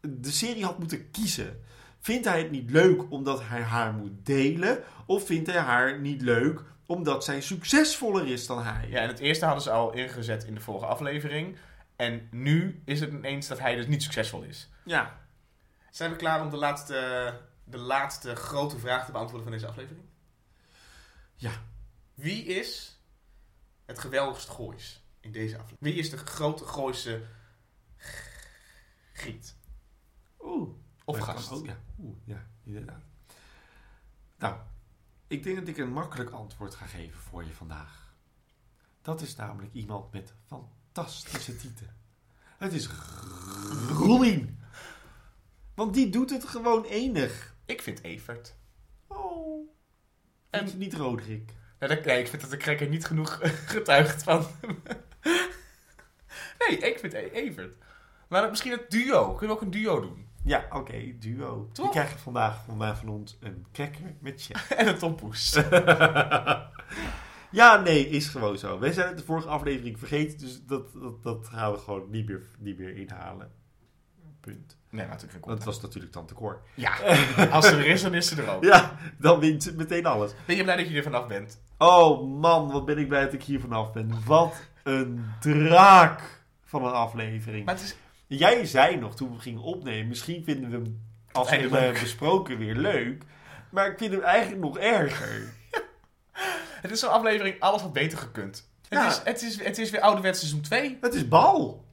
De 0.00 0.30
serie 0.30 0.64
had 0.64 0.78
moeten 0.78 1.10
kiezen. 1.10 1.60
Vindt 2.00 2.24
hij 2.24 2.38
het 2.38 2.50
niet 2.50 2.70
leuk 2.70 3.10
omdat 3.10 3.40
hij 3.44 3.62
haar 3.62 3.92
moet 3.92 4.26
delen? 4.26 4.82
Of 5.06 5.26
vindt 5.26 5.50
hij 5.50 5.60
haar 5.60 6.00
niet 6.00 6.22
leuk 6.22 6.62
omdat 6.86 7.24
zij 7.24 7.40
succesvoller 7.40 8.26
is 8.26 8.46
dan 8.46 8.62
hij? 8.62 8.88
Ja, 8.88 9.00
en 9.00 9.08
het 9.08 9.18
eerste 9.18 9.44
hadden 9.44 9.62
ze 9.62 9.70
al 9.70 9.92
ingezet 9.92 10.44
in 10.44 10.54
de 10.54 10.60
vorige 10.60 10.86
aflevering. 10.86 11.56
En 11.96 12.28
nu 12.30 12.82
is 12.84 13.00
het 13.00 13.10
ineens 13.10 13.46
dat 13.46 13.58
hij 13.58 13.74
dus 13.74 13.86
niet 13.86 14.02
succesvol 14.02 14.42
is. 14.42 14.68
Ja. 14.84 15.20
Zijn 15.90 16.10
we 16.10 16.16
klaar 16.16 16.42
om 16.42 16.50
de 16.50 16.56
laatste, 16.56 17.40
de 17.64 17.78
laatste 17.78 18.34
grote 18.36 18.78
vraag 18.78 19.04
te 19.04 19.12
beantwoorden 19.12 19.48
van 19.48 19.58
deze 19.58 19.66
aflevering? 19.66 20.04
Ja. 21.34 21.52
Wie 22.14 22.44
is 22.44 22.98
het 23.84 23.98
geweldigst 23.98 24.48
Goois 24.48 25.02
in 25.20 25.32
deze 25.32 25.54
aflevering? 25.54 25.80
Wie 25.80 25.94
is 25.94 26.10
de 26.10 26.16
grote 26.16 26.64
Gooise 26.64 27.22
giet? 29.12 29.56
Oeh. 30.40 30.68
Of 31.04 31.18
gast? 31.18 31.52
ook, 31.52 31.66
ja. 31.66 31.78
Oeh, 31.98 32.16
ja, 32.24 32.46
inderdaad. 32.64 33.02
Nou, 34.38 34.56
ik 35.26 35.42
denk 35.42 35.56
dat 35.58 35.68
ik 35.68 35.76
een 35.78 35.92
makkelijk 35.92 36.30
antwoord 36.30 36.74
ga 36.74 36.86
geven 36.86 37.20
voor 37.20 37.44
je 37.44 37.52
vandaag. 37.52 38.14
Dat 39.02 39.20
is 39.20 39.36
namelijk 39.36 39.72
iemand 39.72 40.12
met 40.12 40.34
fantastische 40.46 41.56
tieten. 41.56 41.96
Het 42.58 42.72
is 42.72 42.88
Rolien. 43.88 44.58
Want 45.74 45.94
die 45.94 46.08
doet 46.10 46.30
het 46.30 46.44
gewoon 46.44 46.84
enig. 46.84 47.54
Ik 47.64 47.82
vind 47.82 48.02
Evert. 48.02 48.54
Oh. 49.06 49.68
En- 50.50 50.66
En 50.66 50.78
niet 50.78 50.94
Roderick. 50.94 51.52
Nee, 51.78 51.88
dat- 51.88 52.04
nee, 52.04 52.20
ik 52.20 52.28
vind 52.28 52.42
dat 52.42 52.50
de 52.50 52.56
cracker 52.56 52.88
niet 52.88 53.04
genoeg 53.06 53.38
getuigt 53.74 54.22
van. 54.22 54.46
nee, 56.58 56.78
ik 56.78 56.98
vind 56.98 57.12
E- 57.12 57.28
Evert. 57.30 57.76
Maar 58.28 58.50
misschien 58.50 58.70
het 58.72 58.90
duo. 58.90 59.34
Kunnen 59.34 59.56
we 59.56 59.62
ook 59.62 59.62
een 59.62 59.70
duo 59.80 60.00
doen? 60.00 60.28
Ja, 60.44 60.66
oké, 60.70 61.18
duo. 61.18 61.68
Toch? 61.72 61.84
Die 61.84 61.94
krijg 61.94 62.12
je 62.12 62.18
vandaag 62.18 62.64
van, 62.64 62.76
mij 62.76 62.94
van 62.94 63.08
ons 63.08 63.36
een 63.40 63.66
cracker 63.72 64.14
met 64.20 64.42
chef. 64.42 64.70
en 64.70 64.88
een 64.88 64.98
tompoes. 64.98 65.52
ja, 67.50 67.80
nee, 67.80 68.08
is 68.08 68.28
gewoon 68.28 68.58
zo. 68.58 68.78
Wij 68.78 68.92
zijn 68.92 69.08
het 69.08 69.18
de 69.18 69.24
vorige 69.24 69.48
aflevering 69.48 69.98
vergeten, 69.98 70.38
dus 70.38 70.64
dat, 70.64 70.92
dat, 70.92 71.22
dat 71.22 71.48
gaan 71.48 71.72
we 71.72 71.78
gewoon 71.78 72.10
niet 72.10 72.28
meer, 72.28 72.42
niet 72.58 72.78
meer 72.78 72.96
inhalen. 72.96 73.50
Punt. 74.40 74.78
nee, 74.90 75.06
natuurlijk 75.06 75.46
het 75.46 75.64
was 75.64 75.80
natuurlijk 75.80 76.12
Tante 76.12 76.34
Cor. 76.34 76.62
Ja, 76.74 76.92
als 77.50 77.66
er 77.66 77.86
is, 77.86 78.02
dan 78.02 78.14
is 78.14 78.28
ze 78.28 78.42
er 78.42 78.54
ook. 78.54 78.64
Ja, 78.64 78.96
dan 79.18 79.40
wint 79.40 79.62
ze 79.62 79.74
meteen 79.74 80.06
alles. 80.06 80.34
Ben 80.46 80.56
je 80.56 80.62
blij 80.62 80.76
dat 80.76 80.88
je 80.88 80.96
er 80.96 81.02
vanaf 81.02 81.26
bent? 81.26 81.60
Oh 81.78 82.40
man, 82.40 82.70
wat 82.70 82.84
ben 82.84 82.98
ik 82.98 83.08
blij 83.08 83.24
dat 83.24 83.32
ik 83.32 83.42
hier 83.42 83.60
vanaf 83.60 83.92
ben. 83.92 84.24
Wat 84.24 84.70
een 84.82 85.24
draak 85.40 86.44
van 86.64 86.84
een 86.84 86.92
aflevering. 86.92 87.64
Maar 87.64 87.74
het 87.74 87.84
is... 87.84 87.96
Jij 88.26 88.66
zei 88.66 88.96
nog 88.96 89.14
toen 89.16 89.32
we 89.32 89.40
gingen 89.40 89.62
opnemen, 89.62 90.08
misschien 90.08 90.44
vinden 90.44 90.70
we 90.70 90.76
hem 90.76 91.02
als 91.32 91.50
we 91.50 91.56
hem 91.56 91.70
leuk. 91.70 91.80
hebben 91.82 92.02
besproken 92.02 92.58
weer 92.58 92.74
leuk. 92.74 93.22
Maar 93.70 93.86
ik 93.90 93.98
vind 93.98 94.12
hem 94.12 94.22
eigenlijk 94.22 94.62
nog 94.62 94.78
erger. 94.78 95.52
Het 96.82 96.90
is 96.90 97.00
zo'n 97.00 97.10
aflevering, 97.10 97.60
alles 97.60 97.80
had 97.82 97.92
beter 97.92 98.18
gekund. 98.18 98.70
Het, 98.88 98.98
Ja. 98.98 99.06
is, 99.08 99.20
het, 99.24 99.42
is, 99.42 99.62
het 99.64 99.78
is 99.78 99.90
weer 99.90 100.00
ouderwets 100.00 100.38
seizoen 100.38 100.60
2. 100.60 100.98
Het 101.00 101.14
is 101.14 101.28
bal. 101.28 101.84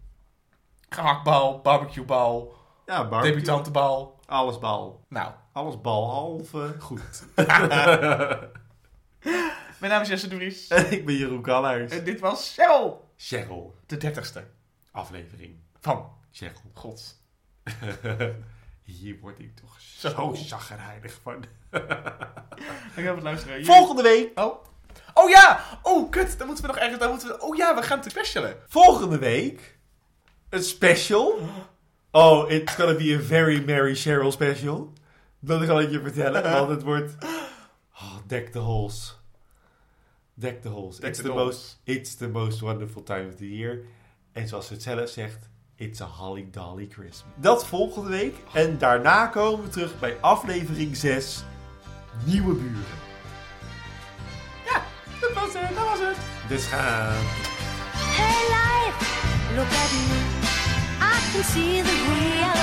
Gehaktbal, 0.89 1.61
barbecuebal, 1.61 2.53
Ja, 2.85 2.97
barbecue. 3.07 3.31
debutantenbal. 3.31 4.19
Alles 4.25 4.59
bal. 4.59 5.05
Nou, 5.09 5.31
Alles 5.51 5.81
balhalve 5.81 6.75
goed. 6.79 7.23
mijn 9.79 9.91
naam 9.91 10.01
is 10.01 10.07
Jesse 10.07 10.27
de 10.27 10.35
Vries. 10.35 10.67
En 10.67 10.91
ik 10.91 11.05
ben 11.05 11.15
Jeroen 11.15 11.41
Kallers. 11.41 11.91
En 11.91 12.03
dit 12.03 12.19
was 12.19 12.53
Cheryl. 12.53 13.09
Cheryl. 13.17 13.75
De 13.85 13.97
dertigste 13.97 14.47
Aflevering. 14.91 15.55
van 15.79 16.09
Cheryl. 16.31 16.71
Gods. 16.73 17.15
Hier 18.83 19.19
word 19.19 19.39
ik 19.39 19.55
toch 19.55 19.79
Zo. 19.79 20.33
zaggerijnig 20.33 21.19
van. 21.21 21.43
Dankjewel 21.69 22.93
voor 22.95 23.13
het 23.13 23.23
luisteren. 23.23 23.65
Volgende 23.65 24.01
week. 24.01 24.39
Oh. 24.39 24.65
Oh 25.13 25.29
ja! 25.29 25.63
Oh, 25.83 26.09
kut. 26.09 26.37
Dan 26.37 26.47
moeten 26.47 26.65
we 26.65 26.71
nog 26.71 26.81
ergens... 26.81 26.99
Dan 26.99 27.09
moeten 27.09 27.27
we... 27.27 27.41
Oh 27.41 27.55
ja, 27.55 27.75
we 27.75 27.81
gaan 27.81 28.01
te 28.01 28.09
specialen. 28.09 28.55
Volgende 28.67 29.17
week. 29.17 29.77
Een 30.49 30.63
special. 30.63 31.39
Oh, 32.11 32.51
it's 32.51 32.75
gonna 32.75 32.95
be 32.95 33.17
a 33.19 33.23
very 33.23 33.63
Mary 33.65 33.95
Cheryl 33.95 34.31
special. 34.31 34.93
Dat 35.39 35.65
kan 35.65 35.79
ik 35.79 35.91
je 35.91 36.01
vertellen. 36.01 36.43
Want 36.43 36.69
het 36.69 36.83
wordt... 36.83 37.15
Oh, 37.93 38.15
deck 38.27 38.47
the 38.47 38.59
halls. 38.59 39.19
Deck 40.33 40.61
the 40.61 40.69
halls. 40.69 40.97
Deck 40.97 41.09
it's, 41.09 41.21
the 41.21 41.33
most, 41.33 41.79
it's 41.83 42.15
the 42.15 42.27
most 42.27 42.59
wonderful 42.59 43.03
time 43.03 43.27
of 43.27 43.35
the 43.35 43.55
year. 43.55 43.79
En 44.31 44.47
zoals 44.47 44.69
het 44.69 44.81
zelf 44.81 45.09
zegt, 45.09 45.49
it's 45.81 45.99
a 46.01 46.05
holly 46.05 46.47
dolly 46.51 46.87
Christmas. 46.87 47.33
Dat 47.35 47.65
volgende 47.65 48.09
week. 48.09 48.35
En 48.53 48.77
daarna 48.77 49.27
komen 49.27 49.63
we 49.63 49.69
terug 49.69 49.99
bij 49.99 50.17
aflevering 50.21 50.97
6. 50.97 51.43
Nieuwe 52.23 52.53
buren. 52.53 52.99
Dat 55.21 55.33
was 55.33 55.53
het, 55.53 55.75
dat 55.75 55.85
was 55.85 55.99
het. 55.99 56.17
Dus 56.47 56.65
gaan. 56.65 57.13
Hey 57.93 58.41
life, 58.55 59.05
look 59.55 59.65
at 59.65 59.91
me. 59.91 60.39
I 60.99 61.33
can 61.33 61.43
see 61.43 61.81
the 61.81 62.05
real. 62.09 62.61